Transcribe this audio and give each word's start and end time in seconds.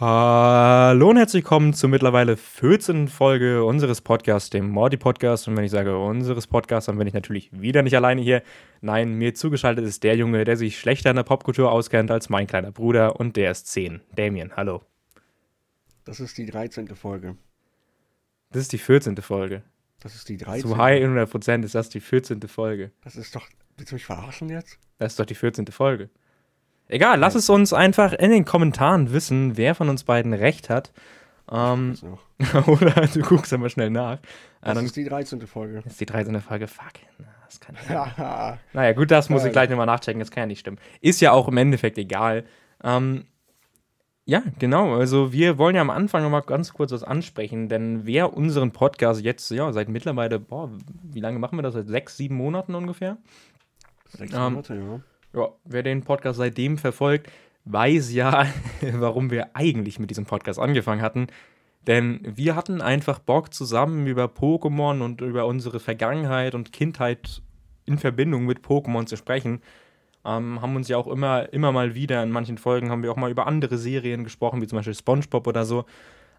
Hallo 0.00 1.10
und 1.10 1.16
herzlich 1.16 1.42
willkommen 1.42 1.74
zur 1.74 1.88
mittlerweile 1.88 2.36
14. 2.36 3.08
Folge 3.08 3.64
unseres 3.64 4.00
Podcasts, 4.00 4.48
dem 4.48 4.68
Morty 4.68 4.96
Podcast. 4.96 5.48
Und 5.48 5.56
wenn 5.56 5.64
ich 5.64 5.72
sage 5.72 5.98
unseres 5.98 6.46
Podcasts, 6.46 6.86
dann 6.86 6.98
bin 6.98 7.08
ich 7.08 7.14
natürlich 7.14 7.50
wieder 7.50 7.82
nicht 7.82 7.96
alleine 7.96 8.20
hier. 8.20 8.44
Nein, 8.80 9.14
mir 9.14 9.34
zugeschaltet 9.34 9.84
ist 9.84 10.04
der 10.04 10.16
Junge, 10.16 10.44
der 10.44 10.56
sich 10.56 10.78
schlechter 10.78 11.10
in 11.10 11.16
der 11.16 11.24
Popkultur 11.24 11.72
auskennt 11.72 12.12
als 12.12 12.28
mein 12.28 12.46
kleiner 12.46 12.70
Bruder 12.70 13.18
und 13.18 13.34
der 13.34 13.50
ist 13.50 13.66
10. 13.66 14.00
Damien, 14.14 14.52
hallo. 14.56 14.82
Das 16.04 16.20
ist 16.20 16.38
die 16.38 16.46
13. 16.46 16.86
Folge. 16.94 17.36
Das 18.52 18.62
ist 18.62 18.72
die 18.72 18.78
14. 18.78 19.16
Folge. 19.16 19.64
Das 19.98 20.14
ist 20.14 20.28
die 20.28 20.36
13. 20.36 20.62
Zu 20.62 20.76
high 20.76 21.02
100% 21.02 21.64
ist 21.64 21.74
das 21.74 21.88
die 21.88 21.98
14. 21.98 22.40
Folge. 22.42 22.92
Das 23.02 23.16
ist 23.16 23.34
doch. 23.34 23.48
Willst 23.76 23.90
du 23.90 23.96
mich 23.96 24.06
verarschen 24.06 24.48
jetzt? 24.48 24.78
Das 24.98 25.14
ist 25.14 25.18
doch 25.18 25.26
die 25.26 25.34
14. 25.34 25.66
Folge. 25.66 26.08
Egal, 26.88 27.18
lass 27.18 27.34
es 27.34 27.50
uns 27.50 27.74
einfach 27.74 28.14
in 28.14 28.30
den 28.30 28.46
Kommentaren 28.46 29.12
wissen, 29.12 29.56
wer 29.58 29.74
von 29.74 29.90
uns 29.90 30.04
beiden 30.04 30.32
recht 30.32 30.70
hat. 30.70 30.90
Ähm, 31.50 31.94
oder 32.66 33.06
du 33.06 33.20
guckst 33.20 33.52
aber 33.52 33.68
schnell 33.68 33.90
nach. 33.90 34.18
Das 34.62 34.74
dann, 34.74 34.84
ist 34.84 34.96
die 34.96 35.04
13. 35.04 35.46
Folge. 35.46 35.82
Das 35.82 35.92
ist 35.92 36.00
die 36.00 36.06
13. 36.06 36.40
Folge. 36.40 36.66
Fuck. 36.66 36.94
Das 37.44 37.60
kann 37.60 37.76
ja. 37.88 38.58
naja, 38.72 38.92
gut, 38.92 39.10
das 39.10 39.28
muss 39.28 39.44
ich 39.44 39.52
gleich 39.52 39.70
nochmal 39.70 39.86
nachchecken. 39.86 40.18
Das 40.18 40.30
kann 40.30 40.42
ja 40.42 40.46
nicht 40.46 40.60
stimmen. 40.60 40.78
Ist 41.00 41.20
ja 41.20 41.32
auch 41.32 41.48
im 41.48 41.56
Endeffekt 41.56 41.98
egal. 41.98 42.44
Ähm, 42.82 43.24
ja, 44.24 44.42
genau. 44.58 44.94
Also 44.94 45.32
wir 45.32 45.56
wollen 45.56 45.74
ja 45.74 45.80
am 45.80 45.90
Anfang 45.90 46.22
nochmal 46.22 46.42
ganz 46.42 46.74
kurz 46.74 46.92
was 46.92 47.02
ansprechen, 47.02 47.68
denn 47.68 48.04
wer 48.04 48.34
unseren 48.34 48.72
Podcast 48.72 49.22
jetzt, 49.22 49.50
ja, 49.50 49.72
seit 49.72 49.88
mittlerweile, 49.88 50.38
boah, 50.38 50.70
wie 51.02 51.20
lange 51.20 51.38
machen 51.38 51.56
wir 51.56 51.62
das? 51.62 51.74
Seit 51.74 51.88
sechs, 51.88 52.18
sieben 52.18 52.34
Monaten 52.34 52.74
ungefähr? 52.74 53.16
Sechs 54.10 54.34
ähm, 54.34 54.54
Monate, 54.54 54.74
ja 54.74 55.00
ja, 55.34 55.48
wer 55.64 55.82
den 55.82 56.02
Podcast 56.02 56.38
seitdem 56.38 56.78
verfolgt, 56.78 57.30
weiß 57.64 58.12
ja, 58.12 58.46
warum 58.92 59.30
wir 59.30 59.54
eigentlich 59.54 59.98
mit 59.98 60.10
diesem 60.10 60.26
Podcast 60.26 60.58
angefangen 60.58 61.02
hatten. 61.02 61.28
Denn 61.86 62.20
wir 62.22 62.54
hatten 62.54 62.82
einfach 62.82 63.18
Bock, 63.18 63.54
zusammen 63.54 64.06
über 64.06 64.24
Pokémon 64.24 65.00
und 65.02 65.20
über 65.20 65.46
unsere 65.46 65.80
Vergangenheit 65.80 66.54
und 66.54 66.72
Kindheit 66.72 67.42
in 67.86 67.98
Verbindung 67.98 68.44
mit 68.44 68.60
Pokémon 68.60 69.06
zu 69.06 69.16
sprechen. 69.16 69.62
Ähm, 70.24 70.60
haben 70.60 70.76
uns 70.76 70.88
ja 70.88 70.98
auch 70.98 71.06
immer, 71.06 71.52
immer 71.52 71.72
mal 71.72 71.94
wieder 71.94 72.22
in 72.22 72.30
manchen 72.30 72.58
Folgen 72.58 72.90
haben 72.90 73.02
wir 73.02 73.10
auch 73.10 73.16
mal 73.16 73.30
über 73.30 73.46
andere 73.46 73.78
Serien 73.78 74.24
gesprochen, 74.24 74.60
wie 74.60 74.66
zum 74.66 74.76
Beispiel 74.76 74.94
SpongeBob 74.94 75.46
oder 75.46 75.64
so. 75.64 75.84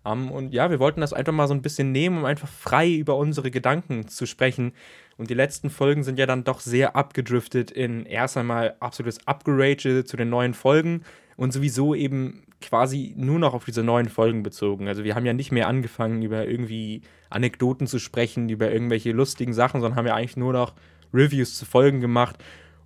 Um, 0.03 0.11
ähm, 0.11 0.31
und 0.31 0.53
ja, 0.53 0.69
wir 0.69 0.80
wollten 0.80 1.02
das 1.02 1.14
einfach 1.14 1.33
mal 1.33 1.47
so 1.47 1.53
ein 1.53 1.61
bisschen 1.61 1.92
nehmen, 1.92 2.19
um 2.19 2.25
einfach 2.25 2.47
frei 2.47 2.92
über 2.94 3.17
unsere 3.17 3.52
Gedanken 3.52 4.08
zu 4.08 4.25
sprechen. 4.25 4.73
Und 5.17 5.30
die 5.30 5.36
letzten 5.36 5.69
Folgen 5.69 6.03
sind 6.03 6.17
ja 6.17 6.25
dann 6.25 6.45
doch 6.45 6.61
sehr 6.61 6.95
abgedriftet 6.95 7.72
in 7.72 8.05
erst 8.05 8.38
einmal 8.38 8.75
absolutes 8.80 9.27
Upgrade 9.27 10.05
zu 10.05 10.17
den 10.17 10.30
neuen 10.30 10.53
Folgen 10.53 11.03
und 11.36 11.52
sowieso 11.52 11.94
eben 11.94 12.44
quasi 12.61 13.14
nur 13.17 13.39
noch 13.39 13.53
auf 13.53 13.66
diese 13.66 13.83
neuen 13.83 14.09
Folgen 14.09 14.44
bezogen. 14.44 14.88
Also 14.88 15.03
wir 15.03 15.16
haben 15.16 15.25
ja 15.25 15.33
nicht 15.33 15.52
mehr 15.52 15.67
angefangen, 15.67 16.22
über 16.22 16.47
irgendwie 16.47 17.02
Anekdoten 17.30 17.88
zu 17.88 18.00
sprechen, 18.00 18.50
über 18.50 18.72
irgendwelche 18.72 19.11
lustigen 19.11 19.53
Sachen, 19.53 19.81
sondern 19.81 19.97
haben 19.97 20.08
ja 20.08 20.16
eigentlich 20.16 20.38
nur 20.38 20.53
noch 20.53 20.73
Reviews 21.14 21.58
zu 21.58 21.66
Folgen 21.66 22.02
gemacht. 22.02 22.38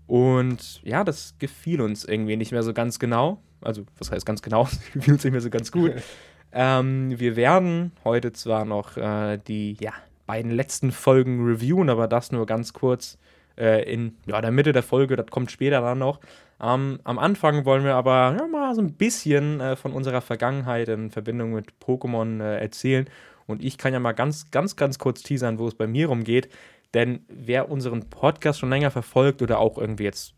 Und 0.07 0.81
ja, 0.83 1.03
das 1.03 1.35
gefiel 1.39 1.81
uns 1.81 2.05
irgendwie 2.05 2.35
nicht 2.35 2.51
mehr 2.51 2.63
so 2.63 2.73
ganz 2.73 2.99
genau. 2.99 3.41
Also, 3.61 3.85
was 3.97 4.11
heißt 4.11 4.25
ganz 4.25 4.41
genau? 4.41 4.67
Gefiel 4.93 5.13
uns 5.13 5.23
nicht 5.23 5.31
mehr 5.31 5.41
so 5.41 5.49
ganz 5.49 5.71
gut. 5.71 5.93
Ähm, 6.53 7.19
wir 7.19 7.35
werden 7.35 7.91
heute 8.03 8.31
zwar 8.31 8.63
noch 8.63 8.95
äh, 8.95 9.37
die 9.37 9.75
ja, 9.79 9.91
beiden 10.27 10.51
letzten 10.51 10.91
Folgen 10.91 11.43
reviewen, 11.45 11.89
aber 11.89 12.07
das 12.07 12.31
nur 12.31 12.45
ganz 12.45 12.73
kurz 12.73 13.17
äh, 13.57 13.91
in 13.91 14.15
ja, 14.27 14.39
der 14.39 14.51
Mitte 14.51 14.71
der 14.71 14.83
Folge, 14.83 15.15
das 15.15 15.27
kommt 15.27 15.51
später 15.51 15.81
dann 15.81 15.99
noch. 15.99 16.19
Ähm, 16.61 16.99
am 17.03 17.19
Anfang 17.19 17.65
wollen 17.65 17.83
wir 17.83 17.95
aber 17.95 18.37
ja, 18.39 18.47
mal 18.47 18.73
so 18.75 18.81
ein 18.81 18.93
bisschen 18.93 19.59
äh, 19.59 19.75
von 19.75 19.93
unserer 19.93 20.21
Vergangenheit 20.21 20.89
in 20.89 21.09
Verbindung 21.09 21.53
mit 21.53 21.73
Pokémon 21.83 22.41
äh, 22.41 22.59
erzählen. 22.59 23.07
Und 23.47 23.63
ich 23.63 23.77
kann 23.77 23.91
ja 23.91 23.99
mal 23.99 24.13
ganz, 24.13 24.51
ganz, 24.51 24.75
ganz 24.75 24.99
kurz 24.99 25.23
teasern, 25.23 25.59
wo 25.59 25.67
es 25.67 25.75
bei 25.75 25.87
mir 25.87 26.07
rumgeht. 26.07 26.49
Denn 26.93 27.25
wer 27.27 27.69
unseren 27.69 28.09
Podcast 28.09 28.59
schon 28.59 28.69
länger 28.69 28.91
verfolgt 28.91 29.41
oder 29.41 29.59
auch 29.59 29.77
irgendwie 29.77 30.03
jetzt, 30.03 30.35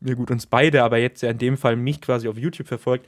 mir 0.00 0.16
gut, 0.16 0.30
uns 0.30 0.46
beide, 0.46 0.82
aber 0.82 0.96
jetzt 0.96 1.22
ja 1.22 1.30
in 1.30 1.38
dem 1.38 1.58
Fall 1.58 1.76
mich 1.76 2.00
quasi 2.00 2.26
auf 2.26 2.38
YouTube 2.38 2.66
verfolgt, 2.66 3.06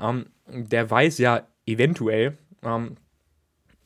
ähm, 0.00 0.26
der 0.48 0.90
weiß 0.90 1.18
ja, 1.18 1.42
eventuell, 1.66 2.38
ähm, 2.62 2.96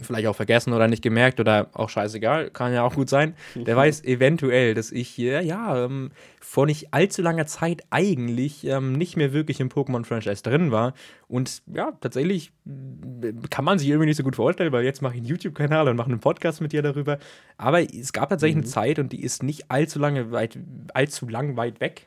vielleicht 0.00 0.26
auch 0.26 0.36
vergessen 0.36 0.74
oder 0.74 0.88
nicht 0.88 1.02
gemerkt 1.02 1.40
oder 1.40 1.70
auch 1.72 1.88
scheißegal, 1.88 2.50
kann 2.50 2.74
ja 2.74 2.82
auch 2.82 2.94
gut 2.94 3.08
sein. 3.08 3.34
Der 3.54 3.76
weiß 3.76 4.04
eventuell, 4.04 4.74
dass 4.74 4.92
ich 4.92 5.08
hier, 5.08 5.40
ja, 5.42 5.84
ähm, 5.84 6.10
vor 6.40 6.66
nicht 6.66 6.92
allzu 6.92 7.22
langer 7.22 7.46
Zeit 7.46 7.82
eigentlich 7.90 8.66
ähm, 8.66 8.92
nicht 8.92 9.16
mehr 9.16 9.32
wirklich 9.32 9.58
im 9.60 9.68
Pokémon-Franchise 9.68 10.42
drin 10.42 10.70
war. 10.70 10.92
Und 11.28 11.62
ja, 11.66 11.92
tatsächlich 12.00 12.52
äh, 12.66 13.32
kann 13.48 13.64
man 13.64 13.78
sich 13.78 13.88
irgendwie 13.88 14.06
nicht 14.06 14.18
so 14.18 14.22
gut 14.22 14.36
vorstellen, 14.36 14.72
weil 14.72 14.84
jetzt 14.84 15.00
mache 15.00 15.14
ich 15.14 15.20
einen 15.20 15.28
YouTube-Kanal 15.28 15.88
und 15.88 15.96
mache 15.96 16.10
einen 16.10 16.20
Podcast 16.20 16.60
mit 16.60 16.72
dir 16.72 16.82
darüber. 16.82 17.18
Aber 17.56 17.80
es 17.82 18.12
gab 18.12 18.28
tatsächlich 18.28 18.56
mhm. 18.56 18.62
eine 18.62 18.70
Zeit 18.70 18.98
und 18.98 19.12
die 19.12 19.22
ist 19.22 19.42
nicht 19.42 19.70
allzu 19.70 19.98
lange 19.98 20.30
weit, 20.30 20.58
allzu 20.92 21.26
lang 21.26 21.56
weit 21.56 21.80
weg 21.80 22.06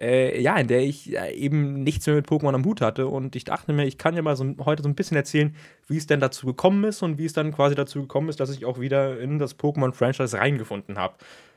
äh, 0.00 0.40
ja, 0.40 0.56
in 0.56 0.66
der 0.66 0.80
ich 0.80 1.16
äh, 1.16 1.32
eben 1.34 1.82
nichts 1.82 2.06
mehr 2.06 2.16
mit 2.16 2.26
Pokémon 2.26 2.54
am 2.54 2.64
Hut 2.64 2.80
hatte. 2.80 3.06
Und 3.06 3.36
ich 3.36 3.44
dachte 3.44 3.72
mir, 3.72 3.86
ich 3.86 3.98
kann 3.98 4.16
ja 4.16 4.22
mal 4.22 4.36
so, 4.36 4.54
heute 4.64 4.82
so 4.82 4.88
ein 4.88 4.94
bisschen 4.94 5.16
erzählen, 5.16 5.54
wie 5.88 5.96
es 5.96 6.06
denn 6.06 6.20
dazu 6.20 6.46
gekommen 6.46 6.84
ist 6.84 7.02
und 7.02 7.18
wie 7.18 7.26
es 7.26 7.32
dann 7.32 7.52
quasi 7.52 7.74
dazu 7.74 8.00
gekommen 8.00 8.28
ist, 8.28 8.40
dass 8.40 8.50
ich 8.50 8.64
auch 8.64 8.80
wieder 8.80 9.20
in 9.20 9.38
das 9.38 9.58
Pokémon-Franchise 9.58 10.38
reingefunden 10.38 10.98
habe. 10.98 11.14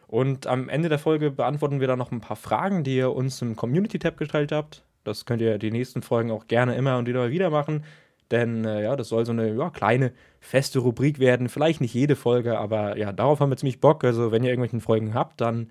Und 0.07 0.45
am 0.45 0.69
Ende 0.69 0.89
der 0.89 0.99
Folge 0.99 1.31
beantworten 1.31 1.79
wir 1.79 1.87
dann 1.87 1.99
noch 1.99 2.11
ein 2.11 2.21
paar 2.21 2.37
Fragen, 2.37 2.83
die 2.83 2.97
ihr 2.97 3.13
uns 3.13 3.41
im 3.41 3.55
Community-Tab 3.55 4.17
gestellt 4.17 4.51
habt. 4.51 4.83
Das 5.03 5.25
könnt 5.25 5.41
ihr 5.41 5.57
die 5.57 5.71
nächsten 5.71 6.01
Folgen 6.01 6.31
auch 6.31 6.47
gerne 6.47 6.75
immer 6.75 6.97
und 6.97 7.07
wieder 7.07 7.29
wieder 7.31 7.49
machen. 7.49 7.83
Denn 8.31 8.65
äh, 8.65 8.83
ja, 8.83 8.95
das 8.95 9.09
soll 9.09 9.25
so 9.25 9.31
eine 9.31 9.53
ja, 9.55 9.69
kleine, 9.69 10.11
feste 10.39 10.79
Rubrik 10.79 11.19
werden. 11.19 11.49
Vielleicht 11.49 11.81
nicht 11.81 11.93
jede 11.93 12.15
Folge, 12.15 12.57
aber 12.57 12.97
ja, 12.97 13.11
darauf 13.11 13.39
haben 13.39 13.49
wir 13.49 13.57
ziemlich 13.57 13.79
Bock. 13.79 14.03
Also, 14.03 14.31
wenn 14.31 14.43
ihr 14.43 14.49
irgendwelche 14.49 14.79
Folgen 14.79 15.13
habt, 15.13 15.41
dann 15.41 15.69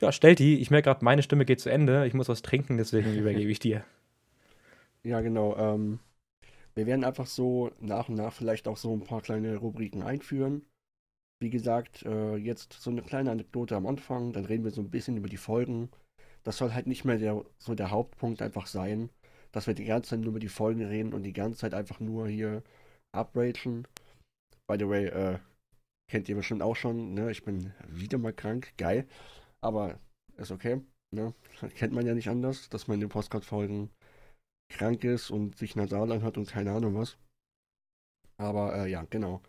ja, 0.00 0.12
stell 0.12 0.34
die. 0.34 0.58
Ich 0.60 0.70
merke 0.70 0.86
gerade, 0.86 1.04
meine 1.04 1.22
Stimme 1.22 1.44
geht 1.44 1.60
zu 1.60 1.70
Ende. 1.70 2.06
Ich 2.06 2.14
muss 2.14 2.28
was 2.28 2.42
trinken, 2.42 2.76
deswegen 2.76 3.14
übergebe 3.14 3.50
ich 3.50 3.58
dir. 3.58 3.84
Ja, 5.02 5.22
genau. 5.22 5.56
Ähm, 5.56 5.98
wir 6.74 6.86
werden 6.86 7.04
einfach 7.04 7.26
so 7.26 7.70
nach 7.80 8.10
und 8.10 8.16
nach 8.16 8.34
vielleicht 8.34 8.68
auch 8.68 8.76
so 8.76 8.92
ein 8.92 9.02
paar 9.02 9.22
kleine 9.22 9.56
Rubriken 9.56 10.02
einführen. 10.02 10.66
Wie 11.42 11.48
gesagt, 11.50 12.02
äh, 12.04 12.36
jetzt 12.36 12.74
so 12.74 12.90
eine 12.90 13.02
kleine 13.02 13.30
Anekdote 13.30 13.76
am 13.76 13.86
Anfang, 13.86 14.34
dann 14.34 14.44
reden 14.44 14.64
wir 14.64 14.70
so 14.72 14.82
ein 14.82 14.90
bisschen 14.90 15.16
über 15.16 15.28
die 15.28 15.38
Folgen. 15.38 15.90
Das 16.44 16.58
soll 16.58 16.74
halt 16.74 16.86
nicht 16.86 17.04
mehr 17.06 17.18
der, 17.18 17.44
so 17.58 17.74
der 17.74 17.90
Hauptpunkt 17.90 18.42
einfach 18.42 18.66
sein, 18.66 19.08
dass 19.52 19.66
wir 19.66 19.74
die 19.74 19.86
ganze 19.86 20.10
Zeit 20.10 20.20
nur 20.20 20.30
über 20.30 20.40
die 20.40 20.48
Folgen 20.48 20.84
reden 20.84 21.14
und 21.14 21.22
die 21.22 21.32
ganze 21.32 21.60
Zeit 21.60 21.74
einfach 21.74 22.00
nur 22.00 22.28
hier 22.28 22.62
upragen. 23.16 23.86
By 24.66 24.76
the 24.78 24.88
way, 24.88 25.06
äh, 25.06 25.38
kennt 26.10 26.28
ihr 26.28 26.36
bestimmt 26.36 26.62
auch 26.62 26.76
schon, 26.76 27.14
ne? 27.14 27.30
Ich 27.30 27.44
bin 27.44 27.72
wieder 27.88 28.18
mal 28.18 28.32
krank, 28.32 28.72
geil. 28.76 29.06
Aber 29.62 29.98
ist 30.36 30.50
okay. 30.50 30.80
Ne? 31.12 31.34
Kennt 31.74 31.92
man 31.92 32.06
ja 32.06 32.14
nicht 32.14 32.28
anders, 32.28 32.68
dass 32.68 32.88
man 32.88 32.96
in 32.96 33.00
den 33.00 33.08
Postcard-Folgen 33.08 33.90
krank 34.70 35.04
ist 35.04 35.30
und 35.30 35.56
sich 35.56 35.76
nasal 35.76 36.12
anhört 36.12 36.38
und 36.38 36.48
keine 36.48 36.72
Ahnung 36.72 36.94
was. 36.94 37.18
Aber 38.38 38.74
äh, 38.74 38.90
ja, 38.90 39.04
genau. 39.10 39.42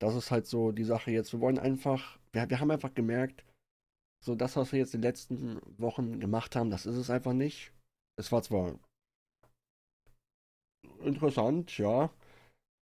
Das 0.00 0.14
ist 0.14 0.30
halt 0.30 0.46
so 0.46 0.72
die 0.72 0.84
Sache 0.84 1.10
jetzt. 1.10 1.32
Wir 1.32 1.40
wollen 1.40 1.58
einfach, 1.58 2.18
wir, 2.32 2.48
wir 2.48 2.60
haben 2.60 2.70
einfach 2.70 2.94
gemerkt, 2.94 3.44
so 4.24 4.34
das, 4.34 4.56
was 4.56 4.72
wir 4.72 4.78
jetzt 4.78 4.94
in 4.94 5.00
den 5.00 5.08
letzten 5.08 5.60
Wochen 5.78 6.20
gemacht 6.20 6.54
haben, 6.54 6.70
das 6.70 6.86
ist 6.86 6.96
es 6.96 7.10
einfach 7.10 7.32
nicht. 7.32 7.72
Es 8.16 8.30
war 8.30 8.42
zwar 8.42 8.78
interessant, 11.00 11.76
ja. 11.78 12.10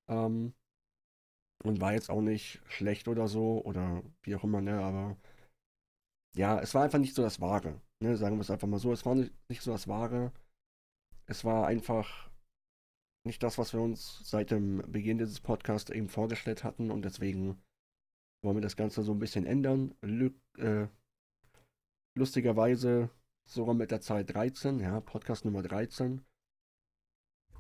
Ähm, 0.09 0.53
und 1.65 1.81
war 1.81 1.93
jetzt 1.93 2.10
auch 2.10 2.20
nicht 2.20 2.60
schlecht 2.66 3.09
oder 3.09 3.28
so 3.28 3.62
oder 3.65 4.03
wie 4.22 4.34
auch 4.34 4.44
immer, 4.44 4.60
ne, 4.60 4.81
aber 4.81 5.16
ja, 6.37 6.61
es 6.61 6.75
war 6.75 6.85
einfach 6.85 6.99
nicht 6.99 7.15
so 7.15 7.23
das 7.23 7.41
Wahre. 7.41 7.81
Ne? 8.03 8.17
Sagen 8.17 8.37
wir 8.37 8.43
es 8.43 8.51
einfach 8.51 8.69
mal 8.69 8.79
so. 8.79 8.93
Es 8.93 9.05
war 9.05 9.15
nicht, 9.15 9.33
nicht 9.49 9.63
so 9.63 9.73
das 9.73 9.89
Wahre. 9.89 10.33
Es 11.27 11.45
war 11.45 11.67
einfach 11.67 12.31
nicht 13.27 13.43
das, 13.43 13.59
was 13.59 13.73
wir 13.73 13.81
uns 13.81 14.21
seit 14.25 14.50
dem 14.50 14.79
Beginn 14.91 15.19
dieses 15.19 15.41
Podcasts 15.41 15.91
eben 15.91 16.09
vorgestellt 16.09 16.65
hatten. 16.65 16.91
Und 16.91 17.05
deswegen 17.05 17.61
wollen 18.43 18.56
wir 18.56 18.62
das 18.62 18.77
Ganze 18.77 19.03
so 19.03 19.12
ein 19.12 19.19
bisschen 19.19 19.47
ändern. 19.47 19.94
Lü 20.03 20.32
äh, 20.59 20.87
lustigerweise 22.17 23.11
sogar 23.49 23.75
mit 23.75 23.91
der 23.91 24.00
Zahl 24.00 24.25
13, 24.25 24.81
ja, 24.81 25.00
Podcast 25.00 25.44
Nummer 25.44 25.62
13. 25.62 26.23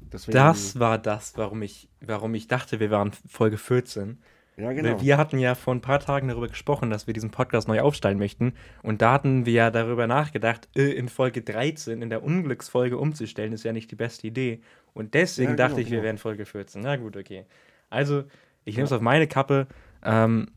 Deswegen, 0.00 0.36
das 0.36 0.78
war 0.78 0.98
das, 0.98 1.36
warum 1.36 1.62
ich, 1.62 1.90
warum 2.00 2.34
ich 2.34 2.46
dachte, 2.46 2.80
wir 2.80 2.90
waren 2.90 3.12
Folge 3.12 3.58
14. 3.58 4.22
Ja, 4.60 4.72
genau. 4.72 5.00
Wir 5.00 5.16
hatten 5.16 5.38
ja 5.38 5.54
vor 5.54 5.74
ein 5.74 5.80
paar 5.80 6.00
Tagen 6.00 6.28
darüber 6.28 6.48
gesprochen, 6.48 6.90
dass 6.90 7.06
wir 7.06 7.14
diesen 7.14 7.30
Podcast 7.30 7.66
neu 7.66 7.80
aufstellen 7.80 8.18
möchten. 8.18 8.52
Und 8.82 9.00
da 9.00 9.12
hatten 9.12 9.46
wir 9.46 9.52
ja 9.54 9.70
darüber 9.70 10.06
nachgedacht, 10.06 10.68
äh, 10.76 10.90
in 10.92 11.08
Folge 11.08 11.40
13, 11.40 12.02
in 12.02 12.10
der 12.10 12.22
Unglücksfolge 12.22 12.98
umzustellen, 12.98 13.52
ist 13.52 13.64
ja 13.64 13.72
nicht 13.72 13.90
die 13.90 13.96
beste 13.96 14.26
Idee. 14.26 14.60
Und 14.92 15.14
deswegen 15.14 15.50
ja, 15.50 15.56
genau, 15.56 15.68
dachte 15.68 15.80
ich, 15.80 15.86
wir 15.86 15.98
genau. 15.98 16.04
wären 16.04 16.18
Folge 16.18 16.44
14. 16.44 16.82
Na 16.82 16.96
gut, 16.96 17.16
okay. 17.16 17.46
Also, 17.88 18.24
ich 18.64 18.76
nehme 18.76 18.84
es 18.84 18.90
ja. 18.90 18.96
auf 18.96 19.02
meine 19.02 19.26
Kappe. 19.26 19.66
Ähm, 20.04 20.48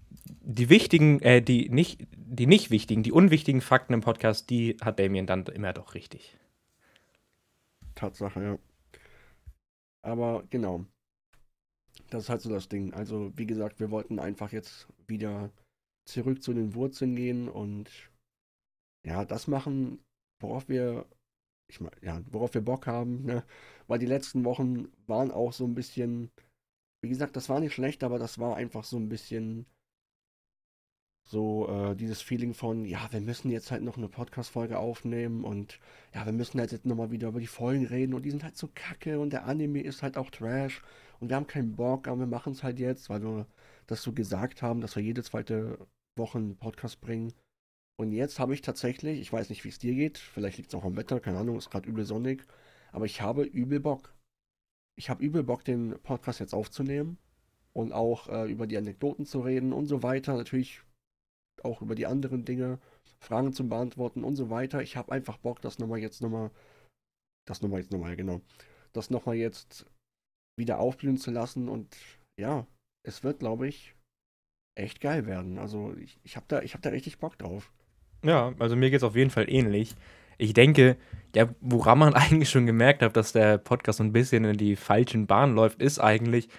die 0.42 0.70
wichtigen, 0.70 1.22
äh, 1.22 1.42
die 1.42 1.70
nicht, 1.70 2.06
die 2.16 2.48
nicht 2.48 2.72
wichtigen, 2.72 3.04
die 3.04 3.12
unwichtigen 3.12 3.62
Fakten 3.62 3.94
im 3.94 4.02
Podcast, 4.02 4.50
die 4.50 4.78
hat 4.82 5.00
Damien 5.00 5.28
dann 5.28 5.46
immer 5.46 5.72
doch 5.72 5.96
richtig. 5.96 6.38
Tatsache, 7.96 8.44
ja. 8.44 8.58
Aber 10.02 10.44
genau. 10.50 10.86
Das 12.14 12.26
ist 12.26 12.30
halt 12.30 12.42
so 12.42 12.50
das 12.52 12.70
Ding. 12.70 12.94
Also, 12.94 13.32
wie 13.38 13.48
gesagt, 13.48 13.80
wir 13.80 13.90
wollten 13.90 14.20
einfach 14.20 14.52
jetzt 14.52 14.88
wieder 15.08 15.50
zurück 16.06 16.44
zu 16.44 16.54
den 16.54 16.76
Wurzeln 16.76 17.16
gehen 17.16 17.50
und 17.50 17.90
ja, 19.04 19.26
das 19.26 19.48
machen, 19.48 20.00
worauf 20.40 20.70
wir, 20.70 21.08
ich 21.72 21.82
meine, 21.82 21.96
ja, 22.04 22.22
worauf 22.32 22.54
wir 22.54 22.62
Bock 22.62 22.86
haben, 22.86 23.24
ne? 23.26 23.44
Weil 23.88 23.98
die 23.98 24.06
letzten 24.06 24.46
Wochen 24.46 24.90
waren 25.08 25.32
auch 25.32 25.54
so 25.54 25.66
ein 25.66 25.74
bisschen, 25.74 26.30
wie 27.04 27.10
gesagt, 27.10 27.36
das 27.36 27.50
war 27.50 27.60
nicht 27.60 27.74
schlecht, 27.74 28.04
aber 28.04 28.20
das 28.20 28.38
war 28.38 28.58
einfach 28.58 28.84
so 28.84 28.98
ein 28.98 29.10
bisschen 29.10 29.66
so 31.26 31.70
äh, 31.70 31.96
dieses 31.96 32.22
Feeling 32.22 32.54
von, 32.54 32.86
ja, 32.86 33.08
wir 33.12 33.22
müssen 33.22 33.50
jetzt 33.50 33.72
halt 33.72 33.84
noch 33.84 33.98
eine 33.98 34.10
Podcast-Folge 34.10 34.78
aufnehmen 34.78 35.44
und 35.44 35.80
ja, 36.14 36.26
wir 36.26 36.34
müssen 36.34 36.60
halt 36.60 36.72
jetzt 36.72 36.86
nochmal 36.86 37.12
wieder 37.12 37.30
über 37.30 37.40
die 37.40 37.48
Folgen 37.48 37.86
reden 37.86 38.14
und 38.14 38.24
die 38.24 38.32
sind 38.32 38.44
halt 38.44 38.58
so 38.58 38.70
kacke 38.74 39.20
und 39.20 39.32
der 39.32 39.46
Anime 39.46 39.82
ist 39.82 40.04
halt 40.04 40.18
auch 40.18 40.30
Trash 40.30 40.82
und 41.20 41.30
wir 41.30 41.36
haben 41.36 41.48
keinen 41.48 41.76
Bock, 41.76 42.08
aber 42.08 42.20
wir 42.20 42.28
machen 42.28 42.54
es 42.54 42.64
halt 42.64 42.80
jetzt, 42.80 43.10
weil 43.10 43.24
wir 43.24 43.48
das 43.88 44.04
so 44.04 44.12
gesagt 44.12 44.62
haben, 44.62 44.82
dass 44.82 44.96
wir 44.96 45.04
jede 45.04 45.24
zweite 45.24 45.78
Woche 46.18 46.38
einen 46.38 46.58
Podcast 46.58 47.02
bringen. 47.02 47.34
Und 47.96 48.12
jetzt 48.12 48.40
habe 48.40 48.54
ich 48.54 48.62
tatsächlich, 48.62 49.20
ich 49.20 49.32
weiß 49.32 49.50
nicht, 49.50 49.64
wie 49.64 49.70
es 49.70 49.80
dir 49.80 49.94
geht, 49.94 50.18
vielleicht 50.18 50.58
liegt 50.58 50.74
es 50.74 50.76
auch 50.76 50.84
am 50.84 50.98
Wetter, 50.98 51.20
keine 51.20 51.38
Ahnung, 51.38 51.58
ist 51.58 51.70
gerade 51.70 51.88
übel 51.88 52.06
sonnig, 52.06 52.46
aber 52.92 53.06
ich 53.06 53.22
habe 53.22 53.44
übel 53.44 53.80
Bock. 53.80 54.14
Ich 54.96 55.10
habe 55.10 55.24
übel 55.24 55.44
Bock, 55.44 55.64
den 55.64 55.98
Podcast 56.04 56.40
jetzt 56.40 56.54
aufzunehmen 56.54 57.18
und 57.72 57.94
auch 57.94 58.30
äh, 58.30 58.52
über 58.52 58.68
die 58.68 58.78
Anekdoten 58.78 59.26
zu 59.26 59.42
reden 59.42 59.74
und 59.74 59.88
so 59.88 60.04
weiter. 60.04 60.36
Natürlich 60.36 60.82
auch 61.64 61.82
über 61.82 61.96
die 61.96 62.08
anderen 62.08 62.46
Dinge, 62.46 62.80
Fragen 63.20 63.54
zu 63.54 63.68
beantworten 63.68 64.24
und 64.24 64.36
so 64.36 64.50
weiter. 64.50 64.82
Ich 64.82 64.98
habe 64.98 65.12
einfach 65.12 65.38
Bock, 65.38 65.62
das 65.62 65.80
nochmal 65.80 66.00
jetzt 66.00 66.22
nochmal, 66.22 66.52
das 67.48 67.62
nochmal 67.62 67.80
jetzt 67.82 67.92
nochmal, 67.92 68.16
genau, 68.16 68.42
das 68.92 69.10
nochmal 69.10 69.36
jetzt 69.36 69.86
wieder 70.58 70.80
aufblühen 70.80 71.18
zu 71.18 71.32
lassen 71.32 71.70
und 71.70 71.96
ja, 72.40 72.68
es 73.06 73.24
wird, 73.24 73.40
glaube 73.40 73.68
ich, 73.68 73.96
echt 74.76 75.02
geil 75.02 75.26
werden. 75.26 75.58
Also 75.58 75.96
ich, 75.98 76.20
ich 76.24 76.36
habe 76.36 76.46
da, 76.48 76.62
hab 76.62 76.82
da 76.82 76.90
richtig 76.90 77.20
Bock 77.20 77.38
drauf. 77.38 77.72
Ja, 78.24 78.54
also 78.60 78.76
mir 78.76 78.90
geht 78.90 78.98
es 78.98 79.04
auf 79.04 79.16
jeden 79.16 79.30
Fall 79.30 79.50
ähnlich. 79.50 79.96
Ich 80.38 80.54
denke, 80.54 80.98
ja, 81.36 81.50
woran 81.62 82.00
man 82.00 82.14
eigentlich 82.14 82.50
schon 82.50 82.66
gemerkt 82.66 83.02
hat, 83.02 83.16
dass 83.16 83.34
der 83.34 83.58
Podcast 83.58 83.98
so 83.98 84.04
ein 84.04 84.14
bisschen 84.14 84.46
in 84.46 84.58
die 84.58 84.76
falschen 84.76 85.28
Bahnen 85.28 85.56
läuft, 85.56 85.82
ist 85.82 86.00
eigentlich, 86.00 86.50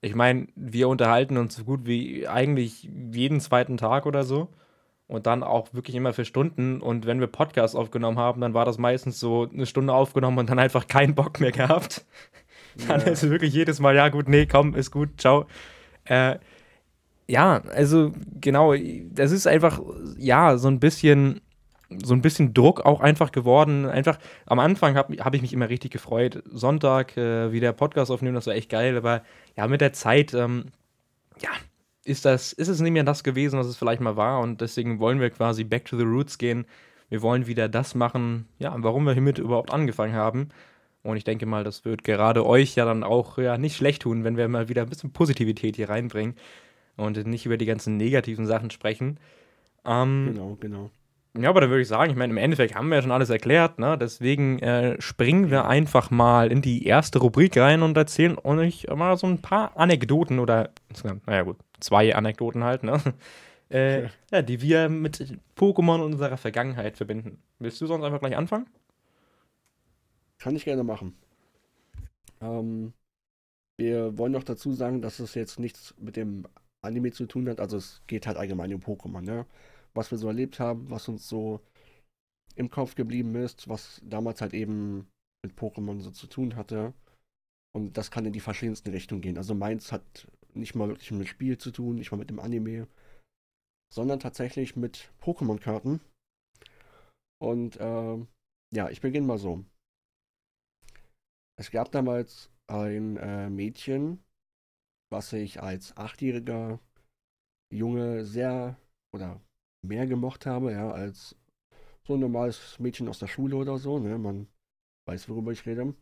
ich 0.00 0.14
meine, 0.14 0.48
wir 0.56 0.88
unterhalten 0.88 1.36
uns 1.36 1.56
so 1.56 1.64
gut 1.64 1.80
wie 1.84 2.26
eigentlich 2.26 2.88
jeden 3.12 3.40
zweiten 3.40 3.76
Tag 3.76 4.06
oder 4.06 4.24
so. 4.24 4.48
Und 5.06 5.26
dann 5.26 5.42
auch 5.42 5.74
wirklich 5.74 5.96
immer 5.96 6.12
für 6.12 6.24
Stunden. 6.24 6.80
Und 6.80 7.04
wenn 7.04 7.18
wir 7.18 7.26
Podcasts 7.26 7.74
aufgenommen 7.74 8.18
haben, 8.18 8.40
dann 8.40 8.54
war 8.54 8.64
das 8.64 8.78
meistens 8.78 9.18
so 9.18 9.48
eine 9.52 9.66
Stunde 9.66 9.92
aufgenommen 9.92 10.38
und 10.38 10.48
dann 10.48 10.60
einfach 10.60 10.86
keinen 10.86 11.14
Bock 11.14 11.40
mehr 11.40 11.52
gehabt. 11.52 12.04
Dann 12.86 13.00
ja. 13.00 13.08
ist 13.08 13.28
wirklich 13.28 13.52
jedes 13.52 13.80
Mal, 13.80 13.96
ja 13.96 14.08
gut, 14.10 14.28
nee, 14.28 14.46
komm, 14.46 14.76
ist 14.76 14.92
gut, 14.92 15.20
ciao. 15.20 15.46
Äh, 16.04 16.38
ja, 17.26 17.62
also 17.74 18.12
genau, 18.40 18.74
das 19.10 19.32
ist 19.32 19.48
einfach, 19.48 19.80
ja, 20.16 20.56
so 20.56 20.68
ein 20.68 20.78
bisschen 20.78 21.40
so 22.02 22.14
ein 22.14 22.22
bisschen 22.22 22.54
Druck 22.54 22.84
auch 22.86 23.00
einfach 23.00 23.32
geworden. 23.32 23.86
Einfach 23.86 24.18
am 24.46 24.58
Anfang 24.58 24.96
habe 24.96 25.16
hab 25.24 25.34
ich 25.34 25.42
mich 25.42 25.52
immer 25.52 25.68
richtig 25.68 25.90
gefreut. 25.90 26.42
Sonntag 26.50 27.16
äh, 27.16 27.52
wieder 27.52 27.72
Podcast 27.72 28.10
aufnehmen, 28.10 28.34
das 28.34 28.46
war 28.46 28.54
echt 28.54 28.70
geil. 28.70 28.96
Aber 28.96 29.22
ja, 29.56 29.66
mit 29.66 29.80
der 29.80 29.92
Zeit, 29.92 30.32
ähm, 30.34 30.66
ja, 31.40 31.50
ist, 32.04 32.24
das, 32.24 32.52
ist 32.52 32.68
es 32.68 32.80
nicht 32.80 32.92
mehr 32.92 33.04
das 33.04 33.24
gewesen, 33.24 33.58
was 33.58 33.66
es 33.66 33.76
vielleicht 33.76 34.00
mal 34.00 34.16
war. 34.16 34.40
Und 34.40 34.60
deswegen 34.60 35.00
wollen 35.00 35.20
wir 35.20 35.30
quasi 35.30 35.64
back 35.64 35.84
to 35.84 35.96
the 35.96 36.04
roots 36.04 36.38
gehen. 36.38 36.66
Wir 37.08 37.22
wollen 37.22 37.46
wieder 37.46 37.68
das 37.68 37.94
machen, 37.96 38.46
ja, 38.58 38.74
warum 38.78 39.04
wir 39.04 39.12
hiermit 39.12 39.38
überhaupt 39.38 39.72
angefangen 39.72 40.14
haben. 40.14 40.50
Und 41.02 41.16
ich 41.16 41.24
denke 41.24 41.46
mal, 41.46 41.64
das 41.64 41.84
wird 41.84 42.04
gerade 42.04 42.46
euch 42.46 42.76
ja 42.76 42.84
dann 42.84 43.02
auch 43.02 43.38
ja, 43.38 43.58
nicht 43.58 43.76
schlecht 43.76 44.02
tun, 44.02 44.22
wenn 44.22 44.36
wir 44.36 44.46
mal 44.48 44.68
wieder 44.68 44.82
ein 44.82 44.88
bisschen 44.88 45.12
Positivität 45.12 45.76
hier 45.76 45.88
reinbringen 45.88 46.36
und 46.96 47.26
nicht 47.26 47.46
über 47.46 47.56
die 47.56 47.66
ganzen 47.66 47.96
negativen 47.96 48.46
Sachen 48.46 48.70
sprechen. 48.70 49.18
Ähm, 49.84 50.32
genau, 50.34 50.56
genau. 50.60 50.90
Ja, 51.38 51.48
aber 51.48 51.60
da 51.60 51.68
würde 51.68 51.82
ich 51.82 51.88
sagen, 51.88 52.10
ich 52.10 52.16
meine, 52.16 52.32
im 52.32 52.38
Endeffekt 52.38 52.74
haben 52.74 52.88
wir 52.88 52.96
ja 52.96 53.02
schon 53.02 53.12
alles 53.12 53.30
erklärt, 53.30 53.78
ne? 53.78 53.96
Deswegen 53.96 54.58
äh, 54.58 55.00
springen 55.00 55.48
wir 55.50 55.66
einfach 55.66 56.10
mal 56.10 56.50
in 56.50 56.60
die 56.60 56.84
erste 56.86 57.20
Rubrik 57.20 57.56
rein 57.56 57.82
und 57.82 57.96
erzählen 57.96 58.36
euch 58.42 58.88
mal 58.88 59.16
so 59.16 59.28
ein 59.28 59.40
paar 59.40 59.76
Anekdoten 59.76 60.40
oder, 60.40 60.70
naja 61.26 61.42
gut, 61.42 61.56
zwei 61.78 62.14
Anekdoten 62.14 62.64
halt, 62.64 62.82
ne? 62.82 63.00
Äh, 63.72 64.08
ja, 64.32 64.42
die 64.42 64.62
wir 64.62 64.88
mit 64.88 65.38
Pokémon 65.56 66.00
unserer 66.02 66.36
Vergangenheit 66.36 66.96
verbinden. 66.96 67.38
Willst 67.60 67.80
du 67.80 67.86
sonst 67.86 68.02
einfach 68.04 68.18
gleich 68.18 68.36
anfangen? 68.36 68.66
Kann 70.38 70.56
ich 70.56 70.64
gerne 70.64 70.82
machen. 70.82 71.16
Ähm, 72.40 72.92
wir 73.78 74.18
wollen 74.18 74.32
noch 74.32 74.44
dazu 74.44 74.72
sagen, 74.72 75.02
dass 75.02 75.20
es 75.20 75.34
jetzt 75.34 75.58
nichts 75.60 75.94
mit 75.98 76.16
dem 76.16 76.46
Anime 76.82 77.12
zu 77.12 77.26
tun 77.26 77.48
hat. 77.48 77.60
Also 77.60 77.76
es 77.78 78.02
geht 78.06 78.26
halt 78.26 78.36
allgemein 78.38 78.74
um 78.74 78.80
Pokémon, 78.82 79.22
ne? 79.22 79.46
Was 79.94 80.10
wir 80.10 80.18
so 80.18 80.28
erlebt 80.28 80.60
haben, 80.60 80.90
was 80.90 81.08
uns 81.08 81.28
so 81.28 81.60
im 82.54 82.70
Kopf 82.70 82.94
geblieben 82.94 83.34
ist, 83.34 83.68
was 83.68 84.00
damals 84.04 84.40
halt 84.40 84.54
eben 84.54 85.10
mit 85.42 85.56
Pokémon 85.56 86.00
so 86.00 86.10
zu 86.10 86.26
tun 86.26 86.56
hatte. 86.56 86.94
Und 87.72 87.96
das 87.96 88.10
kann 88.10 88.26
in 88.26 88.32
die 88.32 88.40
verschiedensten 88.40 88.90
Richtungen 88.90 89.22
gehen. 89.22 89.38
Also 89.38 89.54
meins 89.54 89.92
hat 89.92 90.28
nicht 90.54 90.74
mal 90.74 90.88
wirklich 90.88 91.10
mit 91.12 91.20
dem 91.20 91.26
Spiel 91.26 91.58
zu 91.58 91.70
tun, 91.70 91.96
nicht 91.96 92.10
mal 92.10 92.18
mit 92.18 92.30
dem 92.30 92.40
Anime, 92.40 92.88
sondern 93.92 94.20
tatsächlich 94.20 94.76
mit 94.76 95.12
Pokémon-Karten. 95.20 96.00
Und 97.40 97.76
äh, 97.76 98.26
ja, 98.74 98.90
ich 98.90 99.00
beginne 99.00 99.26
mal 99.26 99.38
so. 99.38 99.64
Es 101.58 101.70
gab 101.70 101.92
damals 101.92 102.50
ein 102.66 103.16
äh, 103.16 103.50
Mädchen, 103.50 104.22
was 105.10 105.32
ich 105.32 105.62
als 105.62 105.96
achtjähriger 105.96 106.80
Junge 107.72 108.24
sehr 108.24 108.76
oder 109.14 109.40
mehr 109.82 110.06
gemocht 110.06 110.46
habe, 110.46 110.72
ja, 110.72 110.90
als 110.90 111.36
so 112.06 112.14
ein 112.14 112.20
normales 112.20 112.78
Mädchen 112.78 113.08
aus 113.08 113.18
der 113.18 113.26
Schule 113.26 113.56
oder 113.56 113.78
so, 113.78 113.98
ne? 113.98 114.18
Man 114.18 114.48
weiß, 115.06 115.28
worüber 115.28 115.52
ich 115.52 115.66
rede. 115.66 115.94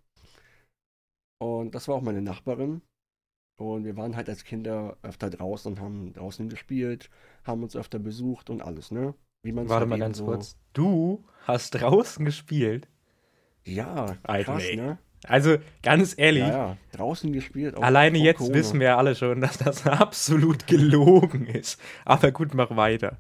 Und 1.41 1.75
das 1.75 1.89
war 1.89 1.97
auch 1.97 2.03
meine 2.03 2.23
Nachbarin. 2.23 2.83
Und 3.59 3.85
wir 3.85 3.97
waren 3.97 4.15
halt 4.15 4.29
als 4.29 4.45
Kinder 4.45 4.97
öfter 5.03 5.31
draußen 5.31 5.73
und 5.73 5.81
haben 5.81 6.13
draußen 6.13 6.49
gespielt, 6.49 7.11
haben 7.45 7.63
uns 7.63 7.75
öfter 7.75 7.99
besucht 7.99 8.51
und 8.51 8.63
alles, 8.63 8.91
ne? 8.91 9.15
Wie 9.43 9.53
man 9.53 9.69
Warte 9.69 9.81
halt 9.81 9.91
mal 9.91 9.99
ganz 9.99 10.19
so 10.19 10.27
kurz. 10.27 10.57
Du 10.73 11.25
hast 11.45 11.71
draußen 11.73 12.25
gespielt? 12.25 12.89
Ja, 13.65 14.17
Alter, 14.23 14.53
krass, 14.53 14.65
ne? 14.75 14.99
Also 15.25 15.57
ganz 15.83 16.17
ehrlich, 16.17 16.43
ja, 16.43 16.69
ja. 16.69 16.77
draußen 16.93 17.33
gespielt. 17.33 17.77
Alleine 17.77 18.19
jetzt 18.19 18.39
Corona. 18.39 18.55
wissen 18.55 18.81
wir 18.81 18.97
alle 18.97 19.17
schon, 19.17 19.41
dass 19.41 19.59
das 19.59 19.87
absolut 19.87 20.67
gelogen 20.67 21.47
ist. 21.47 21.81
Aber 22.05 22.31
gut, 22.31 22.55
mach 22.55 22.77
weiter. 22.77 23.19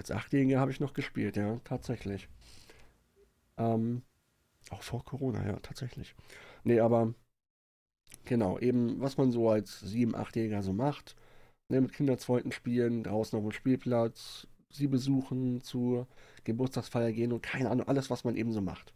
Als 0.00 0.10
Achtjähriger 0.10 0.58
habe 0.58 0.70
ich 0.72 0.80
noch 0.80 0.94
gespielt, 0.94 1.36
ja, 1.36 1.60
tatsächlich. 1.62 2.26
Ähm, 3.58 4.02
auch 4.70 4.82
vor 4.82 5.04
Corona, 5.04 5.46
ja, 5.46 5.58
tatsächlich. 5.60 6.14
Nee, 6.64 6.80
aber 6.80 7.14
genau, 8.24 8.58
eben, 8.58 9.00
was 9.00 9.16
man 9.18 9.30
so 9.32 9.48
als 9.50 9.80
sieben, 9.80 10.14
achtjähriger 10.14 10.62
so 10.62 10.72
macht. 10.72 11.16
Ne, 11.70 11.80
mit 11.82 11.94
Kinderzweiten 11.94 12.52
spielen, 12.52 13.04
draußen 13.04 13.38
auf 13.38 13.44
dem 13.44 13.52
Spielplatz, 13.52 14.46
sie 14.70 14.88
besuchen, 14.88 15.62
zur 15.62 16.08
Geburtstagsfeier 16.44 17.12
gehen 17.12 17.32
und 17.32 17.42
keine 17.42 17.70
Ahnung, 17.70 17.88
alles, 17.88 18.10
was 18.10 18.24
man 18.24 18.36
eben 18.36 18.52
so 18.52 18.60
macht. 18.60 18.94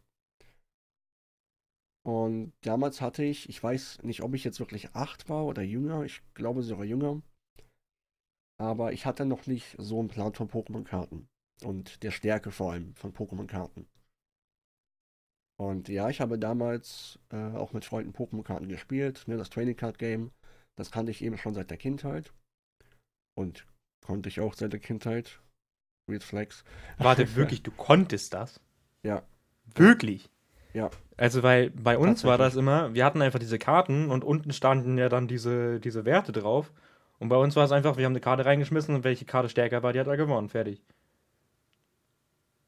Und 2.02 2.52
damals 2.62 3.00
hatte 3.00 3.24
ich, 3.24 3.48
ich 3.48 3.62
weiß 3.62 4.02
nicht, 4.02 4.22
ob 4.22 4.34
ich 4.34 4.44
jetzt 4.44 4.60
wirklich 4.60 4.94
acht 4.94 5.28
war 5.28 5.44
oder 5.46 5.62
jünger, 5.62 6.02
ich 6.04 6.20
glaube 6.34 6.62
sogar 6.62 6.84
jünger, 6.84 7.22
aber 8.58 8.92
ich 8.92 9.06
hatte 9.06 9.24
noch 9.24 9.46
nicht 9.46 9.76
so 9.78 9.98
einen 9.98 10.08
Plan 10.08 10.32
von 10.34 10.48
Pokémon-Karten. 10.48 11.28
Und 11.62 12.02
der 12.02 12.10
Stärke 12.10 12.50
vor 12.50 12.72
allem 12.72 12.94
von 12.94 13.12
Pokémon-Karten. 13.12 13.86
Und 15.56 15.88
ja, 15.88 16.08
ich 16.08 16.20
habe 16.20 16.38
damals 16.38 17.18
äh, 17.30 17.36
auch 17.36 17.72
mit 17.72 17.84
Freunden 17.84 18.12
Pokémon-Karten 18.12 18.68
gespielt, 18.68 19.24
ne, 19.26 19.36
das 19.36 19.50
Training 19.50 19.76
Card 19.76 19.98
Game. 19.98 20.32
Das 20.76 20.90
kannte 20.90 21.12
ich 21.12 21.22
eben 21.22 21.38
schon 21.38 21.54
seit 21.54 21.70
der 21.70 21.76
Kindheit. 21.76 22.32
Und 23.36 23.66
konnte 24.04 24.28
ich 24.28 24.40
auch 24.40 24.54
seit 24.54 24.72
der 24.72 24.80
Kindheit. 24.80 25.40
Weird 26.06 26.24
Flex. 26.24 26.64
Warte, 26.98 27.34
wirklich, 27.36 27.62
du 27.62 27.70
konntest 27.70 28.34
das? 28.34 28.60
Ja. 29.02 29.22
Wirklich? 29.74 30.30
Ja. 30.72 30.90
Also, 31.16 31.44
weil 31.44 31.70
bei 31.70 31.96
uns 31.96 32.24
war 32.24 32.36
das 32.36 32.56
immer, 32.56 32.92
wir 32.94 33.04
hatten 33.04 33.22
einfach 33.22 33.38
diese 33.38 33.58
Karten 33.58 34.10
und 34.10 34.24
unten 34.24 34.52
standen 34.52 34.98
ja 34.98 35.08
dann 35.08 35.28
diese, 35.28 35.78
diese 35.78 36.04
Werte 36.04 36.32
drauf. 36.32 36.72
Und 37.18 37.28
bei 37.28 37.36
uns 37.36 37.56
war 37.56 37.64
es 37.64 37.72
einfach, 37.72 37.96
wir 37.96 38.04
haben 38.04 38.12
eine 38.12 38.20
Karte 38.20 38.44
reingeschmissen 38.44 38.94
und 38.94 39.04
welche 39.04 39.24
Karte 39.24 39.48
stärker 39.48 39.82
war, 39.82 39.92
die 39.92 40.00
hat 40.00 40.06
er 40.06 40.16
gewonnen. 40.16 40.48
Fertig. 40.48 40.82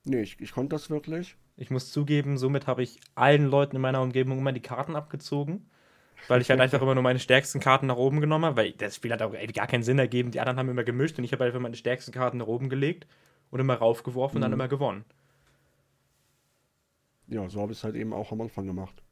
Nee, 0.05 0.23
ich, 0.23 0.41
ich 0.41 0.53
konnte 0.53 0.75
das 0.75 0.88
wirklich. 0.88 1.37
Ich 1.57 1.71
muss 1.71 1.91
zugeben, 1.91 2.38
somit 2.38 2.67
habe 2.67 2.83
ich 2.83 3.00
allen 3.15 3.47
Leuten 3.47 3.76
in 3.76 3.83
meiner 3.83 4.03
Umgebung 4.03 4.38
immer 4.38 4.53
die 4.53 4.61
Karten 4.61 4.95
abgezogen. 4.95 5.69
Weil 6.29 6.41
ich 6.41 6.50
halt 6.50 6.61
einfach 6.61 6.81
immer 6.83 6.95
nur 6.95 7.03
meine 7.03 7.19
stärksten 7.19 7.61
Karten 7.61 7.87
nach 7.87 7.97
oben 7.97 8.21
genommen 8.21 8.47
habe, 8.47 8.57
weil 8.57 8.73
das 8.73 8.97
Spiel 8.97 9.12
hat 9.12 9.23
auch 9.23 9.35
ey, 9.35 9.47
gar 9.49 9.67
keinen 9.67 9.83
Sinn 9.83 9.99
ergeben. 9.99 10.31
Die 10.31 10.41
anderen 10.41 10.59
haben 10.59 10.69
immer 10.69 10.83
gemischt 10.85 11.19
und 11.19 11.25
ich 11.25 11.33
habe 11.33 11.45
einfach 11.45 11.61
meine 11.61 11.76
stärksten 11.76 12.12
Karten 12.12 12.38
nach 12.38 12.47
oben 12.47 12.69
gelegt 12.69 13.07
und 13.50 13.61
immer 13.61 13.75
raufgeworfen 13.75 14.35
mhm. 14.35 14.37
und 14.38 14.43
dann 14.43 14.50
mhm. 14.50 14.61
immer 14.61 14.69
gewonnen. 14.69 15.05
Ja, 17.29 17.49
so 17.49 17.61
habe 17.61 17.73
ich 17.73 17.79
es 17.79 17.85
halt 17.85 17.97
eben 17.97 18.12
auch 18.12 18.33
am 18.33 18.41
Anfang 18.41 18.67
gemacht. 18.67 19.03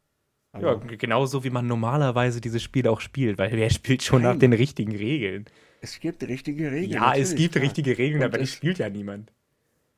Ja, 0.61 0.73
Aber 0.73 0.97
genauso 0.97 1.45
wie 1.45 1.51
man 1.51 1.67
normalerweise 1.67 2.41
dieses 2.41 2.63
Spiel 2.63 2.87
auch 2.89 3.01
spielt, 3.01 3.39
weil 3.39 3.53
wer 3.53 3.71
spielt 3.71 4.03
schon 4.03 4.23
nach 4.23 4.31
Nein. 4.31 4.41
den 4.41 4.53
richtigen 4.53 4.93
Regeln? 4.97 5.47
es 5.81 6.01
gibt 6.01 6.23
richtige 6.27 6.71
Regeln. 6.73 6.93
Ja, 6.93 7.15
es 7.15 7.35
gibt 7.35 7.53
klar. 7.53 7.65
richtige 7.65 7.99
Regeln, 7.99 8.23
Und 8.23 8.27
aber 8.29 8.39
die 8.39 8.45
es- 8.45 8.55
spielt 8.55 8.79
ja 8.79 8.89
niemand. 8.89 9.31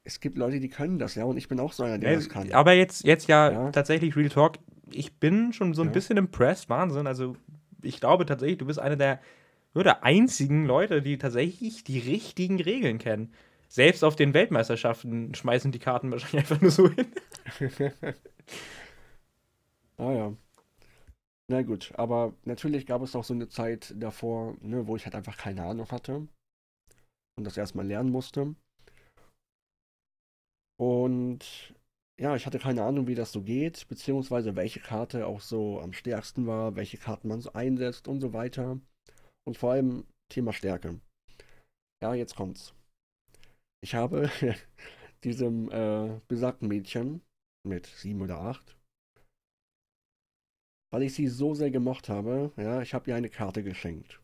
Es 0.03 0.19
gibt 0.21 0.37
Leute, 0.39 0.59
die 0.61 0.69
können 0.69 0.99
das, 0.99 1.15
ja, 1.17 1.25
und 1.25 1.37
ich 1.37 1.49
bin 1.49 1.59
auch 1.61 1.73
so 1.73 1.83
einer, 1.85 1.99
der 1.99 2.11
Äh, 2.13 2.15
das 2.17 2.29
kann. 2.29 2.51
Aber 2.53 2.73
jetzt, 2.73 3.05
jetzt 3.05 3.29
ja, 3.29 3.51
Ja. 3.51 3.71
tatsächlich 3.71 4.17
Real 4.17 4.29
Talk, 4.29 4.59
ich 4.93 5.15
bin 5.19 5.53
schon 5.53 5.75
so 5.75 5.83
ein 5.83 5.89
Ja. 5.89 5.93
bisschen 5.93 6.17
impressed, 6.17 6.69
Wahnsinn. 6.69 7.07
Also 7.07 7.37
ich 7.83 8.01
glaube 8.01 8.25
tatsächlich, 8.27 8.59
du 8.59 8.67
bist 8.67 8.79
einer 8.79 8.97
der, 8.97 9.21
nur 9.75 9.85
der 9.85 10.05
einzigen 10.05 10.65
Leute, 10.65 11.03
die 11.03 11.19
tatsächlich 11.19 11.85
die 11.85 11.99
richtigen 11.99 12.61
Regeln 12.61 12.99
kennen. 12.99 13.33
Selbst 13.69 14.05
auf 14.05 14.15
den 14.17 14.33
Weltmeisterschaften 14.33 15.35
schmeißen 15.35 15.71
die 15.73 15.79
Karten 15.81 16.11
wahrscheinlich 16.13 16.39
einfach 16.51 16.61
nur 16.61 16.71
so 16.71 16.89
hin. 16.91 17.07
Ah 19.99 20.13
ja. 20.13 20.33
Na 21.49 21.63
gut, 21.63 21.93
aber 21.97 22.35
natürlich 22.45 22.87
gab 22.87 23.03
es 23.03 23.17
auch 23.17 23.25
so 23.25 23.35
eine 23.35 23.49
Zeit 23.49 23.95
davor, 23.97 24.57
ne, 24.61 24.87
wo 24.87 24.95
ich 24.97 25.05
halt 25.05 25.15
einfach 25.17 25.37
keine 25.37 25.65
Ahnung 25.65 25.89
hatte 25.91 26.29
und 27.39 27.45
das 27.45 27.57
erstmal 27.57 27.87
lernen 27.87 28.11
musste. 28.11 28.55
Und 30.79 31.75
ja, 32.19 32.35
ich 32.37 32.47
hatte 32.47 32.59
keine 32.59 32.83
Ahnung, 32.83 33.07
wie 33.07 33.15
das 33.15 33.33
so 33.33 33.43
geht, 33.43 33.87
beziehungsweise 33.89 34.57
welche 34.57 34.81
Karte 34.81 35.27
auch 35.27 35.41
so 35.41 35.81
am 35.81 35.93
stärksten 35.93 36.47
war, 36.47 36.77
welche 36.77 36.97
Karten 36.99 37.29
man 37.29 37.41
so 37.41 37.53
einsetzt 37.53 38.09
und 38.09 38.21
so 38.21 38.33
weiter. 38.33 38.81
Und 39.45 39.59
vor 39.59 39.73
allem 39.73 40.07
Thema 40.31 40.53
Stärke. 40.53 41.01
Ja, 42.03 42.15
jetzt 42.15 42.37
kommt's. 42.37 42.75
Ich 43.81 43.95
habe 43.95 44.31
diesem 45.25 45.71
äh, 45.71 46.21
besagten 46.29 46.69
Mädchen 46.69 47.23
mit 47.65 47.87
sieben 47.87 48.21
oder 48.23 48.39
acht 48.41 48.76
weil 50.91 51.03
ich 51.03 51.15
sie 51.15 51.29
so 51.29 51.55
sehr 51.55 51.71
gemocht 51.71 52.09
habe, 52.09 52.53
ja, 52.57 52.83
ich 52.83 52.95
habe 52.95 53.11
ihr 53.11 53.17
eine 53.17 53.31
Karte 53.31 53.63
geschenkt. 53.63 54.21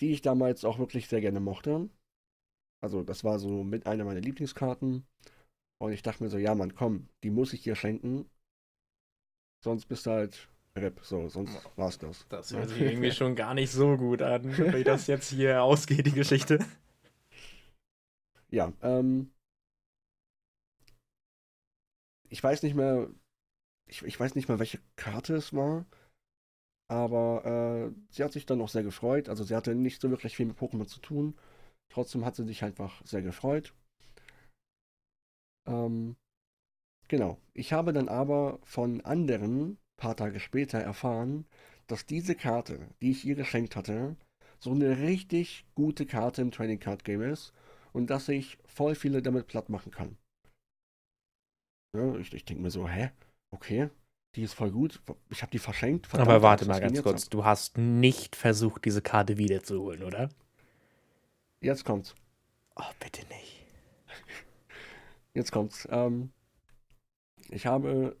Die 0.00 0.12
ich 0.12 0.22
damals 0.22 0.64
auch 0.64 0.78
wirklich 0.78 1.08
sehr 1.08 1.20
gerne 1.20 1.40
mochte. 1.40 1.88
Also, 2.82 3.02
das 3.02 3.24
war 3.24 3.38
so 3.38 3.62
mit 3.62 3.86
einer 3.86 4.04
meiner 4.04 4.20
Lieblingskarten. 4.20 5.06
Und 5.80 5.92
ich 5.92 6.02
dachte 6.02 6.22
mir 6.22 6.30
so, 6.30 6.38
ja, 6.38 6.54
Mann, 6.54 6.74
komm, 6.74 7.08
die 7.22 7.30
muss 7.30 7.52
ich 7.52 7.62
dir 7.62 7.76
schenken. 7.76 8.28
Sonst 9.62 9.86
bist 9.86 10.06
du 10.06 10.10
halt 10.10 10.48
RIP, 10.76 11.00
so, 11.02 11.28
sonst 11.28 11.56
war's 11.76 11.98
das. 11.98 12.26
Das 12.28 12.52
hört 12.52 12.68
sich 12.68 12.80
irgendwie 12.80 13.10
schon 13.12 13.36
gar 13.36 13.54
nicht 13.54 13.70
so 13.70 13.96
gut 13.96 14.22
an, 14.22 14.56
wie 14.74 14.84
das 14.84 15.06
jetzt 15.06 15.30
hier 15.30 15.62
ausgeht, 15.62 16.06
die 16.06 16.12
Geschichte. 16.12 16.58
Ja, 18.50 18.72
ähm. 18.82 19.33
Ich 22.34 22.42
weiß 22.42 22.64
nicht 22.64 22.74
mehr. 22.74 23.08
Ich, 23.88 24.02
ich 24.02 24.18
weiß 24.18 24.34
nicht 24.34 24.48
mehr, 24.48 24.58
welche 24.58 24.80
Karte 24.96 25.36
es 25.36 25.54
war. 25.54 25.86
Aber 26.88 27.44
äh, 27.46 27.94
sie 28.10 28.24
hat 28.24 28.32
sich 28.32 28.44
dann 28.44 28.60
auch 28.60 28.68
sehr 28.68 28.82
gefreut. 28.82 29.28
Also 29.28 29.44
sie 29.44 29.54
hatte 29.54 29.76
nicht 29.76 30.00
so 30.00 30.10
wirklich 30.10 30.34
viel 30.36 30.46
mit 30.46 30.58
Pokémon 30.58 30.88
zu 30.88 30.98
tun. 30.98 31.38
Trotzdem 31.90 32.24
hat 32.24 32.34
sie 32.34 32.44
sich 32.44 32.64
einfach 32.64 33.06
sehr 33.06 33.22
gefreut. 33.22 33.72
Ähm, 35.68 36.16
genau. 37.06 37.38
Ich 37.52 37.72
habe 37.72 37.92
dann 37.92 38.08
aber 38.08 38.58
von 38.64 39.00
anderen, 39.02 39.78
paar 39.96 40.16
Tage 40.16 40.40
später, 40.40 40.80
erfahren, 40.80 41.46
dass 41.86 42.04
diese 42.04 42.34
Karte, 42.34 42.88
die 43.00 43.12
ich 43.12 43.24
ihr 43.24 43.36
geschenkt 43.36 43.76
hatte, 43.76 44.16
so 44.58 44.72
eine 44.72 44.98
richtig 44.98 45.66
gute 45.76 46.04
Karte 46.04 46.42
im 46.42 46.50
Trading 46.50 46.80
Card 46.80 47.04
Game 47.04 47.22
ist 47.22 47.52
und 47.92 48.10
dass 48.10 48.28
ich 48.28 48.58
voll 48.64 48.96
viele 48.96 49.22
damit 49.22 49.46
platt 49.46 49.68
machen 49.68 49.92
kann. 49.92 50.18
Ja, 51.94 52.14
ich 52.16 52.32
ich 52.34 52.44
denke 52.44 52.62
mir 52.62 52.70
so, 52.70 52.88
hä? 52.88 53.10
Okay, 53.50 53.88
die 54.34 54.42
ist 54.42 54.54
voll 54.54 54.70
gut. 54.70 55.00
Ich 55.30 55.42
habe 55.42 55.50
die 55.50 55.58
verschenkt. 55.58 56.06
verdammt, 56.06 56.28
Aber 56.30 56.42
warte 56.42 56.66
mal 56.66 56.80
ganz 56.80 57.02
kurz, 57.02 57.24
ab? 57.24 57.30
du 57.30 57.44
hast 57.44 57.78
nicht 57.78 58.36
versucht, 58.36 58.84
diese 58.84 59.00
Karte 59.02 59.38
wiederzuholen, 59.38 60.02
oder? 60.02 60.28
Jetzt 61.60 61.84
kommt's. 61.84 62.14
Oh, 62.76 62.92
bitte 63.00 63.26
nicht. 63.28 63.64
Jetzt 65.34 65.52
kommt's. 65.52 65.86
Ähm, 65.90 66.32
ich 67.50 67.66
habe 67.66 68.16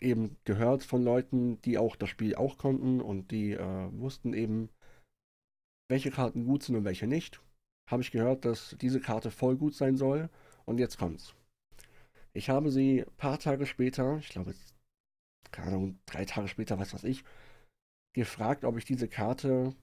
eben 0.00 0.36
gehört 0.44 0.84
von 0.84 1.02
Leuten, 1.02 1.60
die 1.62 1.78
auch 1.78 1.96
das 1.96 2.10
Spiel 2.10 2.34
auch 2.36 2.58
konnten 2.58 3.00
und 3.00 3.30
die 3.30 3.52
äh, 3.52 3.88
wussten 3.92 4.34
eben, 4.34 4.70
welche 5.88 6.10
Karten 6.10 6.44
gut 6.44 6.62
sind 6.62 6.76
und 6.76 6.84
welche 6.84 7.06
nicht. 7.06 7.40
Habe 7.90 8.02
ich 8.02 8.10
gehört, 8.10 8.44
dass 8.44 8.76
diese 8.80 9.00
Karte 9.00 9.30
voll 9.30 9.56
gut 9.56 9.74
sein 9.74 9.96
soll. 9.96 10.28
Und 10.64 10.78
jetzt 10.78 10.98
kommt's. 10.98 11.34
Ich 12.36 12.50
habe 12.50 12.70
sie 12.70 13.02
ein 13.02 13.16
paar 13.16 13.38
Tage 13.38 13.66
später, 13.66 14.18
ich 14.18 14.28
glaube, 14.28 14.54
keine 15.52 15.68
Ahnung, 15.68 15.98
drei 16.06 16.24
Tage 16.24 16.48
später, 16.48 16.78
was 16.78 16.92
weiß 16.94 17.04
ich, 17.04 17.24
gefragt, 18.14 18.64
ob 18.64 18.76
ich 18.78 18.84
diese 18.84 19.08
Karte 19.08 19.74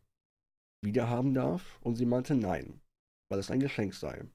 wieder 0.83 1.09
haben 1.09 1.33
darf. 1.33 1.79
Und 1.81 1.95
sie 1.95 2.05
meinte 2.05 2.35
nein, 2.35 2.81
weil 3.29 3.39
es 3.39 3.51
ein 3.51 3.59
Geschenk 3.59 3.93
sei. 3.95 4.25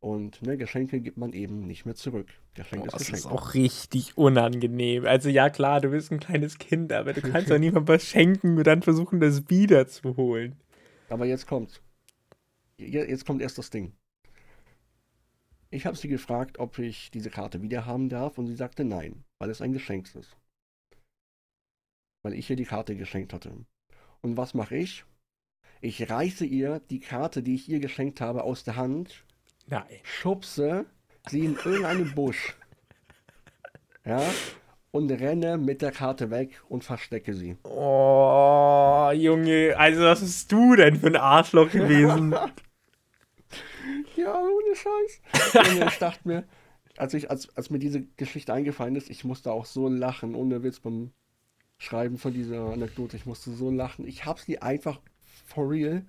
Und 0.00 0.42
ne, 0.42 0.56
Geschenke 0.56 1.00
gibt 1.00 1.18
man 1.18 1.32
eben 1.32 1.66
nicht 1.66 1.84
mehr 1.86 1.94
zurück. 1.94 2.28
Geschenk 2.54 2.82
Boah, 2.82 2.86
ist 2.86 2.94
das 2.94 3.00
Geschenk. 3.00 3.18
ist 3.20 3.26
auch 3.26 3.54
richtig 3.54 4.16
unangenehm. 4.16 5.04
Also 5.06 5.28
ja, 5.28 5.50
klar, 5.50 5.80
du 5.80 5.90
bist 5.90 6.10
ein 6.12 6.20
kleines 6.20 6.58
Kind, 6.58 6.92
aber 6.92 7.12
du 7.12 7.22
kannst 7.22 7.50
doch 7.50 7.58
niemandem 7.58 7.88
was 7.88 8.04
schenken 8.04 8.58
und 8.58 8.66
dann 8.66 8.82
versuchen, 8.82 9.20
das 9.20 9.48
wiederzuholen. 9.50 10.56
Aber 11.08 11.26
jetzt 11.26 11.46
kommt. 11.46 11.82
Je- 12.78 13.06
Jetzt 13.08 13.26
kommt 13.26 13.42
erst 13.42 13.58
das 13.58 13.70
Ding. 13.70 13.92
Ich 15.76 15.84
habe 15.84 15.94
sie 15.94 16.08
gefragt, 16.08 16.58
ob 16.58 16.78
ich 16.78 17.10
diese 17.10 17.28
Karte 17.28 17.60
wieder 17.60 17.84
haben 17.84 18.08
darf 18.08 18.38
und 18.38 18.46
sie 18.46 18.56
sagte 18.56 18.82
nein, 18.82 19.24
weil 19.38 19.50
es 19.50 19.60
ein 19.60 19.74
Geschenk 19.74 20.06
ist. 20.14 20.34
Weil 22.24 22.32
ich 22.32 22.48
ihr 22.48 22.56
die 22.56 22.64
Karte 22.64 22.96
geschenkt 22.96 23.34
hatte. 23.34 23.52
Und 24.22 24.38
was 24.38 24.54
mache 24.54 24.74
ich? 24.74 25.04
Ich 25.82 26.10
reiße 26.10 26.46
ihr 26.46 26.80
die 26.88 27.00
Karte, 27.00 27.42
die 27.42 27.56
ich 27.56 27.68
ihr 27.68 27.78
geschenkt 27.78 28.22
habe, 28.22 28.44
aus 28.44 28.64
der 28.64 28.76
Hand, 28.76 29.26
Nein. 29.66 29.84
schubse 30.02 30.86
sie 31.28 31.44
in 31.44 31.56
irgendeinen 31.56 32.14
Busch. 32.14 32.56
Ja? 34.06 34.22
Und 34.92 35.10
renne 35.10 35.58
mit 35.58 35.82
der 35.82 35.90
Karte 35.90 36.30
weg 36.30 36.62
und 36.68 36.84
verstecke 36.84 37.34
sie. 37.34 37.58
Oh, 37.64 39.10
Junge, 39.12 39.74
also 39.76 40.04
was 40.04 40.20
bist 40.20 40.50
du 40.52 40.76
denn 40.76 40.96
für 41.00 41.08
ein 41.08 41.16
Arschloch 41.16 41.70
gewesen? 41.70 42.34
Ja, 44.16 44.40
ohne 44.40 44.74
Scheiß. 44.74 45.68
Junge, 45.68 45.86
ich 45.86 45.98
dachte 45.98 46.26
mir, 46.26 46.44
als, 46.96 47.14
ich, 47.14 47.30
als, 47.30 47.54
als 47.56 47.70
mir 47.70 47.78
diese 47.78 48.02
Geschichte 48.16 48.52
eingefallen 48.52 48.96
ist, 48.96 49.10
ich 49.10 49.24
musste 49.24 49.52
auch 49.52 49.66
so 49.66 49.88
lachen, 49.88 50.34
ohne 50.34 50.62
Witz 50.62 50.80
beim 50.80 51.12
Schreiben 51.78 52.16
von 52.16 52.32
dieser 52.32 52.72
Anekdote. 52.72 53.16
Ich 53.16 53.26
musste 53.26 53.50
so 53.50 53.70
lachen. 53.70 54.06
Ich 54.06 54.24
habe 54.24 54.40
sie 54.40 54.62
einfach 54.62 55.00
for 55.46 55.70
real. 55.70 56.04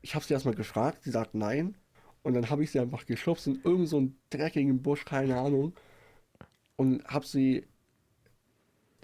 Ich 0.00 0.14
habe 0.14 0.24
sie 0.24 0.32
erstmal 0.32 0.54
gefragt, 0.54 1.02
sie 1.04 1.10
sagt 1.10 1.34
nein. 1.34 1.76
Und 2.22 2.34
dann 2.34 2.50
habe 2.50 2.64
ich 2.64 2.70
sie 2.70 2.80
einfach 2.80 3.04
geschubst 3.04 3.46
in 3.46 3.56
irgendeinen 3.56 3.86
so 3.86 4.08
dreckigen 4.30 4.82
Busch, 4.82 5.04
keine 5.04 5.38
Ahnung. 5.38 5.74
Und 6.76 7.04
habe 7.04 7.26
sie, 7.26 7.66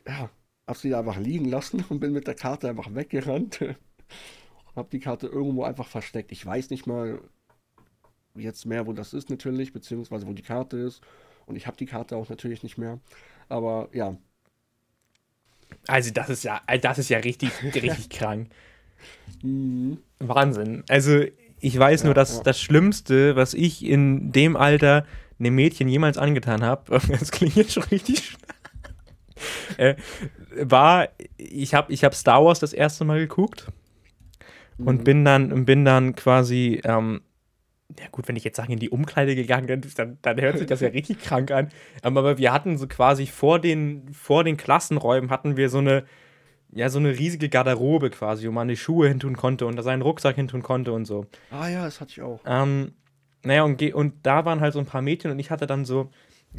ja, 0.06 0.30
habe 0.66 0.78
sie 0.78 0.94
einfach 0.94 1.18
liegen 1.18 1.46
lassen 1.46 1.84
und 1.88 2.00
bin 2.00 2.12
mit 2.12 2.26
der 2.26 2.34
Karte 2.34 2.68
einfach 2.68 2.94
weggerannt. 2.94 3.60
habe 4.76 4.88
die 4.90 5.00
Karte 5.00 5.26
irgendwo 5.26 5.64
einfach 5.64 5.88
versteckt. 5.88 6.32
Ich 6.32 6.44
weiß 6.46 6.70
nicht 6.70 6.86
mal, 6.86 7.20
jetzt 8.40 8.66
mehr, 8.66 8.86
wo 8.86 8.92
das 8.92 9.14
ist 9.14 9.30
natürlich, 9.30 9.72
beziehungsweise 9.72 10.26
wo 10.26 10.32
die 10.32 10.42
Karte 10.42 10.76
ist. 10.78 11.02
Und 11.46 11.56
ich 11.56 11.66
habe 11.66 11.76
die 11.76 11.86
Karte 11.86 12.16
auch 12.16 12.28
natürlich 12.28 12.62
nicht 12.62 12.78
mehr. 12.78 13.00
Aber 13.48 13.88
ja, 13.92 14.16
Also 15.86 16.10
das 16.12 16.28
ist 16.30 16.44
ja, 16.44 16.60
das 16.80 16.98
ist 16.98 17.08
ja 17.08 17.18
richtig, 17.18 17.62
richtig 17.74 18.10
krank. 18.10 18.48
mhm. 19.42 20.02
Wahnsinn. 20.20 20.84
Also 20.88 21.22
ich 21.60 21.78
weiß 21.78 22.04
nur, 22.04 22.14
Ja, 22.14 22.14
dass 22.14 22.42
ja. 22.42 22.42
das 22.42 22.60
Schlimmste, 22.60 23.36
was 23.36 23.54
ich 23.54 23.84
in 23.84 24.32
dem 24.32 24.56
Alter 24.56 25.06
einem 25.38 25.54
Mädchen 25.54 25.88
jemals 25.88 26.18
angetan 26.18 26.62
habe, 26.64 27.00
das 27.08 27.30
klingt 27.30 27.56
jetzt 27.56 27.72
schon 27.72 27.84
richtig 27.84 28.36
äh, 29.76 29.94
war, 30.56 31.08
ich 31.36 31.74
habe 31.74 31.92
ich 31.92 32.04
hab 32.04 32.14
Star 32.14 32.44
Wars 32.44 32.60
das 32.60 32.72
erste 32.72 33.04
Mal 33.04 33.18
geguckt 33.20 33.68
und 34.84 35.04
Mhm. 35.04 35.04
bin 35.04 35.24
dann, 35.24 35.64
bin 35.64 35.84
dann 35.84 36.14
quasi, 36.14 36.80
ähm, 36.84 37.20
ja 37.98 38.06
gut, 38.10 38.28
wenn 38.28 38.36
ich 38.36 38.44
jetzt 38.44 38.56
sage, 38.56 38.72
in 38.72 38.78
die 38.78 38.90
Umkleide 38.90 39.34
gegangen, 39.34 39.66
dann, 39.66 39.82
dann, 39.96 40.18
dann 40.20 40.40
hört 40.40 40.58
sich 40.58 40.66
das 40.66 40.80
ja 40.80 40.88
richtig 40.88 41.20
krank 41.22 41.50
an. 41.50 41.70
Aber 42.02 42.38
wir 42.38 42.52
hatten 42.52 42.76
so 42.76 42.86
quasi 42.86 43.26
vor 43.26 43.58
den, 43.58 44.12
vor 44.12 44.44
den 44.44 44.56
Klassenräumen 44.56 45.30
hatten 45.30 45.56
wir 45.56 45.68
so 45.70 45.78
eine, 45.78 46.04
ja, 46.70 46.90
so 46.90 46.98
eine 46.98 47.18
riesige 47.18 47.48
Garderobe 47.48 48.10
quasi, 48.10 48.46
wo 48.46 48.52
man 48.52 48.68
die 48.68 48.76
Schuhe 48.76 49.08
hintun 49.08 49.36
konnte 49.36 49.66
und 49.66 49.76
da 49.76 49.82
seinen 49.82 50.02
Rucksack 50.02 50.36
hintun 50.36 50.62
konnte 50.62 50.92
und 50.92 51.06
so. 51.06 51.26
Ah 51.50 51.68
ja, 51.68 51.84
das 51.84 52.00
hatte 52.00 52.12
ich 52.12 52.22
auch. 52.22 52.40
Ähm, 52.46 52.92
naja, 53.42 53.62
und, 53.62 53.82
und 53.94 54.14
da 54.24 54.44
waren 54.44 54.60
halt 54.60 54.74
so 54.74 54.78
ein 54.78 54.86
paar 54.86 55.02
Mädchen 55.02 55.30
und 55.30 55.38
ich 55.38 55.50
hatte 55.50 55.66
dann 55.66 55.86
so, 55.86 56.10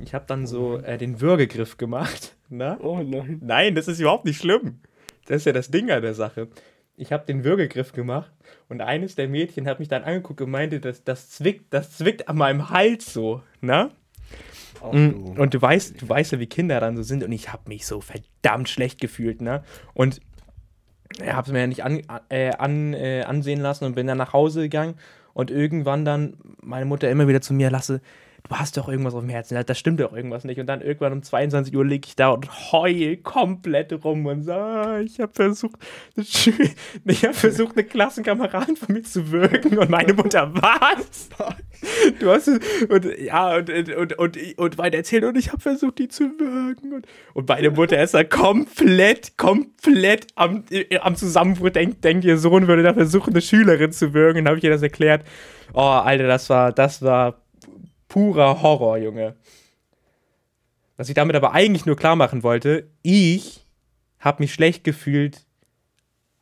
ich 0.02 0.14
habe 0.14 0.26
dann 0.28 0.48
so 0.48 0.78
äh, 0.78 0.98
den 0.98 1.22
Würgegriff 1.22 1.78
gemacht. 1.78 2.36
Ne? 2.52 2.80
Oh 2.82 3.04
nein. 3.04 3.38
Nein, 3.44 3.76
das 3.76 3.88
ist 3.88 4.00
überhaupt 4.00 4.26
nicht 4.26 4.42
schlimm. 4.42 4.80
Das 5.28 5.38
ist 5.38 5.46
ja 5.46 5.52
das 5.52 5.70
Ding 5.70 5.92
an 5.92 6.02
der 6.02 6.16
Sache. 6.16 6.48
Ich 7.00 7.14
habe 7.14 7.26
den 7.26 7.46
Würgegriff 7.46 7.94
gemacht 7.94 8.32
und 8.68 8.82
eines 8.82 9.16
der 9.16 9.30
Mädchen 9.30 9.68
hat 9.68 9.80
mich 9.80 9.88
dann 9.88 10.04
angeguckt 10.04 10.42
und 10.42 10.52
meinte, 10.52 10.82
das, 10.82 11.04
das, 11.04 11.30
zwickt, 11.30 11.74
das 11.74 11.98
zwickt 11.98 12.28
an 12.28 12.38
meinem 12.38 12.70
Hals 12.70 13.14
so, 13.14 13.42
ne? 13.62 13.92
Du. 14.82 15.42
Und 15.42 15.54
du 15.54 15.62
weißt, 15.62 16.02
du 16.02 16.10
weißt 16.10 16.34
ja, 16.34 16.40
wie 16.40 16.48
Kinder 16.48 16.80
dann 16.80 16.98
so 16.98 17.04
sind 17.04 17.24
und 17.24 17.32
ich 17.32 17.52
habe 17.52 17.64
mich 17.68 17.86
so 17.86 18.02
verdammt 18.02 18.68
schlecht 18.68 19.00
gefühlt, 19.00 19.42
ne? 19.42 19.64
Und 19.94 20.20
ich 21.18 21.32
habe 21.32 21.48
es 21.48 21.54
mir 21.54 21.62
ja 21.62 21.68
nicht 21.68 21.84
an, 21.84 22.02
äh, 22.30 22.52
an, 22.52 22.94
äh, 22.94 23.24
ansehen 23.24 23.62
lassen 23.62 23.86
und 23.86 23.96
bin 23.96 24.08
dann 24.08 24.18
nach 24.18 24.34
Hause 24.34 24.64
gegangen 24.64 24.96
und 25.34 25.52
irgendwann 25.52 26.04
dann 26.04 26.38
meine 26.62 26.86
Mutter 26.86 27.10
immer 27.10 27.28
wieder 27.28 27.42
zu 27.42 27.54
mir 27.54 27.70
lasse, 27.70 28.02
du 28.48 28.56
hast 28.56 28.78
doch 28.78 28.88
irgendwas 28.88 29.14
auf 29.14 29.22
dem 29.22 29.30
Herzen, 29.30 29.62
da 29.66 29.76
stimmt 29.76 30.00
doch 30.00 30.14
irgendwas 30.14 30.44
nicht. 30.44 30.60
Und 30.60 30.68
dann 30.68 30.82
irgendwann 30.82 31.14
um 31.14 31.24
22 31.24 31.76
Uhr 31.76 31.86
liege 31.86 32.08
ich 32.08 32.16
da 32.16 32.30
und 32.30 32.72
heul 32.72 33.18
komplett 33.18 33.92
rum 34.04 34.26
und 34.26 34.44
sage, 34.44 34.62
ah, 34.62 35.00
ich 35.02 35.20
habe 35.20 35.32
versucht, 35.34 35.80
ich 36.16 37.20
versucht, 37.32 37.78
eine 37.78 37.86
Klassenkameradin 37.86 38.76
von 38.76 38.94
mir 38.94 39.04
zu 39.04 39.32
wirken 39.32 39.78
und 39.78 39.90
meine 39.90 40.14
Mutter, 40.14 40.52
was? 40.54 41.30
Du 42.20 42.30
hast 42.30 42.48
und 42.48 43.06
ja, 43.20 43.56
und, 43.56 43.70
und, 43.70 43.96
und, 43.96 44.14
und, 44.14 44.38
und 44.58 44.78
weiter 44.78 44.98
erzählt 44.98 45.24
und 45.24 45.38
ich 45.38 45.52
habe 45.52 45.62
versucht, 45.62 46.00
die 46.00 46.08
zu 46.08 46.24
wirken. 46.24 46.94
Und, 46.94 47.08
und 47.34 47.48
meine 47.48 47.72
Mutter 47.72 48.02
ist 48.02 48.14
da 48.14 48.24
komplett, 48.24 49.38
komplett 49.38 50.28
am, 50.36 50.64
äh, 50.72 50.98
am 51.00 51.16
Zusammenbruch, 51.16 51.70
denkt, 51.70 52.04
denkt, 52.04 52.26
ihr 52.26 52.38
Sohn 52.38 52.68
würde 52.68 52.84
da 52.84 52.94
versuchen, 52.94 53.32
eine 53.32 53.42
Schülerin 53.42 53.92
zu 53.92 54.14
wirken. 54.14 54.44
Dann 54.44 54.48
habe 54.48 54.58
ich 54.58 54.64
ihr 54.64 54.70
das 54.70 54.82
erklärt. 54.82 55.24
Oh, 55.74 55.80
Alter, 55.80 56.28
das 56.28 56.50
war, 56.50 56.72
das 56.74 57.02
war 57.02 57.42
purer 58.10 58.62
Horror, 58.62 58.98
Junge. 58.98 59.36
Was 60.98 61.08
ich 61.08 61.16
damit 61.16 61.38
aber 61.38 61.54
eigentlich 61.54 61.86
nur 61.86 61.96
klar 61.96 62.18
machen 62.18 62.44
wollte, 62.44 62.90
ich 63.02 63.66
habe 64.20 64.44
mich 64.44 64.54
schlecht 64.54 64.84
gefühlt, 64.84 65.46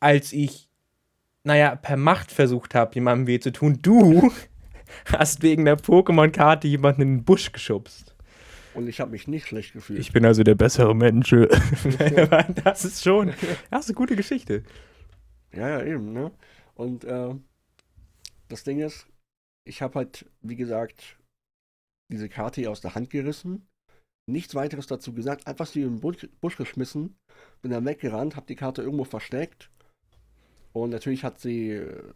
als 0.00 0.32
ich, 0.32 0.68
naja, 1.44 1.76
per 1.76 1.96
Macht 1.96 2.32
versucht 2.32 2.74
habe, 2.74 2.94
jemandem 2.96 3.28
weh 3.28 3.38
zu 3.38 3.52
tun. 3.52 3.78
Du 3.80 4.32
hast 5.12 5.42
wegen 5.42 5.64
der 5.64 5.78
Pokémon-Karte 5.78 6.66
jemanden 6.66 7.02
in 7.02 7.16
den 7.18 7.24
Busch 7.24 7.52
geschubst. 7.52 8.16
Und 8.74 8.88
ich 8.88 9.00
habe 9.00 9.12
mich 9.12 9.28
nicht 9.28 9.46
schlecht 9.46 9.72
gefühlt. 9.74 10.00
Ich 10.00 10.12
bin 10.12 10.24
also 10.24 10.42
der 10.42 10.54
bessere 10.54 10.94
Mensch. 10.94 11.30
das 12.64 12.84
ist 12.84 13.04
schon, 13.04 13.32
das 13.70 13.84
ist 13.84 13.90
eine 13.90 13.94
gute 13.94 14.16
Geschichte. 14.16 14.64
Ja, 15.52 15.68
ja, 15.68 15.84
eben, 15.84 16.12
ne? 16.12 16.32
Und 16.74 17.04
äh, 17.04 17.34
das 18.48 18.64
Ding 18.64 18.80
ist, 18.80 19.06
ich 19.64 19.82
habe 19.82 19.94
halt, 19.96 20.26
wie 20.42 20.56
gesagt, 20.56 21.17
diese 22.10 22.28
Karte 22.28 22.60
hier 22.60 22.70
aus 22.70 22.80
der 22.80 22.94
Hand 22.94 23.10
gerissen. 23.10 23.68
Nichts 24.26 24.54
weiteres 24.54 24.86
dazu 24.86 25.14
gesagt, 25.14 25.46
einfach 25.46 25.66
sie 25.66 25.82
in 25.82 26.00
den 26.00 26.30
Busch, 26.40 26.56
geschmissen, 26.56 27.16
bin 27.62 27.70
dann 27.70 27.86
weggerannt, 27.86 28.36
habe 28.36 28.46
die 28.46 28.56
Karte 28.56 28.82
irgendwo 28.82 29.04
versteckt. 29.04 29.70
Und 30.72 30.90
natürlich 30.90 31.24
hat 31.24 31.40
sie 31.40 31.70
äh, 31.70 32.12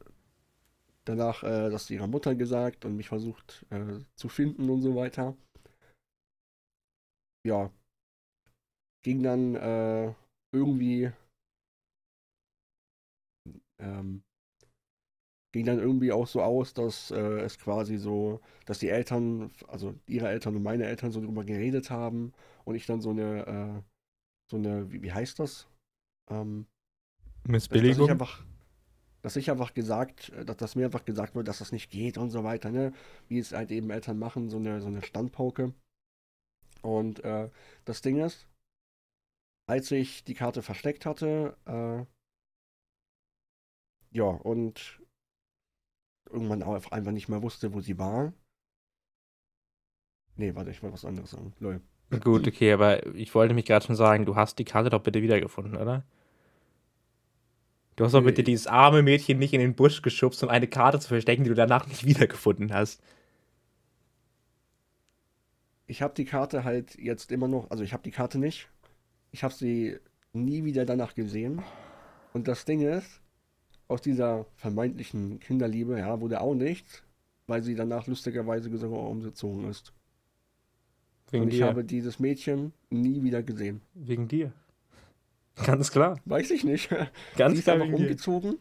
danach 1.04 1.42
äh, 1.42 1.70
das 1.70 1.90
ihrer 1.90 2.06
Mutter 2.06 2.34
gesagt 2.34 2.84
und 2.84 2.96
mich 2.96 3.08
versucht 3.08 3.66
äh, 3.70 4.00
zu 4.14 4.28
finden 4.28 4.68
und 4.70 4.82
so 4.82 4.94
weiter. 4.94 5.36
Ja. 7.44 7.70
Ging 9.02 9.22
dann 9.22 9.56
äh, 9.56 10.14
irgendwie 10.52 11.10
ähm, 13.78 14.22
ging 15.52 15.66
dann 15.66 15.78
irgendwie 15.78 16.12
auch 16.12 16.26
so 16.26 16.42
aus, 16.42 16.74
dass 16.74 17.10
äh, 17.10 17.40
es 17.40 17.58
quasi 17.58 17.98
so, 17.98 18.40
dass 18.64 18.78
die 18.78 18.88
Eltern, 18.88 19.52
also 19.68 19.94
ihre 20.06 20.28
Eltern 20.28 20.56
und 20.56 20.62
meine 20.62 20.86
Eltern 20.86 21.12
so 21.12 21.20
drüber 21.20 21.44
geredet 21.44 21.90
haben 21.90 22.32
und 22.64 22.74
ich 22.74 22.86
dann 22.86 23.02
so 23.02 23.10
eine, 23.10 23.46
äh, 23.46 23.82
so 24.50 24.56
eine, 24.56 24.90
wie, 24.90 25.02
wie 25.02 25.12
heißt 25.12 25.38
das? 25.38 25.68
Ähm, 26.30 26.66
dass, 27.44 27.68
dass 27.68 27.76
ich 27.76 27.86
Missbilligung? 27.86 28.10
einfach, 28.10 28.44
dass 29.20 29.36
ich 29.36 29.50
einfach 29.50 29.74
gesagt, 29.74 30.30
äh, 30.30 30.44
dass, 30.44 30.56
dass 30.56 30.74
mir 30.74 30.86
einfach 30.86 31.04
gesagt 31.04 31.34
wird, 31.34 31.48
dass 31.48 31.58
das 31.58 31.70
nicht 31.70 31.90
geht 31.90 32.16
und 32.16 32.30
so 32.30 32.44
weiter, 32.44 32.70
ne? 32.70 32.92
Wie 33.28 33.38
es 33.38 33.52
halt 33.52 33.70
eben 33.70 33.90
Eltern 33.90 34.18
machen, 34.18 34.48
so 34.48 34.56
eine, 34.56 34.80
so 34.80 34.88
eine 34.88 35.02
Standpauke. 35.02 35.74
Und 36.80 37.22
äh, 37.24 37.50
das 37.84 38.00
Ding 38.00 38.18
ist, 38.18 38.48
als 39.68 39.90
ich 39.90 40.24
die 40.24 40.34
Karte 40.34 40.62
versteckt 40.62 41.04
hatte, 41.06 41.56
äh, 41.66 42.04
ja, 44.14 44.24
und 44.24 45.01
irgendwann 46.32 46.62
auch 46.62 46.90
einfach 46.92 47.12
nicht 47.12 47.28
mehr 47.28 47.42
wusste, 47.42 47.72
wo 47.74 47.80
sie 47.80 47.98
war. 47.98 48.32
Nee, 50.36 50.54
warte, 50.54 50.70
ich 50.70 50.82
wollte 50.82 50.94
was 50.94 51.04
anderes 51.04 51.30
sagen. 51.30 51.52
Lol. 51.60 51.80
Gut, 52.20 52.46
okay, 52.46 52.72
aber 52.72 53.06
ich 53.14 53.34
wollte 53.34 53.54
mich 53.54 53.64
gerade 53.64 53.86
schon 53.86 53.96
sagen, 53.96 54.26
du 54.26 54.36
hast 54.36 54.58
die 54.58 54.64
Karte 54.64 54.90
doch 54.90 55.02
bitte 55.02 55.22
wiedergefunden, 55.22 55.76
oder? 55.76 56.04
Du 57.96 58.04
hast 58.04 58.12
doch 58.12 58.20
Nee. 58.20 58.26
bitte 58.26 58.42
dieses 58.42 58.66
arme 58.66 59.02
Mädchen 59.02 59.38
nicht 59.38 59.54
in 59.54 59.60
den 59.60 59.74
Busch 59.74 60.02
geschubst, 60.02 60.42
um 60.42 60.48
eine 60.50 60.66
Karte 60.68 60.98
zu 61.00 61.08
verstecken, 61.08 61.44
die 61.44 61.48
du 61.50 61.54
danach 61.56 61.86
nicht 61.86 62.04
wiedergefunden 62.04 62.72
hast. 62.72 63.02
Ich 65.86 66.02
habe 66.02 66.14
die 66.14 66.24
Karte 66.24 66.64
halt 66.64 66.96
jetzt 66.96 67.32
immer 67.32 67.48
noch, 67.48 67.70
also 67.70 67.84
ich 67.84 67.92
habe 67.92 68.02
die 68.02 68.10
Karte 68.10 68.38
nicht. 68.38 68.68
Ich 69.30 69.42
habe 69.44 69.54
sie 69.54 69.98
nie 70.32 70.64
wieder 70.64 70.84
danach 70.84 71.14
gesehen. 71.14 71.62
Und 72.34 72.48
das 72.48 72.64
Ding 72.66 72.82
ist, 72.82 73.21
aus 73.92 74.02
dieser 74.02 74.46
vermeintlichen 74.56 75.38
Kinderliebe, 75.40 75.98
ja, 75.98 76.20
wurde 76.20 76.40
auch 76.40 76.54
nichts, 76.54 77.02
weil 77.46 77.62
sie 77.62 77.74
danach 77.74 78.06
lustigerweise 78.06 78.76
sogar 78.76 79.08
umgezogen 79.08 79.68
ist. 79.70 79.92
Wegen 81.30 81.44
Und 81.44 81.48
ich 81.50 81.58
dir. 81.58 81.66
habe 81.66 81.84
dieses 81.84 82.18
Mädchen 82.18 82.72
nie 82.90 83.22
wieder 83.22 83.42
gesehen. 83.42 83.80
Wegen 83.94 84.28
dir. 84.28 84.52
Ganz 85.64 85.90
klar. 85.90 86.18
Weiß 86.24 86.50
ich 86.50 86.64
nicht. 86.64 86.90
Ganz 87.36 87.54
sie 87.54 87.58
ist 87.60 87.64
klar 87.64 87.76
einfach 87.76 87.86
wegen 87.86 87.96
dir. 87.96 88.02
umgezogen 88.04 88.58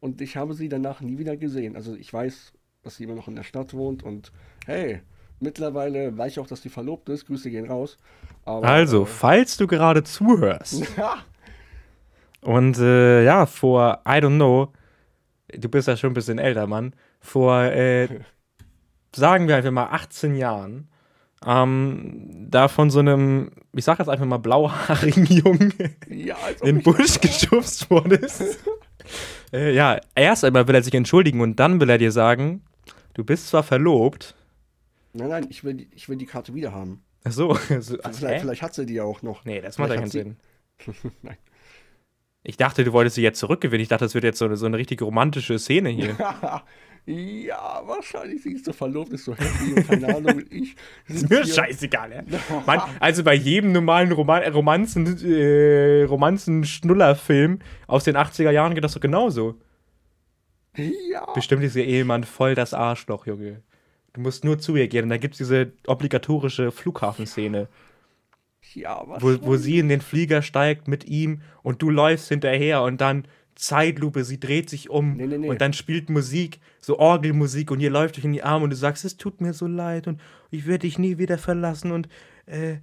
und 0.00 0.20
ich 0.20 0.36
habe 0.36 0.54
sie 0.54 0.68
danach 0.68 1.00
nie 1.00 1.18
wieder 1.18 1.36
gesehen. 1.36 1.76
Also 1.76 1.94
ich 1.94 2.12
weiß, 2.12 2.52
dass 2.82 2.96
sie 2.96 3.04
immer 3.04 3.14
noch 3.14 3.28
in 3.28 3.36
der 3.36 3.42
Stadt 3.42 3.74
wohnt 3.74 4.02
und 4.02 4.32
hey, 4.66 5.00
mittlerweile 5.40 6.16
weiß 6.16 6.32
ich 6.32 6.38
auch, 6.40 6.46
dass 6.46 6.62
sie 6.62 6.68
verlobt 6.68 7.08
ist. 7.08 7.26
Grüße 7.26 7.50
gehen 7.50 7.66
raus. 7.66 7.98
Aber, 8.44 8.66
Also, 8.66 9.04
falls 9.04 9.56
du 9.56 9.66
gerade 9.66 10.02
zuhörst 10.04 10.82
äh, 10.96 11.12
und 12.42 12.78
äh, 12.78 13.24
ja, 13.24 13.46
vor, 13.46 14.02
I 14.06 14.12
don't 14.20 14.36
know, 14.36 14.72
du 15.52 15.68
bist 15.68 15.88
ja 15.88 15.96
schon 15.96 16.10
ein 16.10 16.14
bisschen 16.14 16.38
älter, 16.38 16.66
Mann, 16.66 16.94
vor, 17.20 17.60
äh, 17.62 18.08
sagen 19.14 19.48
wir 19.48 19.56
einfach 19.56 19.70
mal 19.70 19.86
18 19.86 20.34
Jahren, 20.36 20.88
ähm, 21.46 22.46
da 22.50 22.68
von 22.68 22.90
so 22.90 22.98
einem, 22.98 23.50
ich 23.72 23.84
sag 23.84 23.98
jetzt 23.98 24.08
einfach 24.08 24.26
mal 24.26 24.38
blauhaarigen 24.38 25.24
Jungen 25.28 25.72
ja, 26.08 26.36
in 26.62 26.76
den 26.76 26.82
Busch 26.82 27.20
geschubst 27.20 27.90
wurdest. 27.90 28.58
äh, 29.52 29.72
ja, 29.72 30.00
erst 30.14 30.44
einmal 30.44 30.66
will 30.68 30.74
er 30.74 30.82
sich 30.82 30.94
entschuldigen 30.94 31.40
und 31.40 31.56
dann 31.56 31.80
will 31.80 31.90
er 31.90 31.98
dir 31.98 32.12
sagen, 32.12 32.62
du 33.14 33.24
bist 33.24 33.48
zwar 33.48 33.62
verlobt. 33.62 34.34
Nein, 35.12 35.28
nein, 35.28 35.46
ich 35.48 35.64
will, 35.64 35.74
die- 35.74 35.88
ich 35.94 36.08
will 36.08 36.16
die 36.16 36.26
Karte 36.26 36.54
wieder 36.54 36.72
haben. 36.72 37.02
Ach 37.24 37.32
so, 37.32 37.54
so 37.80 37.96
ach, 38.02 38.12
Vielleicht, 38.12 38.40
vielleicht 38.42 38.62
hat 38.62 38.74
sie 38.74 38.84
die 38.86 38.94
ja 38.94 39.04
auch 39.04 39.22
noch. 39.22 39.44
Nee, 39.44 39.60
das 39.60 39.78
macht 39.78 39.90
ja 39.90 39.96
keinen 39.96 40.10
Sinn. 40.10 40.36
Nein. 41.22 41.36
Ich 42.48 42.56
dachte, 42.56 42.82
du 42.82 42.94
wolltest 42.94 43.16
sie 43.16 43.22
jetzt 43.22 43.40
zurückgewinnen. 43.40 43.82
Ich 43.82 43.88
dachte, 43.88 44.06
das 44.06 44.14
wird 44.14 44.24
jetzt 44.24 44.38
so 44.38 44.46
eine, 44.46 44.56
so 44.56 44.64
eine 44.64 44.78
richtig 44.78 45.02
romantische 45.02 45.58
Szene 45.58 45.90
hier. 45.90 46.16
ja, 47.06 47.82
wahrscheinlich 47.84 48.42
sie 48.42 48.54
ist 48.54 48.64
so 48.64 48.72
verlobt, 48.72 49.12
ist 49.12 49.26
so 49.26 49.36
happy 49.36 49.74
und 49.74 49.86
keine 49.86 50.16
Ahnung. 50.16 50.42
Ich 50.48 50.74
Ist 51.08 51.28
mir 51.28 51.46
scheißegal, 51.46 52.10
ja. 52.10 52.22
Mann, 52.66 52.80
also 53.00 53.22
bei 53.22 53.34
jedem 53.34 53.72
normalen 53.72 54.10
Roman 54.12 54.50
Romanzen, 54.50 55.22
äh, 55.30 56.04
Romanzen-Schnuller-Film 56.04 57.58
aus 57.86 58.04
den 58.04 58.16
80er 58.16 58.50
Jahren 58.50 58.74
geht 58.74 58.82
das 58.82 58.94
doch 58.94 59.02
genauso. 59.02 59.56
Ja. 60.74 61.30
Bestimmt 61.34 61.62
ist 61.64 61.76
ihr 61.76 61.84
Ehemann 61.84 62.24
voll 62.24 62.54
das 62.54 62.72
Arschloch, 62.72 63.26
Junge. 63.26 63.60
Du 64.14 64.22
musst 64.22 64.42
nur 64.42 64.58
zu 64.58 64.74
ihr 64.74 64.88
gehen 64.88 65.02
und 65.02 65.10
dann 65.10 65.20
gibt 65.20 65.34
es 65.34 65.38
diese 65.38 65.72
obligatorische 65.86 66.72
Flughafenszene, 66.72 67.58
Ja, 67.58 67.68
was? 68.76 69.22
wo, 69.22 69.36
wo 69.46 69.56
sie 69.56 69.78
in 69.78 69.88
den 69.88 70.00
Flieger 70.00 70.42
steigt 70.42 70.88
mit 70.88 71.04
ihm 71.06 71.42
und 71.62 71.82
du 71.82 71.90
läufst 71.90 72.28
hinterher 72.28 72.82
und 72.82 73.00
dann 73.00 73.26
Zeitlupe, 73.54 74.22
sie 74.24 74.38
dreht 74.38 74.70
sich 74.70 74.88
um 74.88 75.16
Nee, 75.16 75.26
nee, 75.26 75.38
nee. 75.38 75.48
und 75.48 75.60
dann 75.60 75.72
spielt 75.72 76.10
Musik, 76.10 76.60
so 76.80 76.98
Orgelmusik 76.98 77.70
und 77.70 77.80
ihr 77.80 77.90
läuft 77.90 78.16
euch 78.18 78.24
in 78.24 78.32
die 78.32 78.42
Arme 78.42 78.64
und 78.64 78.70
du 78.70 78.76
sagst, 78.76 79.04
es 79.04 79.16
tut 79.16 79.40
mir 79.40 79.52
so 79.52 79.66
leid 79.66 80.06
und 80.06 80.20
ich 80.50 80.66
werde 80.66 80.80
dich 80.80 80.98
nie 80.98 81.18
wieder 81.18 81.38
verlassen 81.38 81.90
und 81.90 82.08
äh, 82.46 82.76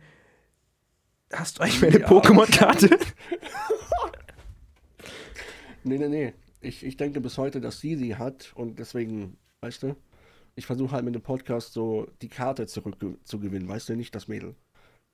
hast 1.32 1.58
du 1.60 1.64
eigentlich 1.64 1.82
meine 1.82 2.00
Ja, 2.02 2.08
Pokémon-Karte? 2.10 2.90
Nee, 5.88 6.00
nee, 6.00 6.08
nee. 6.08 6.34
Ich, 6.62 6.84
ich 6.84 6.98
denke 6.98 7.22
bis 7.22 7.38
heute, 7.38 7.62
dass 7.62 7.80
sie 7.80 7.96
sie 7.96 8.16
hat 8.16 8.52
und 8.56 8.80
deswegen, 8.80 9.38
weißt 9.62 9.84
du, 9.84 9.96
ich 10.56 10.66
versuche 10.66 10.94
halt 10.94 11.06
mit 11.06 11.14
dem 11.14 11.22
Podcast 11.22 11.74
so 11.74 12.08
die 12.24 12.28
Karte 12.28 12.66
zurück 12.66 12.96
zu 13.24 13.40
gewinnen, 13.40 13.68
weißt 13.68 13.90
du, 13.90 13.96
nicht 13.96 14.16
das 14.16 14.28
Mädel. 14.28 14.56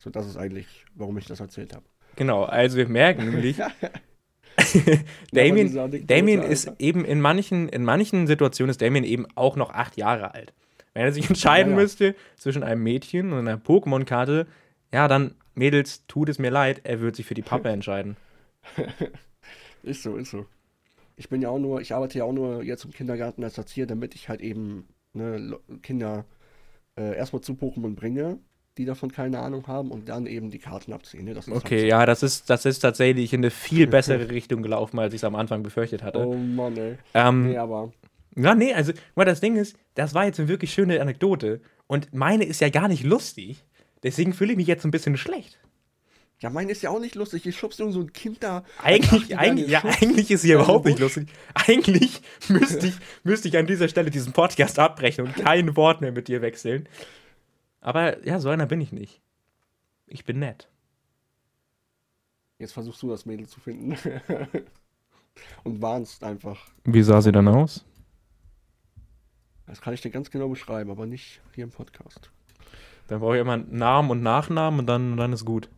So, 0.01 0.09
das 0.09 0.25
ist 0.25 0.35
eigentlich, 0.35 0.65
warum 0.95 1.15
ich 1.19 1.25
das 1.27 1.39
erzählt 1.39 1.75
habe. 1.75 1.85
Genau, 2.15 2.43
also 2.43 2.75
wir 2.77 2.89
merken 2.89 3.29
nämlich, 3.29 3.57
Damien, 5.31 6.07
Damien 6.07 6.41
ist 6.41 6.69
Alter. 6.69 6.79
eben 6.79 7.05
in 7.05 7.21
manchen, 7.21 7.69
in 7.69 7.83
manchen 7.83 8.25
Situationen 8.25 8.71
ist 8.71 8.81
Damien 8.81 9.03
eben 9.03 9.27
auch 9.35 9.55
noch 9.55 9.69
acht 9.69 9.97
Jahre 9.97 10.33
alt. 10.33 10.53
Wenn 10.95 11.03
er 11.03 11.13
sich 11.13 11.29
entscheiden 11.29 11.73
Ja, 11.73 11.77
ja. 11.77 11.83
müsste 11.83 12.15
zwischen 12.35 12.63
einem 12.63 12.81
Mädchen 12.81 13.31
und 13.31 13.47
einer 13.47 13.57
Pokémon-Karte, 13.57 14.47
ja, 14.91 15.07
dann, 15.07 15.35
Mädels, 15.53 16.07
tut 16.07 16.29
es 16.29 16.39
mir 16.39 16.49
leid, 16.49 16.81
er 16.83 16.99
wird 16.99 17.15
sich 17.15 17.27
für 17.27 17.35
die 17.35 17.43
Pappe 17.43 17.69
entscheiden. 17.69 18.17
Ist 19.83 20.01
so, 20.01 20.17
ist 20.17 20.31
so. 20.31 20.47
Ich 21.15 21.29
bin 21.29 21.43
ja 21.43 21.49
auch 21.49 21.59
nur, 21.59 21.79
ich 21.79 21.93
arbeite 21.93 22.17
ja 22.17 22.23
auch 22.23 22.33
nur 22.33 22.63
jetzt 22.63 22.85
im 22.85 22.91
Kindergarten 22.91 23.43
als 23.43 23.59
Erzieher, 23.59 23.85
damit 23.85 24.15
ich 24.15 24.29
halt 24.29 24.41
eben 24.41 24.87
ne, 25.13 25.59
Kinder 25.83 26.25
äh, 26.97 27.15
erstmal 27.15 27.41
zu 27.41 27.53
Pokémon 27.53 27.93
bringe 27.93 28.39
die 28.77 28.85
davon 28.85 29.11
keine 29.11 29.39
Ahnung 29.39 29.67
haben 29.67 29.91
und 29.91 30.07
dann 30.09 30.25
eben 30.25 30.49
die 30.49 30.59
Karten 30.59 30.93
abziehen. 30.93 31.25
Ne? 31.25 31.35
Okay, 31.37 31.51
halt 31.51 31.63
so. 31.63 31.75
ja, 31.87 32.05
das 32.05 32.23
ist, 32.23 32.49
das 32.49 32.65
ist 32.65 32.79
tatsächlich 32.79 33.33
in 33.33 33.41
eine 33.41 33.51
viel 33.51 33.87
bessere 33.87 34.29
Richtung 34.29 34.61
gelaufen, 34.61 34.99
als 34.99 35.13
ich 35.13 35.19
es 35.19 35.23
am 35.23 35.35
Anfang 35.35 35.63
befürchtet 35.63 36.03
hatte. 36.03 36.25
Oh 36.25 36.35
Mann, 36.35 36.77
ey. 36.77 36.97
Ähm, 37.13 37.49
nee, 37.49 37.57
aber. 37.57 37.91
Ja, 38.35 38.55
nee, 38.55 38.73
also, 38.73 38.93
mal 39.15 39.25
das 39.25 39.41
Ding 39.41 39.57
ist, 39.57 39.75
das 39.95 40.13
war 40.13 40.25
jetzt 40.25 40.39
eine 40.39 40.47
wirklich 40.47 40.73
schöne 40.73 41.01
Anekdote. 41.01 41.61
Und 41.87 42.13
meine 42.13 42.45
ist 42.45 42.61
ja 42.61 42.69
gar 42.69 42.87
nicht 42.87 43.03
lustig. 43.03 43.65
Deswegen 44.03 44.33
fühle 44.33 44.53
ich 44.53 44.57
mich 44.57 44.67
jetzt 44.67 44.85
ein 44.85 44.91
bisschen 44.91 45.17
schlecht. 45.17 45.59
Ja, 46.39 46.49
meine 46.49 46.71
ist 46.71 46.81
ja 46.81 46.89
auch 46.89 46.99
nicht 46.99 47.13
lustig. 47.13 47.45
Ich 47.45 47.55
schubst 47.55 47.79
irgend 47.79 47.93
so 47.93 47.99
ein 47.99 48.13
Kind 48.13 48.41
da. 48.41 48.63
Eigentlich, 48.81 49.37
eigentlich, 49.37 49.67
ja, 49.69 49.83
eigentlich 49.83 50.31
ist 50.31 50.41
sie 50.41 50.53
überhaupt 50.53 50.85
nicht 50.85 50.97
lustig. 50.97 51.27
Eigentlich 51.53 52.21
müsste 52.47 52.87
ich, 52.87 52.95
müsste 53.23 53.47
ich 53.47 53.57
an 53.57 53.67
dieser 53.67 53.87
Stelle 53.87 54.09
diesen 54.09 54.33
Podcast 54.33 54.79
abbrechen 54.79 55.25
und 55.27 55.35
kein 55.35 55.75
Wort 55.75 56.01
mehr 56.01 56.11
mit 56.11 56.27
dir 56.27 56.41
wechseln. 56.41 56.87
Aber 57.81 58.25
ja, 58.25 58.39
so 58.39 58.49
einer 58.49 58.67
bin 58.67 58.79
ich 58.79 58.91
nicht. 58.91 59.21
Ich 60.07 60.23
bin 60.23 60.39
nett. 60.39 60.69
Jetzt 62.59 62.73
versuchst 62.73 63.01
du 63.01 63.09
das 63.09 63.25
Mädel 63.25 63.47
zu 63.47 63.59
finden. 63.59 63.97
und 65.63 65.81
warnst 65.81 66.23
einfach. 66.23 66.67
Wie 66.83 67.01
sah 67.01 67.21
sie 67.21 67.31
dann 67.31 67.47
aus? 67.47 67.83
Das 69.65 69.81
kann 69.81 69.93
ich 69.93 70.01
dir 70.01 70.11
ganz 70.11 70.29
genau 70.29 70.49
beschreiben, 70.49 70.91
aber 70.91 71.05
nicht 71.05 71.41
hier 71.55 71.63
im 71.63 71.71
Podcast. 71.71 72.29
Dann 73.07 73.19
brauche 73.19 73.35
ich 73.35 73.41
immer 73.41 73.57
Namen 73.57 74.11
und 74.11 74.21
Nachnamen 74.21 74.81
und 74.81 74.85
dann, 74.87 75.17
dann 75.17 75.33
ist 75.33 75.45
gut. 75.45 75.69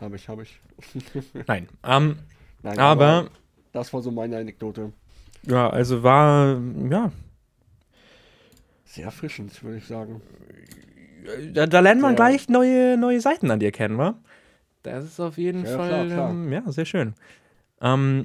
Habe 0.00 0.16
ich, 0.16 0.28
habe 0.28 0.42
ich. 0.42 0.60
Nein. 1.46 1.68
Ähm, 1.84 2.18
Nein, 2.62 2.78
aber, 2.78 3.06
aber, 3.06 3.30
Das 3.72 3.92
war 3.92 4.02
so 4.02 4.10
meine 4.10 4.38
Anekdote. 4.38 4.92
Ja, 5.42 5.70
also 5.70 6.02
war, 6.02 6.60
ja. 6.90 7.12
Sehr 8.88 9.04
erfrischend, 9.04 9.62
würde 9.62 9.76
ich 9.76 9.86
sagen. 9.86 10.22
Da, 11.52 11.66
da 11.66 11.80
lernt 11.80 12.00
man 12.00 12.12
ja. 12.12 12.16
gleich 12.16 12.48
neue, 12.48 12.96
neue 12.96 13.20
Seiten 13.20 13.50
an 13.50 13.60
dir 13.60 13.70
kennen, 13.70 13.98
wa? 13.98 14.18
Das 14.82 15.04
ist 15.04 15.20
auf 15.20 15.36
jeden 15.36 15.66
ja, 15.66 15.76
Fall, 15.76 15.88
klar, 15.88 16.06
klar. 16.06 16.30
Ähm, 16.30 16.52
ja, 16.52 16.62
sehr 16.72 16.86
schön. 16.86 17.14
Ähm, 17.82 18.24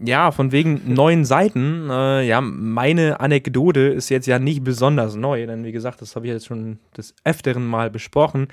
ja, 0.00 0.30
von 0.30 0.52
wegen 0.52 0.80
neuen 0.94 1.24
Seiten. 1.24 1.90
Äh, 1.90 2.22
ja, 2.22 2.40
meine 2.40 3.18
Anekdote 3.18 3.80
ist 3.80 4.10
jetzt 4.10 4.26
ja 4.28 4.38
nicht 4.38 4.62
besonders 4.62 5.16
neu, 5.16 5.44
denn 5.44 5.64
wie 5.64 5.72
gesagt, 5.72 6.00
das 6.02 6.14
habe 6.14 6.26
ich 6.26 6.32
jetzt 6.32 6.46
schon 6.46 6.78
des 6.96 7.16
Öfteren 7.24 7.66
mal 7.66 7.90
besprochen. 7.90 8.46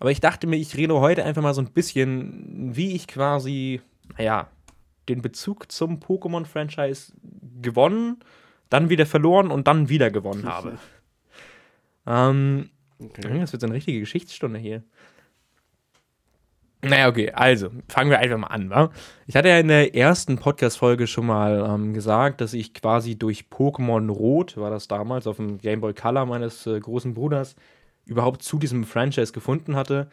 Aber 0.00 0.10
ich 0.10 0.20
dachte 0.20 0.46
mir, 0.46 0.56
ich 0.56 0.78
rede 0.78 0.98
heute 0.98 1.24
einfach 1.24 1.42
mal 1.42 1.54
so 1.54 1.60
ein 1.60 1.72
bisschen, 1.72 2.74
wie 2.74 2.94
ich 2.94 3.06
quasi, 3.06 3.82
naja, 4.16 4.48
den 5.10 5.20
Bezug 5.20 5.70
zum 5.70 6.00
Pokémon-Franchise 6.00 7.12
gewonnen, 7.60 8.16
dann 8.70 8.88
wieder 8.90 9.06
verloren 9.06 9.50
und 9.50 9.66
dann 9.68 9.88
wieder 9.88 10.10
gewonnen 10.10 10.44
habe. 10.48 10.78
ähm, 12.06 12.70
Okay. 12.98 13.40
Das 13.40 13.52
wird 13.52 13.60
so 13.60 13.66
eine 13.66 13.74
richtige 13.74 14.00
Geschichtsstunde 14.00 14.58
hier. 14.58 14.82
Naja, 16.82 17.08
okay, 17.08 17.30
also 17.30 17.70
fangen 17.88 18.10
wir 18.10 18.18
einfach 18.18 18.36
mal 18.36 18.48
an. 18.48 18.68
Wa? 18.68 18.90
Ich 19.26 19.36
hatte 19.36 19.48
ja 19.48 19.58
in 19.58 19.68
der 19.68 19.94
ersten 19.94 20.36
Podcast-Folge 20.36 21.06
schon 21.06 21.26
mal 21.26 21.66
ähm, 21.66 21.94
gesagt, 21.94 22.42
dass 22.42 22.52
ich 22.52 22.74
quasi 22.74 23.16
durch 23.16 23.46
Pokémon 23.50 24.10
Rot, 24.10 24.58
war 24.58 24.70
das 24.70 24.86
damals, 24.86 25.26
auf 25.26 25.36
dem 25.36 25.56
Game 25.58 25.80
Boy 25.80 25.94
Color 25.94 26.26
meines 26.26 26.66
äh, 26.66 26.78
großen 26.78 27.14
Bruders, 27.14 27.56
überhaupt 28.04 28.42
zu 28.42 28.58
diesem 28.58 28.84
Franchise 28.84 29.32
gefunden 29.32 29.76
hatte. 29.76 30.08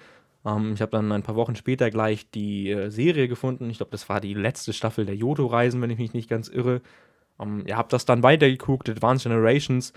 Ähm, 0.46 0.74
ich 0.74 0.82
habe 0.82 0.92
dann 0.92 1.12
ein 1.12 1.24
paar 1.24 1.36
Wochen 1.36 1.58
später 1.58 1.92
gleich 1.92 2.32
die 2.32 2.70
äh, 2.70 2.90
Serie 2.90 3.28
gefunden. 3.28 3.70
Ich 3.70 3.78
glaube, 3.78 3.92
das 3.92 4.08
war 4.08 4.22
die 4.22 4.34
letzte 4.34 4.72
Staffel 4.72 5.06
der 5.06 5.16
Yoto-Reisen, 5.16 5.82
wenn 5.82 5.90
ich 5.90 6.00
mich 6.00 6.14
nicht 6.14 6.30
ganz 6.30 6.48
irre. 6.48 6.82
Ähm, 7.42 7.64
ihr 7.66 7.78
habt 7.78 7.94
das 7.94 8.06
dann 8.06 8.24
weitergeguckt, 8.24 8.90
Advanced 8.90 9.24
Generations. 9.24 9.94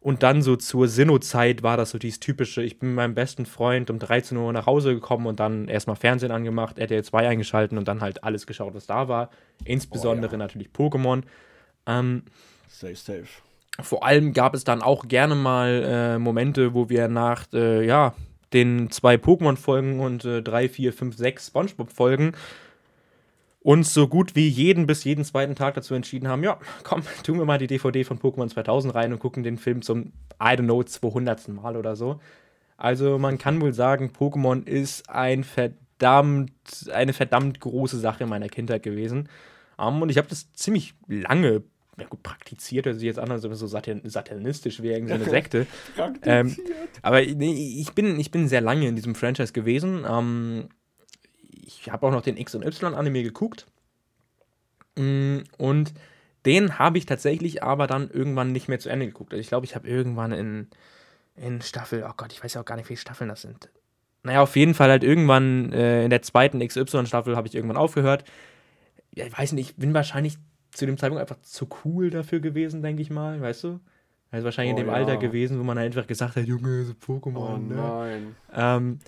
Und 0.00 0.22
dann 0.22 0.42
so 0.42 0.56
zur 0.56 0.86
Sinnoh-Zeit 0.86 1.62
war 1.62 1.76
das 1.76 1.90
so 1.90 1.98
dieses 1.98 2.20
typische, 2.20 2.62
ich 2.62 2.78
bin 2.78 2.90
mit 2.90 2.96
meinem 2.96 3.14
besten 3.14 3.46
Freund 3.46 3.90
um 3.90 3.98
13 3.98 4.38
Uhr 4.38 4.52
nach 4.52 4.66
Hause 4.66 4.94
gekommen 4.94 5.26
und 5.26 5.40
dann 5.40 5.66
erstmal 5.66 5.96
Fernsehen 5.96 6.30
angemacht, 6.30 6.78
RTL 6.78 7.02
2 7.02 7.28
eingeschalten 7.28 7.76
und 7.78 7.88
dann 7.88 8.00
halt 8.00 8.22
alles 8.22 8.46
geschaut, 8.46 8.74
was 8.74 8.86
da 8.86 9.08
war. 9.08 9.30
Insbesondere 9.64 10.30
oh, 10.30 10.34
ja. 10.34 10.38
natürlich 10.38 10.68
Pokémon. 10.68 11.22
Ähm, 11.86 12.22
safe, 12.68 12.94
safe. 12.94 13.26
Vor 13.80 14.04
allem 14.04 14.32
gab 14.32 14.54
es 14.54 14.64
dann 14.64 14.82
auch 14.82 15.08
gerne 15.08 15.34
mal 15.34 15.84
äh, 15.84 16.18
Momente, 16.18 16.74
wo 16.74 16.88
wir 16.88 17.08
nach, 17.08 17.46
äh, 17.52 17.84
ja, 17.84 18.14
den 18.52 18.90
zwei 18.90 19.16
Pokémon-Folgen 19.16 20.00
und 20.00 20.24
äh, 20.24 20.42
drei, 20.42 20.68
vier, 20.68 20.92
fünf, 20.92 21.16
sechs 21.16 21.48
Spongebob-Folgen 21.48 22.32
uns 23.68 23.92
so 23.92 24.08
gut 24.08 24.34
wie 24.34 24.48
jeden 24.48 24.86
bis 24.86 25.04
jeden 25.04 25.26
zweiten 25.26 25.54
Tag 25.54 25.74
dazu 25.74 25.92
entschieden 25.92 26.26
haben, 26.26 26.42
ja, 26.42 26.58
komm, 26.84 27.02
tun 27.22 27.36
wir 27.36 27.44
mal 27.44 27.58
die 27.58 27.66
DVD 27.66 28.02
von 28.02 28.18
Pokémon 28.18 28.48
2000 28.48 28.94
rein 28.94 29.12
und 29.12 29.18
gucken 29.18 29.42
den 29.42 29.58
Film 29.58 29.82
zum, 29.82 30.14
I 30.42 30.56
don't 30.56 30.64
know, 30.64 30.82
200. 30.82 31.48
Mal 31.48 31.76
oder 31.76 31.94
so. 31.94 32.18
Also 32.78 33.18
man 33.18 33.36
kann 33.36 33.60
wohl 33.60 33.74
sagen, 33.74 34.10
Pokémon 34.18 34.66
ist 34.66 35.10
ein 35.10 35.44
verdammt, 35.44 36.50
eine 36.90 37.12
verdammt 37.12 37.60
große 37.60 37.98
Sache 37.98 38.24
in 38.24 38.30
meiner 38.30 38.48
Kindheit 38.48 38.82
gewesen. 38.82 39.28
Um, 39.76 39.96
ähm, 39.96 40.02
und 40.02 40.08
ich 40.08 40.16
habe 40.16 40.28
das 40.28 40.50
ziemlich 40.54 40.94
lange 41.06 41.62
ja 42.00 42.06
gut, 42.06 42.22
praktiziert, 42.22 42.86
hört 42.86 42.96
sich 42.96 43.04
jetzt 43.04 43.18
an, 43.18 43.30
als 43.30 43.44
ob 43.44 43.52
es 43.52 43.58
so 43.58 43.66
satanistisch 43.66 44.80
wäre, 44.82 44.96
irgendwie 44.96 45.14
so 45.14 45.20
eine 45.20 45.30
Sekte. 45.30 45.66
ähm, 46.22 46.56
aber 47.02 47.20
nee, 47.20 47.80
ich, 47.80 47.92
bin, 47.92 48.18
ich 48.18 48.30
bin 48.30 48.48
sehr 48.48 48.60
lange 48.60 48.86
in 48.88 48.96
diesem 48.96 49.14
Franchise 49.14 49.52
gewesen. 49.52 50.06
Ähm, 50.08 50.68
ich 51.68 51.90
habe 51.90 52.06
auch 52.06 52.10
noch 52.10 52.22
den 52.22 52.36
X 52.36 52.54
und 52.54 52.64
Y 52.64 52.94
Anime 52.94 53.22
geguckt. 53.22 53.66
Mm, 54.96 55.40
und 55.58 55.92
den 56.46 56.78
habe 56.78 56.96
ich 56.96 57.04
tatsächlich 57.04 57.62
aber 57.62 57.86
dann 57.86 58.10
irgendwann 58.10 58.52
nicht 58.52 58.68
mehr 58.68 58.78
zu 58.78 58.88
Ende 58.88 59.06
geguckt. 59.06 59.32
Also 59.32 59.40
ich 59.40 59.48
glaube, 59.48 59.66
ich 59.66 59.74
habe 59.74 59.86
irgendwann 59.86 60.32
in, 60.32 60.68
in 61.36 61.60
Staffel, 61.60 62.04
oh 62.08 62.12
Gott, 62.16 62.32
ich 62.32 62.42
weiß 62.42 62.54
ja 62.54 62.62
auch 62.62 62.64
gar 62.64 62.76
nicht, 62.76 62.86
wie 62.86 62.96
viele 62.96 63.00
Staffeln 63.00 63.28
das 63.28 63.42
sind. 63.42 63.68
Naja, 64.22 64.40
auf 64.40 64.56
jeden 64.56 64.74
Fall 64.74 64.88
halt 64.88 65.04
irgendwann 65.04 65.72
äh, 65.72 66.04
in 66.04 66.10
der 66.10 66.22
zweiten 66.22 66.66
XY-Staffel 66.66 67.36
habe 67.36 67.46
ich 67.46 67.54
irgendwann 67.54 67.76
aufgehört. 67.76 68.24
Ja, 69.14 69.26
ich 69.26 69.38
weiß 69.38 69.52
nicht, 69.52 69.70
ich 69.70 69.76
bin 69.76 69.94
wahrscheinlich 69.94 70.38
zu 70.72 70.86
dem 70.86 70.96
Zeitpunkt 70.96 71.20
einfach 71.20 71.40
zu 71.42 71.68
cool 71.84 72.10
dafür 72.10 72.40
gewesen, 72.40 72.82
denke 72.82 73.02
ich 73.02 73.10
mal, 73.10 73.40
weißt 73.40 73.64
du? 73.64 73.80
Also 74.30 74.44
wahrscheinlich 74.44 74.74
oh, 74.74 74.78
in 74.78 74.84
dem 74.84 74.90
ja. 74.90 74.94
Alter 74.94 75.16
gewesen, 75.16 75.58
wo 75.58 75.64
man 75.64 75.78
einfach 75.78 76.06
gesagt 76.06 76.36
hat, 76.36 76.46
Junge, 76.46 76.84
so 76.84 76.92
Pokémon. 76.92 77.54
Oh, 77.54 77.56
ne? 77.56 77.74
nein. 77.74 78.36
Ähm, 78.54 78.98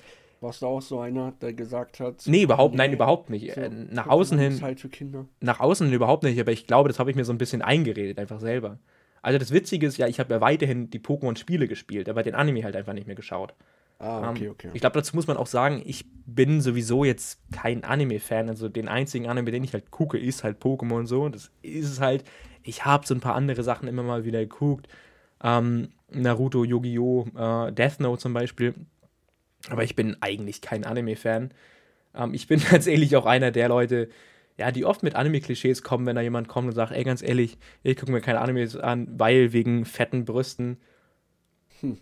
warst 0.40 0.62
du 0.62 0.66
auch 0.66 0.82
so 0.82 1.00
einer, 1.00 1.32
der 1.40 1.52
gesagt 1.52 2.00
hat? 2.00 2.22
Nee, 2.26 2.42
überhaupt, 2.42 2.74
nein, 2.74 2.92
überhaupt 2.92 3.30
nicht. 3.30 3.54
So, 3.54 3.60
äh, 3.60 3.68
nach 3.68 4.06
außen 4.06 4.38
hin. 4.38 4.60
Halt 4.62 4.80
für 4.80 4.88
Kinder. 4.88 5.26
Nach 5.40 5.60
außen 5.60 5.86
hin 5.86 5.94
überhaupt 5.94 6.22
nicht, 6.22 6.40
aber 6.40 6.52
ich 6.52 6.66
glaube, 6.66 6.88
das 6.88 6.98
habe 6.98 7.10
ich 7.10 7.16
mir 7.16 7.24
so 7.24 7.32
ein 7.32 7.38
bisschen 7.38 7.62
eingeredet, 7.62 8.18
einfach 8.18 8.40
selber. 8.40 8.78
Also 9.22 9.38
das 9.38 9.52
Witzige 9.52 9.86
ist 9.86 9.98
ja, 9.98 10.06
ich 10.06 10.18
habe 10.18 10.32
ja 10.32 10.40
weiterhin 10.40 10.90
die 10.90 10.98
Pokémon-Spiele 10.98 11.68
gespielt, 11.68 12.08
aber 12.08 12.22
den 12.22 12.34
Anime 12.34 12.64
halt 12.64 12.76
einfach 12.76 12.94
nicht 12.94 13.06
mehr 13.06 13.16
geschaut. 13.16 13.54
Ah, 13.98 14.30
okay, 14.30 14.46
ähm, 14.46 14.52
okay. 14.52 14.70
Ich 14.72 14.80
glaube, 14.80 14.94
dazu 14.94 15.14
muss 15.14 15.26
man 15.26 15.36
auch 15.36 15.46
sagen, 15.46 15.82
ich 15.84 16.06
bin 16.24 16.62
sowieso 16.62 17.04
jetzt 17.04 17.38
kein 17.52 17.84
Anime-Fan. 17.84 18.48
Also 18.48 18.70
den 18.70 18.88
einzigen 18.88 19.28
Anime, 19.28 19.50
den 19.50 19.62
ich 19.62 19.74
halt 19.74 19.90
gucke, 19.90 20.18
ist 20.18 20.42
halt 20.42 20.62
Pokémon 20.62 21.00
und 21.00 21.06
so. 21.06 21.24
Und 21.24 21.34
das 21.34 21.50
ist 21.60 21.90
es 21.90 22.00
halt. 22.00 22.24
Ich 22.62 22.86
habe 22.86 23.06
so 23.06 23.14
ein 23.14 23.20
paar 23.20 23.34
andere 23.34 23.62
Sachen 23.62 23.88
immer 23.88 24.02
mal 24.02 24.24
wieder 24.24 24.40
geguckt. 24.40 24.88
Ähm, 25.42 25.88
Naruto, 26.10 26.64
Yu-Gi-Oh!, 26.64 27.26
äh, 27.36 27.72
Death 27.72 28.00
Note 28.00 28.20
zum 28.20 28.32
Beispiel. 28.32 28.74
Aber 29.68 29.84
ich 29.84 29.94
bin 29.94 30.16
eigentlich 30.20 30.60
kein 30.60 30.84
Anime-Fan. 30.84 31.50
Ähm, 32.14 32.34
ich 32.34 32.46
bin 32.46 32.60
tatsächlich 32.70 33.16
auch 33.16 33.26
einer 33.26 33.50
der 33.50 33.68
Leute, 33.68 34.08
ja, 34.56 34.70
die 34.70 34.84
oft 34.84 35.02
mit 35.02 35.14
Anime-Klischees 35.14 35.82
kommen, 35.82 36.06
wenn 36.06 36.16
da 36.16 36.22
jemand 36.22 36.48
kommt 36.48 36.68
und 36.68 36.74
sagt, 36.74 36.92
ey, 36.92 37.04
ganz 37.04 37.22
ehrlich, 37.22 37.58
ich 37.82 37.96
gucke 37.96 38.12
mir 38.12 38.20
keine 38.20 38.40
Animes 38.40 38.76
an, 38.76 39.08
weil 39.18 39.52
wegen 39.52 39.84
fetten 39.84 40.24
Brüsten. 40.24 40.78
Hm. 41.80 41.98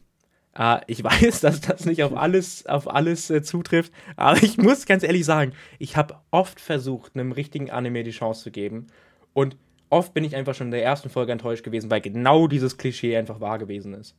Äh, 0.56 0.80
ich 0.86 1.02
weiß, 1.04 1.40
dass 1.40 1.60
das 1.60 1.84
nicht 1.84 2.02
auf 2.02 2.16
alles, 2.16 2.66
auf 2.66 2.92
alles 2.92 3.30
äh, 3.30 3.42
zutrifft, 3.42 3.92
aber 4.16 4.42
ich 4.42 4.58
muss 4.58 4.86
ganz 4.86 5.02
ehrlich 5.02 5.24
sagen, 5.24 5.52
ich 5.78 5.96
habe 5.96 6.16
oft 6.30 6.60
versucht, 6.60 7.14
einem 7.14 7.32
richtigen 7.32 7.70
Anime 7.70 8.02
die 8.02 8.10
Chance 8.10 8.42
zu 8.42 8.50
geben 8.50 8.88
und 9.34 9.56
oft 9.90 10.14
bin 10.14 10.24
ich 10.24 10.36
einfach 10.36 10.54
schon 10.54 10.68
in 10.68 10.72
der 10.72 10.84
ersten 10.84 11.10
Folge 11.10 11.32
enttäuscht 11.32 11.64
gewesen, 11.64 11.90
weil 11.90 12.00
genau 12.00 12.46
dieses 12.48 12.76
Klischee 12.76 13.16
einfach 13.16 13.40
wahr 13.40 13.58
gewesen 13.58 13.94
ist. 13.94 14.16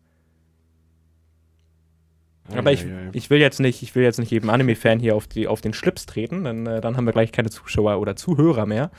Aber 2.56 2.72
ich, 2.72 2.86
ich 3.14 3.30
will 3.30 3.40
jetzt 3.40 3.60
nicht, 3.60 3.82
ich 3.84 3.96
will 3.96 4.04
jetzt 4.04 4.20
nicht 4.20 4.32
jedem 4.32 4.50
Anime-Fan 4.50 5.00
hier 5.00 5.16
auf, 5.16 5.28
die, 5.28 5.48
auf 5.48 5.62
den 5.62 5.74
Schlips 5.74 6.06
treten, 6.06 6.44
denn 6.44 6.66
äh, 6.66 6.82
dann 6.82 6.98
haben 6.98 7.06
wir 7.06 7.14
gleich 7.14 7.32
keine 7.32 7.50
Zuschauer 7.50 8.00
oder 8.00 8.16
Zuhörer 8.16 8.66
mehr. 8.66 8.92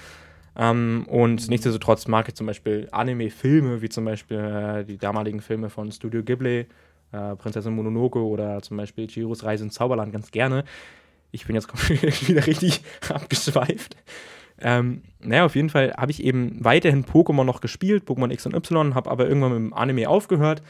Ähm, 0.56 1.04
und 1.08 1.42
mhm. 1.42 1.48
nichtsdestotrotz 1.48 2.06
mag 2.08 2.28
ich 2.28 2.34
zum 2.34 2.46
Beispiel 2.46 2.88
Anime-Filme, 2.90 3.82
wie 3.82 3.88
zum 3.88 4.04
Beispiel 4.04 4.38
äh, 4.38 4.84
die 4.84 4.98
damaligen 4.98 5.40
Filme 5.40 5.70
von 5.70 5.90
Studio 5.92 6.22
Ghibli, 6.22 6.66
äh, 7.12 7.36
Prinzessin 7.36 7.74
Mononoke 7.74 8.18
oder 8.18 8.60
zum 8.62 8.76
Beispiel 8.76 9.06
Chihiros 9.06 9.44
Reise 9.44 9.64
ins 9.64 9.74
Zauberland 9.74 10.12
ganz 10.12 10.30
gerne. 10.30 10.64
Ich 11.32 11.46
bin 11.46 11.54
jetzt 11.54 11.68
wieder 12.28 12.46
richtig 12.46 12.82
abgeschweift. 13.08 13.96
Ähm, 14.62 15.02
naja, 15.20 15.46
auf 15.46 15.54
jeden 15.54 15.70
Fall 15.70 15.94
habe 15.96 16.10
ich 16.10 16.22
eben 16.22 16.62
weiterhin 16.62 17.04
Pokémon 17.04 17.44
noch 17.44 17.60
gespielt, 17.60 18.04
Pokémon 18.06 18.30
X 18.30 18.44
und 18.44 18.54
Y, 18.54 18.94
habe 18.94 19.10
aber 19.10 19.26
irgendwann 19.26 19.52
mit 19.52 19.58
dem 19.58 19.72
Anime 19.72 20.08
aufgehört 20.08 20.62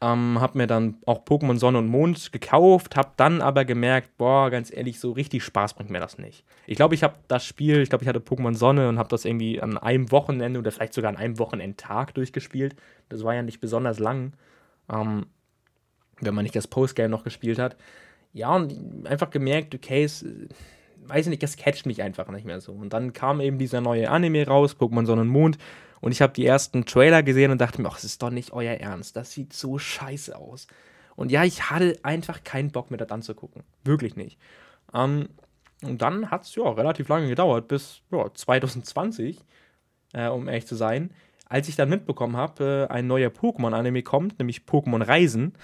ähm, 0.00 0.40
hab 0.40 0.54
mir 0.54 0.66
dann 0.66 0.98
auch 1.06 1.24
Pokémon 1.24 1.58
Sonne 1.58 1.78
und 1.78 1.88
Mond 1.88 2.32
gekauft, 2.32 2.96
hab 2.96 3.16
dann 3.16 3.40
aber 3.40 3.64
gemerkt, 3.64 4.16
boah, 4.16 4.50
ganz 4.50 4.72
ehrlich, 4.72 5.00
so 5.00 5.12
richtig 5.12 5.42
Spaß 5.42 5.74
bringt 5.74 5.90
mir 5.90 6.00
das 6.00 6.18
nicht. 6.18 6.44
Ich 6.66 6.76
glaube, 6.76 6.94
ich 6.94 7.02
habe 7.02 7.16
das 7.26 7.44
Spiel, 7.44 7.80
ich 7.80 7.88
glaube, 7.88 8.04
ich 8.04 8.08
hatte 8.08 8.20
Pokémon 8.20 8.54
Sonne 8.54 8.88
und 8.88 8.98
habe 8.98 9.08
das 9.08 9.24
irgendwie 9.24 9.60
an 9.60 9.76
einem 9.76 10.10
Wochenende 10.12 10.60
oder 10.60 10.70
vielleicht 10.70 10.94
sogar 10.94 11.10
an 11.10 11.16
einem 11.16 11.38
Wochenendtag 11.38 12.14
durchgespielt. 12.14 12.76
Das 13.08 13.24
war 13.24 13.34
ja 13.34 13.42
nicht 13.42 13.60
besonders 13.60 13.98
lang. 13.98 14.34
Ähm, 14.90 15.26
wenn 16.20 16.34
man 16.34 16.42
nicht 16.42 16.56
das 16.56 16.66
Postgame 16.66 17.08
noch 17.08 17.24
gespielt 17.24 17.58
hat. 17.58 17.76
Ja, 18.32 18.54
und 18.54 19.06
einfach 19.06 19.30
gemerkt, 19.30 19.74
okay, 19.74 20.04
es, 20.04 20.24
weiß 21.06 21.26
ich 21.26 21.30
nicht, 21.30 21.42
das 21.42 21.56
catcht 21.56 21.86
mich 21.86 22.02
einfach 22.02 22.28
nicht 22.28 22.44
mehr 22.44 22.60
so. 22.60 22.72
Und 22.72 22.92
dann 22.92 23.12
kam 23.12 23.40
eben 23.40 23.58
dieser 23.58 23.80
neue 23.80 24.10
Anime 24.10 24.46
raus, 24.46 24.76
Pokémon 24.78 25.06
Sonne 25.06 25.22
und 25.22 25.28
Mond. 25.28 25.58
Und 26.00 26.12
ich 26.12 26.22
habe 26.22 26.32
die 26.32 26.46
ersten 26.46 26.84
Trailer 26.84 27.22
gesehen 27.22 27.50
und 27.50 27.60
dachte 27.60 27.80
mir, 27.82 27.88
ach, 27.88 27.94
das 27.94 28.04
ist 28.04 28.22
doch 28.22 28.30
nicht 28.30 28.52
euer 28.52 28.74
Ernst. 28.74 29.16
Das 29.16 29.32
sieht 29.32 29.52
so 29.52 29.78
scheiße 29.78 30.36
aus. 30.36 30.66
Und 31.16 31.32
ja, 31.32 31.44
ich 31.44 31.70
hatte 31.70 31.98
einfach 32.02 32.44
keinen 32.44 32.70
Bock 32.70 32.90
mir 32.90 32.96
das 32.96 33.10
anzugucken. 33.10 33.64
Wirklich 33.84 34.14
nicht. 34.14 34.38
Ähm, 34.94 35.28
und 35.82 36.02
dann 36.02 36.30
hat 36.30 36.44
es 36.44 36.54
ja 36.54 36.68
relativ 36.70 37.08
lange 37.08 37.28
gedauert, 37.28 37.68
bis 37.68 38.02
ja, 38.10 38.32
2020, 38.32 39.44
äh, 40.12 40.28
um 40.28 40.48
ehrlich 40.48 40.66
zu 40.66 40.74
sein, 40.74 41.10
als 41.48 41.68
ich 41.68 41.76
dann 41.76 41.88
mitbekommen 41.88 42.36
habe, 42.36 42.88
äh, 42.88 42.92
ein 42.92 43.06
neuer 43.06 43.30
Pokémon-Anime 43.30 44.02
kommt, 44.02 44.38
nämlich 44.38 44.62
Pokémon 44.62 45.06
Reisen. 45.06 45.54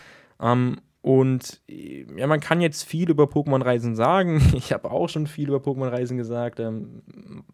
Ähm, 0.41 0.81
und 1.03 1.61
äh, 1.69 2.07
ja, 2.17 2.27
man 2.27 2.41
kann 2.41 2.61
jetzt 2.61 2.85
viel 2.85 3.11
über 3.11 3.25
Pokémon 3.25 3.63
Reisen 3.63 3.95
sagen. 3.95 4.41
Ich 4.55 4.73
habe 4.73 4.91
auch 4.91 5.09
schon 5.09 5.27
viel 5.27 5.49
über 5.49 5.59
Pokémon 5.59 5.91
Reisen 5.91 6.17
gesagt. 6.17 6.61
Ähm, 6.61 7.03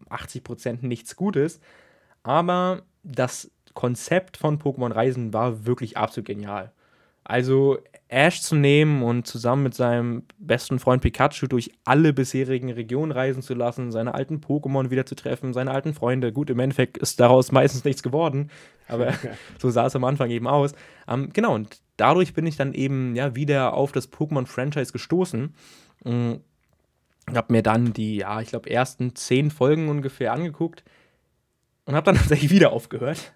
80% 0.09 0.85
nichts 0.85 1.15
Gutes. 1.15 1.59
Aber 2.23 2.83
das 3.03 3.51
Konzept 3.73 4.37
von 4.37 4.59
Pokémon 4.59 4.93
Reisen 4.93 5.33
war 5.33 5.65
wirklich 5.65 5.97
absolut 5.97 6.27
genial. 6.27 6.71
Also 7.23 7.77
Ash 8.07 8.41
zu 8.41 8.55
nehmen 8.55 9.03
und 9.03 9.25
zusammen 9.25 9.63
mit 9.63 9.73
seinem 9.73 10.23
besten 10.37 10.79
Freund 10.79 11.01
Pikachu 11.01 11.47
durch 11.47 11.71
alle 11.85 12.11
bisherigen 12.11 12.69
Regionen 12.71 13.11
reisen 13.11 13.41
zu 13.41 13.53
lassen, 13.53 13.91
seine 13.91 14.13
alten 14.13 14.41
Pokémon 14.41 14.89
wieder 14.89 15.05
zu 15.05 15.15
treffen, 15.15 15.53
seine 15.53 15.71
alten 15.71 15.93
Freunde. 15.93 16.33
Gut, 16.33 16.49
im 16.49 16.59
Endeffekt 16.59 16.97
ist 16.97 17.19
daraus 17.19 17.51
meistens 17.51 17.85
nichts 17.85 18.03
geworden, 18.03 18.49
aber 18.87 19.13
so 19.59 19.69
sah 19.69 19.85
es 19.85 19.95
am 19.95 20.03
Anfang 20.03 20.29
eben 20.29 20.47
aus. 20.47 20.73
Ähm, 21.07 21.29
genau, 21.31 21.55
und 21.55 21.79
dadurch 21.95 22.33
bin 22.33 22.45
ich 22.47 22.57
dann 22.57 22.73
eben 22.73 23.15
ja 23.15 23.35
wieder 23.35 23.75
auf 23.75 23.91
das 23.91 24.11
Pokémon-Franchise 24.11 24.91
gestoßen. 24.91 25.55
Ich 26.03 27.35
habe 27.35 27.53
mir 27.53 27.63
dann 27.63 27.93
die, 27.93 28.17
ja, 28.17 28.41
ich 28.41 28.49
glaube, 28.49 28.69
ersten 28.69 29.15
zehn 29.15 29.51
Folgen 29.51 29.87
ungefähr 29.87 30.33
angeguckt 30.33 30.83
und 31.85 31.95
habe 31.95 32.05
dann 32.05 32.15
tatsächlich 32.17 32.51
wieder 32.51 32.71
aufgehört. 32.71 33.31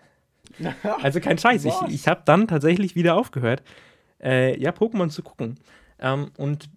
Also 1.01 1.19
kein 1.19 1.37
Scheiß. 1.37 1.65
Ich, 1.65 1.73
ich 1.89 2.07
habe 2.07 2.21
dann 2.23 2.47
tatsächlich 2.47 2.95
wieder 2.95 3.15
aufgehört, 3.15 3.61
äh, 4.23 4.57
ja, 4.57 4.71
Pokémon 4.71 5.09
zu 5.09 5.21
gucken. 5.21 5.59
Ähm, 5.99 6.31
und 6.37 6.69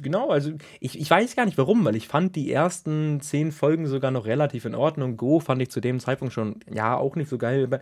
genau, 0.00 0.30
also 0.30 0.52
ich, 0.78 0.98
ich 0.98 1.10
weiß 1.10 1.34
gar 1.34 1.46
nicht 1.46 1.58
warum, 1.58 1.84
weil 1.84 1.96
ich 1.96 2.06
fand 2.06 2.36
die 2.36 2.52
ersten 2.52 3.20
zehn 3.20 3.50
Folgen 3.50 3.86
sogar 3.86 4.12
noch 4.12 4.26
relativ 4.26 4.64
in 4.64 4.76
Ordnung. 4.76 5.16
Go 5.16 5.40
fand 5.40 5.62
ich 5.62 5.70
zu 5.70 5.80
dem 5.80 5.98
Zeitpunkt 5.98 6.32
schon, 6.32 6.60
ja, 6.72 6.96
auch 6.96 7.16
nicht 7.16 7.28
so 7.28 7.38
geil. 7.38 7.64
Aber 7.64 7.80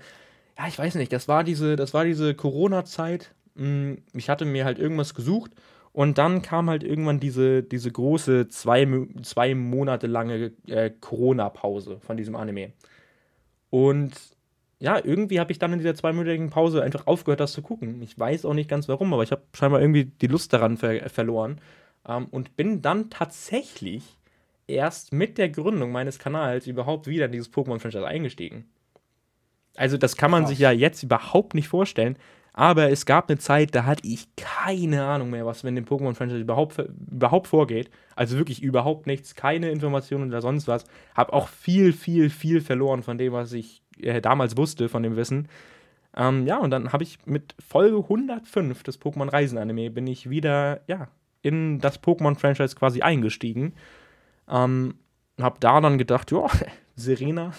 ja, 0.58 0.68
ich 0.68 0.78
weiß 0.78 0.94
nicht, 0.94 1.12
das 1.12 1.28
war 1.28 1.44
diese, 1.44 1.76
das 1.76 1.92
war 1.92 2.04
diese 2.04 2.34
Corona-Zeit. 2.34 3.34
Hm, 3.56 3.98
ich 4.14 4.30
hatte 4.30 4.44
mir 4.44 4.64
halt 4.64 4.78
irgendwas 4.78 5.14
gesucht 5.14 5.50
und 5.94 6.18
dann 6.18 6.42
kam 6.42 6.68
halt 6.68 6.82
irgendwann 6.82 7.20
diese, 7.20 7.62
diese 7.62 7.88
große 7.88 8.48
zwei, 8.48 8.84
zwei 9.22 9.54
Monate 9.54 10.08
lange 10.08 10.50
äh, 10.66 10.90
Corona-Pause 10.90 12.00
von 12.00 12.16
diesem 12.16 12.34
Anime. 12.34 12.72
Und 13.70 14.12
ja, 14.80 14.98
irgendwie 15.02 15.38
habe 15.38 15.52
ich 15.52 15.60
dann 15.60 15.72
in 15.72 15.78
dieser 15.78 15.94
zweimonatigen 15.94 16.50
Pause 16.50 16.82
einfach 16.82 17.06
aufgehört, 17.06 17.38
das 17.38 17.52
zu 17.52 17.62
gucken. 17.62 18.02
Ich 18.02 18.18
weiß 18.18 18.44
auch 18.44 18.54
nicht 18.54 18.68
ganz 18.68 18.88
warum, 18.88 19.14
aber 19.14 19.22
ich 19.22 19.30
habe 19.30 19.42
scheinbar 19.52 19.80
irgendwie 19.80 20.06
die 20.06 20.26
Lust 20.26 20.52
daran 20.52 20.78
ver 20.78 21.08
verloren. 21.08 21.60
Ähm, 22.08 22.26
und 22.28 22.56
bin 22.56 22.82
dann 22.82 23.08
tatsächlich 23.08 24.18
erst 24.66 25.12
mit 25.12 25.38
der 25.38 25.48
Gründung 25.48 25.92
meines 25.92 26.18
Kanals 26.18 26.66
überhaupt 26.66 27.06
wieder 27.06 27.26
in 27.26 27.32
dieses 27.32 27.52
Pokémon-Franchise 27.52 28.04
eingestiegen. 28.04 28.64
Also, 29.76 29.96
das 29.96 30.16
kann 30.16 30.32
man 30.32 30.42
Krass. 30.42 30.50
sich 30.50 30.58
ja 30.58 30.72
jetzt 30.72 31.04
überhaupt 31.04 31.54
nicht 31.54 31.68
vorstellen. 31.68 32.16
Aber 32.56 32.88
es 32.90 33.04
gab 33.04 33.28
eine 33.28 33.38
Zeit, 33.38 33.74
da 33.74 33.84
hatte 33.84 34.06
ich 34.06 34.28
keine 34.36 35.04
Ahnung 35.04 35.30
mehr, 35.30 35.44
was 35.44 35.64
in 35.64 35.74
dem 35.74 35.84
Pokémon-Franchise 35.84 36.40
überhaupt, 36.40 36.78
überhaupt 37.10 37.48
vorgeht. 37.48 37.90
Also 38.14 38.38
wirklich 38.38 38.62
überhaupt 38.62 39.08
nichts, 39.08 39.34
keine 39.34 39.70
Informationen 39.70 40.28
oder 40.28 40.40
sonst 40.40 40.68
was. 40.68 40.84
Hab 41.16 41.32
auch 41.32 41.48
viel, 41.48 41.92
viel, 41.92 42.30
viel 42.30 42.60
verloren 42.60 43.02
von 43.02 43.18
dem, 43.18 43.32
was 43.32 43.52
ich 43.52 43.82
äh, 44.00 44.20
damals 44.20 44.56
wusste, 44.56 44.88
von 44.88 45.02
dem 45.02 45.16
Wissen. 45.16 45.48
Ähm, 46.16 46.46
ja, 46.46 46.58
und 46.58 46.70
dann 46.70 46.92
habe 46.92 47.02
ich 47.02 47.18
mit 47.26 47.56
Folge 47.58 47.96
105 47.96 48.84
des 48.84 49.00
Pokémon 49.00 49.32
Reisen 49.32 49.58
Anime 49.58 49.90
bin 49.90 50.06
ich 50.06 50.30
wieder, 50.30 50.80
ja, 50.86 51.08
in 51.42 51.80
das 51.80 52.00
Pokémon-Franchise 52.00 52.76
quasi 52.76 53.02
eingestiegen. 53.02 53.74
Ähm, 54.48 54.94
hab 55.40 55.58
da 55.58 55.80
dann 55.80 55.98
gedacht, 55.98 56.30
ja, 56.30 56.46
Serena, 56.96 57.52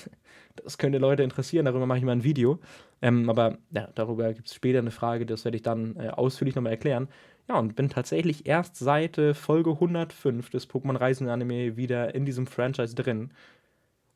das 0.55 0.77
könnte 0.77 0.97
Leute 0.97 1.23
interessieren, 1.23 1.65
darüber 1.65 1.85
mache 1.85 1.99
ich 1.99 2.03
mal 2.03 2.13
ein 2.13 2.23
Video. 2.23 2.59
Ähm, 3.01 3.29
aber 3.29 3.57
ja, 3.71 3.89
darüber 3.95 4.33
gibt 4.33 4.47
es 4.47 4.55
später 4.55 4.79
eine 4.79 4.91
Frage, 4.91 5.25
das 5.25 5.45
werde 5.45 5.57
ich 5.57 5.63
dann 5.63 5.95
äh, 5.97 6.09
ausführlich 6.09 6.55
nochmal 6.55 6.71
erklären. 6.71 7.07
Ja, 7.47 7.59
und 7.59 7.75
bin 7.75 7.89
tatsächlich 7.89 8.47
erst 8.47 8.77
seit 8.77 9.17
äh, 9.17 9.33
Folge 9.33 9.71
105 9.71 10.49
des 10.49 10.69
Pokémon 10.69 10.99
Reisen 10.99 11.29
Anime 11.29 11.77
wieder 11.77 12.15
in 12.15 12.25
diesem 12.25 12.47
Franchise 12.47 12.95
drin 12.95 13.31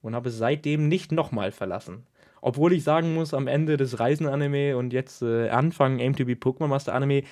und 0.02 0.16
habe 0.16 0.30
es 0.30 0.38
seitdem 0.38 0.88
nicht 0.88 1.12
nochmal 1.12 1.52
verlassen. 1.52 2.06
Obwohl 2.42 2.74
ich 2.74 2.84
sagen 2.84 3.14
muss, 3.14 3.34
am 3.34 3.48
Ende 3.48 3.78
des 3.78 4.00
Reisen-Anime 4.00 4.78
und 4.78 4.94
jetzt 4.94 5.22
äh, 5.22 5.50
Anfang 5.50 5.98
be 5.98 6.34
Pokémon 6.34 6.68
Master 6.68 6.94
Anime, 6.94 7.24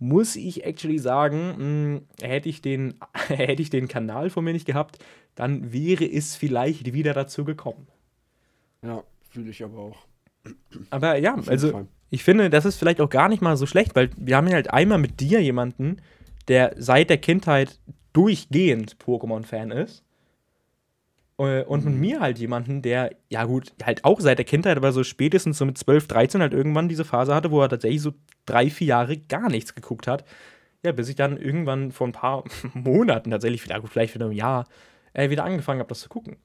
muss 0.00 0.36
ich 0.36 0.64
actually 0.64 0.98
sagen, 0.98 1.48
mh, 1.48 1.56
hm, 1.56 2.00
hätte, 2.22 2.48
ich 2.48 2.62
den, 2.62 2.94
hätte 3.28 3.62
ich 3.62 3.70
den 3.70 3.88
Kanal 3.88 4.30
von 4.30 4.44
mir 4.44 4.52
nicht 4.52 4.66
gehabt, 4.66 4.98
dann 5.38 5.72
wäre 5.72 6.04
es 6.04 6.34
vielleicht 6.34 6.92
wieder 6.92 7.14
dazu 7.14 7.44
gekommen. 7.44 7.86
Ja, 8.82 9.04
fühle 9.30 9.50
ich 9.50 9.62
aber 9.62 9.78
auch. 9.78 10.06
Aber 10.90 11.16
ja, 11.16 11.36
also 11.46 11.86
ich 12.10 12.24
finde, 12.24 12.50
das 12.50 12.64
ist 12.64 12.76
vielleicht 12.76 13.00
auch 13.00 13.08
gar 13.08 13.28
nicht 13.28 13.40
mal 13.40 13.56
so 13.56 13.64
schlecht, 13.64 13.94
weil 13.94 14.10
wir 14.16 14.36
haben 14.36 14.48
ja 14.48 14.54
halt 14.54 14.72
einmal 14.72 14.98
mit 14.98 15.20
dir 15.20 15.40
jemanden, 15.40 15.98
der 16.48 16.74
seit 16.76 17.08
der 17.08 17.18
Kindheit 17.18 17.78
durchgehend 18.12 18.96
Pokémon-Fan 18.96 19.70
ist. 19.70 20.02
Äh, 21.38 21.62
und 21.62 21.84
mit 21.84 21.94
mhm. 21.94 22.00
mir 22.00 22.20
halt 22.20 22.40
jemanden, 22.40 22.82
der, 22.82 23.12
ja 23.28 23.44
gut, 23.44 23.72
halt 23.84 24.04
auch 24.04 24.18
seit 24.18 24.38
der 24.38 24.44
Kindheit, 24.44 24.76
aber 24.76 24.90
so 24.90 25.04
spätestens 25.04 25.58
so 25.58 25.64
mit 25.64 25.78
12, 25.78 26.08
13 26.08 26.40
halt 26.40 26.52
irgendwann 26.52 26.88
diese 26.88 27.04
Phase 27.04 27.32
hatte, 27.32 27.52
wo 27.52 27.62
er 27.62 27.68
tatsächlich 27.68 28.02
so 28.02 28.12
drei, 28.44 28.70
vier 28.70 28.88
Jahre 28.88 29.18
gar 29.18 29.48
nichts 29.50 29.76
geguckt 29.76 30.08
hat. 30.08 30.24
Ja, 30.84 30.90
bis 30.90 31.08
ich 31.08 31.14
dann 31.14 31.36
irgendwann 31.36 31.92
vor 31.92 32.08
ein 32.08 32.12
paar 32.12 32.42
Monaten 32.74 33.30
tatsächlich, 33.30 33.62
vielleicht 33.62 34.16
wieder 34.16 34.26
ein 34.26 34.32
Jahr, 34.32 34.66
äh, 35.18 35.30
wieder 35.30 35.44
angefangen 35.44 35.80
habe, 35.80 35.88
das 35.88 36.00
zu 36.00 36.08
gucken. 36.08 36.36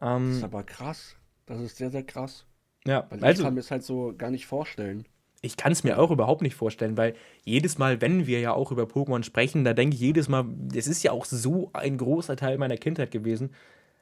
Ähm, 0.00 0.28
das 0.28 0.36
ist 0.38 0.44
aber 0.44 0.64
krass. 0.64 1.16
Das 1.46 1.60
ist 1.60 1.76
sehr, 1.76 1.90
sehr 1.90 2.02
krass. 2.02 2.44
Ja, 2.86 3.06
weil 3.10 3.22
also, 3.22 3.42
ich 3.42 3.46
kann 3.46 3.54
mir 3.54 3.60
es 3.60 3.70
halt 3.70 3.84
so 3.84 4.14
gar 4.16 4.30
nicht 4.30 4.46
vorstellen. 4.46 5.06
Ich 5.42 5.56
kann 5.56 5.72
es 5.72 5.84
mir 5.84 5.98
auch 5.98 6.10
überhaupt 6.10 6.42
nicht 6.42 6.54
vorstellen, 6.54 6.96
weil 6.96 7.14
jedes 7.44 7.78
Mal, 7.78 8.00
wenn 8.00 8.26
wir 8.26 8.40
ja 8.40 8.52
auch 8.52 8.72
über 8.72 8.82
Pokémon 8.82 9.22
sprechen, 9.22 9.64
da 9.64 9.72
denke 9.72 9.94
ich 9.94 10.00
jedes 10.00 10.28
Mal, 10.28 10.44
es 10.74 10.86
ist 10.86 11.02
ja 11.02 11.12
auch 11.12 11.24
so 11.24 11.70
ein 11.72 11.96
großer 11.96 12.36
Teil 12.36 12.58
meiner 12.58 12.76
Kindheit 12.76 13.10
gewesen, 13.10 13.54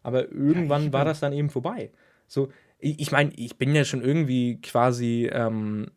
aber 0.03 0.33
irgendwann 0.33 0.87
ja, 0.87 0.93
war 0.93 1.05
das 1.05 1.21
dann 1.21 1.33
eben 1.33 1.51
vorbei. 1.51 1.93
So, 2.27 2.49
ich, 2.79 2.99
ich 2.99 3.13
meine, 3.13 3.33
ich 3.37 3.57
bin 3.57 3.75
ja 3.75 3.85
schon 3.85 4.03
irgendwie 4.03 4.61
quasi, 4.61 5.29
ähm, 5.33 5.91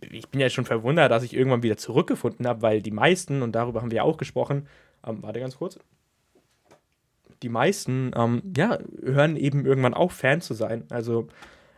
ich 0.00 0.28
bin 0.30 0.40
ja 0.40 0.48
schon 0.48 0.64
verwundert, 0.64 1.12
dass 1.12 1.22
ich 1.22 1.34
irgendwann 1.34 1.62
wieder 1.62 1.76
zurückgefunden 1.76 2.46
habe, 2.46 2.62
weil 2.62 2.82
die 2.82 2.90
meisten, 2.90 3.42
und 3.42 3.52
darüber 3.52 3.82
haben 3.82 3.90
wir 3.90 3.98
ja 3.98 4.02
auch 4.02 4.16
gesprochen, 4.16 4.66
ähm, 5.06 5.22
warte 5.22 5.38
ganz 5.38 5.58
kurz, 5.58 5.78
die 7.42 7.48
meisten, 7.48 8.10
ähm, 8.14 8.42
ja, 8.56 8.78
hören 9.02 9.36
eben 9.36 9.64
irgendwann 9.64 9.94
auf, 9.94 10.12
Fan 10.12 10.40
zu 10.40 10.54
sein. 10.54 10.84
Also, 10.90 11.28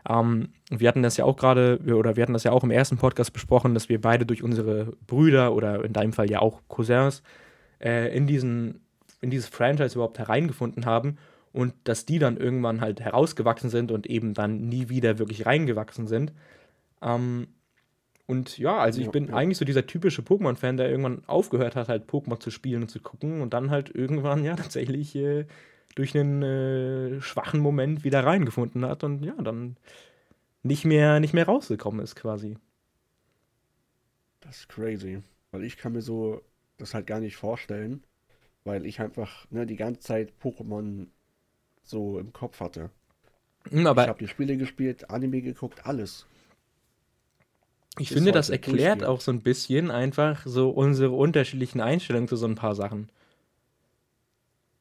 ähm, 0.09 0.49
wir 0.71 0.89
hatten 0.89 1.03
das 1.03 1.17
ja 1.17 1.25
auch 1.25 1.37
gerade, 1.37 1.79
oder 1.87 2.17
wir 2.17 2.23
hatten 2.23 2.33
das 2.33 2.45
ja 2.45 2.53
auch 2.53 2.65
im 2.65 2.71
ersten 2.71 2.97
Podcast 2.97 3.33
besprochen, 3.33 3.75
dass 3.75 3.89
wir 3.89 4.01
beide 4.01 4.27
durch 4.27 4.43
unsere 4.43 4.93
Brüder 5.07 5.55
oder 5.55 5.85
in 5.85 5.93
deinem 5.93 6.13
Fall 6.13 6.31
ja 6.31 6.41
auch 6.41 6.61
Cousins 6.69 7.23
äh, 7.81 8.15
in, 8.17 8.27
diesen, 8.27 8.81
in 9.21 9.31
dieses 9.31 9.49
Franchise 9.49 9.95
überhaupt 9.95 10.19
hereingefunden 10.19 10.87
haben 10.87 11.19
und 11.53 11.75
dass 11.85 12.07
die 12.07 12.19
dann 12.19 12.37
irgendwann 12.37 12.81
halt 12.81 13.01
herausgewachsen 13.01 13.71
sind 13.71 13.93
und 13.93 14.07
eben 14.07 14.35
dann 14.35 14.69
nie 14.69 14.89
wieder 14.89 15.19
wirklich 15.19 15.47
reingewachsen 15.47 16.07
sind. 16.07 16.33
Ähm, 17.03 17.49
und 18.27 18.57
ja, 18.59 18.79
also 18.79 19.01
ich 19.01 19.11
bin 19.11 19.29
ja. 19.29 19.35
eigentlich 19.35 19.59
so 19.59 19.65
dieser 19.65 19.87
typische 19.87 20.23
Pokémon-Fan, 20.23 20.77
der 20.77 20.89
irgendwann 20.89 21.25
aufgehört 21.27 21.77
hat, 21.77 21.89
halt 21.89 22.09
Pokémon 22.09 22.39
zu 22.39 22.51
spielen 22.51 22.83
und 22.83 22.89
zu 22.89 23.01
gucken 23.01 23.41
und 23.41 23.53
dann 23.53 23.71
halt 23.71 23.95
irgendwann 23.95 24.45
ja 24.45 24.57
tatsächlich 24.57 25.15
äh, 25.17 25.47
durch 25.95 26.17
einen 26.17 26.43
äh, 26.43 27.21
schwachen 27.21 27.61
Moment 27.61 28.05
wieder 28.05 28.25
reingefunden 28.25 28.85
hat 28.87 29.05
und 29.05 29.25
ja, 29.25 29.35
dann 29.35 29.77
nicht 30.63 30.85
mehr, 30.85 31.21
nicht 31.21 31.35
mehr 31.35 31.47
rausgekommen 31.47 32.01
ist 32.01 32.15
quasi. 32.15 32.57
Das 34.41 34.59
ist 34.59 34.69
crazy. 34.69 35.23
Weil 35.51 35.65
ich 35.65 35.77
kann 35.77 35.93
mir 35.93 36.03
so 36.03 36.43
das 36.79 36.95
halt 36.95 37.07
gar 37.07 37.21
nicht 37.21 37.37
vorstellen, 37.37 38.03
weil 38.65 38.87
ich 38.87 39.01
einfach 39.01 39.47
ne, 39.51 39.67
die 39.67 39.77
ganze 39.77 40.01
Zeit 40.01 40.33
Pokémon 40.43 41.09
so 41.83 42.19
im 42.19 42.33
Kopf 42.33 42.61
hatte. 42.61 42.91
Hm, 43.69 43.87
aber 43.87 44.03
ich 44.03 44.09
habe 44.09 44.19
die 44.19 44.29
Spiele 44.29 44.57
gespielt, 44.57 45.11
Anime 45.11 45.43
geguckt, 45.43 45.87
alles. 45.87 46.27
Ich 47.99 48.09
Bis 48.09 48.17
finde, 48.17 48.33
das 48.33 48.49
erklärt 48.49 49.05
auch 49.05 49.21
so 49.21 49.31
ein 49.31 49.43
bisschen 49.43 49.91
einfach 49.91 50.43
so 50.47 50.71
unsere 50.71 51.13
unterschiedlichen 51.13 51.81
Einstellungen 51.81 52.29
zu 52.29 52.37
so 52.37 52.47
ein 52.47 52.55
paar 52.55 52.75
Sachen. 52.75 53.11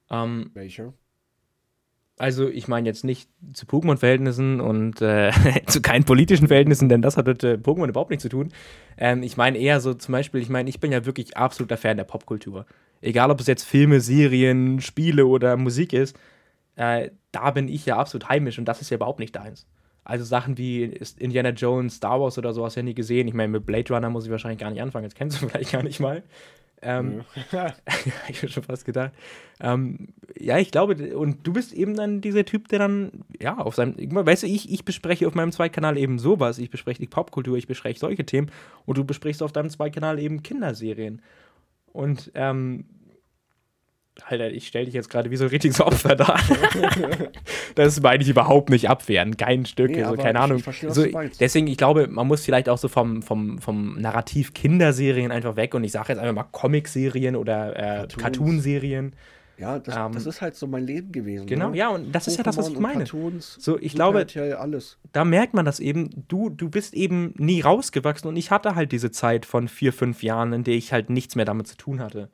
Ähm, 0.10 0.52
Welche? 0.54 0.94
Also 2.18 2.48
ich 2.48 2.68
meine 2.68 2.88
jetzt 2.88 3.04
nicht 3.04 3.30
zu 3.54 3.66
Pokémon-Verhältnissen 3.66 4.62
und 4.62 5.02
äh, 5.02 5.32
zu 5.66 5.82
keinen 5.82 6.04
politischen 6.04 6.48
Verhältnissen, 6.48 6.88
denn 6.88 7.02
das 7.02 7.18
hat 7.18 7.26
mit 7.26 7.44
äh, 7.44 7.58
Pokémon 7.62 7.90
überhaupt 7.90 8.12
nichts 8.12 8.22
zu 8.22 8.30
tun. 8.30 8.54
Ähm, 8.98 9.24
ich 9.24 9.38
meine 9.38 9.58
eher 9.58 9.82
so 9.82 9.94
zum 9.94 10.12
Beispiel, 10.12 10.40
ich 10.42 10.50
meine, 10.50 10.70
ich 10.70 10.80
bin 10.80 10.92
ja 10.92 11.06
wirklich 11.06 11.36
absoluter 11.36 11.78
Fan 11.78 11.98
der 11.98 12.04
Popkultur. 12.04 12.66
Egal, 13.02 13.32
ob 13.32 13.40
es 13.40 13.48
jetzt 13.48 13.64
Filme, 13.64 14.00
Serien, 14.02 14.80
Spiele 14.82 15.26
oder 15.26 15.58
Musik 15.58 15.94
ist, 15.94 16.16
äh, 16.76 17.10
da 17.32 17.52
bin 17.52 17.68
ich 17.68 17.86
ja 17.86 17.98
absolut 17.98 18.30
heimisch 18.30 18.60
und 18.60 18.66
das 18.66 18.82
ist 18.82 18.92
ja 18.92 18.96
überhaupt 18.96 19.20
nicht 19.20 19.36
deins. 19.36 19.66
Also 20.04 20.26
Sachen 20.26 20.58
wie 20.58 21.00
Indiana 21.20 21.50
Jones, 21.50 21.96
Star 21.96 22.20
Wars 22.20 22.38
oder 22.38 22.54
so 22.54 22.66
hast 22.66 22.76
du 22.76 22.80
ja 22.80 22.84
nie 22.84 22.96
gesehen. 22.96 23.28
Ich 23.28 23.34
meine, 23.34 23.50
mit 23.50 23.66
Blade 23.66 23.94
Runner 23.94 24.10
muss 24.10 24.26
ich 24.26 24.32
wahrscheinlich 24.32 24.60
gar 24.60 24.72
nicht 24.72 24.82
anfangen, 24.82 25.06
das 25.06 25.16
kennst 25.16 25.42
du 25.42 25.48
vielleicht 25.50 25.72
gar 25.72 25.84
nicht 25.84 26.00
mal. 26.00 26.24
Ähm, 26.82 27.24
ja. 27.52 27.74
ich 28.28 28.42
habe 28.42 28.50
schon 28.50 28.64
fast 28.64 28.86
gedacht. 28.86 29.12
Ähm, 29.60 30.10
ja, 30.40 30.58
ich 30.58 30.72
glaube, 30.72 31.16
und 31.16 31.46
du 31.46 31.54
bist 31.54 31.74
eben 31.74 31.96
dann 31.96 32.22
dieser 32.22 32.46
Typ, 32.46 32.68
der 32.70 32.80
dann, 32.80 33.12
ja, 33.40 33.58
auf 33.58 33.76
seinem, 33.76 33.96
weißt 33.98 34.44
du, 34.44 34.48
ich, 34.48 34.72
ich 34.72 34.84
bespreche 34.84 35.28
auf 35.28 35.36
meinem 35.36 35.52
Zweitkanal 35.52 35.98
eben 35.98 36.18
sowas. 36.18 36.58
Ich 36.58 36.72
bespreche 36.72 37.00
die 37.00 37.08
Popkultur, 37.08 37.58
ich 37.58 37.68
bespreche 37.68 38.00
solche 38.00 38.26
Themen 38.26 38.50
und 38.86 38.98
du 38.98 39.04
besprichst 39.04 39.44
auf 39.44 39.52
deinem 39.52 39.70
Zweitkanal 39.70 40.20
eben 40.20 40.42
Kinderserien. 40.42 41.22
Und 41.94 42.32
ähm, 42.34 42.86
Alter, 44.28 44.52
ich 44.52 44.68
stelle 44.68 44.86
dich 44.86 44.94
jetzt 44.94 45.10
gerade 45.10 45.32
wie 45.32 45.36
so 45.36 45.46
ein 45.46 45.50
richtiges 45.50 45.82
Opfer 45.82 46.16
da. 46.16 46.36
das 47.76 48.02
meine 48.02 48.24
ich 48.24 48.30
überhaupt 48.30 48.70
nicht 48.70 48.90
abwehren, 48.90 49.38
kein 49.38 49.66
Stück, 49.66 49.92
nee, 49.92 50.04
also 50.04 50.16
keine 50.16 50.40
ich, 50.40 50.44
Ahnung. 50.44 50.58
Ich 50.58 50.64
verstehe, 50.64 50.92
so, 50.92 51.06
deswegen, 51.40 51.68
ich 51.68 51.78
glaube, 51.78 52.08
man 52.08 52.28
muss 52.28 52.44
vielleicht 52.44 52.70
auch 52.70 52.78
so 52.78 52.88
vom, 52.88 53.22
vom, 53.22 53.60
vom 53.60 54.00
Narrativ 54.00 54.54
Kinderserien 54.54 55.32
einfach 55.32 55.56
weg 55.56 55.74
und 55.74 55.84
ich 55.84 55.92
sage 55.92 56.10
jetzt 56.10 56.20
einfach 56.20 56.36
mal 56.36 56.48
Comic-Serien 56.52 57.36
oder 57.36 58.04
äh, 58.04 58.08
Cartoon-Serien. 58.08 59.14
Ja, 59.62 59.78
das, 59.78 59.96
ähm, 59.96 60.12
das, 60.14 60.26
ist 60.26 60.42
halt 60.42 60.56
so 60.56 60.66
mein 60.66 60.88
Leben 60.88 61.12
gewesen. 61.12 61.46
Genau, 61.46 61.70
ne? 61.70 61.78
ja, 61.78 61.90
und 61.90 62.12
das 62.12 62.24
Pokémon 62.24 62.32
ist 62.32 62.38
ja 62.38 62.44
das, 62.44 62.58
was 62.58 62.70
ich 62.70 62.80
meine. 62.80 63.04
Cartoons, 63.04 63.58
so, 63.60 63.78
ich 63.78 63.94
glaube, 63.94 64.26
alles. 64.58 64.98
da 65.12 65.24
merkt 65.24 65.54
man 65.54 65.66
das 65.66 65.80
eben, 65.80 66.10
du, 66.28 66.50
du 66.50 66.70
bist 66.70 66.96
eben 66.96 67.36
nie 67.38 67.62
rausgewachsen 67.62 68.28
und 68.28 68.38
ich 68.38 68.50
hatte 68.50 68.74
halt 68.74 68.92
diese 68.92 69.12
Zeit 69.12 69.46
von 69.46 69.68
vier, 69.68 69.94
fünf 69.94 70.24
Jahren, 70.24 70.52
in 70.52 70.64
der 70.64 70.74
ich 70.74 70.92
halt 70.92 71.12
nichts 71.12 71.36
mehr 71.36 71.46
damit 71.46 71.68
zu 71.68 71.78
tun 71.78 72.00
hatte. 72.00 72.30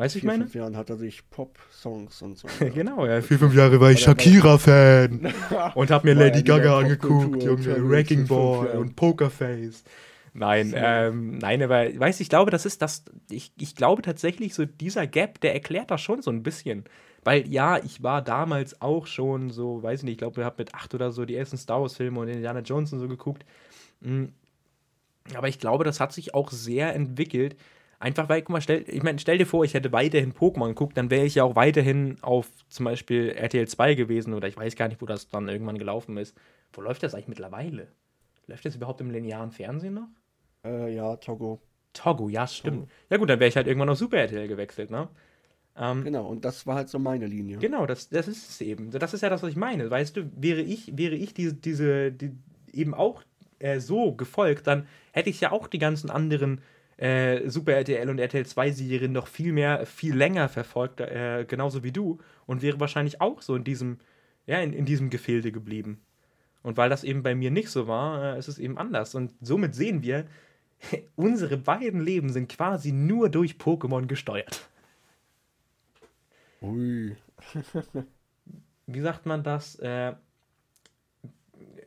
Weißt 0.00 0.14
du, 0.14 0.20
ich 0.20 0.24
meine? 0.24 0.44
fünf 0.44 0.54
Jahren 0.54 0.78
hat 0.78 0.88
er 0.88 0.96
sich 0.96 1.28
Pop-Songs 1.28 2.22
und 2.22 2.38
so. 2.38 2.48
genau, 2.74 3.04
ja. 3.04 3.20
Vier, 3.20 3.38
fünf 3.38 3.54
Jahre 3.54 3.78
war 3.80 3.90
ich 3.90 4.00
Shakira-Fan. 4.00 5.30
und 5.74 5.90
hab 5.90 6.04
mir 6.04 6.14
Lady 6.14 6.42
Gaga 6.42 6.78
angeguckt, 6.78 7.42
Junge. 7.42 7.86
Wrecking 7.86 8.26
Ball 8.26 8.68
und 8.78 8.96
Pokerface. 8.96 9.84
Nein, 10.32 10.72
ähm, 10.74 11.36
nein, 11.36 11.62
aber 11.62 11.86
weißt 11.98 12.18
du, 12.18 12.22
ich 12.22 12.30
glaube, 12.30 12.50
das 12.50 12.64
ist 12.64 12.80
das, 12.80 13.04
ich, 13.30 13.52
ich 13.58 13.76
glaube 13.76 14.00
tatsächlich, 14.00 14.54
so 14.54 14.64
dieser 14.64 15.06
Gap, 15.06 15.38
der 15.42 15.52
erklärt 15.52 15.90
das 15.90 16.00
schon 16.00 16.22
so 16.22 16.30
ein 16.30 16.42
bisschen. 16.42 16.84
Weil 17.22 17.46
ja, 17.46 17.76
ich 17.76 18.02
war 18.02 18.22
damals 18.22 18.80
auch 18.80 19.06
schon 19.06 19.50
so, 19.50 19.82
weiß 19.82 20.00
ich 20.00 20.04
nicht, 20.04 20.12
ich 20.12 20.18
glaube, 20.18 20.38
wir 20.38 20.46
haben 20.46 20.56
mit 20.56 20.74
acht 20.74 20.94
oder 20.94 21.10
so 21.12 21.26
die 21.26 21.36
ersten 21.36 21.58
Star 21.58 21.82
Wars-Filme 21.82 22.18
und 22.18 22.28
Indiana 22.28 22.60
Jones 22.60 22.90
und 22.94 23.00
so 23.00 23.08
geguckt. 23.08 23.44
Hm. 24.00 24.32
Aber 25.34 25.48
ich 25.48 25.58
glaube, 25.58 25.84
das 25.84 26.00
hat 26.00 26.14
sich 26.14 26.32
auch 26.32 26.50
sehr 26.50 26.94
entwickelt, 26.94 27.56
Einfach 28.00 28.30
weil, 28.30 28.40
guck 28.40 28.54
mal, 28.54 28.62
stell, 28.62 28.82
ich 28.88 29.02
meine, 29.02 29.18
stell 29.18 29.36
dir 29.36 29.46
vor, 29.46 29.62
ich 29.62 29.74
hätte 29.74 29.92
weiterhin 29.92 30.32
Pokémon 30.32 30.68
geguckt, 30.68 30.96
dann 30.96 31.10
wäre 31.10 31.26
ich 31.26 31.34
ja 31.34 31.44
auch 31.44 31.54
weiterhin 31.54 32.16
auf 32.22 32.48
zum 32.68 32.84
Beispiel 32.86 33.28
RTL 33.28 33.68
2 33.68 33.94
gewesen 33.94 34.32
oder 34.32 34.48
ich 34.48 34.56
weiß 34.56 34.74
gar 34.74 34.88
nicht, 34.88 35.02
wo 35.02 35.06
das 35.06 35.28
dann 35.28 35.50
irgendwann 35.50 35.76
gelaufen 35.76 36.16
ist. 36.16 36.34
Wo 36.72 36.80
läuft 36.80 37.02
das 37.02 37.14
eigentlich 37.14 37.28
mittlerweile? 37.28 37.88
Läuft 38.46 38.64
das 38.64 38.74
überhaupt 38.74 39.02
im 39.02 39.10
linearen 39.10 39.50
Fernsehen 39.52 39.94
noch? 39.94 40.08
Äh, 40.64 40.94
ja, 40.94 41.14
Togo. 41.16 41.60
Togo, 41.92 42.30
ja, 42.30 42.46
stimmt. 42.46 42.78
Togo. 42.78 42.88
Ja 43.10 43.16
gut, 43.18 43.28
dann 43.28 43.38
wäre 43.38 43.48
ich 43.50 43.56
halt 43.56 43.66
irgendwann 43.66 43.90
auf 43.90 43.98
Super 43.98 44.16
RTL 44.16 44.48
gewechselt, 44.48 44.90
ne? 44.90 45.08
Ähm, 45.76 46.02
genau, 46.02 46.26
und 46.26 46.44
das 46.44 46.66
war 46.66 46.76
halt 46.76 46.88
so 46.88 46.98
meine 46.98 47.26
Linie. 47.26 47.58
Genau, 47.58 47.84
das, 47.84 48.08
das 48.08 48.28
ist 48.28 48.48
es 48.48 48.60
eben. 48.62 48.90
Das 48.90 49.12
ist 49.12 49.20
ja 49.20 49.28
das, 49.28 49.42
was 49.42 49.50
ich 49.50 49.56
meine. 49.56 49.90
Weißt 49.90 50.16
du, 50.16 50.30
wäre 50.36 50.62
ich, 50.62 50.96
wäre 50.96 51.14
ich 51.14 51.34
diese, 51.34 51.54
diese 51.54 52.12
die, 52.12 52.32
eben 52.72 52.94
auch 52.94 53.22
äh, 53.58 53.78
so 53.78 54.12
gefolgt, 54.12 54.66
dann 54.66 54.86
hätte 55.12 55.28
ich 55.28 55.40
ja 55.42 55.52
auch 55.52 55.68
die 55.68 55.78
ganzen 55.78 56.08
anderen 56.08 56.62
äh, 57.00 57.48
Super 57.48 57.72
RTL 57.72 58.10
und 58.10 58.18
RTL 58.18 58.44
2 58.44 58.72
Serien 58.72 59.12
noch 59.12 59.26
viel 59.26 59.52
mehr, 59.52 59.86
viel 59.86 60.14
länger 60.14 60.48
verfolgt, 60.48 61.00
äh, 61.00 61.46
genauso 61.48 61.82
wie 61.82 61.92
du, 61.92 62.18
und 62.46 62.60
wäre 62.60 62.78
wahrscheinlich 62.78 63.20
auch 63.20 63.40
so 63.40 63.56
in 63.56 63.64
diesem, 63.64 63.98
ja, 64.46 64.60
in, 64.60 64.74
in 64.74 64.84
diesem 64.84 65.08
Gefilde 65.08 65.50
geblieben. 65.50 66.02
Und 66.62 66.76
weil 66.76 66.90
das 66.90 67.02
eben 67.02 67.22
bei 67.22 67.34
mir 67.34 67.50
nicht 67.50 67.70
so 67.70 67.86
war, 67.86 68.34
äh, 68.34 68.38
ist 68.38 68.48
es 68.48 68.58
eben 68.58 68.76
anders. 68.76 69.14
Und 69.14 69.32
somit 69.40 69.74
sehen 69.74 70.02
wir, 70.02 70.26
unsere 71.16 71.56
beiden 71.56 72.00
Leben 72.00 72.30
sind 72.30 72.50
quasi 72.50 72.92
nur 72.92 73.30
durch 73.30 73.54
Pokémon 73.54 74.06
gesteuert. 74.06 74.68
Ui. 76.60 77.16
Wie 78.86 79.00
sagt 79.00 79.24
man 79.24 79.42
das? 79.42 79.76
Äh, 79.76 80.12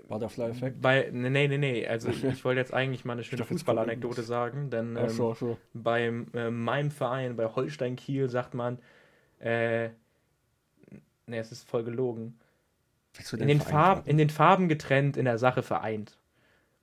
Butterfly-Effekt? 0.07 0.81
Bei, 0.81 1.09
nee, 1.11 1.47
nee, 1.47 1.57
nee, 1.57 1.87
also 1.87 2.09
ich, 2.23 2.45
wollte 2.45 2.59
jetzt 2.59 2.73
eigentlich 2.73 3.05
mal 3.05 3.13
eine 3.13 3.23
schöne 3.23 3.45
Fußballanekdote 3.45 4.23
sagen, 4.23 4.69
denn 4.69 4.97
ähm, 4.97 5.09
so, 5.09 5.33
so. 5.33 5.57
bei 5.73 6.05
äh, 6.33 6.51
meinem 6.51 6.91
Verein, 6.91 7.35
bei 7.35 7.45
Holstein 7.45 7.95
Kiel, 7.95 8.29
sagt 8.29 8.53
man, 8.53 8.79
äh, 9.39 9.89
ne, 11.27 11.37
es 11.37 11.51
ist 11.51 11.67
voll 11.67 11.83
gelogen. 11.83 12.39
In 13.37 13.47
den, 13.47 13.61
Farb, 13.61 14.07
in 14.07 14.17
den 14.17 14.31
Farben 14.31 14.67
getrennt, 14.67 15.17
in 15.17 15.25
der 15.25 15.37
Sache 15.37 15.61
vereint. 15.61 16.17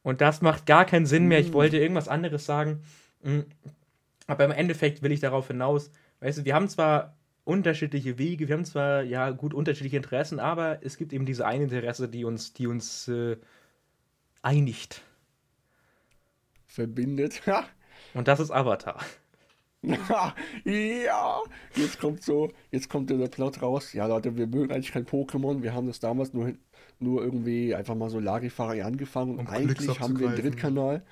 Und 0.02 0.20
das 0.20 0.42
macht 0.42 0.64
gar 0.64 0.85
keinen 0.85 1.06
Sinn 1.06 1.26
mehr. 1.26 1.40
Ich 1.40 1.50
mm. 1.50 1.54
wollte 1.54 1.78
irgendwas 1.78 2.06
anderes 2.06 2.46
sagen. 2.46 2.85
Mm. 3.22 3.40
Aber 4.28 4.44
im 4.44 4.52
Endeffekt 4.52 5.02
will 5.02 5.11
ich 5.11 5.18
darauf 5.18 5.48
hinaus, 5.48 5.90
weißt 6.20 6.38
du, 6.38 6.44
wir 6.44 6.54
haben 6.54 6.68
zwar 6.68 7.16
unterschiedliche 7.50 8.16
Wege. 8.16 8.46
Wir 8.46 8.54
haben 8.54 8.64
zwar 8.64 9.02
ja 9.02 9.30
gut 9.30 9.54
unterschiedliche 9.54 9.96
Interessen, 9.96 10.38
aber 10.38 10.78
es 10.84 10.96
gibt 10.96 11.12
eben 11.12 11.26
diese 11.26 11.46
eine 11.46 11.64
Interesse, 11.64 12.08
die 12.08 12.24
uns, 12.24 12.52
die 12.52 12.68
uns 12.68 13.08
äh, 13.08 13.36
einigt. 14.40 15.02
Verbindet. 16.66 17.42
Und 18.14 18.28
das 18.28 18.38
ist 18.38 18.52
Avatar. 18.52 19.00
ja, 19.82 20.34
jetzt 21.74 21.98
kommt 21.98 22.22
so, 22.22 22.50
jetzt 22.70 22.88
kommt 22.88 23.10
der 23.10 23.28
Plot 23.28 23.62
raus. 23.62 23.94
Ja, 23.94 24.06
Leute, 24.06 24.36
wir 24.36 24.46
mögen 24.46 24.72
eigentlich 24.72 24.92
kein 24.92 25.06
Pokémon. 25.06 25.62
Wir 25.62 25.74
haben 25.74 25.86
das 25.88 25.98
damals 25.98 26.32
nur, 26.32 26.52
nur 27.00 27.22
irgendwie 27.24 27.74
einfach 27.74 27.96
mal 27.96 28.10
so 28.10 28.20
Larifari 28.20 28.82
angefangen. 28.82 29.38
Und 29.38 29.48
um 29.48 29.54
eigentlich 29.54 29.98
haben 29.98 30.20
wir 30.20 30.28
einen 30.28 30.36
Drittkanal. 30.36 31.02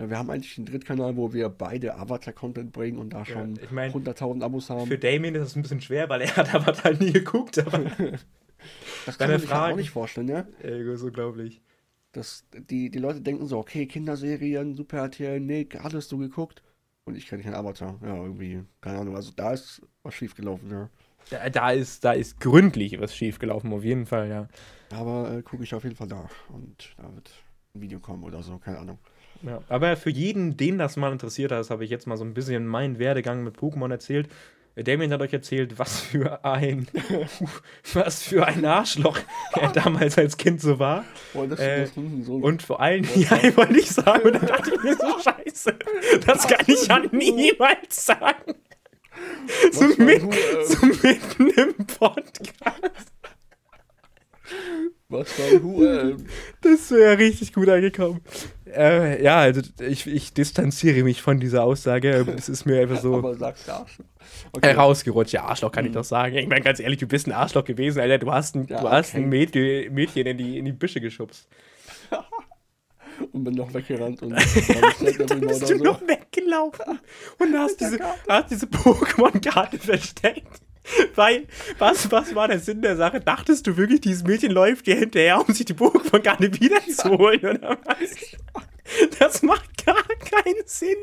Ja, 0.00 0.08
wir 0.08 0.16
haben 0.16 0.30
eigentlich 0.30 0.56
einen 0.56 0.64
Drittkanal, 0.64 1.16
wo 1.16 1.34
wir 1.34 1.50
beide 1.50 1.94
Avatar-Content 1.96 2.72
bringen 2.72 2.96
und 2.98 3.12
da 3.12 3.26
schon 3.26 3.56
ja, 3.56 3.64
ich 3.64 3.70
mein, 3.70 3.92
100.000 3.92 4.42
Abos 4.42 4.70
haben. 4.70 4.86
Für 4.86 4.96
Damien 4.96 5.34
ist 5.34 5.42
das 5.42 5.56
ein 5.56 5.62
bisschen 5.62 5.82
schwer, 5.82 6.08
weil 6.08 6.22
er 6.22 6.36
hat 6.36 6.54
Avatar 6.54 6.94
nie 6.94 7.12
geguckt, 7.12 7.58
aber. 7.58 7.80
das 9.04 9.18
kann 9.18 9.30
man 9.30 9.40
sich 9.40 9.52
halt 9.52 9.72
auch 9.72 9.76
nicht 9.76 9.90
vorstellen, 9.90 10.28
ja? 10.28 10.46
Ey, 10.62 10.96
so 10.96 11.08
unglaublich. 11.08 11.60
Das, 12.12 12.46
die, 12.54 12.90
die 12.90 12.98
Leute 12.98 13.20
denken 13.20 13.46
so, 13.46 13.58
okay, 13.58 13.84
Kinderserien, 13.84 14.74
Super 14.74 15.00
RTL, 15.00 15.38
Nick, 15.38 15.84
alles 15.84 16.08
so 16.08 16.16
geguckt. 16.16 16.62
Und 17.04 17.14
ich 17.14 17.26
kenne 17.26 17.42
keinen 17.42 17.54
Avatar. 17.54 17.98
Ja, 18.02 18.16
irgendwie, 18.16 18.64
keine 18.80 19.00
Ahnung. 19.00 19.16
Also 19.16 19.32
da 19.36 19.52
ist 19.52 19.82
was 20.02 20.14
schiefgelaufen, 20.14 20.70
ja. 20.70 20.88
Da, 21.28 21.50
da, 21.50 21.70
ist, 21.72 22.04
da 22.06 22.12
ist 22.12 22.40
gründlich 22.40 22.98
was 22.98 23.14
schiefgelaufen, 23.14 23.70
auf 23.74 23.84
jeden 23.84 24.06
Fall, 24.06 24.30
ja. 24.30 24.48
Aber 24.92 25.30
äh, 25.30 25.42
gucke 25.42 25.62
ich 25.62 25.74
auf 25.74 25.84
jeden 25.84 25.96
Fall 25.96 26.08
da. 26.08 26.26
Und 26.48 26.94
da 26.96 27.14
wird 27.14 27.30
ein 27.74 27.82
Video 27.82 28.00
kommen 28.00 28.24
oder 28.24 28.42
so, 28.42 28.56
keine 28.56 28.78
Ahnung. 28.78 28.98
Ja, 29.42 29.62
aber 29.68 29.96
für 29.96 30.10
jeden, 30.10 30.56
den 30.56 30.78
das 30.78 30.96
mal 30.96 31.12
interessiert 31.12 31.52
hat, 31.52 31.70
habe 31.70 31.84
ich 31.84 31.90
jetzt 31.90 32.06
mal 32.06 32.16
so 32.16 32.24
ein 32.24 32.34
bisschen 32.34 32.66
meinen 32.66 32.98
Werdegang 32.98 33.42
mit 33.42 33.56
Pokémon 33.56 33.90
erzählt. 33.90 34.28
Damien 34.76 35.12
hat 35.12 35.20
euch 35.20 35.32
erzählt, 35.32 35.78
was 35.78 36.00
für 36.00 36.44
ein 36.44 36.86
was 37.92 38.22
für 38.22 38.46
ein 38.46 38.64
Arschloch 38.64 39.18
er 39.52 39.72
damals 39.72 40.16
als 40.16 40.36
Kind 40.36 40.60
so 40.60 40.78
war. 40.78 41.04
Boah, 41.32 41.46
das, 41.46 41.58
äh, 41.58 41.80
das 41.82 41.94
so 41.94 42.34
und 42.34 42.62
vor 42.62 42.80
allem, 42.80 43.04
ja, 43.14 43.38
ich 43.42 43.56
wollte 43.56 43.72
nicht 43.72 43.88
sagen, 43.88 44.22
und 44.22 44.34
dann 44.34 44.46
dachte 44.46 44.72
ich 44.74 44.82
mir 44.82 44.94
so, 44.94 45.18
scheiße, 45.24 45.74
das 46.24 46.46
kann 46.46 46.64
ich 46.66 46.86
ja 46.86 46.98
niemals 47.12 48.06
sagen. 48.06 48.54
So, 49.72 49.84
mit, 50.02 50.22
so 50.64 50.86
mitten 50.86 51.48
im 51.50 51.86
Podcast. 51.86 53.12
Was 55.08 55.38
war 55.38 55.62
Huren? 55.62 56.28
Das 56.60 56.90
wäre 56.92 57.18
richtig 57.18 57.52
gut 57.52 57.68
angekommen. 57.68 58.20
Äh, 58.76 59.22
ja, 59.22 59.38
also 59.38 59.60
ich, 59.80 60.06
ich 60.06 60.32
distanziere 60.32 61.02
mich 61.02 61.22
von 61.22 61.40
dieser 61.40 61.64
Aussage. 61.64 62.26
Es 62.36 62.48
ist 62.48 62.66
mir 62.66 62.80
einfach 62.80 63.00
so. 63.00 63.14
Aber 63.18 63.34
sagst 63.34 63.68
du 63.68 63.72
Arschloch? 63.72 64.04
Okay. 64.52 64.72
Rausgerutscht, 64.72 65.32
ja, 65.32 65.44
Arschloch 65.44 65.72
kann 65.72 65.84
mhm. 65.84 65.90
ich 65.90 65.94
doch 65.94 66.04
sagen. 66.04 66.36
Ich 66.36 66.48
meine, 66.48 66.62
ganz 66.62 66.80
ehrlich, 66.80 66.98
du 66.98 67.06
bist 67.06 67.26
ein 67.26 67.32
Arschloch 67.32 67.64
gewesen, 67.64 68.00
Alter. 68.00 68.18
Du 68.18 68.32
hast 68.32 68.54
ein, 68.54 68.66
ja, 68.66 68.80
du 68.80 68.90
hast 68.90 69.14
ein 69.14 69.28
Mädchen, 69.28 69.92
Mädchen 69.92 70.26
in, 70.26 70.38
die, 70.38 70.58
in 70.58 70.64
die 70.64 70.72
Büsche 70.72 71.00
geschubst. 71.00 71.48
und 73.32 73.44
bin 73.44 73.54
noch 73.54 73.72
weggerannt 73.72 74.22
und 74.22 74.30
dann 75.28 75.40
bist 75.40 75.62
du 75.62 75.78
so. 75.78 75.84
noch 75.84 76.00
weggelaufen 76.02 76.98
und 77.38 77.58
hast 77.58 77.80
diese, 77.80 77.98
hast 78.28 78.50
diese 78.50 78.66
Pokémon-Karte 78.66 79.78
versteckt. 79.78 80.60
Weil, 81.14 81.46
was, 81.78 82.10
was 82.10 82.34
war 82.34 82.48
der 82.48 82.58
Sinn 82.58 82.82
der 82.82 82.96
Sache? 82.96 83.20
Dachtest 83.20 83.66
du 83.66 83.76
wirklich, 83.76 84.00
dieses 84.00 84.24
Mädchen 84.24 84.52
läuft 84.52 84.86
dir 84.86 84.96
hinterher, 84.96 85.40
um 85.46 85.52
sich 85.54 85.66
die 85.66 85.74
Pokémon 85.74 86.20
gar 86.20 86.40
nicht 86.40 86.60
wiederzuholen, 86.60 87.40
oder 87.40 87.78
was? 87.84 88.36
Das 89.18 89.42
macht 89.42 89.84
gar 89.84 90.02
keinen 90.02 90.66
Sinn. 90.66 90.96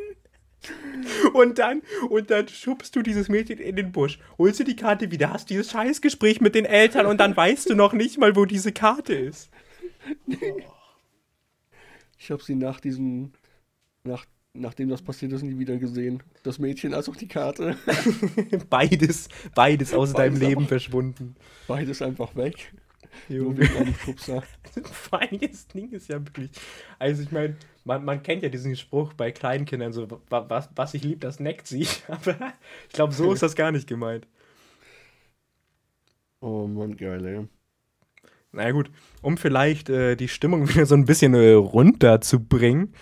Und 1.34 1.60
dann, 1.60 1.82
und 2.10 2.30
dann 2.32 2.48
schubst 2.48 2.96
du 2.96 3.02
dieses 3.02 3.30
Mädchen 3.30 3.60
in 3.60 3.76
den 3.76 3.92
Busch, 3.92 4.20
holst 4.38 4.60
du 4.60 4.64
die 4.64 4.76
Karte 4.76 5.12
wieder, 5.12 5.32
hast 5.32 5.50
dieses 5.50 5.72
Scheißgespräch 5.72 6.42
mit 6.42 6.56
den 6.56 6.66
Eltern 6.66 7.06
und 7.06 7.20
dann 7.20 7.38
weißt 7.38 7.70
du 7.70 7.76
noch 7.76 7.94
nicht 7.94 8.18
mal, 8.18 8.36
wo 8.36 8.46
diese 8.46 8.74
Karte 8.74 9.14
ist. 9.14 9.50
Ich 12.18 12.32
habe 12.32 12.44
sie 12.44 12.56
nach 12.56 12.80
diesem, 12.82 13.32
nach, 14.04 14.26
nachdem 14.60 14.90
das 14.90 15.02
passiert 15.02 15.32
ist, 15.34 15.44
nie 15.44 15.58
wieder 15.58 15.78
gesehen. 15.78 16.22
Das 16.44 16.60
Mädchen 16.60 16.94
als 16.94 17.08
auch 17.10 17.16
die 17.16 17.28
Karte. 17.28 17.76
beides, 18.70 19.30
beides 19.56 19.94
aus 19.94 20.14
Beides 20.14 20.14
deinem 20.40 20.40
Leben 20.42 20.58
einfach- 20.62 20.70
verschwunden. 20.70 21.36
Beides 21.68 22.02
einfach 22.02 22.36
weg. 22.36 22.74
Nur 23.30 23.38
Junge. 23.40 23.58
wegen 23.60 23.76
einem 23.78 23.96
Schubser. 23.96 24.44
Das 25.42 25.68
Ding 25.70 25.90
ist 25.92 26.08
ja 26.10 26.20
wirklich. 26.24 26.52
Also 27.00 27.24
ich 27.24 27.32
meine, 27.32 27.56
man, 27.84 28.06
man 28.06 28.22
kennt 28.22 28.44
ja 28.44 28.50
diesen 28.50 28.76
Spruch 28.76 29.14
bei 29.14 29.32
Kleinkindern, 29.32 29.92
so 29.92 30.08
wa- 30.30 30.46
was, 30.48 30.70
was 30.76 30.94
ich 30.94 31.04
lieb, 31.04 31.22
das 31.22 31.40
neckt 31.40 31.66
sie. 31.68 31.88
Aber 32.08 32.54
ich 32.88 32.94
glaube, 32.94 33.14
so 33.14 33.34
ist 33.34 33.42
das 33.42 33.56
gar 33.56 33.72
nicht 33.72 33.88
gemeint. 33.88 34.28
Oh 36.42 36.68
Mann, 36.68 36.96
geil, 36.96 37.26
ey. 37.26 37.48
Na 38.52 38.72
gut, 38.72 38.92
um 39.22 39.38
vielleicht 39.38 39.90
äh, 39.90 40.16
die 40.16 40.28
Stimmung 40.28 40.70
wieder 40.70 40.86
so 40.86 40.96
ein 40.96 41.06
bisschen 41.06 41.34
äh, 41.34 41.54
runterzubringen, 41.54 42.94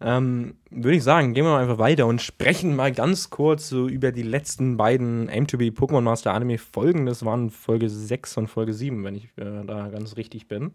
ähm, 0.00 0.56
würde 0.70 0.96
ich 0.96 1.04
sagen, 1.04 1.34
gehen 1.34 1.44
wir 1.44 1.52
mal 1.52 1.62
einfach 1.62 1.78
weiter 1.78 2.06
und 2.06 2.20
sprechen 2.20 2.76
mal 2.76 2.92
ganz 2.92 3.30
kurz 3.30 3.68
so 3.68 3.88
über 3.88 4.12
die 4.12 4.22
letzten 4.22 4.76
beiden 4.76 5.30
M2B 5.30 5.74
Pokémon 5.74 6.02
Master 6.02 6.32
Anime 6.32 6.58
Folgen. 6.58 7.06
Das 7.06 7.24
waren 7.24 7.50
Folge 7.50 7.88
6 7.88 8.36
und 8.38 8.48
Folge 8.48 8.72
7, 8.72 9.04
wenn 9.04 9.14
ich 9.14 9.24
äh, 9.36 9.64
da 9.64 9.88
ganz 9.88 10.16
richtig 10.16 10.48
bin. 10.48 10.72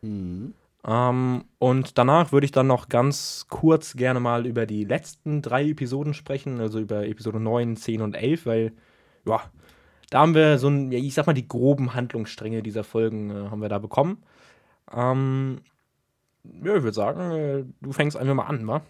Mhm. 0.00 0.54
Ähm, 0.84 1.44
und 1.58 1.98
danach 1.98 2.32
würde 2.32 2.44
ich 2.44 2.52
dann 2.52 2.66
noch 2.66 2.88
ganz 2.88 3.46
kurz 3.48 3.94
gerne 3.94 4.18
mal 4.18 4.46
über 4.46 4.66
die 4.66 4.84
letzten 4.84 5.42
drei 5.42 5.68
Episoden 5.68 6.14
sprechen, 6.14 6.60
also 6.60 6.80
über 6.80 7.06
Episode 7.06 7.38
9, 7.38 7.76
10 7.76 8.02
und 8.02 8.14
11, 8.14 8.46
weil, 8.46 8.72
ja, 9.26 9.42
da 10.10 10.20
haben 10.20 10.34
wir 10.34 10.58
so 10.58 10.68
ein, 10.68 10.90
ich 10.90 11.14
sag 11.14 11.26
mal, 11.26 11.32
die 11.32 11.46
groben 11.48 11.94
Handlungsstränge 11.94 12.62
dieser 12.62 12.84
Folgen 12.84 13.30
äh, 13.30 13.50
haben 13.50 13.62
wir 13.62 13.68
da 13.68 13.78
bekommen. 13.78 14.22
Ähm, 14.92 15.60
ja, 16.44 16.76
ich 16.76 16.82
würde 16.82 16.92
sagen, 16.92 17.20
äh, 17.30 17.64
du 17.80 17.92
fängst 17.92 18.16
einfach 18.16 18.34
mal 18.34 18.46
an, 18.46 18.66
wa? 18.66 18.84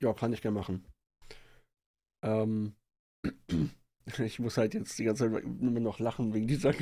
Ja, 0.00 0.12
kann 0.12 0.32
ich 0.32 0.42
gerne 0.42 0.58
machen. 0.58 0.84
Ähm, 2.22 2.74
ich 4.18 4.38
muss 4.38 4.56
halt 4.56 4.74
jetzt 4.74 4.98
die 4.98 5.04
ganze 5.04 5.30
Zeit 5.30 5.44
immer 5.44 5.80
noch 5.80 5.98
lachen 5.98 6.32
wegen 6.32 6.46
dieser, 6.46 6.72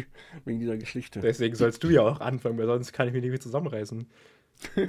wegen 0.45 0.61
dieser 0.61 0.77
Geschichte. 0.77 1.21
Deswegen 1.21 1.55
sollst 1.55 1.83
du 1.83 1.91
ja 1.91 2.03
auch 2.03 2.21
anfangen, 2.21 2.59
weil 2.59 2.67
sonst 2.67 2.93
kann 2.93 3.09
ich 3.09 3.15
mich 3.15 3.23
nicht 3.23 3.31
mehr 3.31 3.41
zusammenreißen. 3.41 4.09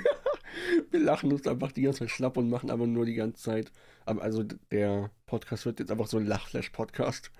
Wir 0.91 0.99
lachen 0.99 1.31
uns 1.31 1.47
einfach 1.47 1.71
die 1.71 1.83
ganze 1.83 1.99
Zeit 1.99 2.09
schlapp 2.09 2.37
und 2.37 2.49
machen 2.49 2.71
aber 2.71 2.87
nur 2.87 3.05
die 3.05 3.13
ganze 3.13 3.41
Zeit. 3.41 3.71
Also 4.05 4.43
der 4.43 5.11
Podcast 5.27 5.65
wird 5.65 5.79
jetzt 5.79 5.91
einfach 5.91 6.07
so 6.07 6.17
ein 6.17 6.25
Lachflash-Podcast. 6.25 7.31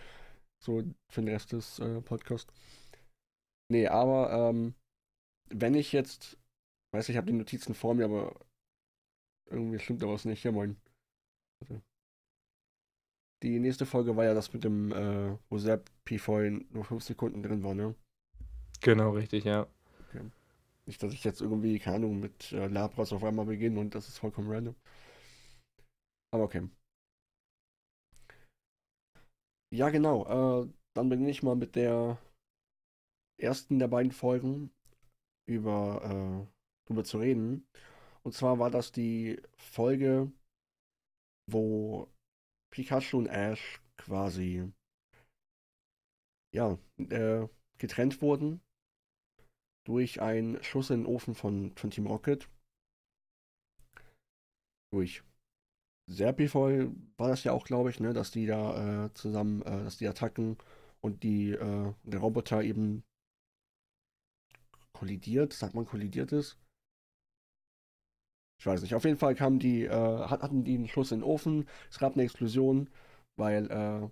So 0.64 0.84
für 1.10 1.22
den 1.22 1.30
Rest 1.30 1.54
des 1.54 1.80
äh, 1.80 2.02
Podcasts. 2.02 2.54
Nee, 3.72 3.88
aber 3.88 4.50
ähm, 4.50 4.76
wenn 5.50 5.74
ich 5.76 5.92
jetzt, 5.92 6.38
weiß 6.94 7.10
ich 7.10 7.18
habe 7.18 7.28
die 7.28 7.38
Notizen 7.38 7.74
vor 7.74 7.94
mir, 7.94 8.06
aber 8.06 8.40
irgendwie 9.46 9.80
stimmt 9.80 10.02
da 10.02 10.08
was 10.08 10.26
nicht. 10.26 10.44
Ja, 10.44 10.52
moin. 10.52 10.78
Warte. 11.60 11.82
Die 13.42 13.60
nächste 13.60 13.86
Folge 13.86 14.16
war 14.18 14.26
ja 14.26 14.34
das 14.34 14.54
mit 14.54 14.64
dem, 14.64 14.92
äh, 14.92 15.38
wo 15.50 15.58
Sepp 15.58 15.90
P-Foil 16.06 16.66
nur 16.72 16.84
5 16.84 17.04
Sekunden 17.04 17.42
drin 17.42 17.64
war, 17.64 17.74
ne? 17.74 17.96
Genau, 18.82 19.12
richtig, 19.12 19.46
ja. 19.46 19.68
Nicht, 20.90 21.04
dass 21.04 21.14
ich 21.14 21.24
jetzt 21.24 21.40
irgendwie, 21.40 21.78
keine 21.78 21.98
Ahnung, 21.98 22.20
mit 22.20 22.52
äh, 22.52 22.66
Labras 22.68 23.14
auf 23.14 23.24
einmal 23.24 23.46
beginne 23.46 23.80
und 23.80 23.94
das 23.94 24.08
ist 24.08 24.18
vollkommen 24.18 24.50
random. 24.52 24.76
Aber 26.32 26.46
okay. 26.46 26.68
Ja, 29.72 29.90
genau. 29.92 30.64
Äh, 30.64 30.70
dann 30.96 31.10
beginne 31.10 31.30
ich 31.30 31.44
mal 31.44 31.56
mit 31.56 31.76
der 31.76 32.18
ersten 33.40 33.78
der 33.78 33.88
beiden 33.88 34.12
Folgen 34.12 34.72
über, 35.50 36.02
äh, 36.04 36.88
drüber 36.88 37.04
zu 37.04 37.18
reden. 37.18 37.68
Und 38.24 38.34
zwar 38.34 38.60
war 38.60 38.70
das 38.70 38.92
die 38.92 39.42
Folge, 39.58 40.32
wo 41.52 42.08
Pikachu 42.72 43.18
und 43.18 43.28
Ash 43.28 43.82
quasi 43.98 44.72
ja, 46.54 46.78
äh, 46.98 47.48
getrennt 47.78 48.22
wurden 48.22 48.62
durch 49.88 50.22
einen 50.22 50.62
Schuss 50.64 50.90
in 50.90 51.02
den 51.02 51.06
Ofen 51.08 51.34
von, 51.36 51.76
von 51.76 51.90
Team 51.90 52.08
Rocket. 52.08 52.48
Durch 54.92 55.24
Serpifoy 56.10 56.90
war 57.18 57.30
das 57.30 57.44
ja 57.44 57.54
auch, 57.54 57.66
glaube 57.66 57.90
ich, 57.90 58.00
ne, 58.00 58.14
dass 58.14 58.32
die 58.32 58.46
da 58.46 59.06
äh, 59.06 59.14
zusammen, 59.14 59.62
äh, 59.62 59.84
dass 59.84 59.98
die 59.98 60.08
Attacken 60.08 60.58
und 61.02 61.24
die, 61.24 61.52
äh, 61.52 61.94
der 62.04 62.20
Roboter 62.20 62.64
eben 62.64 63.04
kollidiert, 65.00 65.54
sagt 65.54 65.76
man 65.76 65.86
kollidiert 65.86 66.32
ist. 66.32 66.58
Ich 68.60 68.66
weiß 68.66 68.82
nicht. 68.82 68.94
Auf 68.96 69.06
jeden 69.06 69.18
Fall 69.18 69.36
kamen 69.36 69.60
die, 69.60 69.84
äh, 69.86 69.90
hat- 69.92 70.42
hatten 70.44 70.64
die 70.64 70.76
einen 70.76 70.88
Schuss 70.88 71.12
in 71.12 71.20
den 71.20 71.24
Ofen. 71.24 71.68
Es 71.90 71.98
gab 72.00 72.14
eine 72.14 72.24
Explosion, 72.24 72.90
weil, 73.38 73.70
äh, 73.72 74.10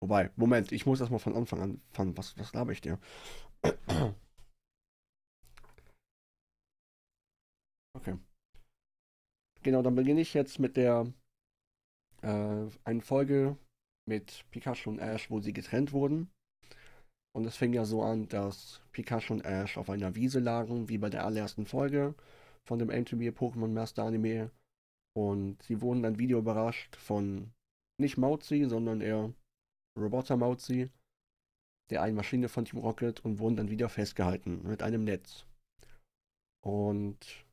wobei, 0.00 0.30
Moment, 0.36 0.72
ich 0.72 0.84
muss 0.86 1.00
erstmal 1.00 1.20
von 1.20 1.34
Anfang 1.34 1.60
an 1.62 1.80
anfangen. 1.90 2.16
Was, 2.16 2.36
was 2.38 2.52
laber 2.54 2.72
ich 2.72 2.80
dir? 2.80 2.98
Okay. 7.96 8.14
Genau, 9.64 9.82
dann 9.82 9.94
beginne 9.96 10.20
ich 10.20 10.34
jetzt 10.34 10.58
mit 10.60 10.76
der 10.76 11.12
äh, 12.22 12.66
einen 12.84 13.00
Folge 13.00 13.56
mit 14.06 14.44
Pikachu 14.50 14.90
und 14.90 14.98
Ash, 14.98 15.30
wo 15.30 15.40
sie 15.40 15.52
getrennt 15.52 15.92
wurden. 15.92 16.30
Und 17.34 17.46
es 17.46 17.56
fing 17.56 17.72
ja 17.72 17.84
so 17.84 18.02
an, 18.02 18.28
dass 18.28 18.82
Pikachu 18.92 19.32
und 19.34 19.44
Ash 19.44 19.78
auf 19.78 19.88
einer 19.88 20.14
Wiese 20.14 20.38
lagen, 20.38 20.88
wie 20.88 20.98
bei 20.98 21.08
der 21.08 21.24
allerersten 21.24 21.66
Folge 21.66 22.14
von 22.64 22.78
dem 22.78 22.88
MTV 22.88 23.34
Pokémon 23.36 23.68
Master 23.68 24.04
Anime. 24.04 24.50
Und 25.14 25.62
sie 25.62 25.80
wurden 25.80 26.02
dann 26.02 26.18
Video 26.18 26.38
überrascht 26.38 26.96
von 26.96 27.52
nicht 27.98 28.16
Mauzi, 28.18 28.64
sondern 28.66 29.00
eher 29.00 29.32
Roboter 29.98 30.36
Mauzi, 30.36 30.90
der 31.90 32.02
einen 32.02 32.16
Maschine 32.16 32.48
von 32.48 32.64
Team 32.64 32.80
Rocket 32.80 33.20
und 33.20 33.38
wurden 33.38 33.56
dann 33.56 33.70
wieder 33.70 33.88
festgehalten 33.88 34.62
mit 34.66 34.82
einem 34.82 35.04
Netz. 35.04 35.46
Und 36.64 37.44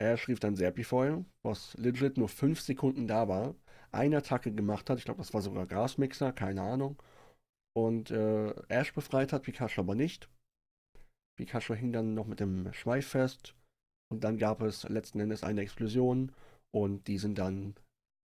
Ash 0.00 0.28
rief 0.28 0.40
dann 0.40 0.56
Serpifoil, 0.56 1.24
was 1.42 1.74
legit 1.74 2.16
nur 2.16 2.28
5 2.28 2.60
Sekunden 2.60 3.06
da 3.06 3.28
war, 3.28 3.54
eine 3.92 4.18
Attacke 4.18 4.52
gemacht 4.52 4.90
hat, 4.90 4.98
ich 4.98 5.04
glaube, 5.04 5.18
das 5.18 5.32
war 5.34 5.42
sogar 5.42 5.66
Grasmixer, 5.66 6.32
keine 6.32 6.62
Ahnung. 6.62 6.96
Und 7.76 8.10
äh, 8.10 8.54
Ash 8.68 8.92
befreit 8.92 9.32
hat, 9.32 9.42
Pikachu 9.42 9.80
aber 9.80 9.94
nicht. 9.94 10.28
Pikachu 11.36 11.74
hing 11.74 11.92
dann 11.92 12.14
noch 12.14 12.26
mit 12.26 12.40
dem 12.40 12.72
Schweif 12.72 13.08
fest. 13.08 13.54
Und 14.10 14.22
dann 14.22 14.38
gab 14.38 14.62
es 14.62 14.88
letzten 14.88 15.20
Endes 15.20 15.42
eine 15.42 15.62
Explosion. 15.62 16.32
Und 16.72 17.08
die 17.08 17.18
sind 17.18 17.38
dann 17.38 17.74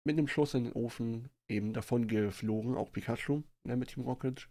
mit 0.07 0.19
einem 0.19 0.29
Schuss 0.29 0.55
in 0.55 0.65
den 0.65 0.73
Ofen 0.73 1.29
eben 1.49 1.73
davon 1.73 2.07
geflogen, 2.07 2.77
auch 2.77 2.93
Pikachu, 2.93 3.43
ne, 3.65 3.77
mit 3.77 3.91
Team 3.91 4.05
Rocket. 4.05 4.49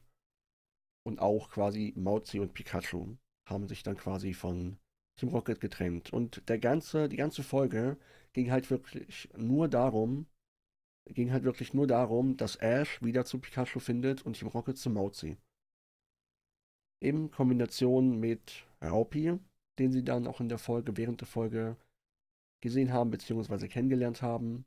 Und 1.06 1.20
auch 1.20 1.50
quasi 1.50 1.94
Mauzi 1.96 2.40
und 2.40 2.54
Pikachu 2.54 3.16
haben 3.48 3.68
sich 3.68 3.84
dann 3.84 3.98
quasi 3.98 4.34
von 4.34 4.78
Team 5.18 5.30
Rocket 5.30 5.60
getrennt. 5.60 6.12
Und 6.14 6.48
der 6.50 6.60
ganze, 6.60 7.10
die 7.10 7.18
ganze 7.18 7.44
Folge 7.44 7.98
ging 8.34 8.52
halt 8.52 8.70
wirklich 8.70 9.30
nur 9.38 9.68
darum, 9.68 10.28
ging 11.14 11.32
halt 11.32 11.44
wirklich 11.44 11.74
nur 11.74 11.88
darum, 11.88 12.38
dass 12.38 12.56
Ash 12.58 13.02
wieder 13.02 13.26
zu 13.26 13.40
Pikachu 13.40 13.80
findet 13.80 14.26
und 14.26 14.34
Team 14.34 14.48
Rocket 14.48 14.78
zu 14.78 14.90
Mauzi. 14.90 15.38
In 17.02 17.32
Kombination 17.32 18.20
mit 18.20 18.66
Raupi, 18.82 19.40
den 19.80 19.92
sie 19.92 20.04
dann 20.04 20.28
auch 20.28 20.42
in 20.42 20.50
der 20.50 20.58
Folge, 20.58 20.98
während 20.98 21.22
der 21.22 21.28
Folge 21.28 21.78
gesehen 22.62 22.92
haben, 22.92 23.10
beziehungsweise 23.10 23.70
kennengelernt 23.70 24.22
haben 24.22 24.66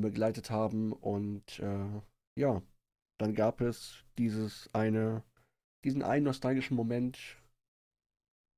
begleitet 0.00 0.50
haben. 0.50 0.92
Und 0.92 1.58
äh, 1.60 2.00
ja, 2.38 2.62
dann 3.18 3.34
gab 3.34 3.60
es 3.60 4.04
dieses 4.18 4.72
eine, 4.72 5.22
diesen 5.84 6.02
einen 6.02 6.24
nostalgischen 6.24 6.76
Moment, 6.76 7.38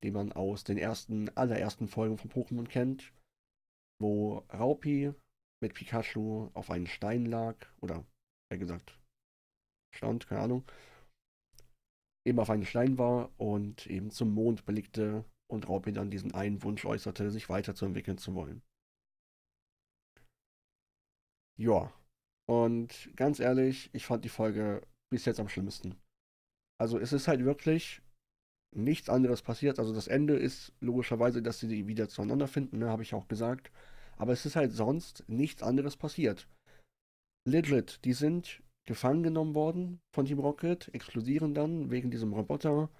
den 0.02 0.14
man 0.14 0.32
aus 0.32 0.64
den 0.64 0.78
ersten, 0.78 1.28
allerersten 1.36 1.88
Folgen 1.88 2.18
von 2.18 2.30
Pokémon 2.30 2.66
kennt, 2.66 3.12
wo 4.00 4.38
Raupi 4.52 5.12
mit 5.62 5.74
Pikachu 5.74 6.50
auf 6.54 6.70
einen 6.70 6.86
Stein 6.86 7.26
lag, 7.26 7.56
oder 7.80 8.04
eher 8.50 8.58
gesagt, 8.58 8.98
stand, 9.94 10.26
keine 10.26 10.42
Ahnung, 10.42 10.64
eben 12.26 12.38
auf 12.38 12.50
einem 12.50 12.64
Stein 12.64 12.98
war 12.98 13.30
und 13.38 13.86
eben 13.86 14.10
zum 14.10 14.34
Mond 14.34 14.66
blickte 14.66 15.24
und 15.50 15.68
Raupi 15.68 15.92
dann 15.92 16.10
diesen 16.10 16.34
einen 16.34 16.62
Wunsch 16.62 16.84
äußerte, 16.84 17.30
sich 17.30 17.48
weiterzuentwickeln 17.48 18.18
zu 18.18 18.34
wollen. 18.34 18.62
Ja, 21.58 21.92
und 22.48 23.10
ganz 23.16 23.38
ehrlich, 23.38 23.90
ich 23.92 24.06
fand 24.06 24.24
die 24.24 24.28
Folge 24.28 24.82
bis 25.10 25.24
jetzt 25.24 25.38
am 25.40 25.48
schlimmsten. 25.48 25.96
Also 26.80 26.98
es 26.98 27.12
ist 27.12 27.28
halt 27.28 27.44
wirklich 27.44 28.02
nichts 28.74 29.08
anderes 29.08 29.42
passiert. 29.42 29.78
Also 29.78 29.94
das 29.94 30.08
Ende 30.08 30.34
ist 30.36 30.72
logischerweise, 30.80 31.42
dass 31.42 31.60
sie 31.60 31.86
wieder 31.86 32.08
zueinander 32.08 32.48
finden, 32.48 32.78
ne, 32.78 32.88
habe 32.88 33.02
ich 33.02 33.14
auch 33.14 33.28
gesagt. 33.28 33.70
Aber 34.16 34.32
es 34.32 34.46
ist 34.46 34.56
halt 34.56 34.72
sonst 34.72 35.24
nichts 35.28 35.62
anderes 35.62 35.96
passiert. 35.96 36.48
Legit, 37.44 38.04
die 38.04 38.12
sind 38.12 38.62
gefangen 38.86 39.22
genommen 39.22 39.54
worden 39.54 40.00
von 40.14 40.26
Team 40.26 40.38
Rocket, 40.38 40.92
explodieren 40.94 41.54
dann 41.54 41.90
wegen 41.90 42.10
diesem 42.10 42.32
Roboter, 42.32 42.90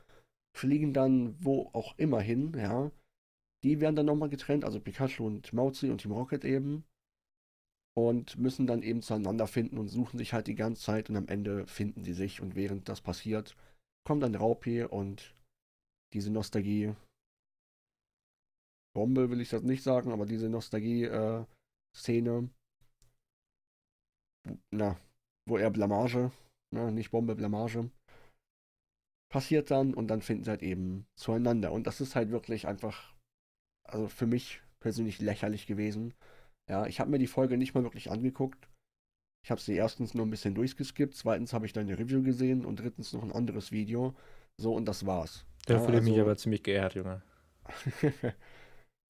fliegen 0.57 0.93
dann 0.93 1.37
wo 1.43 1.71
auch 1.73 1.97
immer 1.99 2.21
hin, 2.21 2.53
ja. 2.57 2.91
Die 3.65 3.81
werden 3.81 3.95
dann 3.95 4.07
nochmal 4.07 4.29
getrennt, 4.29 4.65
also 4.65 4.81
Pikachu 4.81 5.25
und 5.25 5.53
Mauzi 5.53 5.91
und 5.91 5.99
Team 5.99 6.13
Rocket 6.13 6.45
eben. 6.45 6.85
Und 7.95 8.39
müssen 8.39 8.67
dann 8.67 8.83
eben 8.83 9.03
zueinander 9.03 9.47
finden 9.47 9.79
und 9.79 9.89
suchen 9.89 10.19
sich 10.19 10.33
halt 10.33 10.47
die 10.47 10.55
ganze 10.55 10.83
Zeit 10.83 11.11
und 11.11 11.17
am 11.17 11.29
Ende 11.29 11.67
finden 11.67 12.03
sie 12.03 12.15
sich. 12.15 12.41
Und 12.41 12.55
während 12.55 12.89
das 12.89 13.03
passiert, 13.03 13.55
kommt 14.05 14.23
dann 14.23 14.35
Raupi 14.35 14.85
und 14.85 15.35
diese 16.15 16.31
Nostalgie. 16.31 16.95
Bombe 18.95 19.30
will 19.30 19.40
ich 19.40 19.51
das 19.51 19.62
nicht 19.62 19.82
sagen, 19.82 20.12
aber 20.12 20.26
diese 20.26 20.49
Nostalgie-Szene. 20.49 22.51
Äh, 24.49 24.57
na, 24.70 24.99
wo 25.49 25.57
er 25.57 25.70
Blamage, 25.70 26.30
na, 26.74 26.90
nicht 26.90 27.11
Bombe, 27.11 27.34
Blamage, 27.34 27.90
passiert 29.32 29.70
dann 29.70 29.95
und 29.95 30.09
dann 30.09 30.20
finden 30.20 30.45
sie 30.45 30.51
halt 30.51 30.62
eben 30.62 31.07
zueinander. 31.18 31.72
Und 31.72 31.86
das 31.86 32.01
ist 32.01 32.14
halt 32.14 32.30
wirklich 32.30 32.66
einfach, 32.66 33.14
also 33.88 34.09
für 34.09 34.26
mich 34.26 34.61
persönlich 34.80 35.20
lächerlich 35.20 35.66
gewesen. 35.66 36.14
Ja, 36.68 36.86
ich 36.86 37.01
habe 37.01 37.11
mir 37.11 37.18
die 37.18 37.26
Folge 37.26 37.57
nicht 37.57 37.74
mal 37.74 37.82
wirklich 37.82 38.11
angeguckt. 38.11 38.68
Ich 39.45 39.51
habe 39.51 39.61
sie 39.61 39.74
erstens 39.74 40.14
nur 40.14 40.24
ein 40.24 40.30
bisschen 40.30 40.55
durchgeskippt, 40.55 41.14
zweitens 41.14 41.53
habe 41.53 41.66
ich 41.66 41.72
dann 41.72 41.88
eine 41.88 41.99
Review 41.99 42.22
gesehen 42.22 42.64
und 42.64 42.76
drittens 42.76 43.12
noch 43.12 43.22
ein 43.22 43.32
anderes 43.32 43.72
Video. 43.72 44.14
So, 44.61 44.74
und 44.74 44.86
das 44.86 45.07
war's. 45.07 45.45
Da 45.66 45.74
ja, 45.74 45.80
fühle 45.80 45.95
ich 45.95 46.01
also, 46.01 46.12
mich 46.12 46.20
aber 46.20 46.36
ziemlich 46.36 46.62
geehrt, 46.62 46.95
Junge. 46.95 47.22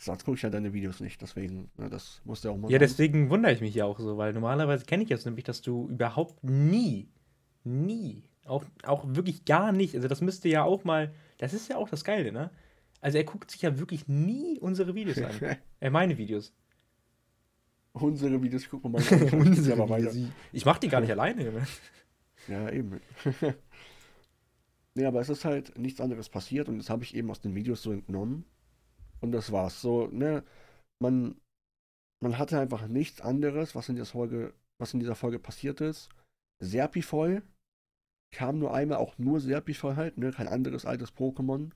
Sonst 0.02 0.24
gucke 0.24 0.36
ich 0.36 0.42
ja 0.42 0.50
deine 0.50 0.72
Videos 0.72 0.98
nicht, 0.98 1.22
deswegen, 1.22 1.70
ne, 1.76 1.88
das 1.88 2.22
musst 2.24 2.44
du 2.44 2.50
auch 2.50 2.56
mal. 2.56 2.68
Ja, 2.68 2.74
sagen. 2.74 2.80
deswegen 2.80 3.30
wundere 3.30 3.52
ich 3.52 3.60
mich 3.60 3.72
ja 3.72 3.84
auch 3.84 4.00
so, 4.00 4.18
weil 4.18 4.32
normalerweise 4.32 4.84
kenne 4.84 5.04
ich 5.04 5.08
jetzt 5.08 5.26
nämlich, 5.26 5.44
dass 5.44 5.62
du 5.62 5.88
überhaupt 5.88 6.42
nie, 6.42 7.08
nie, 7.62 8.24
auch, 8.44 8.64
auch 8.82 9.04
wirklich 9.06 9.44
gar 9.44 9.70
nicht, 9.70 9.94
also 9.94 10.08
das 10.08 10.20
müsste 10.20 10.48
ja 10.48 10.64
auch 10.64 10.82
mal, 10.82 11.14
das 11.38 11.54
ist 11.54 11.68
ja 11.68 11.76
auch 11.76 11.88
das 11.88 12.02
Geile, 12.02 12.32
ne? 12.32 12.50
Also 13.00 13.18
er 13.18 13.22
guckt 13.22 13.52
sich 13.52 13.62
ja 13.62 13.78
wirklich 13.78 14.08
nie 14.08 14.58
unsere 14.58 14.96
Videos 14.96 15.18
an. 15.18 15.56
äh, 15.80 15.90
meine 15.90 16.18
Videos. 16.18 16.52
Unsere 17.92 18.42
Videos 18.42 18.68
gucken 18.68 18.92
wir 18.92 19.00
mal. 19.00 19.32
unsere 19.32 19.80
aber 19.80 19.98
Videos. 19.98 20.16
Ich 20.52 20.64
mach 20.64 20.78
die 20.78 20.88
gar 20.88 21.00
nicht 21.00 21.10
alleine, 21.12 21.44
Junge. 21.44 21.66
Ja, 22.48 22.70
eben. 22.70 23.00
nee, 24.94 25.04
aber 25.04 25.20
es 25.20 25.28
ist 25.28 25.44
halt 25.44 25.78
nichts 25.78 26.00
anderes 26.00 26.28
passiert 26.28 26.68
und 26.68 26.78
das 26.78 26.90
habe 26.90 27.04
ich 27.04 27.14
eben 27.14 27.30
aus 27.30 27.40
den 27.40 27.54
Videos 27.54 27.82
so 27.82 27.92
entnommen. 27.92 28.46
Und 29.22 29.32
das 29.32 29.52
war's. 29.52 29.80
So, 29.80 30.08
ne, 30.08 30.44
man, 31.00 31.40
man 32.22 32.38
hatte 32.38 32.58
einfach 32.58 32.86
nichts 32.88 33.20
anderes, 33.20 33.74
was 33.74 33.88
in 33.88 33.94
dieser 33.94 34.06
Folge, 34.06 34.54
was 34.80 34.94
in 34.94 35.00
dieser 35.00 35.14
Folge 35.14 35.38
passiert 35.38 35.80
ist. 35.80 36.10
Serpifoll 36.60 37.42
kam 38.34 38.58
nur 38.58 38.74
einmal, 38.74 38.98
auch 38.98 39.18
nur 39.18 39.40
Serpifoll 39.40 39.96
halt, 39.96 40.18
ne, 40.18 40.32
kein 40.32 40.48
anderes 40.48 40.86
altes 40.86 41.14
Pokémon. 41.14 41.70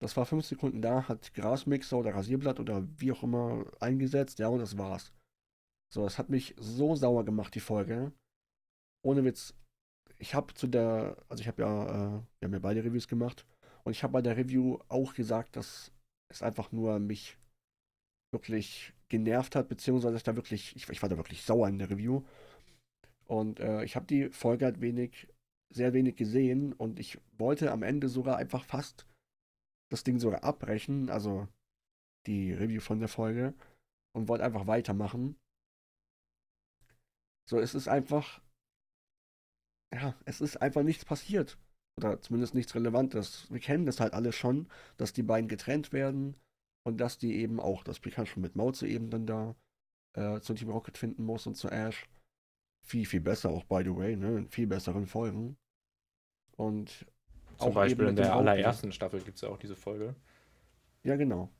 Das 0.00 0.16
war 0.16 0.24
fünf 0.26 0.46
Sekunden 0.46 0.80
da, 0.80 1.08
hat 1.08 1.34
Grasmixer 1.34 1.98
oder 1.98 2.14
Rasierblatt 2.14 2.58
oder 2.60 2.86
wie 2.98 3.12
auch 3.12 3.22
immer 3.22 3.66
eingesetzt, 3.80 4.38
ja, 4.38 4.48
und 4.48 4.60
das 4.60 4.78
war's. 4.78 5.12
So, 5.92 6.06
es 6.06 6.18
hat 6.18 6.30
mich 6.30 6.54
so 6.58 6.94
sauer 6.94 7.24
gemacht, 7.24 7.54
die 7.54 7.60
Folge. 7.60 8.12
Ohne 9.04 9.24
Witz. 9.24 9.54
Ich 10.18 10.34
habe 10.34 10.54
zu 10.54 10.66
der, 10.66 11.16
also 11.28 11.40
ich 11.40 11.48
habe 11.48 11.62
ja, 11.62 11.84
äh, 11.84 12.22
wir 12.38 12.46
haben 12.46 12.52
ja 12.52 12.58
beide 12.58 12.84
Reviews 12.84 13.08
gemacht. 13.08 13.46
Und 13.90 13.96
ich 13.96 14.04
habe 14.04 14.12
bei 14.12 14.22
der 14.22 14.36
Review 14.36 14.78
auch 14.86 15.14
gesagt, 15.14 15.56
dass 15.56 15.90
es 16.32 16.44
einfach 16.44 16.70
nur 16.70 17.00
mich 17.00 17.36
wirklich 18.32 18.94
genervt 19.08 19.56
hat, 19.56 19.68
beziehungsweise 19.68 20.16
ich 20.16 20.22
da 20.22 20.36
wirklich, 20.36 20.76
ich, 20.76 20.88
ich 20.88 21.02
war 21.02 21.08
da 21.08 21.16
wirklich 21.16 21.42
sauer 21.42 21.66
in 21.66 21.80
der 21.80 21.90
Review. 21.90 22.22
Und 23.24 23.58
äh, 23.58 23.82
ich 23.82 23.96
habe 23.96 24.06
die 24.06 24.28
Folge 24.30 24.66
halt 24.66 24.80
wenig, 24.80 25.26
sehr 25.74 25.92
wenig 25.92 26.14
gesehen 26.14 26.72
und 26.72 27.00
ich 27.00 27.18
wollte 27.36 27.72
am 27.72 27.82
Ende 27.82 28.08
sogar 28.08 28.36
einfach 28.36 28.62
fast 28.62 29.06
das 29.90 30.04
Ding 30.04 30.20
sogar 30.20 30.44
abbrechen, 30.44 31.10
also 31.10 31.48
die 32.28 32.52
Review 32.52 32.80
von 32.80 33.00
der 33.00 33.08
Folge, 33.08 33.54
und 34.14 34.28
wollte 34.28 34.44
einfach 34.44 34.68
weitermachen. 34.68 35.36
So, 37.48 37.58
es 37.58 37.74
ist 37.74 37.88
einfach, 37.88 38.40
ja, 39.92 40.14
es 40.26 40.40
ist 40.40 40.58
einfach 40.58 40.84
nichts 40.84 41.04
passiert. 41.04 41.58
Oder 41.96 42.20
zumindest 42.20 42.54
nichts 42.54 42.74
Relevantes. 42.74 43.50
Wir 43.50 43.60
kennen 43.60 43.86
das 43.86 44.00
halt 44.00 44.14
alle 44.14 44.32
schon, 44.32 44.68
dass 44.96 45.12
die 45.12 45.22
beiden 45.22 45.48
getrennt 45.48 45.92
werden 45.92 46.36
und 46.84 46.98
dass 47.00 47.18
die 47.18 47.36
eben 47.36 47.60
auch, 47.60 47.84
dass 47.84 48.00
Pikachu 48.00 48.40
mit 48.40 48.56
Mauze 48.56 48.86
eben 48.88 49.10
dann 49.10 49.26
da 49.26 49.54
äh, 50.14 50.40
zu 50.40 50.54
Team 50.54 50.70
Rocket 50.70 50.96
finden 50.96 51.24
muss 51.24 51.46
und 51.46 51.56
zu 51.56 51.68
Ash. 51.68 52.08
Viel, 52.86 53.04
viel 53.04 53.20
besser 53.20 53.50
auch, 53.50 53.64
by 53.64 53.82
the 53.84 53.94
way, 53.94 54.16
ne? 54.16 54.38
In 54.38 54.48
viel 54.48 54.66
besseren 54.66 55.06
Folgen. 55.06 55.58
Und 56.56 57.06
zum 57.58 57.74
Beispiel 57.74 58.08
in 58.08 58.16
der 58.16 58.34
allerersten 58.34 58.92
Staffel 58.92 59.20
gibt 59.20 59.36
es 59.36 59.42
ja 59.42 59.50
auch 59.50 59.58
diese 59.58 59.76
Folge. 59.76 60.14
Ja, 61.02 61.16
genau. 61.16 61.50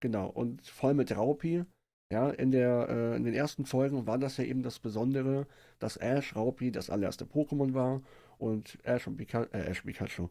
Genau. 0.00 0.28
Und 0.28 0.66
voll 0.66 0.94
mit 0.94 1.14
Raupi. 1.14 1.64
Ja, 2.10 2.28
in, 2.30 2.50
der, 2.50 2.88
äh, 2.90 3.16
in 3.16 3.24
den 3.24 3.32
ersten 3.32 3.64
Folgen 3.64 4.06
war 4.06 4.18
das 4.18 4.36
ja 4.36 4.44
eben 4.44 4.62
das 4.62 4.78
Besondere, 4.78 5.46
dass 5.78 5.96
Ash 5.96 6.36
Raupi 6.36 6.70
das 6.70 6.90
allererste 6.90 7.24
Pokémon 7.24 7.72
war 7.72 8.02
und 8.42 8.78
Ash 8.84 9.06
und 9.06 9.16
Pika 9.16 9.44
äh, 9.52 9.70
Ash 9.70 9.82
Pikachu, 9.82 10.28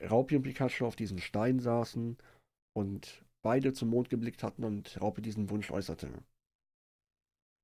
Raupi 0.00 0.36
und 0.36 0.42
Pikachu 0.42 0.86
auf 0.86 0.96
diesen 0.96 1.18
Stein 1.18 1.60
saßen 1.60 2.16
und 2.74 3.24
beide 3.42 3.72
zum 3.74 3.90
Mond 3.90 4.08
geblickt 4.08 4.42
hatten 4.42 4.64
und 4.64 5.00
Raupi 5.00 5.20
diesen 5.20 5.50
Wunsch 5.50 5.70
äußerte. 5.70 6.10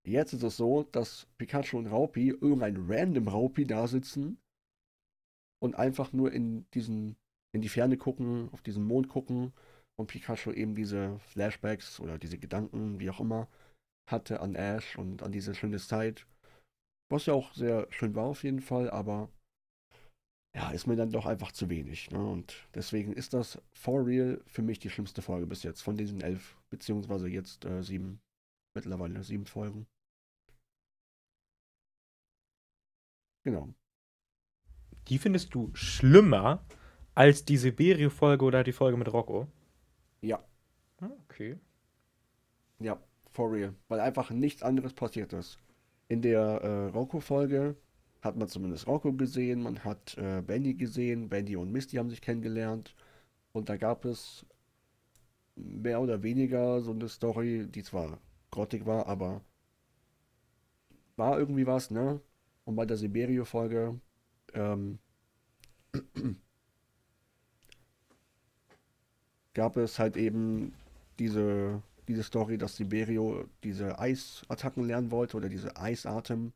Jetzt 0.06 0.34
ist 0.34 0.42
es 0.42 0.58
so, 0.58 0.82
dass 0.82 1.26
Pikachu 1.38 1.78
und 1.78 1.86
Raupi, 1.86 2.28
irgendein 2.28 2.76
random 2.76 3.28
Raupi 3.28 3.66
da 3.66 3.86
sitzen 3.86 4.38
und 5.62 5.76
einfach 5.76 6.12
nur 6.12 6.30
in 6.30 6.66
diesen, 6.74 7.16
in 7.54 7.62
die 7.62 7.70
Ferne 7.70 7.96
gucken, 7.96 8.50
auf 8.52 8.60
diesen 8.60 8.84
Mond 8.84 9.08
gucken 9.08 9.54
und 9.96 10.08
Pikachu 10.08 10.52
eben 10.52 10.74
diese 10.74 11.18
Flashbacks 11.20 12.00
oder 12.00 12.18
diese 12.18 12.36
Gedanken, 12.36 13.00
wie 13.00 13.08
auch 13.08 13.20
immer, 13.20 13.48
hatte 14.10 14.40
an 14.40 14.56
Ash 14.56 14.98
und 14.98 15.22
an 15.22 15.32
diese 15.32 15.54
schöne 15.54 15.78
Zeit. 15.78 16.26
Was 17.10 17.24
ja 17.24 17.32
auch 17.32 17.54
sehr 17.54 17.86
schön 17.90 18.14
war 18.14 18.26
auf 18.26 18.42
jeden 18.42 18.60
Fall, 18.60 18.90
aber 18.90 19.30
ja, 20.54 20.70
ist 20.70 20.86
mir 20.86 20.96
dann 20.96 21.10
doch 21.10 21.26
einfach 21.26 21.50
zu 21.52 21.68
wenig. 21.68 22.10
Ne? 22.10 22.24
Und 22.24 22.54
deswegen 22.74 23.12
ist 23.12 23.34
das 23.34 23.60
For 23.72 24.06
Real 24.06 24.40
für 24.46 24.62
mich 24.62 24.78
die 24.78 24.90
schlimmste 24.90 25.20
Folge 25.20 25.46
bis 25.46 25.62
jetzt 25.64 25.82
von 25.82 25.96
diesen 25.96 26.20
elf, 26.20 26.56
beziehungsweise 26.70 27.28
jetzt 27.28 27.64
äh, 27.64 27.82
sieben, 27.82 28.20
mittlerweile 28.74 29.22
sieben 29.24 29.46
Folgen. 29.46 29.86
Genau. 33.44 33.74
Die 35.08 35.18
findest 35.18 35.54
du 35.54 35.70
schlimmer 35.74 36.64
als 37.14 37.44
die 37.44 37.56
Siberio-Folge 37.56 38.44
oder 38.44 38.64
die 38.64 38.72
Folge 38.72 38.96
mit 38.96 39.12
Rocco? 39.12 39.48
Ja. 40.22 40.42
Ah, 41.00 41.10
okay. 41.24 41.58
Ja, 42.78 42.98
for 43.30 43.52
real. 43.52 43.74
Weil 43.88 44.00
einfach 44.00 44.30
nichts 44.30 44.62
anderes 44.62 44.94
passiert 44.94 45.32
ist. 45.32 45.58
In 46.08 46.22
der 46.22 46.40
äh, 46.40 46.86
Rocco-Folge 46.86 47.76
hat 48.24 48.36
man 48.36 48.48
zumindest 48.48 48.86
Rocco 48.86 49.12
gesehen, 49.12 49.62
man 49.62 49.84
hat 49.84 50.16
äh, 50.16 50.42
Bendy 50.42 50.74
gesehen, 50.74 51.28
Bendy 51.28 51.56
und 51.56 51.70
Misty 51.70 51.96
haben 51.96 52.08
sich 52.10 52.22
kennengelernt 52.22 52.94
und 53.52 53.68
da 53.68 53.76
gab 53.76 54.06
es 54.06 54.46
mehr 55.56 56.00
oder 56.00 56.22
weniger 56.22 56.80
so 56.80 56.92
eine 56.92 57.08
Story, 57.08 57.66
die 57.68 57.82
zwar 57.82 58.18
grottig 58.50 58.86
war, 58.86 59.06
aber 59.06 59.42
war 61.16 61.38
irgendwie 61.38 61.66
was, 61.66 61.90
ne? 61.90 62.20
Und 62.64 62.76
bei 62.76 62.86
der 62.86 62.96
Siberio-Folge 62.96 64.00
ähm, 64.54 64.98
gab 69.54 69.76
es 69.76 69.98
halt 69.98 70.16
eben 70.16 70.72
diese, 71.18 71.82
diese 72.08 72.22
Story, 72.22 72.56
dass 72.58 72.76
Siberio 72.76 73.44
diese 73.62 73.98
Eisattacken 73.98 74.84
lernen 74.86 75.10
wollte 75.10 75.36
oder 75.36 75.48
diese 75.50 75.76
Eisatem 75.76 76.52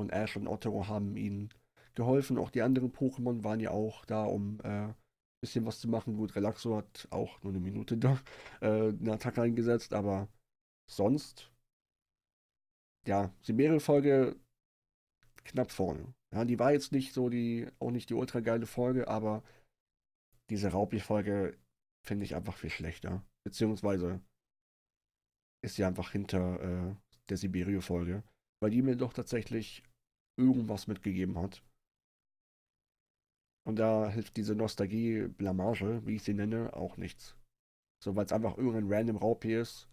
und 0.00 0.10
Ash 0.10 0.36
und 0.36 0.48
Otto 0.48 0.88
haben 0.88 1.16
ihnen 1.16 1.50
geholfen. 1.94 2.38
Auch 2.38 2.50
die 2.50 2.62
anderen 2.62 2.92
Pokémon 2.92 3.44
waren 3.44 3.60
ja 3.60 3.70
auch 3.70 4.04
da, 4.06 4.24
um 4.24 4.60
ein 4.62 4.90
äh, 4.90 4.94
bisschen 5.40 5.66
was 5.66 5.80
zu 5.80 5.88
machen. 5.88 6.16
Gut, 6.16 6.34
Relaxo 6.34 6.76
hat 6.76 7.08
auch 7.10 7.42
nur 7.42 7.52
eine 7.52 7.60
Minute 7.60 7.96
da 7.96 8.18
äh, 8.60 8.88
eine 8.88 9.12
Attacke 9.12 9.42
eingesetzt, 9.42 9.94
aber 9.94 10.28
sonst, 10.90 11.50
ja, 13.06 13.32
Siberia-Folge 13.42 14.36
knapp 15.44 15.70
vorne. 15.70 16.14
Ja, 16.32 16.44
die 16.44 16.58
war 16.58 16.72
jetzt 16.72 16.92
nicht 16.92 17.12
so 17.12 17.28
die, 17.28 17.68
auch 17.80 17.90
nicht 17.90 18.10
die 18.10 18.14
ultra 18.14 18.40
geile 18.40 18.66
Folge, 18.66 19.08
aber 19.08 19.42
diese 20.48 20.68
Raupi-Folge 20.68 21.56
finde 22.06 22.24
ich 22.24 22.34
einfach 22.34 22.56
viel 22.56 22.70
schlechter. 22.70 23.24
Beziehungsweise 23.44 24.20
ist 25.62 25.76
sie 25.76 25.84
einfach 25.84 26.12
hinter 26.12 26.60
äh, 26.60 26.96
der 27.28 27.36
Siberio-Folge, 27.36 28.22
weil 28.60 28.70
die 28.70 28.82
mir 28.82 28.96
doch 28.96 29.12
tatsächlich 29.12 29.82
irgendwas 30.36 30.86
mitgegeben 30.86 31.38
hat. 31.38 31.62
Und 33.66 33.78
da 33.78 34.08
hilft 34.08 34.36
diese 34.36 34.54
Nostalgie-Blamage, 34.54 36.06
wie 36.06 36.16
ich 36.16 36.22
sie 36.22 36.34
nenne, 36.34 36.74
auch 36.74 36.96
nichts. 36.96 37.36
So, 38.02 38.16
weil 38.16 38.24
es 38.24 38.32
einfach 38.32 38.56
irgendein 38.56 38.92
random 38.92 39.16
Raupi 39.16 39.54
ist. 39.54 39.88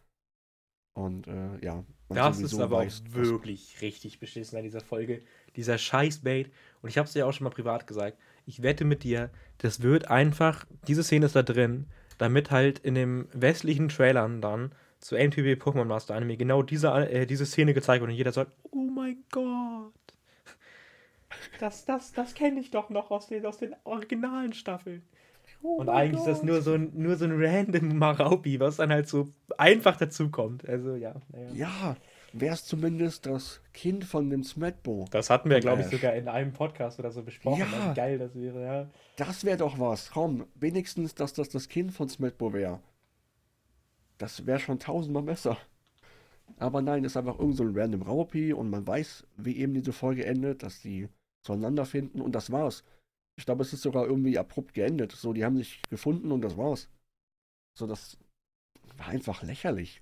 Und 0.98 1.28
äh, 1.28 1.64
ja. 1.64 1.84
Das 2.10 2.40
ist 2.40 2.58
aber 2.60 2.78
weiß, 2.78 3.04
auch 3.10 3.14
wirklich 3.14 3.82
richtig 3.82 4.20
beschissen 4.20 4.58
an 4.58 4.64
dieser 4.64 4.82
Folge. 4.82 5.22
Dieser 5.56 5.78
Scheiß-Bait. 5.78 6.52
Und 6.82 6.90
ich 6.90 6.98
habe 6.98 7.06
es 7.06 7.14
dir 7.14 7.28
auch 7.28 7.34
schon 7.34 7.44
mal 7.44 7.52
privat 7.52 7.86
gesagt. 7.86 8.18
Ich 8.46 8.64
wette 8.64 8.86
mit 8.86 9.04
dir, 9.04 9.30
das 9.58 9.82
wird 9.82 10.08
einfach, 10.08 10.66
diese 10.88 11.04
Szene 11.04 11.26
ist 11.26 11.36
da 11.36 11.44
drin, 11.44 11.88
damit 12.18 12.50
halt 12.50 12.80
in 12.80 12.96
den 12.96 13.28
westlichen 13.34 13.90
Trailern 13.90 14.42
dann 14.42 14.72
zu 15.00 15.16
MTV 15.16 15.62
Pokémon 15.62 15.86
Master 15.86 16.16
Anime 16.16 16.38
genau 16.38 16.64
diese, 16.64 16.88
äh, 16.88 17.28
diese 17.28 17.46
Szene 17.46 17.74
gezeigt 17.74 18.02
wird 18.02 18.10
und 18.10 18.18
jeder 18.18 18.32
sagt, 18.32 18.56
oh 18.72 18.90
mein 18.90 19.24
Gott. 19.32 19.94
Das, 21.60 21.86
das, 21.86 22.14
das 22.14 22.34
kenne 22.34 22.60
ich 22.60 22.72
doch 22.72 22.90
noch 22.90 23.12
aus 23.12 23.28
den, 23.28 23.46
aus 23.46 23.58
den 23.58 23.76
originalen 23.84 24.54
Staffeln. 24.54 25.04
Oh 25.62 25.78
und 25.78 25.90
eigentlich 25.90 26.20
Gott. 26.20 26.30
ist 26.30 26.38
das 26.38 26.44
nur 26.44 26.62
so 26.62 26.74
ein, 26.74 26.92
nur 26.94 27.16
so 27.16 27.26
ein 27.26 27.34
random 27.34 27.98
Maraupi, 27.98 28.60
was 28.60 28.78
dann 28.78 28.92
halt 28.92 29.08
so 29.08 29.30
einfach 29.58 29.98
dazukommt. 29.98 30.68
Also 30.68 30.96
ja. 30.96 31.16
Naja. 31.32 31.50
Ja, 31.54 31.98
wäre 32.34 32.54
es 32.54 32.66
zumindest 32.66 33.26
das 33.26 33.62
Kind 33.74 34.04
von 34.04 34.30
dem 34.30 34.44
Smetbo. 34.44 35.06
Das 35.12 35.30
hatten 35.30 35.50
wir, 35.50 35.60
glaube 35.60 35.82
ich, 35.82 35.88
sogar 35.88 36.14
in 36.14 36.28
einem 36.28 36.54
Podcast 36.54 37.00
oder 37.00 37.12
so 37.12 37.24
besprochen. 37.24 37.60
Ja, 37.60 37.92
wie 37.92 37.96
geil 37.96 38.18
das 38.20 38.36
wäre, 38.36 38.64
ja. 38.64 38.88
Das 39.16 39.44
wäre 39.46 39.58
doch 39.58 39.80
was. 39.80 40.12
Komm, 40.12 40.46
wenigstens, 40.56 41.16
dass 41.16 41.34
das 41.34 41.50
das 41.50 41.70
Kind 41.70 41.94
von 41.94 42.10
Smetbo 42.10 42.54
wäre. 42.54 42.80
Das 44.18 44.46
wäre 44.46 44.60
schon 44.60 44.80
tausendmal 44.80 45.24
besser. 45.24 45.58
Aber 46.58 46.82
nein, 46.82 47.04
ist 47.04 47.18
einfach 47.18 47.40
irgend 47.40 47.58
so 47.58 47.64
ein 47.64 47.78
random 47.78 48.04
Raupi 48.04 48.54
und 48.54 48.70
man 48.70 48.88
weiß, 48.88 49.26
wie 49.38 49.58
eben 49.58 49.74
diese 49.74 49.92
Folge 49.92 50.26
endet, 50.26 50.64
dass 50.64 50.82
die 50.82 51.10
zueinander 51.48 51.86
finden 51.86 52.22
und 52.22 52.34
das 52.34 52.52
war's. 52.52 52.84
Ich 53.38 53.46
glaube, 53.46 53.62
es 53.62 53.74
ist 53.74 53.82
sogar 53.82 54.06
irgendwie 54.06 54.38
abrupt 54.38 54.74
geendet. 54.74 55.12
So, 55.14 55.34
die 55.34 55.46
haben 55.46 55.58
sich 55.58 55.82
gefunden 55.90 56.32
und 56.32 56.42
das 56.42 56.58
war's. 56.58 56.90
So, 57.78 57.88
das 57.88 58.18
war 58.98 59.08
einfach 59.08 59.44
lächerlich. 59.44 60.02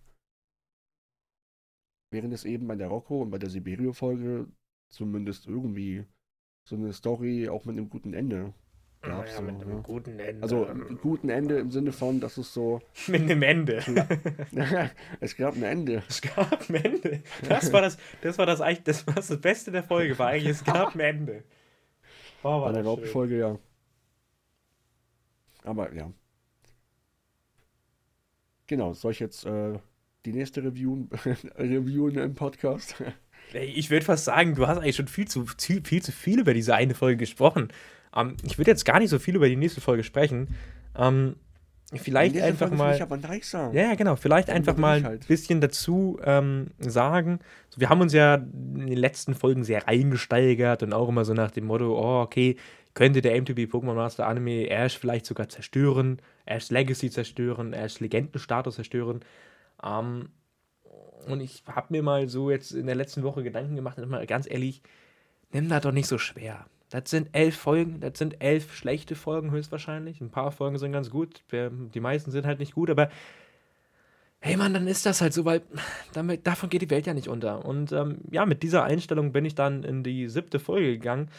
Während 2.11 2.33
es 2.33 2.45
eben 2.45 2.67
bei 2.67 2.75
der 2.75 2.87
Rocco 2.87 3.21
und 3.21 3.29
bei 3.29 3.37
der 3.37 3.49
Siberio-Folge 3.49 4.47
zumindest 4.89 5.47
irgendwie 5.47 6.05
so 6.67 6.75
eine 6.75 6.93
Story 6.93 7.49
auch 7.49 7.65
mit 7.65 7.77
einem 7.77 7.89
guten 7.89 8.13
Ende 8.13 8.53
gab. 9.05 9.27
Ja, 9.27 9.33
so, 9.33 9.41
mit 9.41 9.61
einem 9.61 9.83
guten 9.83 10.19
Ende. 10.19 10.43
Also 10.43 10.67
guten 11.01 11.29
Ende 11.29 11.59
im 11.59 11.71
Sinne 11.71 11.91
von, 11.91 12.19
dass 12.19 12.37
es 12.37 12.53
so. 12.53 12.81
mit 13.07 13.21
einem 13.21 13.41
Ende. 13.41 13.77
es 15.19 15.35
gab 15.37 15.55
ein 15.55 15.63
Ende. 15.63 16.03
Es 16.09 16.21
gab 16.21 16.69
ein 16.69 16.75
Ende. 16.75 17.21
Das 17.47 17.71
war 17.71 17.81
das, 17.81 17.97
das 18.21 18.37
war 18.37 18.45
das 18.45 18.61
eigentlich, 18.61 18.83
das 18.83 19.07
war 19.07 19.15
das 19.15 19.39
Beste 19.39 19.71
der 19.71 19.83
Folge, 19.83 20.17
war 20.19 20.27
eigentlich, 20.27 20.51
es 20.51 20.63
gab 20.63 20.95
ein 20.95 20.99
Ende. 20.99 21.43
Oh, 22.43 22.61
Bei 22.61 22.71
der 22.71 22.83
Hauptfolge, 22.83 23.37
ja. 23.37 23.57
Aber 25.63 25.93
ja. 25.93 26.11
Genau, 28.67 28.93
soll 28.93 29.11
ich 29.11 29.19
jetzt 29.19 29.45
äh, 29.45 29.79
die 30.25 30.33
nächste 30.33 30.63
Review 30.63 31.07
reviewen 31.57 32.17
im 32.17 32.35
Podcast? 32.35 32.95
Ich 33.53 33.89
würde 33.89 34.05
fast 34.05 34.25
sagen, 34.25 34.55
du 34.55 34.67
hast 34.67 34.79
eigentlich 34.79 34.95
schon 34.95 35.07
viel 35.07 35.27
zu, 35.27 35.45
viel, 35.57 35.83
viel 35.83 36.01
zu 36.01 36.11
viel 36.11 36.39
über 36.39 36.53
diese 36.53 36.75
eine 36.75 36.95
Folge 36.95 37.17
gesprochen. 37.17 37.69
Ähm, 38.15 38.37
ich 38.43 38.57
würde 38.57 38.71
jetzt 38.71 38.85
gar 38.85 38.99
nicht 38.99 39.09
so 39.09 39.19
viel 39.19 39.35
über 39.35 39.47
die 39.47 39.55
nächste 39.55 39.81
Folge 39.81 40.03
sprechen. 40.03 40.55
Ähm, 40.97 41.35
vielleicht 41.93 42.37
einfach 42.37 42.67
Folge 42.67 42.75
mal. 42.75 43.01
aber 43.01 43.17
nice. 43.17 43.51
Ja, 43.51 43.71
ja, 43.73 43.95
genau. 43.95 44.15
Vielleicht 44.15 44.49
Dann 44.49 44.57
einfach 44.57 44.77
mal 44.77 45.03
halt. 45.03 45.23
ein 45.23 45.27
bisschen 45.27 45.61
dazu 45.61 46.19
ähm, 46.23 46.71
sagen. 46.79 47.39
So, 47.69 47.79
wir 47.79 47.89
haben 47.89 48.01
uns 48.01 48.13
ja 48.13 48.35
in 48.35 48.87
den 48.87 48.97
letzten 48.97 49.35
Folgen 49.35 49.63
sehr 49.63 49.87
reingesteigert 49.87 50.83
und 50.83 50.93
auch 50.93 51.09
immer 51.09 51.25
so 51.25 51.33
nach 51.33 51.51
dem 51.51 51.65
Motto: 51.65 51.97
Oh, 51.97 52.21
okay, 52.21 52.57
könnte 52.93 53.21
der 53.21 53.39
MTB 53.39 53.71
Pokémon 53.71 53.93
Master 53.93 54.27
Anime 54.27 54.69
Ash 54.69 54.97
vielleicht 54.97 55.25
sogar 55.25 55.49
zerstören, 55.49 56.21
Ash 56.45 56.69
Legacy 56.69 57.11
zerstören, 57.11 57.73
Ash 57.73 57.99
Legendenstatus 57.99 58.75
zerstören. 58.75 59.19
Ähm, 59.83 60.29
und 61.27 61.41
ich 61.41 61.63
habe 61.67 61.87
mir 61.89 62.03
mal 62.03 62.29
so 62.29 62.49
jetzt 62.51 62.71
in 62.71 62.85
der 62.85 62.95
letzten 62.95 63.23
Woche 63.23 63.43
Gedanken 63.43 63.75
gemacht 63.75 63.97
und 63.97 64.09
mal 64.09 64.25
ganz 64.25 64.49
ehrlich, 64.49 64.81
nimm 65.51 65.69
das 65.69 65.83
doch 65.83 65.91
nicht 65.91 66.07
so 66.07 66.17
schwer. 66.17 66.65
Das 67.01 67.09
sind 67.09 67.29
elf 67.33 67.57
Folgen, 67.57 67.99
das 67.99 68.17
sind 68.17 68.41
elf 68.41 68.73
schlechte 68.73 69.15
Folgen 69.15 69.51
höchstwahrscheinlich. 69.51 70.21
Ein 70.21 70.31
paar 70.31 70.51
Folgen 70.51 70.77
sind 70.77 70.93
ganz 70.93 71.09
gut, 71.09 71.43
die 71.51 71.99
meisten 71.99 72.31
sind 72.31 72.45
halt 72.45 72.59
nicht 72.59 72.73
gut, 72.73 72.89
aber 72.89 73.09
hey 74.39 74.55
Mann, 74.55 74.73
dann 74.73 74.87
ist 74.87 75.05
das 75.05 75.21
halt 75.21 75.33
so, 75.33 75.43
weil 75.43 75.61
damit, 76.13 76.47
davon 76.47 76.69
geht 76.69 76.81
die 76.81 76.89
Welt 76.89 77.05
ja 77.05 77.13
nicht 77.13 77.27
unter. 77.27 77.65
Und 77.65 77.91
ähm, 77.91 78.19
ja, 78.31 78.45
mit 78.45 78.63
dieser 78.63 78.83
Einstellung 78.83 79.33
bin 79.33 79.43
ich 79.43 79.55
dann 79.55 79.83
in 79.83 80.03
die 80.03 80.29
siebte 80.29 80.59
Folge 80.59 80.93
gegangen. 80.93 81.29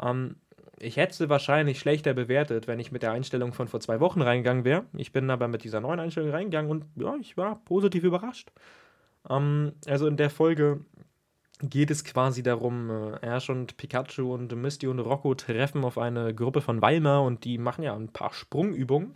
Ähm, 0.00 0.36
ich 0.78 0.96
hätte 0.96 1.14
sie 1.14 1.28
wahrscheinlich 1.28 1.78
schlechter 1.78 2.12
bewertet, 2.12 2.66
wenn 2.66 2.80
ich 2.80 2.90
mit 2.90 3.02
der 3.02 3.12
Einstellung 3.12 3.52
von 3.52 3.68
vor 3.68 3.80
zwei 3.80 4.00
Wochen 4.00 4.22
reingegangen 4.22 4.64
wäre. 4.64 4.84
Ich 4.96 5.12
bin 5.12 5.30
aber 5.30 5.48
mit 5.48 5.64
dieser 5.64 5.80
neuen 5.80 6.00
Einstellung 6.00 6.30
reingegangen 6.30 6.70
und 6.70 6.84
ja, 6.96 7.14
ich 7.20 7.36
war 7.36 7.62
positiv 7.64 8.02
überrascht. 8.02 8.50
Ähm, 9.30 9.72
also 9.86 10.06
in 10.06 10.16
der 10.16 10.30
Folge 10.30 10.80
geht 11.60 11.90
es 11.90 12.04
quasi 12.04 12.42
darum, 12.42 12.90
äh, 12.90 13.26
Ash 13.26 13.50
und 13.50 13.76
Pikachu 13.76 14.32
und 14.32 14.54
Misty 14.54 14.86
und 14.86 14.98
Rocco 15.00 15.34
treffen 15.34 15.84
auf 15.84 15.98
eine 15.98 16.34
Gruppe 16.34 16.60
von 16.60 16.82
Weimar 16.82 17.22
und 17.22 17.44
die 17.44 17.58
machen 17.58 17.82
ja 17.82 17.94
ein 17.94 18.08
paar 18.08 18.32
Sprungübungen. 18.32 19.14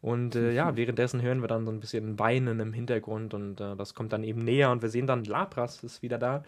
Und 0.00 0.34
äh, 0.34 0.52
ja, 0.52 0.76
währenddessen 0.76 1.22
hören 1.22 1.42
wir 1.42 1.48
dann 1.48 1.64
so 1.64 1.70
ein 1.70 1.78
bisschen 1.78 2.18
Weinen 2.18 2.58
im 2.58 2.72
Hintergrund 2.72 3.34
und 3.34 3.60
äh, 3.60 3.76
das 3.76 3.94
kommt 3.94 4.12
dann 4.12 4.24
eben 4.24 4.40
näher 4.40 4.70
und 4.70 4.82
wir 4.82 4.88
sehen 4.88 5.06
dann, 5.06 5.24
Lapras 5.24 5.84
ist 5.84 6.02
wieder 6.02 6.18
da. 6.18 6.42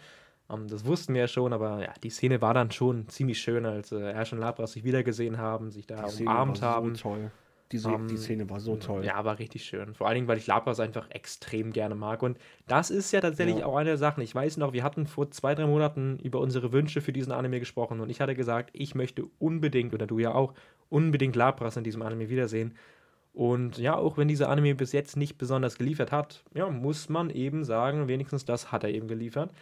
Ähm, 0.50 0.66
das 0.68 0.84
wussten 0.84 1.14
wir 1.14 1.22
ja 1.22 1.28
schon, 1.28 1.52
aber 1.52 1.80
ja, 1.82 1.92
die 2.02 2.10
Szene 2.10 2.42
war 2.42 2.52
dann 2.52 2.72
schon 2.72 3.08
ziemlich 3.08 3.40
schön, 3.40 3.64
als 3.64 3.92
äh, 3.92 4.10
Ash 4.10 4.32
und 4.32 4.40
Lapras 4.40 4.72
sich 4.72 4.82
wiedergesehen 4.82 5.38
haben, 5.38 5.70
sich 5.70 5.86
da 5.86 6.04
umarmt 6.04 6.62
haben. 6.62 6.96
So 6.96 7.02
toll. 7.02 7.30
Diese, 7.72 7.88
um, 7.88 8.06
die 8.06 8.14
ähm, 8.14 8.20
Szene 8.20 8.50
war 8.50 8.60
so 8.60 8.76
toll. 8.76 9.04
Ja, 9.04 9.24
war 9.24 9.38
richtig 9.38 9.64
schön. 9.64 9.94
Vor 9.94 10.06
allen 10.06 10.16
Dingen, 10.16 10.28
weil 10.28 10.38
ich 10.38 10.46
Labras 10.46 10.80
einfach 10.80 11.10
extrem 11.10 11.72
gerne 11.72 11.94
mag. 11.94 12.22
Und 12.22 12.38
das 12.66 12.90
ist 12.90 13.10
ja 13.12 13.20
tatsächlich 13.20 13.58
ja. 13.58 13.66
auch 13.66 13.76
eine 13.76 13.90
der 13.90 13.98
Sachen. 13.98 14.22
Ich 14.22 14.34
weiß 14.34 14.58
noch, 14.58 14.72
wir 14.72 14.84
hatten 14.84 15.06
vor 15.06 15.30
zwei, 15.30 15.54
drei 15.54 15.66
Monaten 15.66 16.18
über 16.22 16.40
unsere 16.40 16.72
Wünsche 16.72 17.00
für 17.00 17.12
diesen 17.12 17.32
Anime 17.32 17.60
gesprochen. 17.60 18.00
Und 18.00 18.10
ich 18.10 18.20
hatte 18.20 18.34
gesagt, 18.34 18.70
ich 18.72 18.94
möchte 18.94 19.24
unbedingt, 19.38 19.94
oder 19.94 20.06
du 20.06 20.18
ja 20.18 20.34
auch, 20.34 20.52
unbedingt 20.90 21.36
Labras 21.36 21.76
in 21.76 21.84
diesem 21.84 22.02
Anime 22.02 22.28
wiedersehen. 22.28 22.76
Und 23.32 23.78
ja, 23.78 23.96
auch 23.96 24.16
wenn 24.16 24.28
dieser 24.28 24.48
Anime 24.48 24.76
bis 24.76 24.92
jetzt 24.92 25.16
nicht 25.16 25.38
besonders 25.38 25.76
geliefert 25.76 26.12
hat, 26.12 26.44
ja, 26.54 26.70
muss 26.70 27.08
man 27.08 27.30
eben 27.30 27.64
sagen, 27.64 28.06
wenigstens 28.06 28.44
das 28.44 28.70
hat 28.70 28.84
er 28.84 28.90
eben 28.90 29.08
geliefert. 29.08 29.52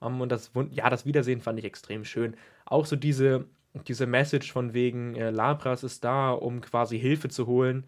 Um, 0.00 0.20
und 0.20 0.32
das, 0.32 0.50
ja, 0.70 0.90
das 0.90 1.06
Wiedersehen 1.06 1.40
fand 1.40 1.58
ich 1.60 1.64
extrem 1.64 2.04
schön. 2.04 2.36
Auch 2.66 2.86
so 2.86 2.96
diese 2.96 3.46
diese 3.86 4.06
Message 4.06 4.52
von 4.52 4.74
wegen, 4.74 5.14
äh, 5.16 5.30
Labras 5.30 5.82
ist 5.82 6.04
da, 6.04 6.30
um 6.32 6.60
quasi 6.60 6.98
Hilfe 6.98 7.28
zu 7.28 7.46
holen, 7.46 7.84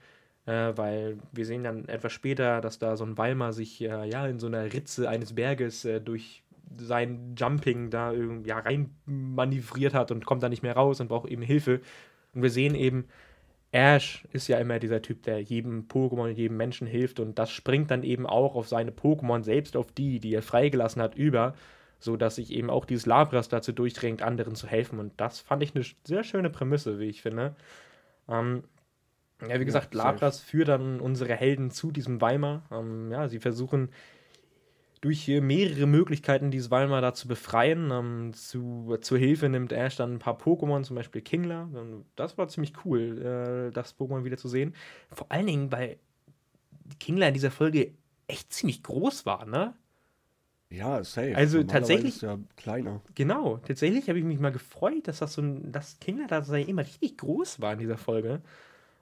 äh, 0.47 0.73
weil 0.77 1.19
wir 1.33 1.47
sehen 1.47 1.65
dann 1.65 1.89
etwas 1.89 2.13
später, 2.13 2.61
dass 2.61 2.79
da 2.79 2.97
so 2.97 3.05
ein 3.05 3.19
Weimar 3.19 3.53
sich 3.53 3.83
äh, 3.83 4.09
ja 4.09 4.27
in 4.27 4.39
so 4.39 4.47
einer 4.47 4.73
Ritze 4.73 5.09
eines 5.09 5.35
Berges 5.35 5.85
äh, 5.85 6.01
durch 6.01 6.43
sein 6.77 7.35
Jumping 7.37 7.91
da 7.91 8.13
irgendwie 8.13 8.49
ja, 8.49 8.59
rein 8.59 8.91
manövriert 9.07 9.95
hat 9.95 10.11
und 10.11 10.25
kommt 10.25 10.43
da 10.43 10.49
nicht 10.49 10.63
mehr 10.63 10.75
raus 10.75 11.01
und 11.01 11.09
braucht 11.09 11.31
eben 11.31 11.43
Hilfe. 11.43 11.81
Und 12.35 12.43
wir 12.43 12.51
sehen 12.51 12.75
eben, 12.75 13.07
Ash 13.71 14.25
ist 14.33 14.49
ja 14.49 14.59
immer 14.59 14.79
dieser 14.79 15.03
Typ, 15.03 15.23
der 15.25 15.41
jedem 15.41 15.89
Pokémon, 15.89 16.29
jedem 16.29 16.57
Menschen 16.57 16.87
hilft 16.87 17.21
und 17.21 17.39
das 17.39 17.51
springt 17.51 17.91
dann 17.91 18.05
eben 18.05 18.27
auch 18.27 18.55
auf 18.55 18.69
seine 18.69 18.93
Pokémon, 18.93 19.43
selbst 19.43 19.77
auf 19.77 19.91
die, 19.93 20.21
die 20.21 20.35
er 20.35 20.43
freigelassen 20.43 21.03
hat, 21.03 21.17
über 21.17 21.55
so 22.05 22.17
dass 22.17 22.37
sich 22.37 22.53
eben 22.53 22.71
auch 22.71 22.85
dieses 22.85 23.07
Labras 23.07 23.49
dazu 23.49 23.73
durchdrängt, 23.73 24.23
anderen 24.23 24.55
zu 24.55 24.67
helfen. 24.67 24.99
Und 24.99 25.13
das 25.17 25.41
fand 25.41 25.63
ich 25.63 25.75
eine 25.75 25.85
sehr 26.07 26.23
schöne 26.23 26.51
Prämisse, 26.51 26.99
wie 26.99 27.07
ich 27.07 27.23
finde. 27.23 27.57
Ähm, 28.29 28.65
ja, 29.47 29.59
wie 29.59 29.65
gesagt, 29.65 29.95
ja, 29.95 30.05
Labras 30.05 30.41
führt 30.41 30.69
dann 30.69 31.01
unsere 31.01 31.35
Helden 31.35 31.71
zu 31.71 31.91
diesem 31.91 32.21
Weimar. 32.21 32.63
Ähm, 32.71 33.11
ja, 33.11 33.29
sie 33.29 33.41
versuchen 33.41 33.91
durch 35.01 35.29
mehrere 35.29 35.87
Möglichkeiten 35.87 36.51
dieses 36.51 36.71
Weimar 36.71 37.03
da 37.03 37.13
zu 37.13 37.29
befreien. 37.29 37.91
Ähm, 37.91 38.33
zu, 38.33 38.97
zur 39.03 39.19
Hilfe 39.19 39.49
nimmt 39.49 39.73
Ash 39.73 39.97
dann 39.97 40.15
ein 40.15 40.19
paar 40.19 40.39
Pokémon, 40.39 40.83
zum 40.83 40.97
Beispiel 40.97 41.21
Kingler. 41.21 41.69
Das 42.17 42.39
war 42.39 42.49
ziemlich 42.49 42.73
cool, 42.85 43.19
äh, 43.21 43.73
das 43.73 43.99
Pokémon 43.99 44.25
wieder 44.25 44.39
zu 44.39 44.49
sehen. 44.49 44.75
Vor 45.11 45.31
allen 45.31 45.47
Dingen, 45.47 45.73
weil 45.73 45.99
Kingler 47.01 47.29
in 47.29 47.35
dieser 47.35 47.51
Folge 47.51 47.93
echt 48.29 48.53
ziemlich 48.53 48.83
groß 48.83 49.27
war, 49.27 49.45
ne? 49.45 49.75
Ja, 50.77 51.05
safe. 51.05 51.37
Also 51.37 51.63
tatsächlich. 51.63 52.17
Ist 52.17 52.23
ja 52.23 52.39
kleiner. 52.57 53.01
Genau, 53.15 53.59
tatsächlich 53.59 54.09
habe 54.09 54.19
ich 54.19 54.25
mich 54.25 54.41
mal 54.41 54.53
gefreut, 54.53 55.07
dass 55.07 55.19
das 55.19 55.35
so 55.35 55.43
ein, 55.43 55.71
dass 55.73 55.99
Kinder 56.01 56.27
da 56.27 56.39
immer 56.57 56.83
richtig 56.83 57.19
groß 57.19 57.61
war 57.61 57.75
in 57.75 57.79
dieser 57.79 57.97
Folge. 57.97 58.41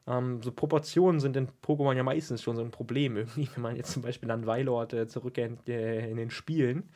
Ähm, 0.07 0.43
so 0.43 0.53
Proportionen 0.53 1.21
sind 1.21 1.37
in 1.37 1.49
Pokémon 1.65 1.95
ja 1.95 2.03
meistens 2.03 2.43
schon 2.43 2.57
so 2.57 2.63
ein 2.63 2.71
Problem 2.71 3.17
irgendwie, 3.17 3.49
wenn 3.55 3.63
man 3.63 3.77
jetzt 3.77 3.93
zum 3.93 4.03
Beispiel 4.03 4.31
an 4.31 4.47
Weilord 4.47 4.93
äh, 4.93 5.07
zurückgeht 5.07 5.69
äh, 5.69 6.11
in 6.11 6.17
den 6.17 6.31
Spielen. 6.31 6.91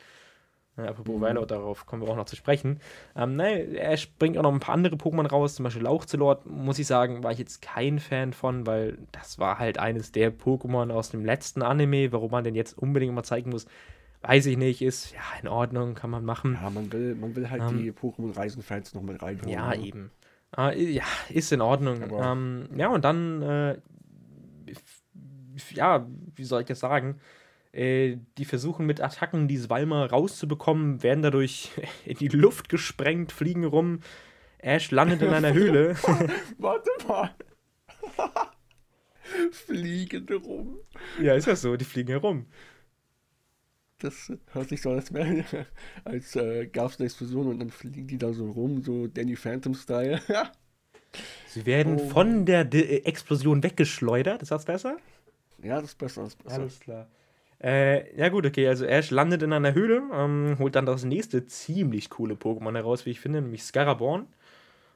Äh, 0.77 0.81
apropos 0.81 1.15
mhm. 1.15 1.21
Weilord, 1.21 1.49
darauf 1.49 1.85
kommen 1.85 2.03
wir 2.03 2.09
auch 2.09 2.15
noch 2.15 2.25
zu 2.25 2.35
sprechen. 2.35 2.79
Ähm, 3.15 3.35
ne, 3.35 3.75
er 3.77 3.97
bringt 4.19 4.37
auch 4.37 4.43
noch 4.43 4.53
ein 4.53 4.59
paar 4.59 4.75
andere 4.75 4.95
Pokémon 4.95 5.27
raus, 5.27 5.55
zum 5.55 5.63
Beispiel 5.63 5.83
Lauchzelord, 5.83 6.45
muss 6.45 6.77
ich 6.77 6.85
sagen, 6.85 7.23
war 7.23 7.31
ich 7.31 7.39
jetzt 7.39 7.61
kein 7.61 7.99
Fan 7.99 8.33
von, 8.33 8.67
weil 8.67 8.99
das 9.11 9.39
war 9.39 9.57
halt 9.57 9.79
eines 9.79 10.11
der 10.11 10.37
Pokémon 10.37 10.91
aus 10.91 11.09
dem 11.09 11.25
letzten 11.25 11.63
Anime, 11.63 12.11
warum 12.11 12.31
man 12.31 12.43
den 12.43 12.55
jetzt 12.55 12.77
unbedingt 12.77 13.15
mal 13.15 13.23
zeigen 13.23 13.49
muss 13.49 13.65
weiß 14.21 14.45
ich 14.47 14.57
nicht, 14.57 14.81
ist 14.81 15.11
ja 15.11 15.21
in 15.41 15.47
Ordnung, 15.47 15.95
kann 15.95 16.09
man 16.09 16.25
machen. 16.25 16.57
Ja, 16.61 16.69
man 16.69 16.91
will, 16.91 17.15
man 17.15 17.35
will 17.35 17.49
halt 17.49 17.61
ähm, 17.61 17.77
die 17.77 17.91
Pokémon-Reisen-Fans 17.91 18.93
noch 18.93 19.01
mit 19.01 19.21
reinholen. 19.21 19.49
Ja, 19.49 19.69
ne? 19.69 19.83
eben. 19.83 20.11
Ah, 20.51 20.71
ja, 20.71 21.03
ist 21.29 21.51
in 21.51 21.61
Ordnung. 21.61 22.01
Ähm, 22.21 22.69
ja, 22.75 22.87
und 22.87 23.03
dann, 23.03 23.41
äh, 23.41 23.77
ja, 25.73 26.07
wie 26.35 26.43
soll 26.43 26.61
ich 26.61 26.67
das 26.67 26.79
sagen? 26.79 27.19
Äh, 27.73 28.17
die 28.37 28.45
versuchen 28.45 28.85
mit 28.85 29.01
Attacken 29.01 29.47
die 29.47 29.69
Walmer 29.69 30.09
rauszubekommen, 30.09 31.03
werden 31.03 31.21
dadurch 31.21 31.71
in 32.05 32.17
die 32.17 32.29
Luft 32.29 32.69
gesprengt, 32.69 33.31
fliegen 33.31 33.65
rum. 33.65 33.99
Ash 34.57 34.89
landet 34.91 35.21
in 35.21 35.29
einer 35.29 35.53
Höhle. 35.53 35.95
Warte 36.57 36.89
mal. 37.07 37.35
fliegen 39.51 40.27
rum. 40.29 40.77
Ja, 41.21 41.35
ist 41.35 41.47
das 41.47 41.61
so, 41.61 41.75
die 41.75 41.85
fliegen 41.85 42.09
herum. 42.09 42.45
Das 43.99 44.31
hört 44.53 44.69
sich 44.69 44.81
so 44.81 44.91
an, 44.91 44.97
als, 44.97 45.11
als 46.03 46.35
äh, 46.35 46.67
gab 46.67 46.91
es 46.91 46.99
eine 46.99 47.05
Explosion 47.05 47.47
und 47.47 47.59
dann 47.59 47.71
fliegen 47.71 48.07
die 48.07 48.17
da 48.17 48.31
so 48.31 48.51
rum, 48.51 48.83
so 48.83 49.07
Danny 49.07 49.35
Phantom-Style. 49.35 50.21
Sie 51.47 51.65
werden 51.65 51.95
oh. 51.99 52.09
von 52.09 52.45
der 52.45 52.63
De 52.63 52.81
äh, 52.81 53.05
Explosion 53.05 53.63
weggeschleudert, 53.63 54.43
ist 54.43 54.51
das 54.51 54.65
besser? 54.65 54.97
Ja, 55.63 55.81
das 55.81 55.91
ist 55.91 55.97
besser, 55.97 56.23
das 56.23 56.33
ist 56.33 56.43
besser. 56.43 56.59
Alles 56.59 56.79
klar. 56.79 57.07
Äh, 57.59 58.15
ja 58.15 58.29
gut, 58.29 58.45
okay, 58.45 58.67
also 58.67 58.85
Ash 58.85 59.09
landet 59.09 59.41
in 59.41 59.51
einer 59.51 59.73
Höhle, 59.73 60.03
ähm, 60.13 60.57
holt 60.59 60.75
dann 60.75 60.85
das 60.85 61.03
nächste 61.03 61.47
ziemlich 61.47 62.11
coole 62.11 62.35
Pokémon 62.35 62.75
heraus, 62.75 63.07
wie 63.07 63.11
ich 63.11 63.19
finde, 63.19 63.41
nämlich 63.41 63.63
Scaraborn. 63.63 64.27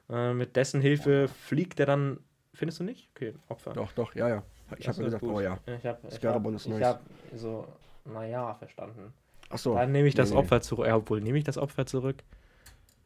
Äh, 0.08 0.32
mit 0.32 0.54
dessen 0.54 0.80
Hilfe 0.80 1.26
fliegt 1.26 1.80
er 1.80 1.86
dann, 1.86 2.20
findest 2.54 2.78
du 2.78 2.84
nicht? 2.84 3.08
Okay, 3.16 3.34
Opfer. 3.48 3.72
Doch, 3.72 3.90
doch, 3.92 4.14
ja, 4.14 4.28
ja. 4.28 4.42
Ich 4.78 4.86
habe 4.86 5.02
gesagt, 5.02 5.24
oh 5.24 5.40
ja. 5.40 5.58
Ich 5.66 5.84
hab, 5.84 6.10
Scaraborn 6.10 6.54
ist 6.54 6.68
nice. 6.68 6.78
Ich 6.78 6.84
habe 6.84 7.00
so 7.34 7.66
naja, 8.04 8.54
verstanden. 8.54 9.12
Achso. 9.48 9.74
Dann 9.74 9.92
nehme 9.92 10.08
ich 10.08 10.14
das 10.14 10.30
nee, 10.30 10.36
Opfer 10.36 10.60
zurück. 10.62 10.86
Ja, 10.86 10.96
obwohl, 10.96 11.20
nehme 11.20 11.38
ich 11.38 11.44
das 11.44 11.58
Opfer 11.58 11.86
zurück? 11.86 12.22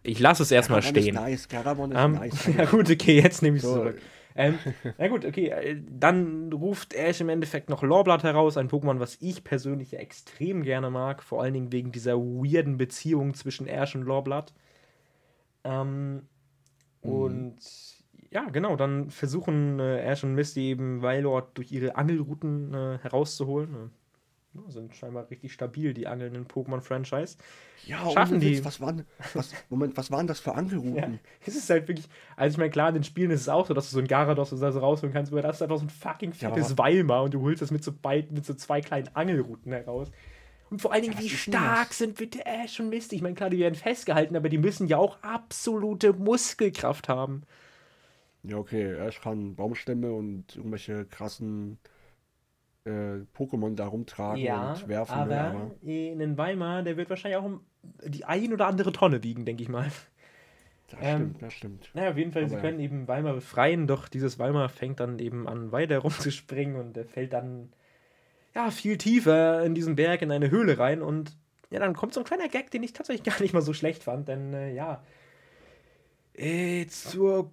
Ich 0.02 0.20
lasse 0.20 0.44
es 0.44 0.52
erstmal 0.52 0.82
stehen. 0.82 1.14
Ist 1.16 1.20
nice. 1.20 1.48
Garabon 1.48 1.90
ist 1.90 2.04
um, 2.04 2.12
nice. 2.12 2.46
Ja 2.56 2.64
gut, 2.66 2.88
okay, 2.90 3.20
jetzt 3.20 3.42
nehme 3.42 3.56
ich 3.56 3.62
es 3.62 3.68
so. 3.68 3.74
zurück. 3.76 4.00
Ähm, 4.36 4.58
na 4.98 5.08
gut, 5.08 5.24
okay, 5.24 5.48
äh, 5.48 5.82
dann 5.88 6.52
ruft 6.52 6.94
Ash 6.94 7.20
im 7.20 7.30
Endeffekt 7.30 7.70
noch 7.70 7.82
Lorblatt 7.82 8.22
heraus, 8.22 8.56
ein 8.56 8.68
Pokémon, 8.68 9.00
was 9.00 9.16
ich 9.20 9.42
persönlich 9.44 9.92
ja 9.92 9.98
extrem 9.98 10.62
gerne 10.62 10.90
mag, 10.90 11.22
vor 11.22 11.42
allen 11.42 11.54
Dingen 11.54 11.72
wegen 11.72 11.90
dieser 11.90 12.16
weirden 12.18 12.76
Beziehung 12.76 13.34
zwischen 13.34 13.66
Ash 13.66 13.94
und 13.94 14.02
Lorblatt. 14.02 14.52
Ähm, 15.64 16.14
mhm. 16.14 17.10
Und 17.10 17.56
ja, 18.30 18.44
genau, 18.50 18.76
dann 18.76 19.10
versuchen 19.10 19.80
äh, 19.80 20.00
Ash 20.00 20.22
und 20.22 20.34
Misty 20.34 20.68
eben 20.68 21.00
Weilord 21.00 21.56
durch 21.56 21.72
ihre 21.72 21.96
Angelrouten 21.96 22.74
äh, 22.74 22.98
herauszuholen 22.98 23.90
sind 24.68 24.94
scheinbar 24.94 25.30
richtig 25.30 25.52
stabil, 25.52 25.94
die 25.94 26.06
angelnden 26.06 26.46
Pokémon-Franchise. 26.46 27.36
Ja, 27.86 28.10
schaffen 28.10 28.40
die. 28.40 28.64
Was 28.64 28.80
waren, 28.80 29.04
was, 29.34 29.52
Moment, 29.70 29.96
was 29.96 30.10
waren 30.10 30.26
das 30.26 30.40
für 30.40 30.54
Angelrouten? 30.54 30.96
ja, 30.96 31.10
es 31.46 31.56
ist 31.56 31.70
halt 31.70 31.88
wirklich, 31.88 32.08
also 32.36 32.54
ich 32.54 32.58
meine, 32.58 32.70
klar, 32.70 32.88
in 32.88 32.94
den 32.94 33.04
Spielen 33.04 33.30
ist 33.30 33.42
es 33.42 33.48
auch 33.48 33.66
so, 33.66 33.74
dass 33.74 33.90
du 33.90 33.94
so 33.94 34.00
ein 34.00 34.06
Garados 34.06 34.52
oder 34.52 34.72
so 34.72 34.78
rausholen 34.80 35.12
kannst, 35.12 35.32
aber 35.32 35.42
das 35.42 35.56
ist 35.56 35.62
einfach 35.62 35.78
so 35.78 35.84
ein 35.84 35.90
fucking 35.90 36.32
fettes 36.32 36.70
ja, 36.70 36.78
Weimar 36.78 37.22
und 37.22 37.34
du 37.34 37.42
holst 37.42 37.62
das 37.62 37.70
mit 37.70 37.84
so, 37.84 37.92
beid, 37.92 38.32
mit 38.32 38.44
so 38.44 38.54
zwei 38.54 38.80
kleinen 38.80 39.08
Angelrouten 39.14 39.72
heraus. 39.72 40.10
Und 40.70 40.82
vor 40.82 40.92
allen 40.92 41.02
Dingen, 41.02 41.14
ja, 41.14 41.20
wie 41.20 41.28
stark 41.28 41.94
sind 41.94 42.16
bitte 42.16 42.44
Ash 42.44 42.80
und 42.80 42.88
Misty. 42.88 43.16
Ich 43.16 43.22
meine, 43.22 43.34
klar, 43.34 43.50
die 43.50 43.58
werden 43.58 43.76
festgehalten, 43.76 44.36
aber 44.36 44.48
die 44.48 44.58
müssen 44.58 44.88
ja 44.88 44.96
auch 44.96 45.22
absolute 45.22 46.12
Muskelkraft 46.12 47.08
haben. 47.08 47.42
Ja, 48.42 48.58
okay, 48.58 48.94
Ash 48.94 49.20
kann 49.20 49.54
Baumstämme 49.54 50.12
und 50.12 50.56
irgendwelche 50.56 51.04
krassen 51.04 51.78
äh, 52.86 53.24
Pokémon 53.36 53.74
da 53.74 53.86
rumtragen 53.86 54.42
ja, 54.42 54.72
und 54.72 54.88
werfen. 54.88 55.12
Aber, 55.12 55.30
will, 55.30 55.36
aber 55.36 55.70
in 55.82 56.18
den 56.18 56.38
Weimar, 56.38 56.82
der 56.82 56.96
wird 56.96 57.10
wahrscheinlich 57.10 57.38
auch 57.38 57.44
um 57.44 57.60
die 58.04 58.24
ein 58.24 58.52
oder 58.52 58.66
andere 58.66 58.92
Tonne 58.92 59.22
wiegen, 59.22 59.44
denke 59.44 59.62
ich 59.62 59.68
mal. 59.68 59.90
Das 60.88 61.00
ähm, 61.02 61.16
stimmt, 61.16 61.42
das 61.42 61.52
stimmt. 61.52 61.90
Naja, 61.94 62.10
auf 62.10 62.16
jeden 62.16 62.32
Fall, 62.32 62.44
aber 62.44 62.50
sie 62.50 62.56
können 62.60 62.78
eben 62.78 63.08
Weimar 63.08 63.34
befreien, 63.34 63.86
doch 63.86 64.08
dieses 64.08 64.38
Weimar 64.38 64.68
fängt 64.68 65.00
dann 65.00 65.18
eben 65.18 65.48
an, 65.48 65.72
weiter 65.72 65.98
rumzuspringen 66.04 66.76
und 66.76 66.96
er 66.96 67.06
fällt 67.06 67.32
dann 67.32 67.72
ja 68.54 68.70
viel 68.70 68.96
tiefer 68.96 69.64
in 69.64 69.74
diesen 69.74 69.96
Berg 69.96 70.22
in 70.22 70.30
eine 70.30 70.50
Höhle 70.50 70.78
rein 70.78 71.02
und 71.02 71.36
ja, 71.70 71.80
dann 71.80 71.94
kommt 71.94 72.14
so 72.14 72.20
ein 72.20 72.26
kleiner 72.26 72.48
Gag, 72.48 72.70
den 72.70 72.84
ich 72.84 72.92
tatsächlich 72.92 73.24
gar 73.34 73.42
nicht 73.42 73.52
mal 73.52 73.62
so 73.62 73.72
schlecht 73.72 74.04
fand, 74.04 74.28
denn 74.28 74.54
äh, 74.54 74.72
ja, 74.72 75.02
äh, 76.34 76.86
zur 76.86 77.50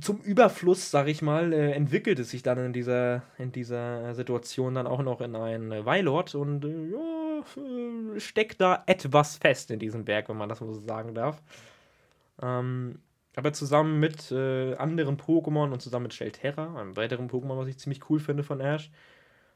zum 0.00 0.20
Überfluss, 0.20 0.90
sag 0.90 1.08
ich 1.08 1.22
mal, 1.22 1.52
äh, 1.52 1.72
entwickelt 1.72 2.18
es 2.18 2.30
sich 2.30 2.42
dann 2.42 2.58
in 2.58 2.72
dieser, 2.72 3.22
in 3.38 3.52
dieser 3.52 4.14
Situation 4.14 4.74
dann 4.74 4.86
auch 4.86 5.02
noch 5.02 5.20
in 5.20 5.34
ein 5.34 5.72
äh, 5.72 5.84
Weilord 5.84 6.34
und 6.34 6.64
äh, 6.64 6.90
ja, 6.90 7.40
äh, 8.16 8.20
steckt 8.20 8.60
da 8.60 8.82
etwas 8.86 9.36
fest 9.36 9.70
in 9.70 9.78
diesem 9.78 10.04
Berg, 10.04 10.28
wenn 10.28 10.36
man 10.36 10.48
das 10.48 10.58
so 10.58 10.72
sagen 10.72 11.14
darf. 11.14 11.42
Ähm, 12.40 13.00
aber 13.34 13.52
zusammen 13.52 13.98
mit 13.98 14.30
äh, 14.30 14.74
anderen 14.74 15.16
Pokémon 15.16 15.72
und 15.72 15.80
zusammen 15.80 16.04
mit 16.04 16.14
Shelterra, 16.14 16.78
einem 16.78 16.96
weiteren 16.96 17.30
Pokémon, 17.30 17.56
was 17.56 17.68
ich 17.68 17.78
ziemlich 17.78 18.10
cool 18.10 18.20
finde 18.20 18.42
von 18.42 18.60
Ash, 18.60 18.90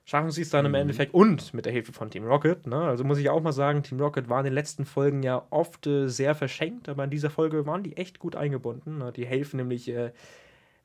schaffen 0.07 0.31
sie 0.31 0.43
es 0.43 0.51
dann 0.51 0.65
mhm. 0.65 0.75
im 0.75 0.81
Endeffekt 0.83 1.13
und 1.13 1.53
mit 1.53 1.67
der 1.67 1.73
Hilfe 1.73 1.93
von 1.93 2.11
Team 2.11 2.25
Rocket. 2.25 2.67
Ne? 2.67 2.77
Also 2.77 3.05
muss 3.05 3.19
ich 3.19 3.29
auch 3.29 3.43
mal 3.43 3.53
sagen, 3.53 3.83
Team 3.83 4.01
Rocket 4.01 4.29
war 4.31 4.39
in 4.39 4.45
den 4.45 4.55
letzten 4.55 4.87
Folgen 4.87 5.23
ja 5.23 5.45
oft 5.51 5.87
äh, 5.87 6.09
sehr 6.09 6.35
verschenkt, 6.35 6.89
aber 6.89 7.05
in 7.05 7.11
dieser 7.11 7.29
Folge 7.29 7.67
waren 7.67 7.83
die 7.83 7.97
echt 7.97 8.19
gut 8.21 8.37
eingebunden. 8.37 8.99
Ne? 8.99 9.13
Die 9.13 9.27
helfen 9.27 9.57
nämlich 9.59 9.89
äh, 9.89 10.13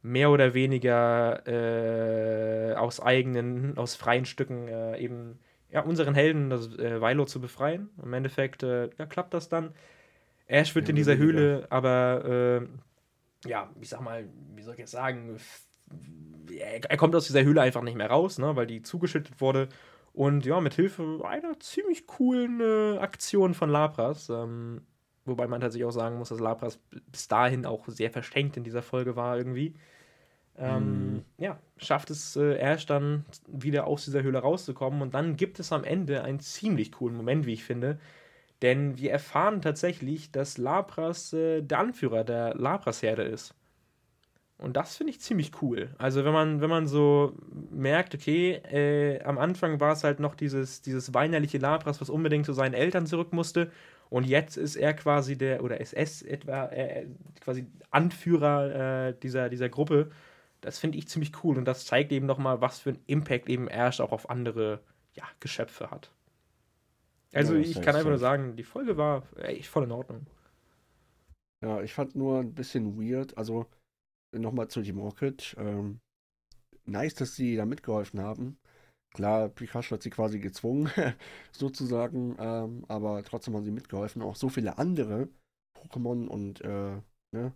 mehr 0.01 0.31
oder 0.31 0.55
weniger 0.55 1.47
äh, 1.47 2.73
aus 2.73 2.99
eigenen, 2.99 3.77
aus 3.77 3.95
freien 3.95 4.25
Stücken 4.25 4.67
äh, 4.67 4.97
eben 4.97 5.39
ja, 5.69 5.81
unseren 5.81 6.15
Helden, 6.15 6.49
das 6.49 6.67
äh, 6.79 6.99
Vilo, 6.99 7.25
zu 7.25 7.39
befreien. 7.39 7.89
Im 8.03 8.11
Endeffekt 8.13 8.63
äh, 8.63 8.89
ja, 8.97 9.05
klappt 9.05 9.35
das 9.35 9.47
dann. 9.47 9.71
Ash 10.47 10.73
wird 10.73 10.87
ja, 10.87 10.89
in 10.89 10.95
dieser 10.95 11.15
Höhle, 11.15 11.67
aber 11.69 12.67
ja, 13.45 13.69
ich 13.79 13.89
sag 13.89 14.01
mal, 14.01 14.25
wie 14.53 14.61
soll 14.63 14.73
ich 14.73 14.79
jetzt 14.79 14.91
sagen, 14.91 15.39
er 16.89 16.97
kommt 16.97 17.15
aus 17.15 17.27
dieser 17.27 17.43
Höhle 17.43 17.61
einfach 17.61 17.81
nicht 17.81 17.97
mehr 17.97 18.09
raus, 18.09 18.37
ne, 18.37 18.55
weil 18.55 18.67
die 18.67 18.81
zugeschüttet 18.81 19.41
wurde. 19.41 19.69
Und 20.13 20.45
ja, 20.45 20.59
mit 20.59 20.73
Hilfe 20.73 21.21
einer 21.23 21.59
ziemlich 21.59 22.05
coolen 22.05 22.59
äh, 22.59 22.97
Aktion 22.97 23.53
von 23.53 23.69
Lapras, 23.69 24.29
ähm, 24.29 24.81
wobei 25.25 25.47
man 25.47 25.61
tatsächlich 25.61 25.87
auch 25.87 25.91
sagen 25.91 26.17
muss, 26.17 26.29
dass 26.29 26.39
Lapras 26.39 26.79
bis 27.11 27.27
dahin 27.27 27.65
auch 27.65 27.87
sehr 27.87 28.11
verschenkt 28.11 28.57
in 28.57 28.63
dieser 28.63 28.81
Folge 28.81 29.15
war 29.15 29.37
irgendwie. 29.37 29.75
Ähm, 30.57 31.13
mm. 31.13 31.25
Ja, 31.37 31.59
schafft 31.77 32.09
es 32.09 32.35
äh, 32.35 32.57
erst 32.57 32.89
dann 32.89 33.25
wieder 33.47 33.87
aus 33.87 34.03
dieser 34.03 34.21
Höhle 34.21 34.39
rauszukommen 34.39 35.01
und 35.01 35.13
dann 35.13 35.37
gibt 35.37 35.59
es 35.59 35.71
am 35.71 35.85
Ende 35.85 36.23
einen 36.23 36.41
ziemlich 36.41 36.91
coolen 36.91 37.15
Moment, 37.15 37.45
wie 37.45 37.53
ich 37.53 37.63
finde. 37.63 37.97
Denn 38.61 38.97
wir 38.97 39.11
erfahren 39.11 39.61
tatsächlich, 39.61 40.31
dass 40.31 40.57
Lapras 40.57 41.31
äh, 41.33 41.61
der 41.61 41.79
Anführer 41.79 42.23
der 42.25 42.53
Lapras-Herde 42.55 43.23
ist. 43.23 43.55
Und 44.61 44.77
das 44.77 44.95
finde 44.95 45.11
ich 45.11 45.19
ziemlich 45.19 45.51
cool. 45.63 45.89
Also 45.97 46.23
wenn 46.23 46.33
man, 46.33 46.61
wenn 46.61 46.69
man 46.69 46.85
so 46.85 47.33
merkt, 47.71 48.13
okay, 48.13 48.61
äh, 48.71 49.23
am 49.23 49.39
Anfang 49.39 49.79
war 49.79 49.93
es 49.93 50.03
halt 50.03 50.19
noch 50.19 50.35
dieses, 50.35 50.83
dieses 50.83 51.15
weinerliche 51.15 51.57
Labras, 51.57 51.99
was 51.99 52.11
unbedingt 52.11 52.45
zu 52.45 52.53
seinen 52.53 52.75
Eltern 52.75 53.07
zurück 53.07 53.33
musste. 53.33 53.71
Und 54.11 54.25
jetzt 54.27 54.57
ist 54.57 54.75
er 54.75 54.93
quasi 54.93 55.35
der, 55.35 55.63
oder 55.63 55.81
SS 55.81 56.21
etwa, 56.21 56.67
äh, 56.67 57.07
quasi 57.39 57.65
Anführer 57.89 59.07
äh, 59.07 59.13
dieser, 59.23 59.49
dieser 59.49 59.67
Gruppe. 59.67 60.11
Das 60.61 60.77
finde 60.77 60.99
ich 60.99 61.07
ziemlich 61.07 61.31
cool. 61.43 61.57
Und 61.57 61.65
das 61.65 61.85
zeigt 61.87 62.11
eben 62.11 62.27
nochmal, 62.27 62.61
was 62.61 62.79
für 62.79 62.91
einen 62.91 63.03
Impact 63.07 63.49
eben 63.49 63.67
Ash 63.67 63.99
auch 63.99 64.11
auf 64.11 64.29
andere 64.29 64.81
ja, 65.15 65.23
Geschöpfe 65.39 65.89
hat. 65.89 66.11
Also 67.33 67.55
ja, 67.55 67.61
ich 67.61 67.81
kann 67.81 67.95
einfach 67.95 68.09
nur 68.09 68.19
sagen, 68.19 68.55
die 68.55 68.63
Folge 68.63 68.95
war 68.95 69.23
echt 69.37 69.69
voll 69.69 69.85
in 69.85 69.91
Ordnung. 69.91 70.27
Ja, 71.61 71.81
ich 71.81 71.93
fand 71.93 72.15
nur 72.15 72.39
ein 72.39 72.53
bisschen 72.53 73.01
weird. 73.01 73.35
Also 73.37 73.65
nochmal 74.33 74.67
zu 74.69 74.81
Team 74.81 74.99
Rocket. 74.99 75.55
Ähm, 75.57 75.99
nice, 76.85 77.15
dass 77.15 77.35
sie 77.35 77.55
da 77.55 77.65
mitgeholfen 77.65 78.19
haben. 78.19 78.57
Klar, 79.13 79.49
Pikachu 79.49 79.95
hat 79.95 80.03
sie 80.03 80.09
quasi 80.09 80.39
gezwungen, 80.39 80.89
sozusagen, 81.51 82.35
ähm, 82.39 82.85
aber 82.87 83.23
trotzdem 83.23 83.55
haben 83.55 83.65
sie 83.65 83.71
mitgeholfen. 83.71 84.21
Auch 84.21 84.35
so 84.35 84.49
viele 84.49 84.77
andere 84.77 85.29
Pokémon 85.77 86.27
und 86.27 86.61
äh, 86.61 87.01
ne? 87.33 87.53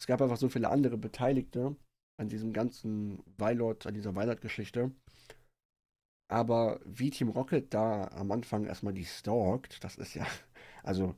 es 0.00 0.06
gab 0.06 0.22
einfach 0.22 0.36
so 0.36 0.48
viele 0.48 0.70
andere 0.70 0.98
Beteiligte 0.98 1.76
an 2.20 2.28
diesem 2.28 2.52
ganzen 2.52 3.22
Weilord, 3.38 3.86
an 3.86 3.94
dieser 3.94 4.14
Weilord-Geschichte. 4.14 4.92
Aber 6.30 6.80
wie 6.84 7.10
Team 7.10 7.28
Rocket 7.28 7.72
da 7.74 8.08
am 8.08 8.30
Anfang 8.32 8.64
erstmal 8.64 8.94
die 8.94 9.04
stalkt, 9.04 9.84
das 9.84 9.96
ist 9.98 10.14
ja, 10.14 10.26
also 10.82 11.14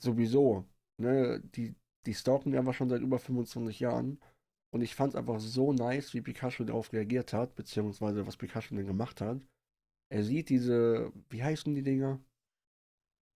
sowieso, 0.00 0.64
ne, 0.98 1.40
die, 1.54 1.74
die 2.06 2.14
stalken 2.14 2.56
einfach 2.56 2.74
schon 2.74 2.88
seit 2.88 3.02
über 3.02 3.18
25 3.18 3.80
Jahren. 3.80 4.20
Und 4.72 4.82
ich 4.82 4.94
fand 4.94 5.14
es 5.14 5.16
einfach 5.16 5.40
so 5.40 5.72
nice, 5.72 6.14
wie 6.14 6.20
Pikachu 6.20 6.64
darauf 6.64 6.92
reagiert 6.92 7.32
hat, 7.32 7.56
beziehungsweise 7.56 8.26
was 8.26 8.36
Pikachu 8.36 8.74
denn 8.74 8.86
gemacht 8.86 9.20
hat. 9.20 9.40
Er 10.10 10.24
sieht 10.24 10.48
diese, 10.48 11.12
wie 11.28 11.42
heißen 11.42 11.74
die 11.74 11.82
Dinger? 11.82 12.20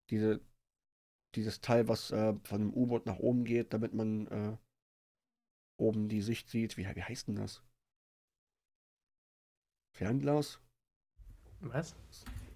Diese, 0.09 0.41
dieses 1.35 1.61
Teil, 1.61 1.87
was 1.87 2.11
äh, 2.11 2.33
von 2.43 2.61
einem 2.61 2.73
U-Boot 2.73 3.05
nach 3.05 3.19
oben 3.19 3.43
geht, 3.43 3.73
damit 3.73 3.93
man 3.93 4.27
äh, 4.27 4.57
oben 5.77 6.07
die 6.07 6.21
Sicht 6.21 6.49
sieht. 6.49 6.77
Wie, 6.77 6.85
wie 6.85 7.03
heißt 7.03 7.27
denn 7.27 7.35
das? 7.35 7.63
Fernglas? 9.93 10.59
Was? 11.61 11.95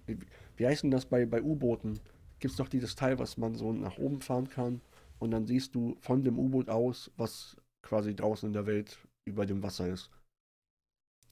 Wie, 0.06 0.18
wie 0.56 0.66
heißt 0.66 0.82
denn 0.82 0.90
das 0.90 1.06
bei, 1.06 1.26
bei 1.26 1.42
U-Booten? 1.42 2.00
Gibt 2.38 2.52
es 2.52 2.56
doch 2.56 2.68
dieses 2.68 2.94
Teil, 2.94 3.18
was 3.18 3.36
man 3.36 3.54
so 3.54 3.72
nach 3.72 3.98
oben 3.98 4.20
fahren 4.20 4.48
kann? 4.48 4.80
Und 5.20 5.30
dann 5.30 5.46
siehst 5.46 5.74
du 5.76 5.96
von 6.00 6.24
dem 6.24 6.38
U-Boot 6.38 6.68
aus, 6.68 7.12
was 7.16 7.56
quasi 7.82 8.16
draußen 8.16 8.48
in 8.48 8.52
der 8.54 8.66
Welt 8.66 8.98
über 9.24 9.46
dem 9.46 9.62
Wasser 9.62 9.86
ist. 9.88 10.10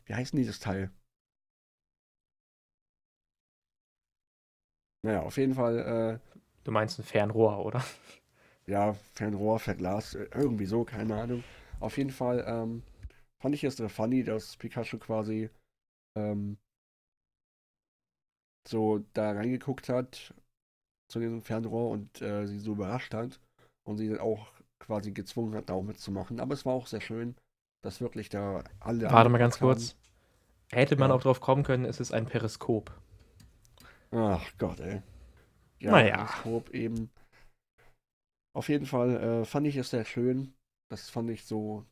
Wie 0.06 0.14
heißt 0.14 0.32
denn 0.32 0.38
dieses 0.38 0.60
Teil? 0.60 0.90
Naja, 5.02 5.22
auf 5.22 5.36
jeden 5.36 5.54
Fall, 5.54 6.20
äh, 6.24 6.38
Du 6.64 6.72
meinst 6.72 6.98
ein 6.98 7.04
Fernrohr, 7.04 7.64
oder? 7.64 7.82
ja, 8.66 8.92
Fernrohr, 9.14 9.58
Verglas, 9.58 10.14
äh, 10.14 10.28
irgendwie 10.34 10.66
so, 10.66 10.84
keine 10.84 11.16
Ahnung. 11.18 11.44
Auf 11.80 11.96
jeden 11.96 12.10
Fall 12.10 12.44
ähm, 12.46 12.82
fand 13.40 13.54
ich 13.54 13.64
es 13.64 13.78
sehr 13.78 13.88
funny, 13.88 14.22
dass 14.22 14.56
Pikachu 14.58 14.98
quasi 14.98 15.48
ähm, 16.16 16.58
so 18.68 18.98
da 19.14 19.32
reingeguckt 19.32 19.88
hat 19.88 20.34
zu 21.08 21.20
diesem 21.20 21.42
Fernrohr 21.42 21.90
und 21.90 22.22
äh, 22.22 22.46
sie 22.46 22.58
so 22.60 22.72
überrascht 22.72 23.14
hat 23.14 23.40
und 23.88 23.98
sie 23.98 24.08
dann 24.08 24.20
auch 24.20 24.48
quasi 24.80 25.12
gezwungen 25.12 25.54
hat, 25.54 25.70
da 25.70 25.74
auch 25.74 25.82
mitzumachen. 25.82 26.40
Aber 26.40 26.54
es 26.54 26.66
war 26.66 26.74
auch 26.74 26.86
sehr 26.86 27.00
schön, 27.00 27.36
dass 27.82 28.00
wirklich 28.00 28.28
da 28.30 28.64
alle. 28.80 29.10
Warte 29.10 29.28
mal 29.28 29.38
ganz 29.38 29.58
haben. 29.58 29.58
kurz. 29.58 29.96
Hätte 30.72 30.96
man 30.96 31.10
Ja. 31.10 31.12
auch 31.12 31.22
drauf 31.22 31.40
kommen 31.40 31.64
können, 31.64 31.84
es 31.84 32.00
ist 32.00 32.12
ein 32.12 32.26
Periskop. 32.26 32.92
Ach 34.12 34.52
Gott, 34.58 34.80
ey. 34.80 35.00
Ja, 35.80 36.00
Naja. 36.00 36.28
Periskop 36.38 36.70
eben. 36.74 37.10
Auf 38.54 38.68
jeden 38.68 38.86
Fall 38.86 39.16
äh, 39.16 39.44
fand 39.44 39.66
ich 39.66 39.76
es 39.76 39.90
sehr 39.90 40.04
schön. 40.04 40.54
Das 40.90 41.10
fand 41.10 41.30
ich 41.30 41.44
so 41.44 41.84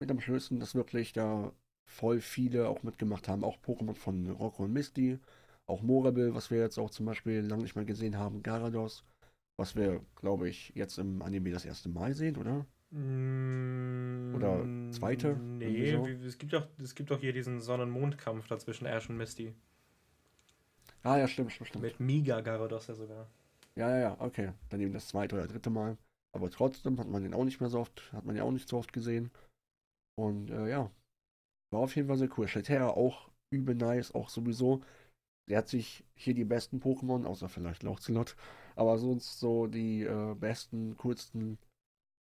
mit 0.00 0.10
am 0.10 0.20
schönsten, 0.20 0.60
dass 0.60 0.74
wirklich 0.74 1.12
da 1.14 1.52
voll 1.90 2.20
viele 2.20 2.68
auch 2.68 2.82
mitgemacht 2.84 3.28
haben. 3.28 3.44
Auch 3.44 3.58
Pokémon 3.58 3.94
von 3.94 4.30
Rocco 4.30 4.64
und 4.64 4.74
Misty. 4.74 5.20
Auch 5.66 5.82
Morabel, 5.82 6.34
was 6.34 6.50
wir 6.50 6.60
jetzt 6.60 6.78
auch 6.78 6.90
zum 6.90 7.06
Beispiel 7.06 7.40
lange 7.40 7.62
nicht 7.64 7.76
mehr 7.76 7.84
gesehen 7.86 8.18
haben. 8.18 8.42
Garados, 8.42 9.04
was 9.56 9.76
wir, 9.76 10.00
glaube 10.16 10.48
ich, 10.48 10.72
jetzt 10.74 10.98
im 10.98 11.22
Anime 11.22 11.50
das 11.50 11.64
erste 11.64 11.88
Mal 11.88 12.14
sehen, 12.14 12.36
oder? 12.36 12.66
Oder 14.34 14.68
zweite? 14.90 15.36
Mm, 15.36 15.58
Nee, 15.58 15.86
so. 15.92 16.06
wie- 16.06 16.26
es 16.26 16.38
gibt, 16.38 16.52
doch, 16.52 16.66
es 16.82 16.94
gibt 16.94 17.10
doch 17.10 17.20
hier 17.20 17.32
diesen 17.32 17.60
Sonne-Mond-Kampf 17.60 18.46
dazwischen 18.48 18.86
Ash 18.86 19.08
und 19.08 19.16
Misty. 19.16 19.54
Ah, 21.04 21.18
ja, 21.18 21.28
stimmt, 21.28 21.52
stimmt, 21.52 21.68
stimmt. 21.68 21.82
Mit 21.82 22.00
Miga 22.00 22.40
Garados 22.40 22.86
ja 22.88 22.94
sogar. 22.94 23.28
Ja, 23.76 23.90
ja, 23.90 23.98
ja, 23.98 24.16
okay. 24.20 24.52
Dann 24.68 24.80
eben 24.80 24.92
das 24.92 25.08
zweite 25.08 25.34
oder 25.36 25.46
dritte 25.46 25.70
Mal. 25.70 25.96
Aber 26.32 26.50
trotzdem 26.50 26.98
hat 26.98 27.08
man 27.08 27.22
den 27.22 27.34
auch 27.34 27.44
nicht 27.44 27.60
mehr 27.60 27.70
so 27.70 27.80
oft, 27.80 28.12
hat 28.12 28.24
man 28.24 28.36
ja 28.36 28.42
auch 28.42 28.50
nicht 28.50 28.68
so 28.68 28.78
oft 28.78 28.92
gesehen. 28.92 29.30
Und 30.16 30.50
äh, 30.50 30.68
ja, 30.68 30.90
war 31.72 31.80
auf 31.80 31.96
jeden 31.96 32.08
Fall 32.08 32.18
sehr 32.18 32.30
cool. 32.38 32.48
Shelterra 32.48 32.90
auch 32.90 33.30
übel 33.50 33.74
nice, 33.74 34.14
auch 34.14 34.28
sowieso. 34.30 34.82
Der 35.48 35.58
hat 35.58 35.68
sich 35.68 36.04
hier 36.14 36.34
die 36.34 36.44
besten 36.44 36.80
Pokémon, 36.80 37.26
außer 37.26 37.48
vielleicht 37.48 37.82
Lauchzelot, 37.84 38.36
aber 38.76 38.98
sonst 38.98 39.38
so 39.40 39.66
die 39.66 40.02
äh, 40.02 40.34
besten, 40.34 40.96
coolsten 40.96 41.58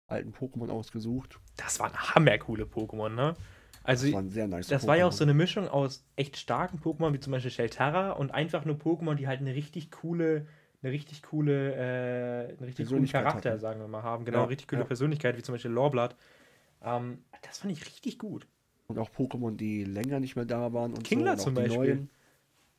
alten 0.08 0.34
Pokémon 0.34 0.70
ausgesucht. 0.70 1.40
Das 1.58 1.80
waren 1.80 1.94
hammercoole 1.94 2.66
Pokémon, 2.66 3.10
ne? 3.10 3.36
Also, 3.84 4.06
Das 4.06 4.14
waren 4.14 4.30
sehr 4.30 4.48
nice 4.48 4.68
das 4.68 4.88
war 4.88 4.96
ja 4.96 5.06
auch 5.06 5.12
so 5.12 5.24
eine 5.24 5.34
Mischung 5.34 5.68
aus 5.68 6.06
echt 6.16 6.38
starken 6.38 6.80
Pokémon, 6.80 7.14
wie 7.14 7.20
zum 7.20 7.32
Beispiel 7.32 7.52
Shelterra, 7.52 8.12
und 8.12 8.32
einfach 8.32 8.64
nur 8.66 8.76
Pokémon, 8.76 9.16
die 9.16 9.28
halt 9.28 9.42
eine 9.42 9.56
richtig 9.56 9.92
coole, 9.92 10.48
eine 10.82 10.92
richtig 10.92 11.22
coole, 11.24 11.74
äh, 11.76 12.50
einen 12.50 12.64
richtig 12.64 12.88
coolen 12.88 13.08
Charakter, 13.08 13.52
hatten. 13.52 13.60
sagen 13.60 13.80
wir 13.82 13.88
mal, 13.88 14.04
haben. 14.04 14.24
Genau, 14.26 14.40
Ja, 14.40 14.44
richtig 14.46 14.68
coole 14.68 14.82
ja. 14.82 14.88
Persönlichkeit, 14.88 15.38
wie 15.38 15.42
zum 15.42 15.56
Beispiel 15.56 15.72
Lorblatt. 15.72 16.16
Ähm, 16.82 17.24
das 17.42 17.60
fand 17.60 17.74
ich 17.74 17.86
richtig 17.86 18.20
gut. 18.20 18.48
Und 18.88 19.00
auch 19.00 19.10
Pokémon, 19.10 19.56
die 19.56 19.84
länger 19.84 20.20
nicht 20.20 20.36
mehr 20.36 20.46
da 20.46 20.72
waren 20.74 20.94
und 20.94 21.04
Kingler 21.04 21.38
so. 21.38 21.50
Und 21.50 21.56
zum 21.56 21.56
Beispiel. 21.56 21.78
neuen. 21.78 22.10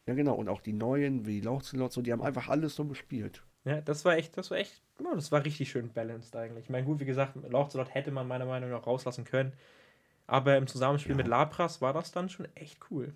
Ja, 0.07 0.15
genau. 0.15 0.35
Und 0.35 0.49
auch 0.49 0.61
die 0.61 0.73
neuen, 0.75 1.27
wie 1.27 1.41
Lauchzelot, 1.41 1.93
so, 1.93 2.03
die 2.03 2.13
haben 2.13 2.23
einfach 2.23 2.49
alles 2.49 2.77
so 2.77 2.85
gespielt. 2.85 3.43
Ja, 3.65 3.81
das 3.81 4.05
war 4.05 4.17
echt, 4.17 4.37
das 4.37 4.51
war 4.51 4.59
echt, 4.59 4.83
ja, 5.03 5.15
das 5.15 5.33
war 5.33 5.45
richtig 5.45 5.71
schön 5.71 5.93
balanced 5.93 6.37
eigentlich. 6.37 6.65
Ich 6.65 6.71
meine, 6.71 6.85
gut, 6.87 7.01
wie 7.01 7.05
gesagt, 7.07 7.37
Lauchzelot 7.49 7.95
hätte 7.95 8.11
man 8.11 8.29
meiner 8.29 8.45
Meinung 8.47 8.71
nach 8.71 8.87
rauslassen 8.87 9.25
können. 9.25 9.53
Aber 10.27 10.57
im 10.59 10.67
Zusammenspiel 10.69 11.15
Ja. 11.15 11.17
mit 11.17 11.29
Lapras 11.29 11.81
war 11.83 11.93
das 11.95 12.13
dann 12.13 12.29
schon 12.31 12.49
echt 12.57 12.81
cool. 12.91 13.15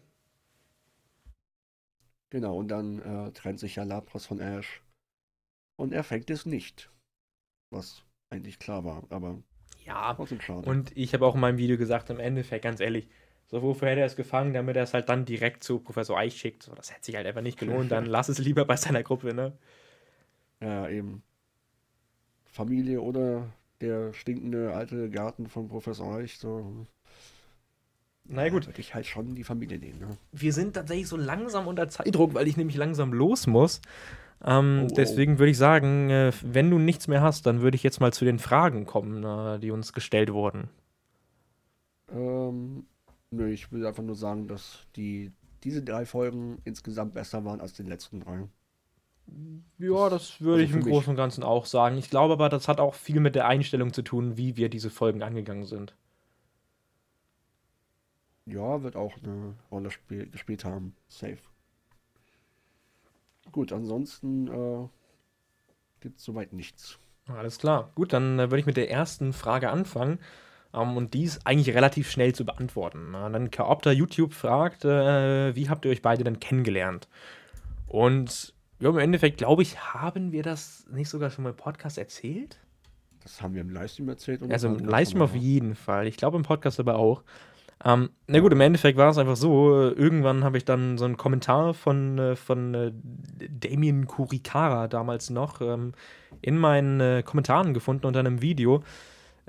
Genau, 2.31 2.57
und 2.59 2.69
dann 2.69 3.01
äh, 3.01 3.33
trennt 3.33 3.59
sich 3.61 3.77
ja 3.77 3.83
Lapras 3.85 4.25
von 4.27 4.41
Ash. 4.41 4.83
Und 5.77 5.93
er 5.93 6.05
fängt 6.05 6.31
es 6.31 6.47
nicht. 6.47 6.91
Was 7.71 8.05
eigentlich 8.31 8.59
klar 8.59 8.85
war, 8.85 9.05
aber 9.11 9.43
Ja, 9.85 10.15
trotzdem 10.17 10.41
schade. 10.41 10.67
und 10.67 10.97
ich 10.97 11.15
habe 11.15 11.25
auch 11.27 11.35
in 11.35 11.41
meinem 11.41 11.59
Video 11.59 11.77
gesagt, 11.79 12.11
im 12.11 12.21
Endeffekt, 12.21 12.65
ganz 12.65 12.81
ehrlich, 12.81 13.09
so 13.47 13.63
wofür 13.63 13.89
hätte 13.89 14.01
er 14.01 14.07
es 14.07 14.17
gefangen, 14.17 14.53
damit 14.53 14.77
er 14.77 14.83
es 14.83 14.93
halt 14.95 15.09
dann 15.09 15.25
direkt 15.25 15.65
zu 15.65 15.79
Professor 15.81 16.19
Eich 16.19 16.37
schickt. 16.39 16.63
So, 16.63 16.75
das 16.75 16.91
hätte 16.93 17.05
sich 17.07 17.17
halt 17.17 17.27
einfach 17.27 17.41
nicht 17.41 17.59
gelohnt. 17.59 17.91
Dann 17.93 18.05
lass 18.07 18.29
es 18.29 18.39
lieber 18.39 18.65
bei 18.67 18.77
seiner 18.77 19.03
Gruppe, 19.03 19.33
ne? 19.35 19.57
Ja, 20.61 20.89
eben. 20.89 21.23
Familie 22.47 23.01
oder 23.01 23.53
der 23.81 24.13
stinkende 24.13 24.75
alte 24.75 25.09
Garten 25.11 25.47
von 25.49 25.69
Professor 25.69 26.17
Eich, 26.17 26.39
so. 26.39 26.87
Na 28.25 28.45
ja, 28.45 28.51
gut. 28.51 28.67
Würde 28.67 28.81
ich 28.81 28.95
halt 28.95 29.07
schon 29.07 29.35
die 29.35 29.45
Familie 29.45 29.79
nehmen, 29.79 29.99
ne? 30.01 30.19
wir 30.33 30.53
sind 30.53 30.75
tatsächlich 30.75 31.09
so 31.09 31.17
langsam 31.17 31.67
unter 31.67 31.89
Zeitdruck, 31.89 32.35
weil 32.35 32.47
ich 32.49 32.57
nämlich 32.57 32.77
langsam 32.77 33.13
los 33.13 33.47
muss. 33.47 33.81
Ähm, 34.45 34.89
Oh, 34.91 34.93
oh. 34.93 34.95
deswegen 34.97 35.39
würde 35.39 35.51
ich 35.51 35.59
sagen, 35.59 36.11
äh, 36.11 36.33
wenn 36.43 36.71
du 36.71 36.79
nichts 36.79 37.09
mehr 37.09 37.23
hast, 37.23 37.47
dann 37.47 37.61
würde 37.63 37.77
ich 37.77 37.83
jetzt 37.83 38.01
mal 38.01 38.13
zu 38.13 38.25
den 38.25 38.39
Fragen 38.39 38.87
kommen, 38.87 39.25
äh, 39.25 39.59
die 39.61 39.71
uns 39.73 39.93
gestellt 39.93 40.33
wurden. 40.33 40.71
Ähm, 42.11 42.87
nö, 43.31 43.51
ich 43.51 43.71
will 43.73 43.87
einfach 43.87 44.03
nur 44.03 44.15
sagen, 44.17 44.47
dass 44.49 44.87
die, 44.97 45.33
diese 45.65 45.83
drei 45.83 46.05
Folgen 46.07 46.61
insgesamt 46.65 47.15
besser 47.15 47.45
waren 47.45 47.61
als 47.61 47.73
die 47.75 47.83
letzten 47.83 48.21
drei. 48.21 48.49
Ja, 49.79 50.09
das 50.09 50.41
würde 50.41 50.63
Also 50.63 50.77
ich 50.79 50.85
im. 50.85 50.91
Großen 50.91 51.11
und 51.11 51.17
Ganzen 51.17 51.45
auch 51.45 51.67
sagen. 51.67 51.99
Ich 51.99 52.11
glaube 52.11 52.33
aber, 52.33 52.49
das 52.49 52.69
hat 52.69 52.81
auch 52.81 52.95
viel 52.95 53.21
mit 53.21 53.35
der 53.35 53.47
Einstellung 53.47 53.93
zu 53.93 54.03
tun, 54.03 54.37
wie 54.37 54.57
wir 54.57 54.69
diese 54.69 54.91
Folgen 54.91 55.23
angegangen 55.23 55.65
sind. 55.65 55.95
Ja, 58.47 58.83
wird 58.83 58.97
auch 58.97 59.15
eine 59.23 59.55
Rolle 59.71 59.91
spiel 59.91 60.29
gespielt 60.31 60.65
haben. 60.65 60.97
Safe. 61.09 61.39
Gut, 63.53 63.73
ansonsten 63.73 64.49
äh, 64.49 64.89
gibt 66.01 66.19
es 66.19 66.25
soweit 66.25 66.53
nichts. 66.53 66.99
Alles 67.27 67.59
klar. 67.59 67.93
Gut, 67.95 68.13
dann 68.13 68.39
äh, 68.39 68.51
würde 68.51 68.61
ich 68.61 68.67
mit 68.67 68.77
der 68.77 68.91
ersten 68.91 69.33
Frage 69.33 69.71
anfangen. 69.71 70.19
Ähm, 70.75 70.97
und 70.97 71.15
die 71.15 71.25
ist 71.25 71.47
eigentlich 71.47 71.75
relativ 71.75 72.11
schnell 72.11 72.35
zu 72.35 72.45
beantworten. 72.45 73.09
Na, 73.13 73.29
dann 73.29 73.51
Chaopter 73.51 73.93
YouTube 73.93 74.33
fragt, 74.33 74.85
äh, 74.85 75.55
wie 75.55 75.69
habt 75.69 75.85
ihr 75.85 75.91
euch 75.91 76.03
beide 76.03 76.25
denn 76.25 76.41
kennengelernt? 76.41 77.09
Und 77.87 78.55
ja, 78.81 78.91
im 78.91 78.99
Endeffekt, 78.99 79.39
glaube 79.39 79.63
ich, 79.63 79.79
haben 79.95 80.33
wir 80.33 80.43
das 80.43 80.87
nicht 80.91 81.09
sogar 81.09 81.31
schon 81.31 81.45
mal 81.45 81.51
im 81.51 81.57
Podcast 81.57 81.99
erzählt? 81.99 82.59
Das 83.23 83.43
haben 83.43 83.55
wir 83.55 83.61
im 83.61 83.71
Livestream 83.71 84.09
erzählt. 84.09 84.43
und 84.43 84.53
Also 84.53 84.69
im 84.69 84.79
Livestream 84.79 85.23
auf 85.23 85.35
jeden 85.35 85.75
Fall. 85.75 86.07
Ich 86.07 86.17
glaube 86.17 86.37
im 86.37 86.45
Podcast 86.45 86.81
aber 86.81 86.97
auch. 86.97 87.23
Ähm, 87.85 88.11
na 88.27 88.41
gut, 88.41 88.53
im 88.53 88.61
Endeffekt 88.61 88.99
war 88.99 89.11
es 89.11 89.19
einfach 89.19 89.37
so, 89.37 89.73
äh, 89.81 89.89
irgendwann 89.91 90.43
habe 90.43 90.57
ich 90.57 90.65
dann 90.65 90.99
so 90.99 91.05
einen 91.05 91.17
Kommentar 91.17 91.75
von, 91.75 92.19
äh, 92.19 92.37
von 92.37 92.75
äh, 92.75 92.93
Damien 93.51 94.07
Kurikara 94.07 94.89
damals 94.89 95.31
noch 95.31 95.61
ähm, 95.61 95.93
in 96.41 96.59
meinen 96.59 97.01
äh, 97.01 97.23
Kommentaren 97.25 97.75
gefunden 97.75 98.07
unter 98.07 98.21
einem 98.21 98.43
Video 98.43 98.83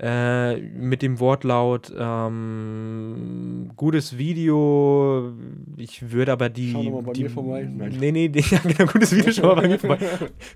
äh, 0.02 0.56
mit 0.56 1.02
dem 1.02 1.20
Wortlaut 1.20 1.92
ähm, 1.96 3.70
gutes 3.76 4.16
Video, 4.16 5.32
ich 5.76 6.10
würde 6.10 6.32
aber 6.32 6.48
die... 6.48 6.72
Schau 6.72 6.82
mal 6.84 7.02
bei 7.02 7.12
die 7.12 7.24
mir 7.24 7.30
vorbei. 7.30 7.68
Nein. 7.70 7.96
Nee, 8.00 8.10
nee, 8.12 8.28
die, 8.30 8.40
ja, 8.40 8.58
genau, 8.58 8.90
gutes 8.90 9.14
Video, 9.14 9.30
schau 9.32 9.48
mal 9.54 9.62
bei 9.62 9.68
mir 9.68 9.78
vorbei. 9.78 9.98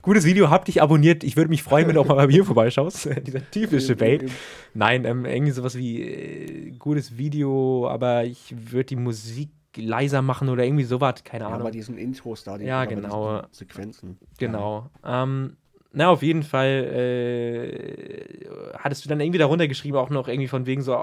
Gutes 0.02 0.24
Video, 0.24 0.48
hab 0.50 0.64
dich 0.64 0.80
abonniert. 0.80 1.24
Ich 1.24 1.36
würde 1.36 1.50
mich 1.50 1.62
freuen, 1.62 1.86
wenn 1.88 1.94
du 1.94 2.00
auch 2.00 2.06
mal 2.08 2.14
bei 2.14 2.26
mir 2.26 2.44
vorbeischaust. 2.44 3.08
Dieser 3.26 3.50
typische 3.50 3.96
Bait. 3.96 4.30
Nein, 4.72 5.04
ähm, 5.04 5.26
irgendwie 5.26 5.52
sowas 5.52 5.76
wie 5.76 6.00
äh, 6.02 6.70
gutes 6.78 7.18
Video, 7.18 7.86
aber 7.88 8.24
ich 8.24 8.54
würde 8.72 8.84
die 8.86 8.96
Musik 8.96 9.50
leiser 9.76 10.22
machen 10.22 10.48
oder 10.48 10.64
irgendwie 10.64 10.84
sowas, 10.84 11.22
keine 11.24 11.44
Ja, 11.44 11.50
Ahnung. 11.50 11.64
bei 11.64 11.70
diesen 11.72 11.98
Intros 11.98 12.44
da, 12.44 12.56
die 12.58 12.64
Ja, 12.64 12.84
genau. 12.84 13.42
Sequenzen. 13.50 14.18
genau. 14.38 14.88
Ähm, 15.04 15.56
na, 15.94 16.08
auf 16.10 16.22
jeden 16.22 16.42
Fall 16.42 16.68
äh, 16.92 18.48
hattest 18.76 19.04
du 19.04 19.08
dann 19.08 19.20
irgendwie 19.20 19.38
darunter 19.38 19.68
geschrieben, 19.68 19.96
auch 19.96 20.10
noch 20.10 20.26
irgendwie 20.26 20.48
von 20.48 20.66
wegen 20.66 20.82
so, 20.82 20.96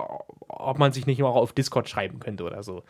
ob 0.48 0.80
man 0.80 0.92
sich 0.92 1.08
nicht 1.08 1.24
auch 1.24 1.36
auf 1.36 1.54
Discord 1.54 1.88
schreiben 1.88 2.20
könnte 2.20 2.44
oder 2.44 2.62
so. 2.62 2.84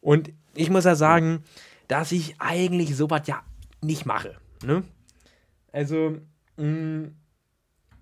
Und 0.00 0.32
ich 0.54 0.70
muss 0.70 0.84
ja 0.84 0.94
sagen, 0.94 1.44
dass 1.86 2.12
ich 2.12 2.36
eigentlich 2.38 2.96
sowas 2.96 3.22
ja 3.26 3.42
nicht 3.82 4.06
mache. 4.06 4.36
Ne? 4.64 4.84
Also, 5.70 6.16
mh, 6.56 7.08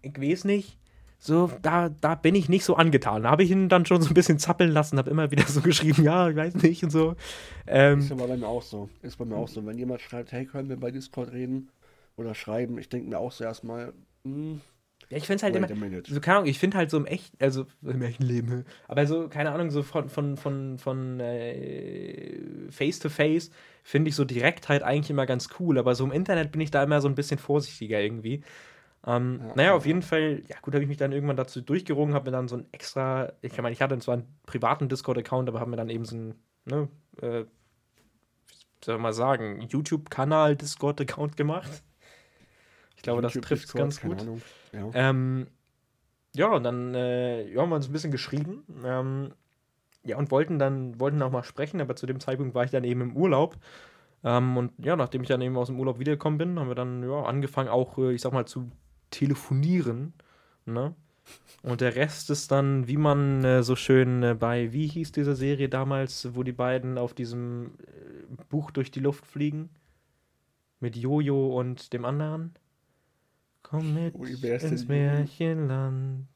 ich 0.03 0.21
weiß 0.21 0.45
nicht. 0.45 0.79
So, 1.19 1.51
da, 1.63 1.89
da 1.89 2.17
bin 2.17 2.35
ich 2.35 2.49
nicht 2.49 2.65
so 2.65 2.77
angetan. 2.77 3.23
Da 3.25 3.31
habe 3.31 3.45
ich 3.45 3.51
ihn 3.51 3.69
dann 3.69 3.87
schon 3.87 4.03
so 4.03 4.11
ein 4.11 4.15
bisschen 4.15 4.41
zappeln 4.41 4.71
lassen, 4.71 4.99
habe 4.99 5.11
immer 5.11 5.31
wieder 5.31 5.47
so 5.47 5.61
geschrieben, 5.63 6.05
ja, 6.05 6.29
ich 6.29 6.37
weiß 6.37 6.55
nicht 6.57 6.83
und 6.85 6.91
so. 6.91 7.17
Ähm, 7.67 8.01
Ist 8.01 8.13
aber 8.13 8.29
bei 8.29 8.37
mir 8.37 8.47
auch 8.47 8.63
so. 8.63 8.89
Ist 9.03 9.19
bei 9.19 9.25
mir 9.25 9.37
auch 9.37 9.49
so. 9.49 9.65
Wenn 9.67 9.79
jemand 9.79 10.01
schreibt, 10.01 10.31
hey, 10.31 10.45
können 10.47 10.69
wir 10.69 10.77
bei 10.77 10.91
Discord 10.91 11.33
reden 11.33 11.69
oder 12.17 12.35
schreiben, 12.35 12.79
ich 12.79 12.89
denke 12.89 13.09
mir 13.09 13.19
auch 13.19 13.33
so 13.33 13.45
erstmal, 13.45 13.93
hm, 14.25 14.61
ja, 15.11 15.19
ich 15.19 15.27
finde 15.27 15.37
es 15.37 15.43
halt 15.43 15.57
immer, 15.57 15.69
so 16.07 16.21
keine 16.21 16.39
Ahnung, 16.39 16.49
ich 16.49 16.59
finde 16.59 16.77
halt 16.79 16.91
so 16.91 16.97
im 16.97 17.07
echt, 17.07 17.35
also 17.43 17.67
im 17.83 18.03
echten 18.03 18.23
Leben, 18.23 18.65
aber 18.89 19.07
so, 19.07 19.29
keine 19.29 19.53
Ahnung, 19.53 19.71
so 19.71 19.83
von, 19.83 20.09
von, 20.09 20.37
von, 20.37 20.79
von 20.79 21.21
äh, 21.21 22.71
Face 22.71 22.99
to 22.99 23.09
Face 23.11 23.51
finde 23.83 24.09
ich 24.09 24.15
so 24.15 24.25
Direktheit 24.25 24.83
eigentlich 24.83 25.11
immer 25.11 25.27
ganz 25.27 25.49
cool, 25.61 25.79
aber 25.79 25.95
so 25.95 26.05
im 26.05 26.13
Internet 26.13 26.53
bin 26.53 26.61
ich 26.61 26.71
da 26.71 26.83
immer 26.83 27.01
so 27.01 27.09
ein 27.09 27.15
bisschen 27.15 27.39
vorsichtiger 27.39 28.01
irgendwie. 28.01 28.43
Ähm, 29.07 29.41
Ja, 29.41 29.53
naja, 29.55 29.69
ja, 29.71 29.75
auf 29.75 29.87
jeden 29.87 30.01
ja. 30.01 30.07
Fall, 30.07 30.43
ja 30.49 30.57
gut, 30.63 30.75
habe 30.75 30.85
ich 30.85 30.89
mich 30.89 30.99
dann 30.99 31.13
irgendwann 31.13 31.37
dazu 31.37 31.61
durchgerungen, 31.61 32.15
habe 32.15 32.27
mir 32.27 32.37
dann 32.37 32.49
so 32.49 32.57
ein 32.57 32.67
extra, 32.73 33.33
ich 33.43 33.57
meine, 33.59 33.73
ich 33.73 33.83
hatte 33.83 33.99
zwar 33.99 34.15
einen 34.15 34.39
privaten 34.47 34.89
Discord-Account, 34.89 35.49
aber 35.49 35.61
habe 35.61 35.71
mir 35.71 35.77
dann 35.77 35.91
eben 35.91 36.05
so 36.05 36.17
einen, 36.17 36.35
ne, 36.65 36.89
äh, 37.21 37.45
soll 38.85 38.95
man 38.95 39.03
mal 39.03 39.13
sagen, 39.13 39.61
YouTube-Kanal, 39.69 40.57
Discord-Account 40.57 41.37
gemacht. 41.37 41.83
Ich 43.03 43.05
glaube, 43.05 43.21
das 43.21 43.35
YouTube, 43.35 43.49
trifft 43.49 43.65
es 43.65 43.73
ganz 43.75 44.01
gut. 44.01 44.25
Ja. 44.73 44.91
Ähm, 44.95 45.49
ja, 46.37 46.47
und 46.55 46.63
dann 46.63 46.95
äh, 46.95 47.49
ja, 47.49 47.61
haben 47.61 47.71
wir 47.71 47.75
uns 47.75 47.89
ein 47.89 47.93
bisschen 47.93 48.13
geschrieben. 48.13 48.63
Ähm, 48.85 49.33
ja, 50.05 50.17
und 50.17 50.31
wollten 50.31 50.61
dann 50.61 51.01
wollten 51.01 51.21
auch 51.21 51.33
mal 51.33 51.43
sprechen, 51.43 51.81
aber 51.81 51.97
zu 51.97 52.07
dem 52.07 52.21
Zeitpunkt 52.21 52.55
war 52.55 52.63
ich 52.63 52.71
dann 52.71 52.85
eben 52.85 53.01
im 53.01 53.17
Urlaub. 53.17 53.57
Ähm, 54.23 54.57
und 54.57 54.71
ja, 54.79 54.95
nachdem 54.95 55.23
ich 55.23 55.29
dann 55.29 55.41
eben 55.41 55.57
aus 55.57 55.67
dem 55.67 55.81
Urlaub 55.81 55.99
wiedergekommen 55.99 56.39
bin, 56.39 56.61
haben 56.61 56.69
wir 56.69 56.77
dann 56.77 57.03
ja, 57.03 57.25
angefangen, 57.25 57.69
auch, 57.69 57.99
äh, 57.99 58.13
ich 58.13 58.21
sag 58.21 58.33
mal, 58.33 58.47
zu 58.47 58.71
telefonieren. 59.11 60.15
Ne? 60.65 60.95
Und 61.65 61.81
der 61.81 61.97
Rest 61.97 62.31
ist 62.31 62.53
dann, 62.53 62.87
wie 62.87 62.99
man 62.99 63.43
äh, 63.43 63.65
so 63.65 63.75
schön 63.75 64.23
äh, 64.23 64.37
bei, 64.39 64.73
wie 64.73 64.87
hieß 64.87 65.11
diese 65.11 65.35
Serie 65.35 65.69
damals, 65.69 66.37
wo 66.37 66.45
die 66.45 66.53
beiden 66.53 66.99
auf 66.99 67.15
diesem 67.15 67.73
äh, 67.81 68.45
Buch 68.49 68.71
durch 68.71 68.93
die 68.93 69.01
Luft 69.01 69.27
fliegen? 69.27 69.71
Mit 70.79 70.97
Jojo 70.97 71.59
und 71.59 71.93
dem 71.93 72.05
anderen? 72.05 72.55
Komm 73.73 73.95
mit 73.95 74.15
Ui, 74.17 74.33
ins? 74.33 74.87
Märchenland. 74.87 76.27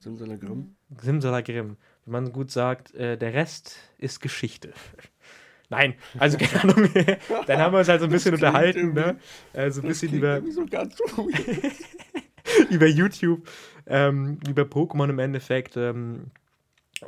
Simsalagrim. 0.00 0.74
Simsalagrim. 1.00 1.76
Wie 2.04 2.10
man 2.10 2.32
gut 2.32 2.50
sagt, 2.50 2.92
äh, 2.96 3.16
der 3.16 3.34
Rest 3.34 3.78
ist 3.98 4.18
Geschichte. 4.18 4.72
Nein, 5.68 5.94
also 6.18 6.36
keine 6.36 6.64
Ahnung. 6.64 6.90
Dann 7.46 7.58
haben 7.60 7.72
wir 7.72 7.78
uns 7.78 7.88
halt 7.88 8.00
so 8.00 8.06
ein 8.06 8.10
bisschen 8.10 8.34
unterhalten, 8.34 8.94
ne? 8.94 9.16
Äh, 9.52 9.70
so 9.70 9.80
ein 9.80 9.86
bisschen 9.86 10.12
über, 10.12 10.42
so 10.50 10.64
über 12.70 12.86
YouTube, 12.86 13.48
ähm, 13.86 14.40
über 14.48 14.62
Pokémon 14.62 15.08
im 15.08 15.20
Endeffekt. 15.20 15.76
Ähm, 15.76 16.32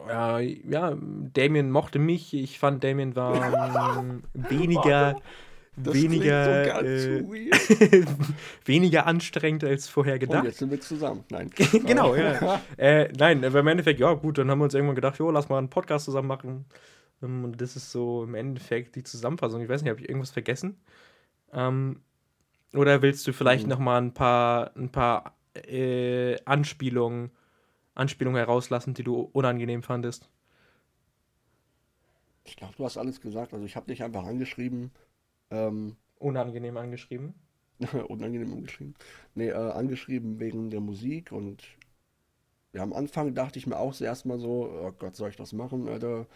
ja, 0.06 0.38
ja, 0.38 0.96
Damien 1.32 1.72
mochte 1.72 1.98
mich. 1.98 2.32
Ich 2.32 2.60
fand, 2.60 2.84
Damien 2.84 3.16
war 3.16 3.98
ähm, 3.98 4.22
weniger, 4.34 5.20
Das 5.84 5.94
weniger, 5.94 6.44
so 6.44 6.70
ganz 6.70 6.88
äh, 6.88 7.22
weniger 8.64 9.06
anstrengend 9.06 9.64
als 9.64 9.88
vorher 9.88 10.14
Und 10.14 10.20
gedacht. 10.20 10.44
jetzt 10.44 10.58
sind 10.58 10.70
wir 10.70 10.80
zusammen. 10.80 11.24
Nein. 11.30 11.50
genau, 11.86 12.14
ja. 12.14 12.60
Äh, 12.76 13.12
nein, 13.16 13.44
aber 13.44 13.60
im 13.60 13.66
Endeffekt, 13.68 14.00
ja, 14.00 14.12
gut, 14.14 14.38
dann 14.38 14.50
haben 14.50 14.58
wir 14.58 14.64
uns 14.64 14.74
irgendwann 14.74 14.94
gedacht, 14.96 15.18
jo, 15.18 15.30
lass 15.30 15.48
mal 15.48 15.58
einen 15.58 15.70
Podcast 15.70 16.04
zusammen 16.06 16.28
machen. 16.28 16.64
Ähm, 17.22 17.44
Und 17.44 17.60
das 17.60 17.76
ist 17.76 17.90
so 17.92 18.24
im 18.24 18.34
Endeffekt 18.34 18.96
die 18.96 19.02
Zusammenfassung. 19.04 19.60
Ich 19.62 19.68
weiß 19.68 19.82
nicht, 19.82 19.90
habe 19.90 20.00
ich 20.00 20.08
irgendwas 20.08 20.30
vergessen? 20.30 20.76
Ähm, 21.52 22.02
oder 22.74 23.02
willst 23.02 23.26
du 23.26 23.32
vielleicht 23.32 23.64
Mhm. 23.64 23.70
noch 23.70 23.78
mal 23.78 23.98
ein 24.00 24.14
paar, 24.14 24.76
ein 24.76 24.90
paar 24.92 25.36
äh, 25.54 26.36
Anspielungen, 26.44 27.30
Anspielungen 27.94 28.38
herauslassen, 28.38 28.94
die 28.94 29.02
du 29.04 29.20
unangenehm 29.32 29.82
fandest? 29.82 30.28
Ich 32.44 32.56
glaube, 32.56 32.74
du 32.76 32.84
hast 32.84 32.96
alles 32.96 33.20
gesagt. 33.20 33.52
Also 33.52 33.64
ich 33.64 33.76
habe 33.76 33.86
dich 33.86 34.02
einfach 34.02 34.24
angeschrieben. 34.24 34.90
Ähm, 35.50 35.96
Unangenehm 36.18 36.76
angeschrieben? 36.76 37.34
unangenehm 38.08 38.52
angeschrieben. 38.52 38.94
Nee, 39.34 39.48
äh, 39.48 39.54
angeschrieben 39.54 40.40
wegen 40.40 40.70
der 40.70 40.80
Musik 40.80 41.32
und 41.32 41.62
ja, 42.72 42.82
am 42.82 42.92
Anfang 42.92 43.34
dachte 43.34 43.58
ich 43.58 43.66
mir 43.66 43.78
auch 43.78 43.94
zuerst 43.94 44.26
mal 44.26 44.38
so, 44.38 44.68
oh 44.70 44.92
Gott, 44.92 45.16
soll 45.16 45.30
ich 45.30 45.36
das 45.36 45.52
machen, 45.52 45.88
Alter? 45.88 46.26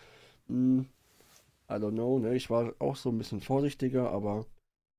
Hm, 0.48 0.86
I 1.70 1.74
don't 1.74 1.92
know, 1.92 2.18
ne? 2.18 2.34
Ich 2.36 2.50
war 2.50 2.74
auch 2.80 2.96
so 2.96 3.10
ein 3.10 3.18
bisschen 3.18 3.40
vorsichtiger, 3.40 4.10
aber 4.10 4.46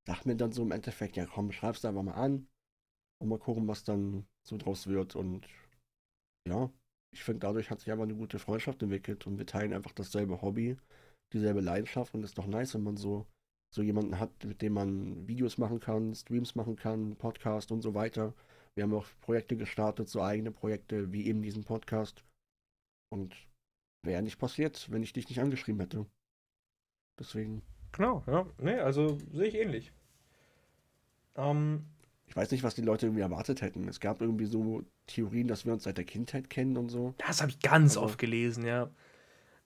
dachte 0.05 0.27
mir 0.29 0.35
dann 0.37 0.51
so 0.53 0.63
im 0.63 0.71
Endeffekt, 0.71 1.17
ja 1.17 1.25
komm, 1.25 1.51
schreib's 1.51 1.85
einfach 1.85 2.03
mal 2.03 2.13
an 2.13 2.47
und 3.19 3.29
mal 3.29 3.39
gucken, 3.39 3.67
was 3.67 3.83
dann 3.83 4.27
so 4.43 4.57
draus 4.57 4.87
wird. 4.87 5.15
Und 5.15 5.47
ja, 6.47 6.69
ich 7.11 7.23
finde, 7.23 7.39
dadurch 7.41 7.69
hat 7.69 7.79
sich 7.79 7.91
einfach 7.91 8.03
eine 8.05 8.15
gute 8.15 8.39
Freundschaft 8.39 8.81
entwickelt 8.83 9.27
und 9.27 9.37
wir 9.37 9.45
teilen 9.45 9.73
einfach 9.73 9.93
dasselbe 9.93 10.41
Hobby, 10.41 10.77
dieselbe 11.33 11.61
Leidenschaft 11.61 12.13
und 12.13 12.23
ist 12.23 12.37
doch 12.37 12.47
nice, 12.47 12.73
wenn 12.75 12.83
man 12.83 12.97
so 12.97 13.27
so 13.73 13.81
jemanden 13.81 14.19
hat, 14.19 14.31
mit 14.45 14.61
dem 14.61 14.73
man 14.73 15.27
Videos 15.27 15.57
machen 15.57 15.79
kann, 15.79 16.13
Streams 16.13 16.53
machen 16.55 16.75
kann, 16.75 17.15
Podcast 17.15 17.71
und 17.71 17.81
so 17.81 17.93
weiter. 17.95 18.33
Wir 18.75 18.83
haben 18.83 18.93
auch 18.93 19.05
Projekte 19.21 19.55
gestartet, 19.57 20.07
so 20.09 20.21
eigene 20.21 20.51
Projekte, 20.51 21.11
wie 21.11 21.25
eben 21.27 21.41
diesen 21.41 21.63
Podcast. 21.63 22.23
Und 23.09 23.35
wäre 24.03 24.21
nicht 24.21 24.37
passiert, 24.39 24.89
wenn 24.91 25.03
ich 25.03 25.13
dich 25.13 25.27
nicht 25.29 25.39
angeschrieben 25.39 25.79
hätte. 25.81 26.05
Deswegen, 27.19 27.61
Genau, 27.91 28.23
ja. 28.27 28.45
Nee, 28.59 28.79
also 28.79 29.17
sehe 29.31 29.47
ich 29.47 29.55
ähnlich. 29.55 29.91
Ähm, 31.35 31.85
ich 32.25 32.35
weiß 32.35 32.49
nicht, 32.51 32.63
was 32.63 32.73
die 32.75 32.81
Leute 32.81 33.05
irgendwie 33.05 33.21
erwartet 33.21 33.61
hätten. 33.61 33.87
Es 33.87 33.99
gab 33.99 34.21
irgendwie 34.21 34.45
so 34.45 34.83
Theorien, 35.07 35.47
dass 35.47 35.65
wir 35.65 35.73
uns 35.73 35.83
seit 35.83 35.97
der 35.97 36.05
Kindheit 36.05 36.49
kennen 36.49 36.77
und 36.77 36.89
so. 36.89 37.13
das 37.19 37.41
habe 37.41 37.51
ich 37.51 37.59
ganz 37.59 37.91
Also- 37.97 38.03
oft 38.03 38.17
gelesen, 38.19 38.65
ja. 38.65 38.89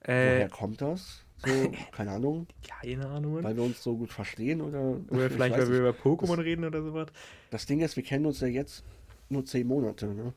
Woher 0.04 0.44
Äh, 0.44 0.48
kommt 0.48 0.80
das? 0.80 1.24
So, 1.44 1.72
keine 1.92 2.10
Ahnung. 2.12 2.46
keine 2.66 3.06
Ahnung. 3.08 3.42
Weil 3.42 3.56
wir 3.56 3.62
uns 3.62 3.82
so 3.82 3.96
gut 3.96 4.12
verstehen 4.12 4.60
oder. 4.60 5.00
Oder 5.10 5.26
Ich 5.26 5.32
vielleicht, 5.32 5.56
weil 5.56 5.70
wir 5.70 5.78
über 5.80 5.90
Pokémon 5.90 6.38
reden 6.42 6.64
oder 6.64 6.82
sowas. 6.82 7.08
Das 7.50 7.66
Ding 7.66 7.80
ist, 7.80 7.96
wir 7.96 8.02
kennen 8.02 8.26
uns 8.26 8.40
ja 8.40 8.48
jetzt 8.48 8.84
nur 9.28 9.44
zehn 9.44 9.66
Monate, 9.66 10.06
ne? 10.14 10.32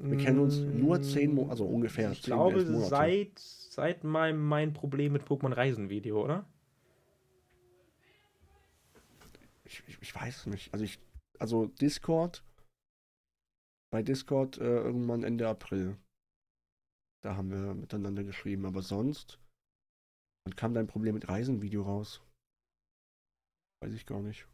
Wir 0.00 0.16
kennen 0.18 0.38
uns 0.38 0.58
nur 0.60 1.02
zehn 1.02 1.34
Mo- 1.34 1.48
also 1.48 1.64
ungefähr 1.64 2.12
Ich 2.12 2.22
10, 2.22 2.32
glaube, 2.34 2.58
11 2.60 2.68
Monate. 2.68 2.88
seit, 2.90 3.38
seit 3.38 4.04
meinem 4.04 4.46
mein 4.46 4.72
Problem 4.72 5.12
mit 5.12 5.24
Pokémon 5.24 5.52
Reisen 5.52 5.88
Video, 5.90 6.22
oder? 6.22 6.46
Ich, 9.64 9.82
ich, 9.88 9.98
ich 10.00 10.14
weiß 10.14 10.46
nicht. 10.46 10.72
Also 10.72 10.84
ich, 10.84 10.98
also 11.38 11.66
Discord, 11.66 12.44
bei 13.90 14.02
Discord 14.02 14.58
äh, 14.58 14.64
irgendwann 14.64 15.24
Ende 15.24 15.48
April. 15.48 15.96
Da 17.22 17.36
haben 17.36 17.50
wir 17.50 17.74
miteinander 17.74 18.24
geschrieben, 18.24 18.64
aber 18.64 18.82
sonst. 18.82 19.40
Wann 20.44 20.56
kam 20.56 20.74
dein 20.74 20.86
Problem 20.86 21.14
mit 21.14 21.28
Reisen-Video 21.28 21.82
raus? 21.82 22.22
Weiß 23.80 23.92
ich 23.92 24.06
gar 24.06 24.20
nicht. 24.20 24.46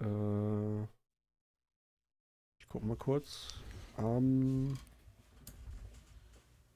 Äh, 0.00 0.82
ich 2.60 2.68
guck 2.68 2.82
mal 2.82 2.96
kurz. 2.96 3.62
Am, 3.96 4.78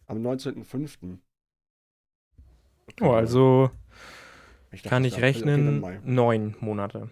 am 0.07 0.18
19.05. 0.18 1.18
Oh, 3.03 3.12
also 3.12 3.70
Ich 4.72 4.82
dachte, 4.82 4.88
kann 4.88 5.05
ich. 5.05 5.14
Okay, 5.14 5.22
rechnen, 5.22 5.82
neun 6.05 6.57
Monate. 6.61 7.11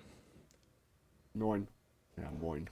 Neun. 1.35 1.69
Ja, 2.17 2.31
moin. 2.33 2.69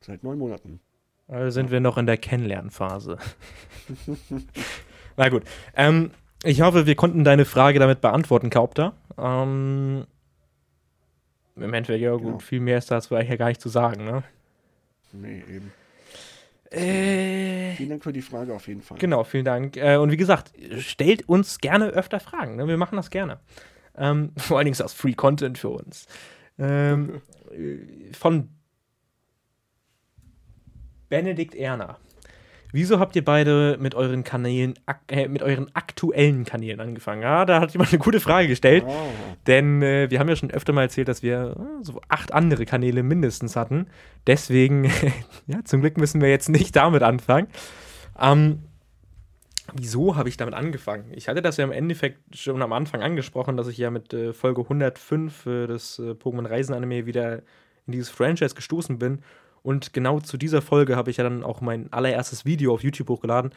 Seit 0.00 0.22
neun 0.22 0.38
Monaten. 0.38 0.80
Also 1.28 1.50
sind 1.50 1.70
wir 1.70 1.80
noch 1.80 1.96
in 1.98 2.06
der 2.06 2.16
Kennenlernphase. 2.18 3.18
Na 5.16 5.28
gut. 5.28 5.44
Ähm, 5.76 6.10
ich 6.42 6.60
hoffe, 6.60 6.86
wir 6.86 6.94
konnten 6.94 7.24
deine 7.24 7.44
Frage 7.44 7.78
damit 7.78 8.00
beantworten, 8.00 8.50
Kaupter. 8.50 8.92
Ähm, 9.16 10.06
Im 11.56 11.72
Endeffekt, 11.74 12.02
ja 12.02 12.12
gut, 12.12 12.22
Genau. 12.22 12.38
viel 12.40 12.60
mehr 12.60 12.78
ist 12.78 12.90
dazu 12.90 13.14
eigentlich 13.14 13.30
ja 13.30 13.36
gar 13.36 13.48
nicht 13.48 13.60
zu 13.60 13.68
sagen, 13.68 14.04
ne? 14.04 14.22
Nee, 15.12 15.42
eben. 15.48 15.72
Äh, 16.70 17.74
Vielen 17.76 17.90
Dank 17.90 18.02
für 18.04 18.12
die 18.12 18.22
Frage 18.22 18.52
auf 18.52 18.66
jeden 18.66 18.82
Fall. 18.82 18.98
Genau, 18.98 19.22
vielen 19.22 19.44
Dank. 19.44 19.76
Äh, 19.76 19.96
und 19.96 20.10
wie 20.10 20.16
gesagt, 20.16 20.52
stellt 20.78 21.28
uns 21.28 21.58
gerne 21.58 21.86
öfter 21.88 22.18
Fragen. 22.18 22.56
Ne? 22.56 22.66
Wir 22.66 22.76
machen 22.76 22.96
das 22.96 23.10
gerne. 23.10 23.38
Ähm, 23.96 24.32
vor 24.36 24.58
allen 24.58 24.64
Dingen 24.64 24.72
ist 24.72 24.80
das 24.80 24.92
Free 24.92 25.12
Content 25.14 25.56
für 25.56 25.68
uns. 25.68 26.06
Ähm, 26.58 27.22
äh, 27.52 28.12
von 28.12 28.48
Benedikt 31.08 31.54
Erner. 31.54 31.98
Wieso 32.74 32.98
habt 32.98 33.14
ihr 33.14 33.24
beide 33.24 33.76
mit 33.78 33.94
euren 33.94 34.24
Kanälen, 34.24 34.74
äh, 35.06 35.28
mit 35.28 35.42
euren 35.42 35.70
aktuellen 35.76 36.44
Kanälen 36.44 36.80
angefangen? 36.80 37.22
Ja, 37.22 37.44
da 37.44 37.60
hat 37.60 37.70
jemand 37.70 37.92
eine 37.92 38.00
gute 38.00 38.18
Frage 38.18 38.48
gestellt. 38.48 38.82
Ah, 38.84 38.92
Denn 39.46 39.80
äh, 39.80 40.10
wir 40.10 40.18
haben 40.18 40.28
ja 40.28 40.34
schon 40.34 40.50
öfter 40.50 40.72
mal 40.72 40.82
erzählt, 40.82 41.06
dass 41.06 41.22
wir 41.22 41.54
äh, 41.56 41.84
so 41.84 42.00
acht 42.08 42.34
andere 42.34 42.66
Kanäle 42.66 43.04
mindestens 43.04 43.54
hatten. 43.54 43.86
Deswegen, 44.26 44.90
ja, 45.46 45.62
zum 45.62 45.82
Glück 45.82 45.98
müssen 45.98 46.20
wir 46.20 46.30
jetzt 46.30 46.48
nicht 46.48 46.74
damit 46.74 47.04
anfangen. 47.04 47.46
Ähm, 48.20 48.64
wieso 49.72 50.16
habe 50.16 50.28
ich 50.28 50.36
damit 50.36 50.54
angefangen? 50.54 51.12
Ich 51.12 51.28
hatte 51.28 51.42
das 51.42 51.58
ja 51.58 51.64
im 51.64 51.70
Endeffekt 51.70 52.36
schon 52.36 52.60
am 52.60 52.72
Anfang 52.72 53.02
angesprochen, 53.02 53.56
dass 53.56 53.68
ich 53.68 53.78
ja 53.78 53.92
mit 53.92 54.12
äh, 54.12 54.32
Folge 54.32 54.62
105 54.62 55.46
äh, 55.46 55.66
des 55.68 56.00
äh, 56.00 56.10
Pokémon 56.10 56.48
Reisen 56.48 56.74
Anime 56.74 57.06
wieder 57.06 57.42
in 57.86 57.92
dieses 57.92 58.10
Franchise 58.10 58.56
gestoßen 58.56 58.98
bin. 58.98 59.20
Und 59.64 59.94
genau 59.94 60.20
zu 60.20 60.36
dieser 60.36 60.60
Folge 60.62 60.94
habe 60.94 61.10
ich 61.10 61.16
ja 61.16 61.24
dann 61.24 61.42
auch 61.42 61.60
mein 61.62 61.90
allererstes 61.92 62.44
Video 62.44 62.72
auf 62.74 62.84
YouTube 62.84 63.08
hochgeladen. 63.08 63.50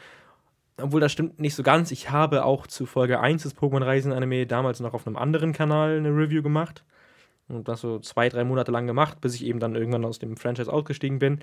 Obwohl 0.80 1.00
das 1.00 1.12
stimmt 1.12 1.38
nicht 1.38 1.54
so 1.54 1.62
ganz. 1.62 1.90
Ich 1.90 2.10
habe 2.10 2.44
auch 2.44 2.66
zu 2.66 2.86
Folge 2.86 3.20
1 3.20 3.42
des 3.42 3.54
Pokémon 3.56 3.84
Reisen 3.84 4.12
Anime 4.12 4.46
damals 4.46 4.80
noch 4.80 4.94
auf 4.94 5.06
einem 5.06 5.16
anderen 5.16 5.52
Kanal 5.52 5.98
eine 5.98 6.08
Review 6.08 6.42
gemacht. 6.42 6.82
Und 7.48 7.68
das 7.68 7.82
so 7.82 7.98
zwei, 7.98 8.28
drei 8.30 8.44
Monate 8.44 8.72
lang 8.72 8.86
gemacht, 8.86 9.20
bis 9.20 9.34
ich 9.34 9.44
eben 9.44 9.60
dann 9.60 9.74
irgendwann 9.74 10.04
aus 10.06 10.18
dem 10.18 10.36
Franchise 10.38 10.72
ausgestiegen 10.72 11.18
bin. 11.18 11.40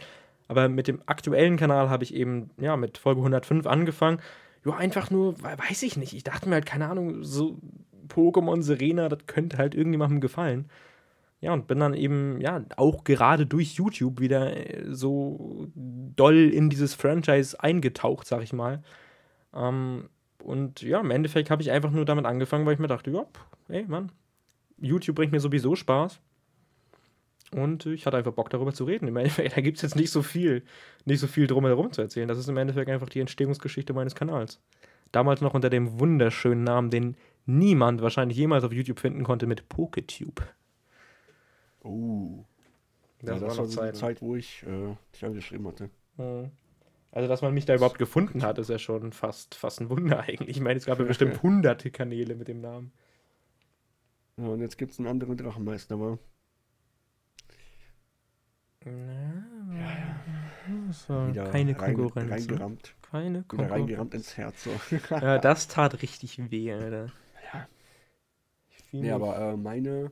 Aber 0.47 0.67
mit 0.67 0.87
dem 0.87 1.01
aktuellen 1.05 1.57
Kanal 1.57 1.89
habe 1.89 2.03
ich 2.03 2.13
eben, 2.15 2.49
ja, 2.59 2.75
mit 2.75 2.97
Folge 2.97 3.21
105 3.21 3.67
angefangen. 3.67 4.19
Ja, 4.65 4.75
einfach 4.75 5.11
nur, 5.11 5.37
we- 5.43 5.57
weiß 5.69 5.83
ich 5.83 5.95
nicht. 5.97 6.13
Ich 6.13 6.23
dachte 6.23 6.49
mir 6.49 6.55
halt, 6.55 6.65
keine 6.65 6.89
Ahnung, 6.89 7.23
so 7.23 7.57
Pokémon 8.07 8.61
Serena, 8.63 9.09
das 9.09 9.19
könnte 9.27 9.57
halt 9.57 9.75
irgendjemandem 9.75 10.21
gefallen. 10.21 10.69
Ja, 11.41 11.53
und 11.53 11.67
bin 11.67 11.79
dann 11.79 11.93
eben, 11.93 12.39
ja, 12.41 12.63
auch 12.77 13.03
gerade 13.03 13.45
durch 13.45 13.75
YouTube 13.75 14.19
wieder 14.19 14.55
äh, 14.55 14.85
so 14.87 15.67
doll 15.75 16.49
in 16.51 16.69
dieses 16.69 16.93
Franchise 16.93 17.59
eingetaucht, 17.59 18.25
sag 18.25 18.41
ich 18.41 18.53
mal. 18.53 18.81
Ähm, 19.53 20.09
und 20.43 20.81
ja, 20.81 20.99
im 20.99 21.11
Endeffekt 21.11 21.49
habe 21.49 21.61
ich 21.61 21.71
einfach 21.71 21.91
nur 21.91 22.05
damit 22.05 22.25
angefangen, 22.25 22.65
weil 22.65 22.73
ich 22.73 22.79
mir 22.79 22.87
dachte, 22.87 23.11
ja, 23.11 23.25
ey, 23.67 23.85
Mann, 23.87 24.11
YouTube 24.79 25.15
bringt 25.15 25.31
mir 25.31 25.39
sowieso 25.39 25.75
Spaß. 25.75 26.19
Und 27.51 27.85
ich 27.85 28.05
hatte 28.05 28.17
einfach 28.17 28.33
Bock 28.33 28.49
darüber 28.49 28.73
zu 28.73 28.83
reden. 28.83 29.07
Im 29.07 29.15
Endeffekt, 29.17 29.55
da 29.57 29.61
gibt 29.61 29.77
es 29.77 29.83
jetzt 29.83 29.95
nicht 29.95 30.11
so 30.11 30.21
viel, 30.21 30.63
nicht 31.05 31.19
so 31.19 31.27
viel 31.27 31.47
drumherum 31.47 31.91
zu 31.91 32.01
erzählen. 32.01 32.27
Das 32.27 32.37
ist 32.37 32.49
im 32.49 32.57
Endeffekt 32.57 32.89
einfach 32.89 33.09
die 33.09 33.19
Entstehungsgeschichte 33.19 33.93
meines 33.93 34.15
Kanals. 34.15 34.61
Damals 35.11 35.41
noch 35.41 35.53
unter 35.53 35.69
dem 35.69 35.99
wunderschönen 35.99 36.63
Namen, 36.63 36.89
den 36.89 37.15
niemand 37.45 38.01
wahrscheinlich 38.01 38.37
jemals 38.37 38.63
auf 38.63 38.73
YouTube 38.73 38.99
finden 38.99 39.23
konnte, 39.23 39.47
mit 39.47 39.69
PokeTube. 39.69 40.41
Oh. 41.85 42.43
Das, 43.19 43.39
ja, 43.39 43.47
das 43.47 43.57
war 43.57 43.65
so 43.65 43.81
eine 43.81 43.93
Zeit, 43.93 44.21
wo 44.21 44.35
ich 44.35 44.63
äh, 44.63 44.95
dich 45.13 45.23
angeschrieben 45.23 45.67
hatte. 45.67 45.89
Mhm. 46.17 46.51
Also, 47.11 47.29
dass 47.29 47.41
man 47.41 47.53
mich 47.53 47.65
da 47.65 47.75
überhaupt 47.75 47.97
gefunden 47.97 48.43
hat, 48.43 48.57
ist 48.57 48.69
ja 48.69 48.77
schon 48.77 49.13
fast, 49.13 49.55
fast 49.55 49.79
ein 49.79 49.89
Wunder 49.89 50.21
eigentlich. 50.21 50.57
Ich 50.57 50.61
meine, 50.61 50.77
es 50.77 50.85
gab 50.85 50.99
ja 50.99 51.05
bestimmt 51.05 51.41
hunderte 51.43 51.91
Kanäle 51.91 52.35
mit 52.35 52.47
dem 52.47 52.59
Namen. 52.59 52.91
Ja, 54.37 54.47
und 54.47 54.59
jetzt 54.59 54.77
gibt 54.77 54.91
es 54.91 54.99
einen 54.99 55.07
anderen 55.07 55.37
Drachenmeister, 55.37 55.95
aber. 55.95 56.19
Na, 58.83 59.45
ja, 59.73 60.91
So, 60.91 61.31
keine 61.51 61.73
Konkurrenz. 61.73 62.31
Rein, 62.31 62.39
reingerammt. 62.39 62.95
Keine 63.01 63.43
Konkurrenz. 63.43 63.69
Wieder 63.69 63.75
reingerammt 63.75 64.13
ins 64.13 64.35
Herz. 64.35 64.63
So. 64.63 64.71
ja, 65.09 65.37
das 65.37 65.67
tat 65.67 66.01
richtig 66.01 66.51
weh, 66.51 66.73
Alter. 66.73 67.11
Ja. 67.53 67.67
Nee, 68.91 69.11
aber 69.11 69.37
äh, 69.37 69.57
meine 69.57 70.11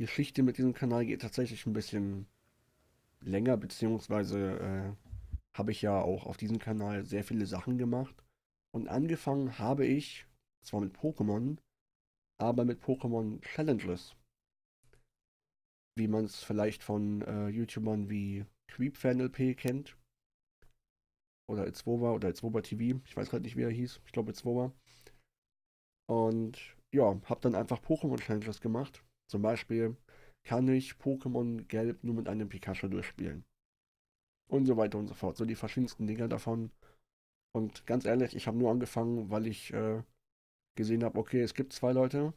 Geschichte 0.00 0.42
mit 0.42 0.56
diesem 0.56 0.72
Kanal 0.72 1.04
geht 1.04 1.20
tatsächlich 1.20 1.66
ein 1.66 1.74
bisschen 1.74 2.26
länger, 3.20 3.58
beziehungsweise 3.58 4.58
äh, 4.58 4.92
habe 5.52 5.72
ich 5.72 5.82
ja 5.82 6.00
auch 6.00 6.24
auf 6.24 6.38
diesem 6.38 6.58
Kanal 6.58 7.04
sehr 7.04 7.22
viele 7.22 7.44
Sachen 7.44 7.76
gemacht. 7.76 8.14
Und 8.74 8.88
angefangen 8.88 9.58
habe 9.58 9.84
ich, 9.84 10.26
zwar 10.62 10.80
mit 10.80 10.96
Pokémon, 10.96 11.58
aber 12.38 12.64
mit 12.64 12.82
Pokémon 12.82 13.42
Challenges. 13.42 14.16
Wie 15.98 16.08
man 16.08 16.24
es 16.24 16.42
vielleicht 16.42 16.82
von 16.82 17.20
äh, 17.20 17.48
YouTubern 17.48 18.08
wie 18.08 18.46
CreepFanLP 18.68 19.54
kennt. 19.58 19.98
Oder 21.46 21.66
Itzwoba 21.66 22.12
oder 22.12 22.30
Itzwoba 22.30 22.62
TV. 22.62 23.02
Ich 23.04 23.18
weiß 23.18 23.28
gerade 23.28 23.42
nicht, 23.42 23.58
wie 23.58 23.64
er 23.64 23.70
hieß. 23.70 24.00
Ich 24.06 24.12
glaube 24.12 24.30
Itzwoba. 24.30 24.72
Und 26.08 26.58
ja, 26.90 27.20
habe 27.24 27.40
dann 27.42 27.54
einfach 27.54 27.82
Pokémon 27.82 28.18
Challenges 28.18 28.62
gemacht. 28.62 29.04
Zum 29.30 29.42
Beispiel 29.42 29.96
kann 30.42 30.66
ich 30.66 30.94
Pokémon 30.94 31.64
Gelb 31.68 32.02
nur 32.02 32.16
mit 32.16 32.28
einem 32.28 32.48
Pikachu 32.48 32.88
durchspielen. 32.88 33.44
Und 34.50 34.66
so 34.66 34.76
weiter 34.76 34.98
und 34.98 35.06
so 35.06 35.14
fort. 35.14 35.36
So 35.36 35.44
die 35.44 35.54
verschiedensten 35.54 36.08
Dinge 36.08 36.28
davon. 36.28 36.72
Und 37.54 37.86
ganz 37.86 38.04
ehrlich, 38.04 38.34
ich 38.34 38.48
habe 38.48 38.58
nur 38.58 38.72
angefangen, 38.72 39.30
weil 39.30 39.46
ich 39.46 39.72
äh, 39.72 40.02
gesehen 40.76 41.04
habe, 41.04 41.16
okay, 41.16 41.42
es 41.42 41.54
gibt 41.54 41.72
zwei 41.72 41.92
Leute 41.92 42.34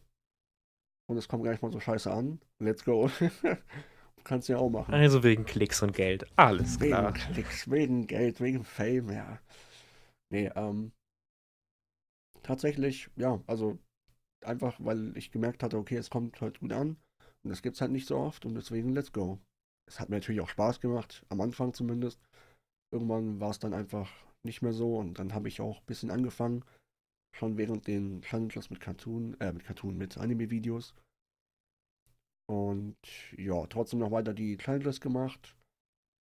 und 1.09 1.17
es 1.17 1.27
kommt 1.27 1.43
gar 1.43 1.51
nicht 1.51 1.63
mal 1.63 1.71
so 1.71 1.79
scheiße 1.79 2.11
an. 2.11 2.39
Let's 2.59 2.85
go. 2.85 3.09
Kannst 4.23 4.47
du 4.47 4.53
ja 4.53 4.59
auch 4.59 4.69
machen. 4.69 4.93
Also 4.93 5.23
wegen 5.23 5.45
Klicks 5.45 5.81
und 5.81 5.93
Geld. 5.93 6.27
Alles 6.35 6.79
klar. 6.79 7.15
Wegen 7.15 7.33
Klicks, 7.33 7.71
wegen 7.71 8.07
Geld, 8.07 8.39
wegen 8.39 8.63
Fame, 8.63 9.09
ja. 9.09 9.39
Nee, 10.29 10.51
ähm. 10.55 10.91
Tatsächlich, 12.43 13.09
ja, 13.15 13.41
also 13.47 13.79
einfach, 14.45 14.77
weil 14.79 15.15
ich 15.17 15.31
gemerkt 15.31 15.63
hatte, 15.63 15.77
okay, 15.77 15.97
es 15.97 16.09
kommt 16.09 16.41
halt 16.41 16.59
gut 16.59 16.73
an. 16.73 16.97
Und 17.43 17.49
das 17.49 17.61
gibt's 17.61 17.81
halt 17.81 17.91
nicht 17.91 18.07
so 18.07 18.17
oft 18.17 18.45
und 18.45 18.55
deswegen 18.55 18.93
let's 18.93 19.11
go. 19.11 19.39
Es 19.87 19.99
hat 19.99 20.09
mir 20.09 20.15
natürlich 20.17 20.41
auch 20.41 20.49
Spaß 20.49 20.79
gemacht, 20.79 21.25
am 21.29 21.41
Anfang 21.41 21.73
zumindest. 21.73 22.19
Irgendwann 22.91 23.39
war 23.39 23.49
es 23.51 23.59
dann 23.59 23.73
einfach 23.73 24.09
nicht 24.45 24.61
mehr 24.61 24.73
so 24.73 24.97
und 24.97 25.19
dann 25.19 25.33
habe 25.33 25.47
ich 25.47 25.61
auch 25.61 25.79
ein 25.79 25.85
bisschen 25.85 26.11
angefangen, 26.11 26.63
schon 27.35 27.57
während 27.57 27.87
den 27.87 28.21
Challenges 28.21 28.69
mit 28.69 28.79
Cartoon, 28.79 29.39
äh, 29.39 29.51
mit 29.51 29.63
Cartoon, 29.63 29.97
mit 29.97 30.17
Anime-Videos. 30.17 30.93
Und 32.49 32.97
ja, 33.37 33.65
trotzdem 33.67 33.99
noch 33.99 34.11
weiter 34.11 34.33
die 34.33 34.57
Challenges 34.57 35.01
gemacht. 35.01 35.57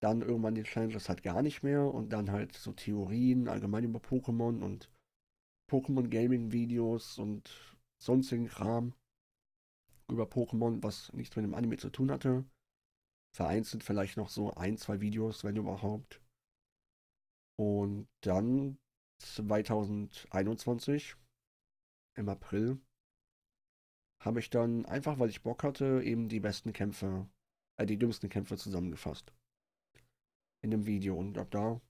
Dann 0.01 0.21
irgendwann 0.21 0.55
die 0.55 0.63
Challenges 0.63 1.07
halt 1.07 1.23
gar 1.23 1.41
nicht 1.41 1.63
mehr 1.63 1.85
und 1.85 2.11
dann 2.11 2.31
halt 2.31 2.55
so 2.55 2.73
Theorien 2.73 3.47
allgemein 3.47 3.85
über 3.85 3.99
Pokémon 3.99 4.61
und 4.61 4.89
Pokémon 5.71 6.09
Gaming 6.09 6.51
Videos 6.51 7.17
und 7.17 7.72
sonstigen 8.05 8.47
Kram 8.47 8.93
über 10.09 10.25
Pokémon, 10.25 10.83
was 10.83 11.11
nichts 11.13 11.35
mit 11.35 11.45
dem 11.45 11.53
Anime 11.53 11.77
zu 11.77 11.89
tun 11.89 12.11
hatte. 12.11 12.45
Vereinzelt 13.35 13.83
vielleicht 13.83 14.17
noch 14.17 14.29
so 14.29 14.53
ein, 14.53 14.77
zwei 14.77 15.01
Videos, 15.01 15.43
wenn 15.43 15.55
überhaupt. 15.55 16.21
Und 17.57 18.07
dann 18.21 18.77
2021, 19.19 21.15
im 22.15 22.29
April, 22.29 22.79
habe 24.19 24.39
ich 24.39 24.49
dann 24.49 24.85
einfach, 24.85 25.19
weil 25.19 25.29
ich 25.29 25.43
Bock 25.43 25.63
hatte, 25.63 26.01
eben 26.03 26.29
die 26.29 26.39
besten 26.39 26.73
Kämpfe, 26.73 27.27
äh, 27.77 27.85
die 27.85 27.97
dümmsten 27.97 28.29
Kämpfe 28.29 28.57
zusammengefasst. 28.57 29.33
In 30.61 30.71
dem 30.71 30.85
Video. 30.85 31.17
Und 31.17 31.37
ab 31.37 31.51
da 31.51 31.81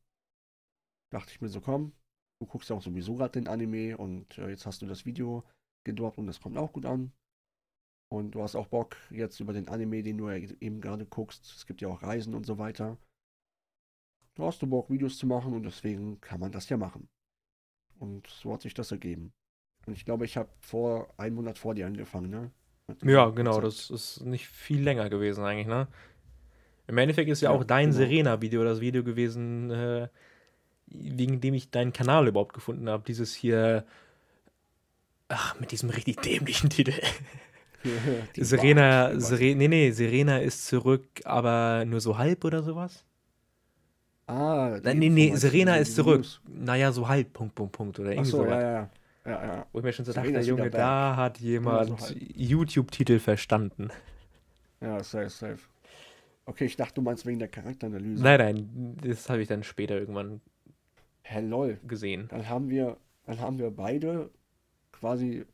dachte 1.12 1.32
ich 1.32 1.42
mir 1.42 1.50
so, 1.50 1.62
komm, 1.62 1.94
du 2.40 2.48
guckst 2.48 2.70
ja 2.70 2.76
auch 2.76 2.82
sowieso 2.82 3.16
gerade 3.16 3.40
den 3.40 3.48
Anime 3.48 3.98
und 3.98 4.38
äh, 4.38 4.50
jetzt 4.50 4.66
hast 4.66 4.82
du 4.82 4.88
das 4.88 5.06
Video 5.06 5.44
gedroppt 5.84 6.18
und 6.18 6.28
das 6.28 6.40
kommt 6.40 6.58
auch 6.58 6.74
gut 6.74 6.86
an. 6.86 7.12
Und 8.10 8.36
du 8.36 8.44
hast 8.44 8.56
auch 8.56 8.68
Bock 8.68 8.96
jetzt 9.10 9.40
über 9.40 9.54
den 9.54 9.68
Anime, 9.68 10.04
den 10.04 10.18
du 10.18 10.30
ja 10.30 10.36
eben 10.36 10.82
gerade 10.82 11.06
guckst. 11.06 11.46
Es 11.56 11.66
gibt 11.66 11.82
ja 11.82 11.88
auch 11.88 12.04
Reisen 12.04 12.36
und 12.36 12.46
so 12.46 12.60
weiter. 12.60 12.98
Du 14.36 14.46
hast 14.46 14.62
du 14.62 14.68
Bock, 14.68 14.90
Videos 14.90 15.18
zu 15.18 15.28
machen 15.28 15.54
und 15.54 15.64
deswegen 15.64 16.22
kann 16.22 16.40
man 16.40 16.52
das 16.52 16.70
ja 16.70 16.78
machen. 16.78 17.08
Und 18.00 18.28
so 18.28 18.54
hat 18.54 18.62
sich 18.62 18.74
das 18.74 18.92
ergeben. 18.92 19.34
Und 19.86 19.94
ich 19.94 20.06
glaube, 20.06 20.26
ich 20.26 20.38
habe 20.38 20.50
vor 20.60 21.14
einem 21.18 21.36
Monat 21.36 21.58
vor 21.58 21.76
dir 21.76 21.88
angefangen, 21.88 22.30
ne? 22.30 22.52
Ja, 23.04 23.30
genau, 23.30 23.62
das 23.62 23.90
ist 23.90 24.22
nicht 24.22 24.48
viel 24.48 24.82
länger 24.82 25.10
gewesen 25.10 25.44
eigentlich, 25.44 25.68
ne? 25.68 25.88
Im 26.88 26.98
Endeffekt 26.98 27.30
ist 27.30 27.42
ja, 27.42 27.52
ja 27.52 27.58
auch 27.58 27.64
dein 27.64 27.88
genau. 27.88 27.98
Serena-Video 27.98 28.64
das 28.64 28.82
Video 28.82 29.04
gewesen, 29.04 29.72
äh, 29.72 30.10
wegen 30.88 31.40
dem 31.40 31.54
ich 31.54 31.72
deinen 31.72 31.94
Kanal 31.94 32.28
überhaupt 32.28 32.54
gefunden 32.54 32.90
habe. 32.90 33.04
Dieses 33.08 33.34
hier, 33.34 33.86
ach, 35.30 35.60
mit 35.60 35.72
diesem 35.72 35.90
richtig 35.90 36.18
dämlichen 36.18 36.70
Titel. 36.70 36.94
Serena, 38.38 39.20
Serena, 39.20 39.58
nee, 39.58 39.68
nee, 39.68 39.92
Serena 39.92 40.38
ist 40.38 40.66
zurück, 40.68 41.06
aber 41.26 41.84
nur 41.86 42.00
so 42.00 42.18
halb 42.18 42.46
oder 42.46 42.64
sowas? 42.64 43.06
Ah, 44.26 44.80
Nein, 44.82 45.00
nee, 45.00 45.10
nee, 45.10 45.36
Serena 45.36 45.76
ist 45.76 45.96
zurück. 45.96 46.20
News. 46.20 46.42
Naja, 46.48 46.92
so 46.94 47.08
halb, 47.08 47.34
Punkt, 47.34 47.56
Punkt, 47.56 47.74
Punkt. 47.74 48.00
Oder 48.00 48.12
irgendwie 48.12 48.32
so, 48.32 48.46
ja, 48.46 48.62
ja. 48.62 48.90
Ja, 49.26 49.46
ja. 49.46 49.66
Wo 49.72 49.80
ich 49.80 49.86
mir 49.86 49.94
schon 49.94 50.06
so 50.06 50.14
dachte, 50.14 50.40
Junge, 50.40 50.70
da 50.70 51.16
hat 51.16 51.40
jemand 51.40 52.00
so 52.00 52.14
YouTube-Titel 52.18 53.20
verstanden. 53.20 53.90
Ja, 54.82 55.02
safe, 55.04 55.30
safe. 55.30 55.60
Okay, 56.46 56.66
ich 56.66 56.76
dachte, 56.76 56.96
du 56.96 57.02
meinst 57.02 57.26
wegen 57.26 57.40
der 57.40 57.48
Charakteranalyse. 57.48 58.22
Nein, 58.22 58.40
nein, 58.40 58.98
das 59.02 59.30
habe 59.30 59.42
ich 59.42 59.48
dann 59.48 59.64
später 59.64 59.98
irgendwann 59.98 60.42
Hä, 61.24 61.40
lol. 61.40 61.80
gesehen. 61.88 62.28
Dann 62.30 62.50
haben 62.50 62.70
wir, 62.70 62.98
dann 63.26 63.40
haben 63.40 63.60
wir 63.60 63.72
beide 63.72 64.30
quasi 65.04 65.46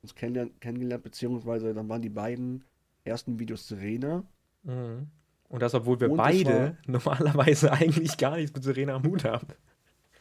uns 0.00 0.14
kennengelernt, 0.14 1.02
beziehungsweise 1.02 1.74
dann 1.74 1.86
waren 1.90 2.00
die 2.00 2.08
beiden 2.08 2.64
ersten 3.04 3.38
Videos 3.38 3.68
Serena. 3.68 4.24
Mhm. 4.62 5.08
Und 5.50 5.62
das, 5.62 5.74
obwohl 5.74 6.00
wir 6.00 6.10
und 6.10 6.16
beide 6.16 6.50
war, 6.50 6.76
normalerweise 6.86 7.70
eigentlich 7.70 8.16
gar 8.16 8.36
nichts 8.36 8.54
mit 8.54 8.64
Serena 8.64 8.94
am 8.94 9.02
Hut 9.04 9.24
haben. 9.24 9.48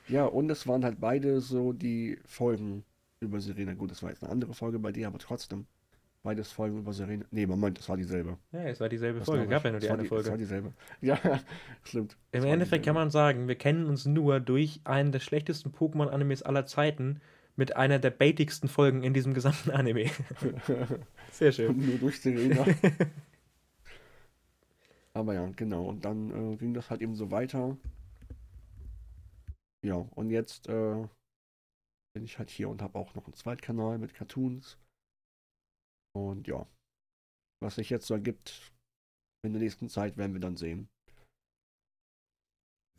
Ja, 0.10 0.26
und 0.26 0.50
es 0.50 0.68
waren 0.68 0.84
halt 0.84 1.00
beide 1.00 1.40
so 1.40 1.72
die 1.72 2.20
Folgen 2.26 2.84
über 3.22 3.40
Serena. 3.40 3.74
Gut, 3.76 3.92
das 3.92 4.04
war 4.04 4.10
jetzt 4.10 4.24
eine 4.24 4.32
andere 4.32 4.54
Folge 4.54 4.78
bei 4.78 4.92
dir, 4.92 5.08
aber 5.08 5.20
trotzdem. 5.20 5.66
Beides 6.22 6.52
Folgen 6.52 6.80
über 6.80 6.92
Serena. 6.92 7.24
Nee, 7.32 7.46
Moment, 7.46 7.80
das 7.80 7.88
war 7.88 7.96
dieselbe. 7.96 8.38
Ja, 8.52 8.64
es 8.64 8.82
war 8.82 8.90
dieselbe 8.90 9.20
das 9.20 9.28
Folge. 9.28 9.46
Es 9.46 9.50
gab 9.50 9.64
ja 9.64 9.72
nur 9.72 9.80
die 9.80 9.90
eine 9.90 10.04
die, 10.04 10.10
Folge. 10.10 10.26
Es 10.26 10.30
war 10.32 10.38
dieselbe. 10.38 10.74
Ja, 11.02 11.18
stimmt. 11.84 12.18
Im 12.34 12.44
Endeffekt 12.44 12.84
kann 12.84 12.96
man 12.96 13.10
sagen, 13.10 13.48
wir 13.48 13.56
kennen 13.56 13.86
uns 13.86 14.06
nur 14.06 14.42
durch 14.42 14.82
einen 14.84 15.14
der 15.14 15.22
schlechtesten 15.22 15.70
Pokémon-Animes 15.72 16.44
aller 16.44 16.66
Zeiten 16.66 17.22
mit 17.58 17.76
einer 17.76 18.00
der 18.00 18.12
baitigsten 18.12 18.70
Folgen 18.70 19.04
in 19.04 19.14
diesem 19.14 19.34
gesamten 19.34 19.72
Anime. 19.72 20.12
Sehr 21.32 21.52
schön. 21.52 21.70
Und 21.70 21.86
nur 21.86 21.98
durch 21.98 22.22
Serena. 22.22 22.66
Aber 25.14 25.34
ja, 25.34 25.48
genau. 25.56 25.86
Und 25.86 26.06
dann 26.06 26.54
äh, 26.54 26.56
ging 26.58 26.76
das 26.76 26.92
halt 26.92 27.02
eben 27.02 27.16
so 27.16 27.32
weiter. 27.32 27.76
Ja, 29.84 29.96
und 29.96 30.30
jetzt 30.30 30.68
äh, 30.70 31.08
bin 32.14 32.24
ich 32.24 32.38
halt 32.38 32.52
hier 32.52 32.70
und 32.70 32.82
habe 32.84 32.98
auch 32.98 33.16
noch 33.16 33.26
einen 33.26 33.34
Zweitkanal 33.34 33.98
mit 33.98 34.14
Cartoons. 34.14 34.78
Und 36.16 36.48
ja, 36.48 36.68
was 37.62 37.76
sich 37.76 37.90
jetzt 37.90 38.06
so 38.06 38.14
ergibt 38.14 38.72
in 39.44 39.54
der 39.54 39.62
nächsten 39.62 39.90
Zeit, 39.90 40.18
werden 40.18 40.34
wir 40.34 40.42
dann 40.42 40.58
sehen. 40.58 40.90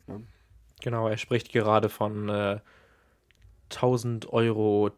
Ja. 0.07 0.21
Genau, 0.81 1.07
er 1.07 1.17
spricht 1.17 1.51
gerade 1.51 1.89
von 1.89 2.29
äh, 2.29 2.59
1000 3.71 4.31
Euro 4.31 4.91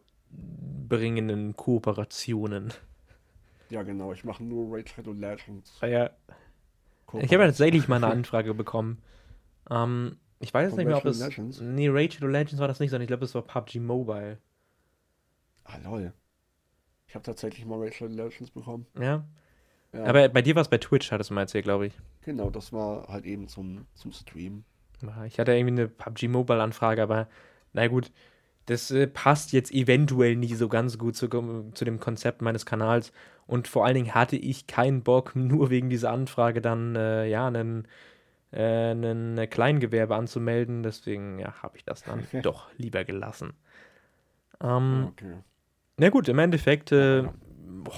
gewinnbringenden 0.92 1.56
Kooperationen. 1.56 2.72
Ja, 3.70 3.82
genau. 3.82 4.12
Ich 4.12 4.24
mache 4.24 4.44
nur 4.44 4.74
Raid 4.74 4.90
Shadow 4.90 5.12
Legends. 5.12 5.78
Ah, 5.80 5.86
ja. 5.86 6.10
Ich 7.20 7.32
habe 7.32 7.42
ja 7.42 7.46
tatsächlich 7.46 7.88
mal 7.88 7.96
eine 7.96 8.06
Anfrage 8.12 8.54
bekommen. 8.54 9.02
Ähm, 9.70 10.18
ich 10.40 10.52
weiß 10.52 10.70
Von 10.70 10.78
nicht 10.78 10.86
mehr, 10.86 10.96
ob 10.98 11.04
es. 11.06 11.20
Legends? 11.20 11.60
Nee, 11.60 11.88
Raid 11.88 12.14
Shadow 12.14 12.26
Legends 12.26 12.58
war 12.58 12.68
das 12.68 12.80
nicht, 12.80 12.90
sondern 12.90 13.02
ich 13.04 13.08
glaube, 13.08 13.24
es 13.24 13.34
war 13.34 13.42
PUBG 13.42 13.80
Mobile. 13.80 14.38
Ah, 15.64 15.78
lol. 15.84 16.12
Ich 17.06 17.14
habe 17.14 17.24
tatsächlich 17.24 17.64
mal 17.64 17.78
Raid 17.78 17.94
Shadow 17.94 18.12
Legends 18.14 18.50
bekommen. 18.50 18.86
Ja. 18.98 19.24
Ja, 19.94 20.04
Aber 20.04 20.26
bei 20.30 20.40
dir 20.40 20.54
war 20.54 20.62
es 20.62 20.68
bei 20.68 20.78
Twitch, 20.78 21.12
hattest 21.12 21.28
du 21.30 21.34
mal 21.34 21.42
erzählt, 21.42 21.64
glaube 21.64 21.86
ich. 21.86 21.92
genau, 22.22 22.48
das 22.48 22.72
war 22.72 23.08
halt 23.08 23.26
eben 23.26 23.46
zum, 23.48 23.86
zum 23.94 24.10
Stream. 24.12 24.64
Ja, 25.02 25.24
Ich 25.26 25.38
hatte 25.38 25.52
irgendwie 25.52 25.80
eine 25.82 25.88
PUBG 25.88 26.28
Mobile-Anfrage, 26.28 27.02
aber 27.02 27.28
na 27.74 27.86
gut, 27.88 28.10
das 28.66 28.90
äh, 28.90 29.06
passt 29.06 29.52
jetzt 29.52 29.72
eventuell 29.72 30.36
nicht 30.36 30.56
so 30.56 30.68
ganz 30.68 30.98
gut 30.98 31.16
zu, 31.16 31.28
zu 31.74 31.84
dem 31.84 32.00
Konzept 32.00 32.42
meines 32.42 32.66
Kanals. 32.66 33.12
Und 33.46 33.68
vor 33.68 33.84
allen 33.84 33.94
Dingen 33.94 34.14
hatte 34.14 34.36
ich 34.36 34.66
keinen 34.66 35.02
Bock, 35.02 35.32
nur 35.36 35.70
wegen 35.70 35.90
dieser 35.90 36.10
Anfrage 36.10 36.60
dann 36.60 36.94
äh, 36.96 37.26
ja 37.26 37.46
einen, 37.46 37.88
äh, 38.52 38.90
einen 38.90 39.48
Kleingewerbe 39.50 40.14
anzumelden. 40.14 40.82
Deswegen 40.82 41.38
ja, 41.38 41.54
habe 41.62 41.76
ich 41.76 41.84
das 41.84 42.04
dann 42.04 42.22
doch 42.42 42.68
lieber 42.76 43.04
gelassen. 43.04 43.54
Ähm, 44.62 45.08
Okay. 45.08 45.34
na 45.98 46.08
gut, 46.10 46.28
im 46.28 46.38
Endeffekt 46.38 46.92
äh, 46.92 47.22
Ja. 47.22 47.32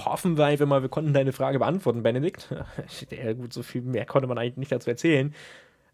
hoffen 0.05 0.37
wir 0.37 0.45
einfach 0.45 0.65
mal, 0.65 0.81
wir 0.81 0.89
konnten 0.89 1.13
deine 1.13 1.31
Frage 1.31 1.59
beantworten, 1.59 2.01
Benedikt. 2.01 2.49
ja, 3.11 3.33
gut, 3.33 3.53
so 3.53 3.61
viel 3.61 3.81
mehr 3.83 4.05
konnte 4.05 4.27
man 4.27 4.37
eigentlich 4.37 4.57
nicht 4.57 4.71
dazu 4.71 4.89
erzählen. 4.89 5.33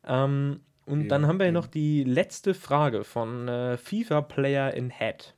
Ähm, 0.07 0.61
und 0.85 1.07
Ja, 1.07 1.07
dann 1.07 1.27
haben 1.27 1.39
wir 1.39 1.47
eben. 1.47 1.53
noch 1.53 1.67
die 1.67 2.03
letzte 2.03 2.53
Frage 2.53 3.03
von 3.03 3.47
äh, 3.47 3.77
FIFA 3.77 4.21
Player 4.21 4.73
in 4.73 4.89
Head. 4.89 5.35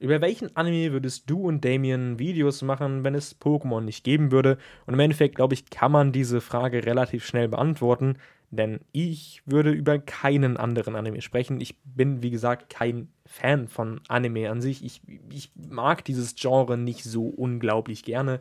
Über 0.00 0.20
welchen 0.20 0.54
Anime 0.56 0.92
würdest 0.92 1.30
du 1.30 1.42
und 1.46 1.64
Damien 1.64 2.18
Videos 2.18 2.62
machen, 2.62 3.04
wenn 3.04 3.14
es 3.14 3.40
Pokémon 3.40 3.80
nicht 3.80 4.04
geben 4.04 4.32
würde? 4.32 4.58
Und 4.86 4.94
im 4.94 5.00
Endeffekt, 5.00 5.36
glaube 5.36 5.54
ich, 5.54 5.70
kann 5.70 5.92
man 5.92 6.12
diese 6.12 6.40
Frage 6.40 6.84
relativ 6.84 7.24
schnell 7.24 7.48
beantworten, 7.48 8.18
denn 8.50 8.80
ich 8.92 9.42
würde 9.46 9.70
über 9.70 9.98
keinen 9.98 10.56
anderen 10.56 10.94
Anime 10.96 11.22
sprechen. 11.22 11.60
Ich 11.60 11.80
bin, 11.84 12.22
wie 12.22 12.30
gesagt, 12.30 12.70
kein 12.70 13.08
Fan 13.24 13.66
von 13.68 14.00
Anime 14.08 14.50
an 14.50 14.60
sich. 14.60 14.84
Ich, 14.84 15.00
ich 15.30 15.52
mag 15.56 16.04
dieses 16.04 16.34
Genre 16.34 16.76
nicht 16.76 17.04
so 17.04 17.26
unglaublich 17.26 18.04
gerne. 18.04 18.40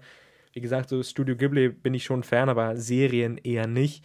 Wie 0.52 0.62
gesagt, 0.62 0.90
so 0.90 1.02
Studio 1.02 1.36
Ghibli 1.36 1.70
bin 1.70 1.94
ich 1.94 2.04
schon 2.04 2.24
Fan, 2.24 2.50
aber 2.50 2.76
Serien 2.78 3.38
eher 3.38 3.68
nicht. 3.68 4.04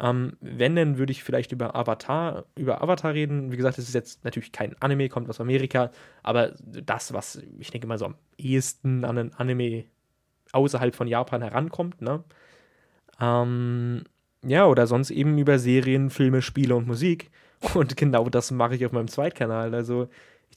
Ähm, 0.00 0.36
wenn, 0.40 0.76
dann 0.76 0.98
würde 0.98 1.10
ich 1.10 1.24
vielleicht 1.24 1.52
über 1.52 1.74
Avatar, 1.74 2.44
über 2.56 2.82
Avatar 2.82 3.14
reden. 3.14 3.50
Wie 3.50 3.56
gesagt, 3.56 3.78
es 3.78 3.88
ist 3.88 3.94
jetzt 3.94 4.24
natürlich 4.24 4.52
kein 4.52 4.80
Anime, 4.80 5.08
kommt 5.08 5.28
aus 5.28 5.40
Amerika, 5.40 5.90
aber 6.22 6.54
das, 6.60 7.12
was 7.12 7.42
ich 7.58 7.70
denke 7.70 7.86
mal 7.86 7.98
so 7.98 8.06
am 8.06 8.14
ehesten 8.36 9.04
an 9.04 9.18
ein 9.18 9.34
Anime 9.34 9.84
außerhalb 10.52 10.94
von 10.94 11.08
Japan 11.08 11.42
herankommt, 11.42 12.00
ne? 12.00 12.22
Ähm, 13.20 14.04
ja, 14.44 14.66
oder 14.66 14.86
sonst 14.86 15.10
eben 15.10 15.36
über 15.38 15.58
Serien, 15.58 16.10
Filme, 16.10 16.42
Spiele 16.42 16.76
und 16.76 16.86
Musik. 16.86 17.30
Und 17.74 17.96
genau 17.96 18.28
das 18.28 18.52
mache 18.52 18.76
ich 18.76 18.86
auf 18.86 18.92
meinem 18.92 19.08
Zweitkanal. 19.08 19.74
Also, 19.74 20.08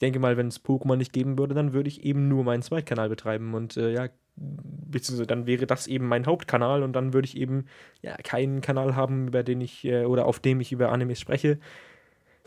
denke 0.02 0.18
mal, 0.18 0.36
wenn 0.36 0.48
es 0.48 0.64
Pokémon 0.64 0.96
nicht 0.96 1.12
geben 1.12 1.38
würde, 1.38 1.54
dann 1.54 1.72
würde 1.72 1.88
ich 1.88 2.04
eben 2.04 2.28
nur 2.28 2.44
meinen 2.44 2.62
Zweitkanal 2.62 3.08
betreiben. 3.08 3.54
Und 3.54 3.76
äh, 3.78 3.92
ja, 3.92 4.08
beziehungsweise 4.36 5.26
dann 5.26 5.46
wäre 5.46 5.66
das 5.66 5.86
eben 5.86 6.06
mein 6.08 6.26
Hauptkanal 6.26 6.82
und 6.82 6.92
dann 6.94 7.12
würde 7.14 7.26
ich 7.26 7.36
eben 7.36 7.66
ja 8.02 8.16
keinen 8.16 8.60
Kanal 8.60 8.96
haben, 8.96 9.28
über 9.28 9.42
den 9.42 9.60
ich 9.60 9.84
äh, 9.84 10.04
oder 10.04 10.26
auf 10.26 10.40
dem 10.40 10.60
ich 10.60 10.72
über 10.72 10.90
Animes 10.92 11.20
spreche. 11.20 11.58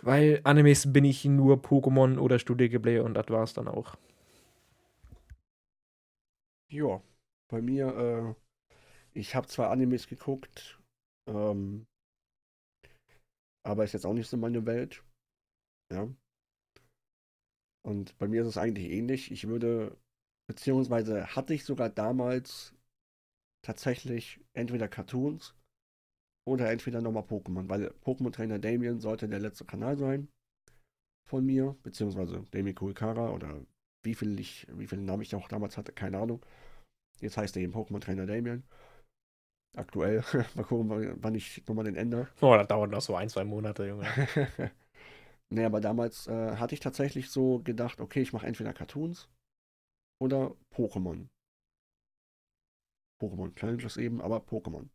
Weil 0.02 0.42
Animes 0.44 0.92
bin 0.94 1.06
ich 1.06 1.26
nur 1.26 1.58
Pokémon 1.58 2.18
oder 2.20 2.40
Studio 2.40 2.70
Ghibli 2.70 3.00
und 3.00 3.14
das 3.16 3.30
war 3.30 3.44
es 3.44 3.54
dann 3.54 3.68
auch. 3.68 3.96
Ja, 6.70 7.02
bei 7.50 7.62
mir, 7.62 8.36
äh, 9.16 9.20
ich 9.20 9.36
habe 9.36 9.48
zwar 9.48 9.72
Animes 9.72 10.08
geguckt, 10.08 10.80
ähm, 11.28 11.88
aber 13.64 13.84
ist 13.84 13.94
jetzt 13.94 14.06
auch 14.06 14.14
nicht 14.14 14.30
so 14.30 14.38
meine 14.38 14.66
Welt. 14.66 15.04
Ja. 15.92 16.08
Und 17.86 18.18
bei 18.18 18.28
mir 18.28 18.42
ist 18.42 18.48
es 18.48 18.58
eigentlich 18.58 18.90
ähnlich. 18.90 19.32
Ich 19.32 19.48
würde, 19.48 19.96
beziehungsweise 20.48 21.36
hatte 21.36 21.54
ich 21.54 21.66
sogar 21.66 21.90
damals 21.90 22.74
tatsächlich 23.64 24.40
entweder 24.54 24.88
Cartoons 24.88 25.54
oder 26.48 26.72
entweder 26.72 27.02
nochmal 27.02 27.24
Pokémon, 27.24 27.70
weil 27.70 27.88
Pokémon 28.04 28.32
Trainer 28.32 28.60
Damien 28.60 29.00
sollte 29.00 29.30
der 29.30 29.40
letzte 29.40 29.66
Kanal 29.66 29.98
sein 29.98 30.30
von 31.30 31.46
mir, 31.46 31.76
beziehungsweise 31.84 32.44
Damien 32.52 32.76
Kurikara 32.76 33.32
oder 33.32 33.62
wie 34.04 34.16
viel 34.16 34.40
ich, 34.40 34.68
wie 34.72 34.88
viele 34.88 35.02
Namen 35.02 35.24
ich 35.24 35.36
auch 35.36 35.48
damals 35.48 35.78
hatte, 35.78 35.92
keine 35.92 36.20
Ahnung. 36.20 36.46
Jetzt 37.22 37.38
heißt 37.38 37.56
er 37.56 37.64
eben 37.64 37.74
Pokémon 37.74 38.02
Trainer 38.02 38.26
Damien. 38.26 38.64
Aktuell. 39.76 40.24
Mal 40.56 40.64
gucken, 40.64 40.90
wann 40.90 41.24
wann 41.24 41.36
ich 41.36 41.64
nochmal 41.68 41.86
den 41.86 41.96
ändere. 41.96 42.30
Oh, 42.42 42.56
das 42.56 42.68
dauert 42.68 42.92
noch 42.92 43.02
so 43.02 43.16
ein, 43.16 43.30
zwei 43.30 43.44
Monate, 43.44 43.88
Junge. 43.88 44.08
nee, 45.50 45.66
aber 45.66 45.82
damals 45.82 46.28
äh, 46.28 46.58
hatte 46.58 46.74
ich 46.74 46.80
tatsächlich 46.80 47.30
so 47.30 47.60
gedacht, 47.60 48.00
okay, 48.02 48.22
ich 48.22 48.34
mache 48.34 48.48
entweder 48.48 48.74
Cartoons 48.74 49.30
oder 50.22 50.56
Pokémon. 50.74 51.28
Pokémon 53.22 53.56
Challenges 53.56 53.98
eben, 53.98 54.22
aber 54.22 54.38
Pokémon. 54.38 54.90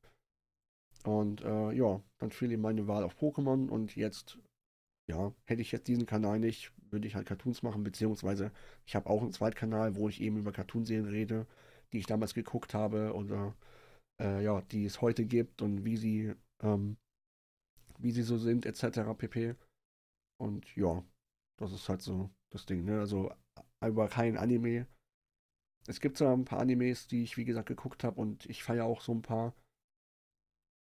Und 1.05 1.43
äh, 1.43 1.73
ja, 1.73 2.03
dann 2.19 2.31
fiel 2.31 2.53
eben 2.53 2.63
meine 2.63 2.87
Wahl 2.87 3.05
auf 3.05 3.17
Pokémon 3.19 3.69
und 3.69 3.97
jetzt, 3.97 4.39
ja, 5.09 5.33
hätte 5.47 5.63
ich 5.63 5.73
jetzt 5.73 5.89
diesen 5.89 6.07
Kanal 6.07 6.39
nicht, 6.39 6.73
würde 6.91 7.07
ich 7.07 7.15
halt 7.15 7.27
Cartoons 7.27 7.63
machen, 7.63 7.83
beziehungsweise 7.83 8.53
ich 8.87 8.95
habe 8.95 9.09
auch 9.09 9.23
einen 9.23 9.33
Zweitkanal, 9.33 9.97
wo 9.97 10.09
ich 10.09 10.21
eben 10.21 10.37
über 10.37 10.53
Cartoonserien 10.53 11.07
rede, 11.07 11.47
die 11.93 11.99
ich 11.99 12.07
damals 12.07 12.35
geguckt 12.35 12.75
habe 12.75 13.15
oder 13.15 13.55
äh, 14.21 14.45
ja, 14.45 14.61
die 14.61 14.85
es 14.85 15.01
heute 15.01 15.25
gibt 15.25 15.63
und 15.63 15.85
wie 15.85 15.97
sie, 15.97 16.35
ähm, 16.63 16.99
wie 17.99 18.13
sie 18.13 18.23
so 18.23 18.37
sind, 18.37 18.67
etc. 18.67 19.15
pp. 19.17 19.57
Und 20.41 20.75
ja, 20.75 21.05
das 21.59 21.73
ist 21.73 21.89
halt 21.89 22.01
so 22.03 22.31
das 22.51 22.65
Ding, 22.65 22.85
ne? 22.85 22.99
Also 23.01 23.31
über 23.85 24.09
kein 24.09 24.39
Anime. 24.39 24.87
Es 25.87 26.01
gibt 26.01 26.17
zwar 26.17 26.33
ein 26.33 26.45
paar 26.45 26.61
Animes, 26.61 27.07
die 27.09 27.23
ich 27.23 27.37
wie 27.37 27.45
gesagt 27.45 27.69
geguckt 27.69 28.05
habe 28.05 28.21
und 28.21 28.47
ich 28.47 28.63
feiere 28.63 28.85
auch 28.85 29.01
so 29.03 29.13
ein 29.13 29.23
paar. 29.23 29.55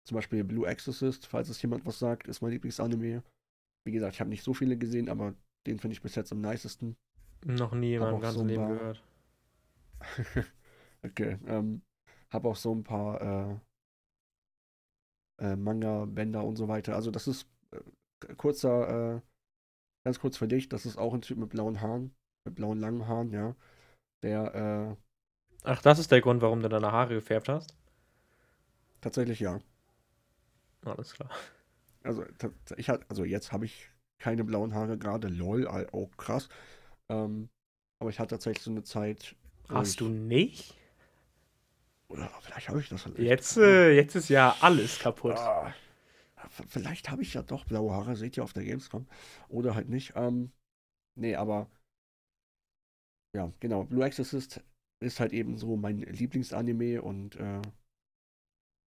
Zum 0.07 0.15
Beispiel 0.15 0.43
Blue 0.43 0.65
Exorcist, 0.67 1.27
falls 1.27 1.49
es 1.49 1.61
jemand 1.61 1.85
was 1.85 1.99
sagt, 1.99 2.27
ist 2.27 2.41
mein 2.41 2.51
Lieblingsanime. 2.51 3.21
Wie 3.85 3.91
gesagt, 3.91 4.15
ich 4.15 4.19
habe 4.21 4.29
nicht 4.29 4.43
so 4.43 4.53
viele 4.53 4.77
gesehen, 4.77 5.09
aber 5.09 5.35
den 5.67 5.79
finde 5.79 5.93
ich 5.93 6.01
bis 6.01 6.15
jetzt 6.15 6.31
am 6.31 6.41
nicesten. 6.41 6.95
Noch 7.45 7.73
nie 7.73 7.95
in 7.95 8.01
meinem 8.01 8.21
ganzen 8.21 8.39
so 8.39 8.45
Leben 8.45 8.63
paar- 8.63 8.73
gehört. 8.77 9.03
okay, 11.03 11.37
ähm, 11.47 11.81
habe 12.29 12.47
auch 12.47 12.55
so 12.55 12.73
ein 12.73 12.83
paar 12.83 13.59
äh, 15.39 15.43
äh, 15.43 15.55
Manga, 15.55 16.05
Bänder 16.05 16.43
und 16.43 16.55
so 16.55 16.67
weiter. 16.67 16.95
Also 16.95 17.11
das 17.11 17.27
ist 17.27 17.47
äh, 17.71 18.33
kurzer, 18.35 19.15
äh, 19.17 19.21
ganz 20.03 20.19
kurz 20.19 20.37
für 20.37 20.47
dich, 20.47 20.69
das 20.69 20.85
ist 20.85 20.97
auch 20.97 21.13
ein 21.13 21.21
Typ 21.21 21.37
mit 21.37 21.49
blauen 21.49 21.81
Haaren, 21.81 22.15
mit 22.45 22.55
blauen 22.55 22.79
langen 22.79 23.07
Haaren, 23.07 23.31
ja. 23.31 23.55
Der 24.23 24.55
äh, 24.55 24.97
Ach, 25.63 25.81
das 25.81 25.99
ist 25.99 26.11
der 26.11 26.19
Grund, 26.19 26.41
warum 26.41 26.61
du 26.61 26.67
deine 26.67 26.91
Haare 26.91 27.13
gefärbt 27.13 27.47
hast? 27.47 27.73
tatsächlich 29.01 29.39
ja. 29.41 29.59
Alles 30.85 31.13
klar. 31.13 31.29
Also 32.03 32.23
ich 32.77 32.89
hatte, 32.89 33.05
also 33.09 33.23
jetzt 33.25 33.51
habe 33.51 33.65
ich 33.65 33.89
keine 34.19 34.43
blauen 34.43 34.73
Haare 34.73 34.97
gerade, 34.97 35.27
lol, 35.27 35.67
all- 35.67 35.87
oh 35.91 36.07
krass. 36.17 36.49
Ähm, 37.09 37.49
aber 37.99 38.09
ich 38.09 38.19
hatte 38.19 38.31
tatsächlich 38.35 38.63
so 38.63 38.71
eine 38.71 38.83
Zeit. 38.83 39.35
Hast 39.69 40.01
ich, 40.01 40.01
du 40.01 40.09
nicht? 40.09 40.75
Oder 42.09 42.29
vielleicht 42.41 42.67
habe 42.69 42.81
ich 42.81 42.89
das 42.89 43.05
halt 43.05 43.17
echt. 43.17 43.31
Jetzt, 43.31 43.57
äh, 43.57 43.91
jetzt 43.91 44.15
ist 44.15 44.29
ja 44.29 44.55
alles 44.61 44.97
kaputt. 44.99 45.35
Ah, 45.35 45.73
vielleicht 46.49 47.09
habe 47.11 47.21
ich 47.21 47.33
ja 47.33 47.41
doch 47.43 47.65
blaue 47.65 47.91
Haare, 47.93 48.15
seht 48.15 48.37
ihr 48.37 48.43
auf 48.43 48.53
der 48.53 48.63
Gamescom. 48.63 49.07
Oder 49.49 49.75
halt 49.75 49.89
nicht. 49.89 50.13
Ähm, 50.15 50.51
nee, 51.15 51.35
aber 51.35 51.69
ja, 53.33 53.51
genau. 53.59 53.83
Blue 53.83 54.03
Exorcist 54.05 54.61
ist 54.99 55.19
halt 55.19 55.33
eben 55.33 55.57
so 55.57 55.75
mein 55.75 55.99
Lieblingsanime 55.99 57.01
und 57.01 57.35
äh, 57.35 57.61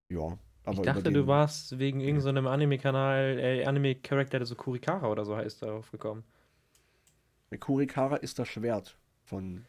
ja. 0.09 0.37
Aber 0.65 0.77
ich 0.77 0.81
dachte, 0.81 1.03
den, 1.03 1.13
du 1.13 1.27
warst 1.27 1.77
wegen 1.77 1.99
irgendeinem 1.99 2.47
Anime-Kanal, 2.47 3.37
äh, 3.39 3.65
Anime-Charakter, 3.65 4.39
der 4.39 4.45
so 4.45 4.55
Kurikara 4.55 5.07
oder 5.07 5.25
so 5.25 5.35
heißt, 5.35 5.61
darauf 5.61 5.91
gekommen. 5.91 6.23
Kurikara 7.59 8.17
ist 8.17 8.37
das 8.39 8.49
Schwert 8.49 8.97
von, 9.23 9.65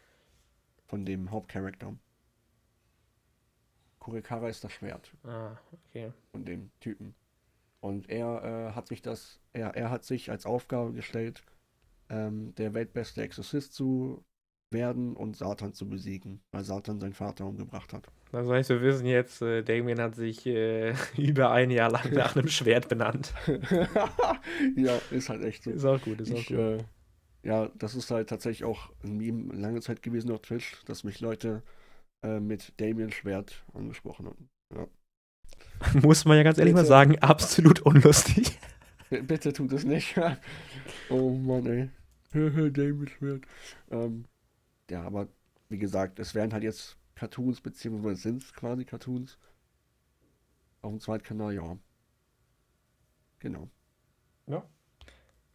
von 0.87 1.05
dem 1.05 1.31
Hauptcharakter. 1.31 1.95
Kurikara 3.99 4.49
ist 4.49 4.63
das 4.63 4.71
Schwert 4.71 5.11
Ah, 5.23 5.57
okay. 5.89 6.13
von 6.31 6.45
dem 6.45 6.71
Typen. 6.79 7.15
Und 7.79 8.09
er 8.09 8.69
äh, 8.71 8.75
hat 8.75 8.87
sich 8.87 9.01
das, 9.01 9.39
er, 9.53 9.75
er 9.75 9.89
hat 9.91 10.03
sich 10.05 10.31
als 10.31 10.45
Aufgabe 10.45 10.93
gestellt, 10.93 11.43
ähm, 12.09 12.55
der 12.55 12.73
weltbeste 12.73 13.23
Exorzist 13.23 13.73
zu 13.73 14.25
werden 14.71 15.15
und 15.15 15.37
Satan 15.37 15.73
zu 15.73 15.89
besiegen, 15.89 16.41
weil 16.51 16.63
Satan 16.65 16.99
seinen 16.99 17.13
Vater 17.13 17.45
umgebracht 17.47 17.93
hat. 17.93 18.11
Das 18.31 18.47
heißt, 18.49 18.69
wir 18.69 18.81
wissen 18.81 19.05
jetzt, 19.05 19.41
äh, 19.41 19.63
Damien 19.63 19.99
hat 20.01 20.15
sich 20.15 20.45
äh, 20.45 20.93
über 21.17 21.51
ein 21.51 21.71
Jahr 21.71 21.91
lang 21.91 22.11
nach 22.13 22.35
einem 22.35 22.47
Schwert 22.49 22.89
benannt. 22.89 23.33
ja, 24.75 25.01
ist 25.09 25.29
halt 25.29 25.43
echt 25.43 25.63
so. 25.63 25.71
Ist 25.71 25.85
auch 25.85 26.01
gut, 26.01 26.21
ist 26.21 26.33
auch 26.33 26.37
Ich, 26.37 26.47
gut. 26.47 26.59
äh, 26.59 26.83
Ja, 27.43 27.69
das 27.75 27.95
ist 27.95 28.11
halt 28.11 28.29
tatsächlich 28.29 28.65
auch 28.65 28.91
ein 29.03 29.17
Meme 29.17 29.53
lange 29.55 29.81
Zeit 29.81 30.01
gewesen 30.03 30.31
auf 30.31 30.41
Twitch, 30.41 30.83
dass 30.85 31.03
mich 31.05 31.21
Leute 31.21 31.63
äh, 32.23 32.39
mit 32.39 32.73
Damien 32.81 33.11
Schwert 33.11 33.65
angesprochen 33.73 34.27
haben. 34.27 34.49
Ja. 34.75 34.87
Muss 35.93 36.25
man 36.25 36.37
ja 36.37 36.43
ganz 36.43 36.57
ehrlich 36.57 36.73
Bitte. 36.73 36.83
mal 36.83 36.87
sagen, 36.87 37.19
absolut 37.19 37.81
unlustig. 37.81 38.59
Bitte 39.09 39.53
tut 39.53 39.71
es 39.71 39.83
nicht. 39.83 40.19
oh 41.09 41.31
Mann, 41.31 41.65
ey. 41.65 41.89
Damien 42.33 43.07
Schwert. 43.07 43.43
Ähm, 43.91 44.25
ja, 44.89 45.03
aber 45.03 45.27
wie 45.69 45.77
gesagt, 45.77 46.19
es 46.19 46.35
werden 46.35 46.53
halt 46.53 46.63
jetzt 46.63 46.97
Cartoons, 47.15 47.61
beziehungsweise 47.61 48.21
sind 48.21 48.43
es 48.43 48.53
quasi 48.53 48.83
Cartoons. 48.83 49.37
Auf 50.81 50.91
dem 50.91 50.99
Zweitkanal, 50.99 51.53
ja. 51.53 51.77
Genau. 53.39 53.69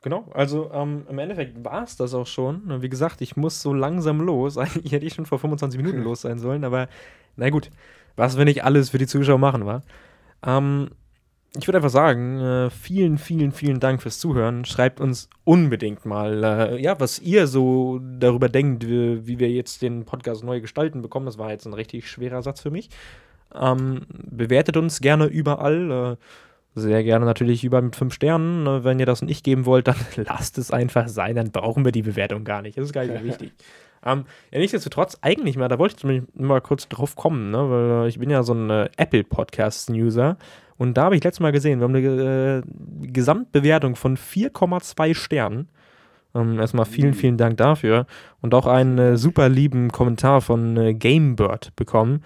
Genau, 0.02 0.30
also 0.32 0.70
ähm, 0.72 1.04
im 1.10 1.18
Endeffekt 1.18 1.62
war 1.62 1.82
es 1.82 1.96
das 1.96 2.14
auch 2.14 2.26
schon. 2.26 2.80
Wie 2.80 2.88
gesagt, 2.88 3.20
ich 3.20 3.36
muss 3.36 3.60
so 3.60 3.74
langsam 3.74 4.20
los. 4.20 4.56
Eigentlich 4.58 4.92
hätte 4.92 5.04
ich 5.04 5.14
schon 5.14 5.26
vor 5.26 5.38
25 5.38 5.78
Minuten 5.78 6.02
los 6.02 6.22
sein 6.22 6.38
sollen, 6.38 6.64
aber 6.64 6.88
na 7.36 7.50
gut, 7.50 7.70
was 8.16 8.38
wir 8.38 8.44
nicht 8.46 8.64
alles 8.64 8.90
für 8.90 8.98
die 8.98 9.06
Zuschauer 9.06 9.38
machen, 9.38 9.66
wa? 9.66 9.82
Ähm, 10.44 10.90
ich 11.56 11.66
würde 11.66 11.78
einfach 11.78 11.90
sagen, 11.90 12.38
äh, 12.38 12.70
vielen, 12.70 13.18
vielen, 13.18 13.50
vielen 13.50 13.80
Dank 13.80 14.02
fürs 14.02 14.20
Zuhören. 14.20 14.64
Schreibt 14.64 15.00
uns 15.00 15.28
unbedingt 15.44 16.06
mal, 16.06 16.44
äh, 16.44 16.80
ja, 16.80 17.00
was 17.00 17.18
ihr 17.18 17.48
so 17.48 18.00
darüber 18.18 18.48
denkt, 18.48 18.86
wie, 18.86 19.26
wie 19.26 19.38
wir 19.40 19.50
jetzt 19.50 19.82
den 19.82 20.04
Podcast 20.04 20.44
neu 20.44 20.60
gestalten 20.60 21.02
bekommen. 21.02 21.26
Das 21.26 21.38
war 21.38 21.50
jetzt 21.50 21.66
ein 21.66 21.74
richtig 21.74 22.08
schwerer 22.08 22.42
Satz 22.42 22.60
für 22.60 22.70
mich. 22.70 22.88
Ähm, 23.52 24.02
bewertet 24.08 24.76
uns 24.76 25.00
gerne 25.00 25.26
überall. 25.26 26.18
Äh, 26.18 26.24
sehr 26.76 27.02
gerne 27.02 27.26
natürlich 27.26 27.64
über 27.64 27.82
mit 27.82 27.96
fünf 27.96 28.14
Sternen. 28.14 28.62
Ne, 28.62 28.84
Wenn 28.84 29.00
ihr 29.00 29.06
das 29.06 29.22
nicht 29.22 29.42
geben 29.42 29.66
wollt, 29.66 29.88
dann 29.88 29.96
lasst 30.16 30.56
es 30.56 30.70
einfach 30.70 31.08
sein, 31.08 31.34
dann 31.34 31.50
brauchen 31.50 31.84
wir 31.84 31.90
die 31.90 32.02
Bewertung 32.02 32.44
gar 32.44 32.62
nicht. 32.62 32.78
Das 32.78 32.84
ist 32.84 32.92
gar 32.92 33.04
nicht 33.04 33.18
so 33.18 33.24
wichtig. 33.24 33.52
Ähm, 34.04 34.24
ja, 34.50 34.58
nichtsdestotrotz, 34.58 35.18
eigentlich 35.20 35.56
mal, 35.56 35.68
da 35.68 35.78
wollte 35.78 35.94
ich 35.94 36.00
zumindest 36.00 36.38
mal 36.38 36.60
kurz 36.60 36.88
drauf 36.88 37.16
kommen, 37.16 37.50
ne? 37.50 37.70
weil 37.70 38.06
äh, 38.06 38.08
ich 38.08 38.18
bin 38.18 38.30
ja 38.30 38.42
so 38.42 38.54
ein 38.54 38.70
äh, 38.70 38.88
Apple-Podcast-User 38.96 40.38
und 40.78 40.96
da 40.96 41.04
habe 41.04 41.16
ich 41.16 41.22
letztes 41.22 41.40
Mal 41.40 41.52
gesehen, 41.52 41.80
wir 41.80 41.84
haben 41.84 41.94
eine 41.94 42.62
äh, 42.64 43.06
Gesamtbewertung 43.06 43.96
von 43.96 44.16
4,2 44.16 45.14
Sternen. 45.14 45.68
Ähm, 46.34 46.58
erstmal 46.58 46.86
vielen, 46.86 47.12
vielen 47.12 47.36
Dank 47.36 47.56
dafür 47.56 48.06
und 48.40 48.54
auch 48.54 48.66
einen 48.66 48.96
äh, 48.98 49.16
super 49.16 49.48
lieben 49.48 49.90
Kommentar 49.90 50.40
von 50.40 50.76
äh, 50.76 50.94
Gamebird 50.94 51.74
bekommen 51.74 52.22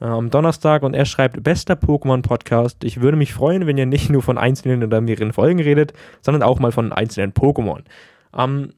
äh, 0.00 0.04
am 0.04 0.30
Donnerstag 0.30 0.82
und 0.82 0.94
er 0.94 1.04
schreibt, 1.04 1.42
bester 1.42 1.74
Pokémon-Podcast. 1.74 2.84
Ich 2.84 3.00
würde 3.00 3.16
mich 3.16 3.34
freuen, 3.34 3.66
wenn 3.66 3.76
ihr 3.76 3.86
nicht 3.86 4.10
nur 4.10 4.22
von 4.22 4.38
einzelnen 4.38 4.84
oder 4.84 5.00
mehreren 5.00 5.32
Folgen 5.32 5.60
redet, 5.60 5.92
sondern 6.22 6.42
auch 6.42 6.60
mal 6.60 6.72
von 6.72 6.92
einzelnen 6.92 7.32
Pokémon. 7.32 7.82
Ähm, 8.36 8.74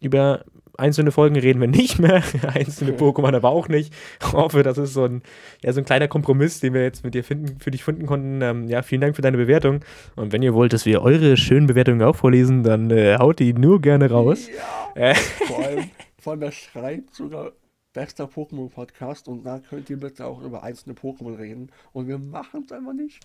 über 0.00 0.44
einzelne 0.78 1.12
Folgen 1.12 1.36
reden 1.36 1.60
wir 1.60 1.68
nicht 1.68 1.98
mehr, 1.98 2.22
einzelne 2.54 2.92
Pokémon 2.92 3.34
aber 3.34 3.50
auch 3.50 3.68
nicht. 3.68 3.92
Ich 4.20 4.32
hoffe, 4.32 4.62
das 4.62 4.78
ist 4.78 4.92
so 4.92 5.04
ein, 5.04 5.22
ja, 5.62 5.72
so 5.72 5.80
ein 5.80 5.84
kleiner 5.84 6.08
Kompromiss, 6.08 6.60
den 6.60 6.74
wir 6.74 6.82
jetzt 6.82 7.04
mit 7.04 7.14
dir 7.14 7.24
finden, 7.24 7.58
für 7.60 7.70
dich 7.70 7.84
finden 7.84 8.06
konnten. 8.06 8.42
Ähm, 8.42 8.68
ja, 8.68 8.82
vielen 8.82 9.00
Dank 9.00 9.16
für 9.16 9.22
deine 9.22 9.36
Bewertung. 9.36 9.80
Und 10.14 10.32
wenn 10.32 10.42
ihr 10.42 10.54
wollt, 10.54 10.72
dass 10.72 10.86
wir 10.86 11.02
eure 11.02 11.36
schönen 11.36 11.66
Bewertungen 11.66 12.02
auch 12.02 12.16
vorlesen, 12.16 12.62
dann 12.62 12.90
äh, 12.90 13.16
haut 13.18 13.38
die 13.38 13.52
nur 13.52 13.80
gerne 13.80 14.10
raus. 14.10 14.48
Ja. 14.94 15.10
Äh, 15.10 15.14
Vor 15.14 15.64
allem, 15.64 15.90
vor 16.18 16.32
allem, 16.32 16.42
er 16.42 16.52
schreibt 16.52 17.14
sogar 17.14 17.52
bester 17.92 18.24
Pokémon-Podcast 18.24 19.28
und 19.28 19.44
da 19.44 19.58
könnt 19.58 19.88
ihr 19.88 19.98
bitte 19.98 20.26
auch 20.26 20.42
über 20.42 20.62
einzelne 20.62 20.94
Pokémon 20.94 21.38
reden. 21.38 21.70
Und 21.92 22.08
wir 22.08 22.18
machen 22.18 22.64
es 22.66 22.72
einfach 22.72 22.92
nicht. 22.92 23.20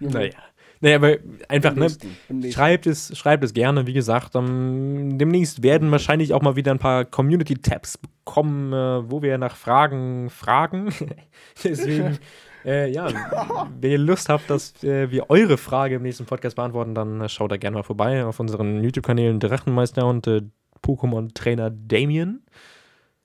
Naja. 0.00 0.30
Naja, 0.80 0.96
aber 0.96 1.16
einfach, 1.48 1.74
ne? 1.74 1.82
nächsten, 1.82 2.16
nächsten. 2.28 2.52
Schreibt 2.52 2.86
es, 2.86 3.16
schreibt 3.16 3.44
es 3.44 3.52
gerne, 3.52 3.86
wie 3.86 3.92
gesagt. 3.92 4.34
Ähm, 4.34 5.18
demnächst 5.18 5.62
werden 5.62 5.90
wahrscheinlich 5.90 6.32
auch 6.32 6.40
mal 6.40 6.56
wieder 6.56 6.72
ein 6.72 6.78
paar 6.78 7.04
Community-Tabs 7.04 7.98
kommen, 8.24 8.72
äh, 8.72 9.10
wo 9.10 9.20
wir 9.20 9.36
nach 9.36 9.56
Fragen 9.56 10.30
fragen. 10.30 10.88
Deswegen, 11.64 12.18
äh, 12.64 12.90
ja, 12.90 13.08
wenn 13.80 13.90
ihr 13.90 13.98
Lust 13.98 14.30
habt, 14.30 14.48
dass 14.48 14.82
äh, 14.82 15.10
wir 15.10 15.28
eure 15.28 15.58
Frage 15.58 15.96
im 15.96 16.02
nächsten 16.02 16.24
Podcast 16.24 16.56
beantworten, 16.56 16.94
dann 16.94 17.20
äh, 17.20 17.28
schaut 17.28 17.52
da 17.52 17.58
gerne 17.58 17.76
mal 17.76 17.82
vorbei 17.82 18.24
auf 18.24 18.40
unseren 18.40 18.82
YouTube-Kanälen 18.82 19.38
Drachenmeister 19.38 20.06
und 20.06 20.26
äh, 20.26 20.42
Pokémon-Trainer 20.82 21.70
Damien. 21.70 22.42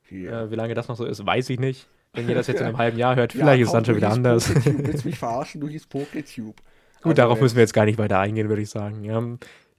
Hier. 0.03 0.31
Äh, 0.31 0.51
wie 0.51 0.55
lange 0.55 0.73
das 0.73 0.89
noch 0.89 0.97
so 0.97 1.05
ist, 1.05 1.25
weiß 1.25 1.49
ich 1.51 1.59
nicht. 1.59 1.87
Wenn 2.13 2.27
ihr 2.27 2.35
das 2.35 2.47
jetzt 2.47 2.59
in 2.59 2.67
einem 2.67 2.77
halben 2.79 2.97
Jahr 2.97 3.15
hört, 3.15 3.33
Ja, 3.33 3.39
vielleicht 3.45 3.61
ist 3.61 3.67
es 3.69 3.73
dann 3.73 3.85
schon 3.85 3.93
du 3.93 3.97
wieder 3.97 4.11
anders. 4.11 4.49
PokéTube. 4.49 4.87
Willst 4.87 5.03
du 5.05 5.07
mich 5.07 5.17
verarschen? 5.17 5.61
Du 5.61 5.69
hieß 5.69 5.87
PokéTube. 5.87 6.55
Gut, 7.01 7.11
Also, 7.11 7.13
darauf 7.21 7.41
müssen 7.41 7.55
wir 7.55 7.61
jetzt 7.61 7.73
gar 7.73 7.85
nicht 7.85 7.97
weiter 7.97 8.19
eingehen, 8.19 8.49
würde 8.49 8.61
ich 8.61 8.69
sagen. 8.69 9.03
Ja, 9.03 9.21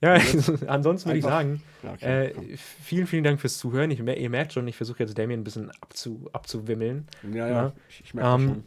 ja 0.00 0.20
ansonsten 0.68 1.08
würde 1.10 1.18
ich 1.18 1.24
sagen, 1.24 1.62
Ja, 1.82 1.92
okay, 1.94 2.26
Äh, 2.26 2.56
vielen, 2.56 3.06
vielen 3.06 3.24
Dank 3.24 3.40
fürs 3.40 3.58
Zuhören. 3.58 3.90
Ich, 3.90 3.98
ihr 4.00 4.30
merkt 4.30 4.52
schon, 4.52 4.66
ich 4.68 4.76
versuche 4.76 5.00
jetzt 5.00 5.18
Damien 5.18 5.40
ein 5.40 5.44
bisschen 5.44 5.70
abzu, 5.80 6.28
abzuwimmeln. 6.32 7.06
ja, 7.32 7.36
ja, 7.36 7.48
ja. 7.48 7.72
ich, 7.88 8.02
ich 8.04 8.14
merke 8.14 8.34
Ähm, 8.42 8.48
schon. 8.48 8.64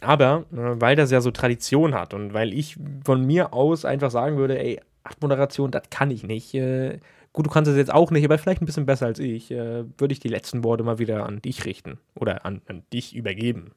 Aber 0.00 0.44
äh, 0.52 0.80
weil 0.80 0.96
das 0.96 1.10
ja 1.10 1.20
so 1.20 1.30
Tradition 1.30 1.94
hat 1.94 2.14
und 2.14 2.32
weil 2.32 2.52
ich 2.54 2.76
von 3.04 3.24
mir 3.26 3.52
aus 3.52 3.84
einfach 3.84 4.10
sagen 4.10 4.36
würde, 4.36 4.58
ey, 4.58 4.80
Abmoderation, 5.02 5.70
das 5.70 5.84
kann 5.90 6.10
ich 6.10 6.22
nicht. 6.22 6.54
Äh, 6.54 7.00
gut, 7.32 7.46
du 7.46 7.50
kannst 7.50 7.70
es 7.70 7.76
jetzt 7.76 7.92
auch 7.92 8.10
nicht, 8.10 8.24
aber 8.24 8.38
vielleicht 8.38 8.62
ein 8.62 8.66
bisschen 8.66 8.86
besser 8.86 9.06
als 9.06 9.18
ich, 9.18 9.50
äh, 9.50 9.84
würde 9.98 10.12
ich 10.12 10.20
die 10.20 10.28
letzten 10.28 10.62
Worte 10.64 10.84
mal 10.84 10.98
wieder 10.98 11.26
an 11.26 11.42
dich 11.42 11.64
richten 11.64 11.98
oder 12.14 12.44
an, 12.46 12.60
an 12.68 12.82
dich 12.92 13.14
übergeben. 13.16 13.72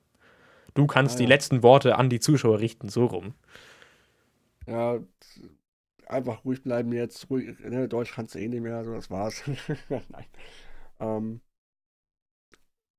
Du 0.76 0.86
kannst 0.88 1.16
Ah, 1.16 1.18
die 1.18 1.24
ja. 1.24 1.30
letzten 1.30 1.64
Worte 1.64 1.98
an 1.98 2.10
die 2.10 2.20
Zuschauer 2.20 2.60
richten, 2.60 2.88
so 2.90 3.06
rum. 3.06 3.34
Ja, 4.68 5.00
einfach 6.08 6.46
ruhig 6.46 6.64
bleiben 6.64 6.92
jetzt. 6.94 7.30
Ruhig, 7.30 7.60
ne, 7.60 7.88
Deutsch 7.88 8.14
kannst 8.14 8.36
du 8.36 8.40
eh 8.40 8.48
nicht 8.48 8.62
mehr, 8.62 8.78
also 8.78 8.94
das 8.94 9.10
war's. 9.10 9.44
Nein. 9.90 10.26
Ähm, 11.00 11.42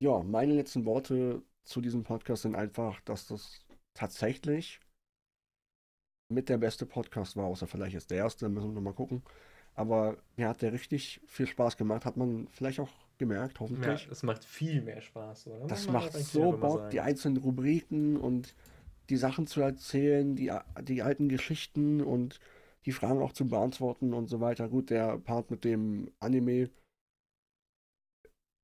ja, 0.01 0.21
meine 0.23 0.53
letzten 0.53 0.85
Worte 0.85 1.41
zu 1.63 1.79
diesem 1.79 2.03
Podcast 2.03 2.41
sind 2.41 2.55
einfach, 2.55 2.99
dass 3.01 3.27
das 3.27 3.65
tatsächlich 3.93 4.81
mit 6.29 6.49
der 6.49 6.57
beste 6.57 6.85
Podcast 6.85 7.37
war, 7.37 7.45
außer 7.45 7.67
vielleicht 7.67 7.93
jetzt 7.93 8.11
der 8.11 8.17
erste, 8.17 8.49
müssen 8.49 8.69
wir 8.69 8.75
nochmal 8.75 8.93
gucken. 8.93 9.23
Aber 9.75 10.17
mir 10.35 10.49
hat 10.49 10.61
der 10.61 10.73
richtig 10.73 11.21
viel 11.25 11.47
Spaß 11.47 11.77
gemacht, 11.77 12.05
hat 12.05 12.17
man 12.17 12.47
vielleicht 12.51 12.79
auch 12.79 12.91
gemerkt, 13.17 13.59
hoffentlich. 13.59 14.07
das 14.07 14.23
macht 14.23 14.43
viel 14.43 14.81
mehr 14.81 15.01
Spaß, 15.01 15.47
oder? 15.47 15.67
Das 15.67 15.87
macht 15.87 16.13
so 16.13 16.51
Bock, 16.51 16.89
die 16.89 16.99
einzelnen 16.99 17.37
Rubriken 17.37 18.17
und 18.17 18.55
die 19.09 19.17
Sachen 19.17 19.47
zu 19.47 19.61
erzählen, 19.61 20.35
die, 20.35 20.51
die 20.81 21.01
alten 21.01 21.29
Geschichten 21.29 22.01
und 22.01 22.39
die 22.85 22.91
Fragen 22.91 23.21
auch 23.21 23.33
zu 23.33 23.47
beantworten 23.47 24.13
und 24.13 24.27
so 24.27 24.39
weiter. 24.41 24.69
Gut, 24.69 24.89
der 24.89 25.17
Part 25.19 25.51
mit 25.51 25.63
dem 25.63 26.11
Anime, 26.19 26.69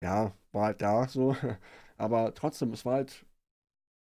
ja, 0.03 0.33
war 0.51 0.65
halt 0.65 0.81
da 0.81 1.07
so. 1.07 1.35
Aber 1.97 2.33
trotzdem, 2.33 2.71
es 2.73 2.85
war 2.85 2.95
halt 2.95 3.25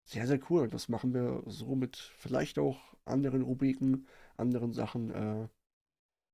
sehr, 0.08 0.26
sehr 0.26 0.40
cool. 0.50 0.68
Das 0.68 0.88
machen 0.88 1.14
wir 1.14 1.42
so 1.46 1.74
mit 1.74 1.96
vielleicht 1.96 2.58
auch 2.58 2.94
anderen 3.04 3.42
Rubriken, 3.42 4.06
anderen 4.36 4.72
Sachen, 4.72 5.10
äh, 5.10 5.48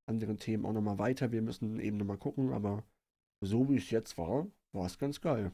anderen 0.09 0.39
Themen 0.39 0.66
auch 0.66 0.73
nochmal 0.73 0.99
weiter. 0.99 1.33
Wir 1.33 1.43
müssen 1.43 1.81
eben 1.81 1.97
nochmal 1.97 2.19
gucken, 2.19 2.53
aber 2.53 2.85
so 3.43 3.69
wie 3.69 3.77
es 3.77 3.91
jetzt 3.91 4.19
war, 4.19 4.47
war 4.73 4.87
es 4.87 4.99
ganz 4.99 5.21
geil. 5.21 5.53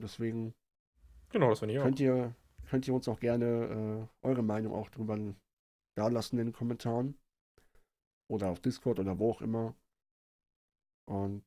Deswegen 0.00 0.54
Genau, 1.30 1.50
das 1.50 1.58
finde 1.58 1.74
ich 1.74 1.80
auch. 1.80 1.84
könnt 1.84 2.00
ihr, 2.00 2.34
könnt 2.68 2.86
ihr 2.88 2.94
uns 2.94 3.08
auch 3.08 3.20
gerne 3.20 4.08
äh, 4.22 4.26
eure 4.26 4.42
Meinung 4.42 4.72
auch 4.72 4.88
drüber 4.90 5.18
da 5.96 6.08
lassen 6.08 6.38
in 6.38 6.46
den 6.46 6.52
Kommentaren. 6.52 7.14
Oder 8.30 8.48
auf 8.50 8.60
Discord 8.60 8.98
oder 8.98 9.18
wo 9.18 9.30
auch 9.30 9.42
immer. 9.42 9.74
Und 11.10 11.44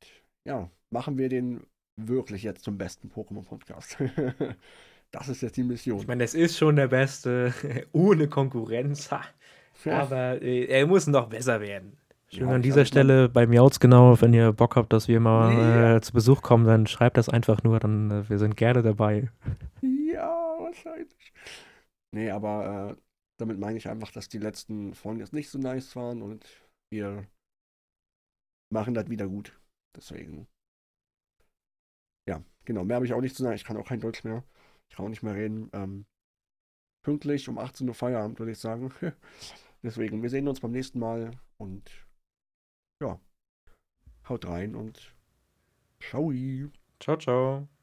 ja, 0.47 0.69
machen 0.91 1.17
wir 1.17 1.29
den 1.29 1.65
wirklich 1.99 2.43
jetzt 2.43 2.63
zum 2.63 2.77
besten 2.77 3.09
Pokémon-Podcast. 3.09 3.97
das 5.11 5.29
ist 5.29 5.41
jetzt 5.41 5.57
die 5.57 5.63
Mission. 5.63 5.99
Ich 5.99 6.07
meine, 6.07 6.23
es 6.23 6.33
ist 6.35 6.57
schon 6.57 6.75
der 6.75 6.87
Beste, 6.87 7.53
ohne 7.91 8.27
Konkurrenz. 8.27 9.11
Ha. 9.11 9.21
Aber 9.85 10.41
äh, 10.41 10.65
er 10.65 10.85
muss 10.87 11.07
noch 11.07 11.27
besser 11.29 11.59
werden. 11.61 11.97
Schön 12.29 12.47
Ja, 12.49 12.55
an 12.55 12.61
dieser 12.61 12.83
Stelle 12.85 13.29
bei 13.29 13.47
Miauts 13.47 13.79
genau, 13.79 14.19
wenn 14.21 14.33
ihr 14.33 14.51
Bock 14.51 14.75
habt, 14.75 14.91
dass 14.91 15.07
wir 15.07 15.19
mal 15.19 15.53
Ja. 15.53 15.95
äh, 15.95 16.01
zu 16.01 16.11
Besuch 16.13 16.41
kommen, 16.41 16.65
dann 16.65 16.85
schreibt 16.85 17.17
das 17.17 17.29
einfach 17.29 17.63
nur, 17.63 17.79
dann 17.79 18.11
äh, 18.11 18.29
wir 18.29 18.37
sind 18.37 18.57
gerne 18.57 18.81
dabei. 18.83 19.29
Ja, 19.81 20.56
wahrscheinlich. 20.67 21.33
Nee, 22.13 22.29
aber 22.31 22.97
äh, 22.97 23.01
damit 23.39 23.59
meine 23.59 23.77
ich 23.77 23.89
einfach, 23.89 24.11
dass 24.11 24.29
die 24.29 24.39
letzten 24.39 24.93
Folgen 24.93 25.19
jetzt 25.19 25.33
nicht 25.33 25.49
so 25.49 25.59
nice 25.59 25.95
waren 25.95 26.21
und 26.21 26.45
wir 26.91 27.27
machen 28.71 28.93
das 28.93 29.09
wieder 29.09 29.27
gut. 29.27 29.59
Deswegen. 29.95 30.47
Ja, 32.27 32.43
genau. 32.65 32.83
Mehr 32.83 32.95
habe 32.95 33.05
ich 33.05 33.13
auch 33.13 33.21
nicht 33.21 33.35
zu 33.35 33.43
sagen. 33.43 33.55
Ich 33.55 33.63
kann 33.63 33.77
auch 33.77 33.87
kein 33.87 33.99
Deutsch 33.99 34.23
mehr. 34.23 34.43
Ich 34.89 34.95
kann 34.95 35.05
auch 35.05 35.09
nicht 35.09 35.23
mehr 35.23 35.35
reden. 35.35 35.69
Ähm, 35.73 36.05
pünktlich 37.03 37.47
um 37.49 37.57
18 37.57 37.87
Uhr 37.87 37.95
Feierabend, 37.95 38.39
würde 38.39 38.51
ich 38.51 38.59
sagen. 38.59 38.91
Deswegen, 39.83 40.21
wir 40.21 40.29
sehen 40.29 40.47
uns 40.47 40.59
beim 40.59 40.71
nächsten 40.71 40.99
Mal 40.99 41.31
und 41.57 41.89
ja, 43.01 43.19
haut 44.27 44.45
rein 44.45 44.75
und 44.75 45.15
ciao. 45.99 46.33
Ciao, 46.99 47.17
ciao. 47.17 47.76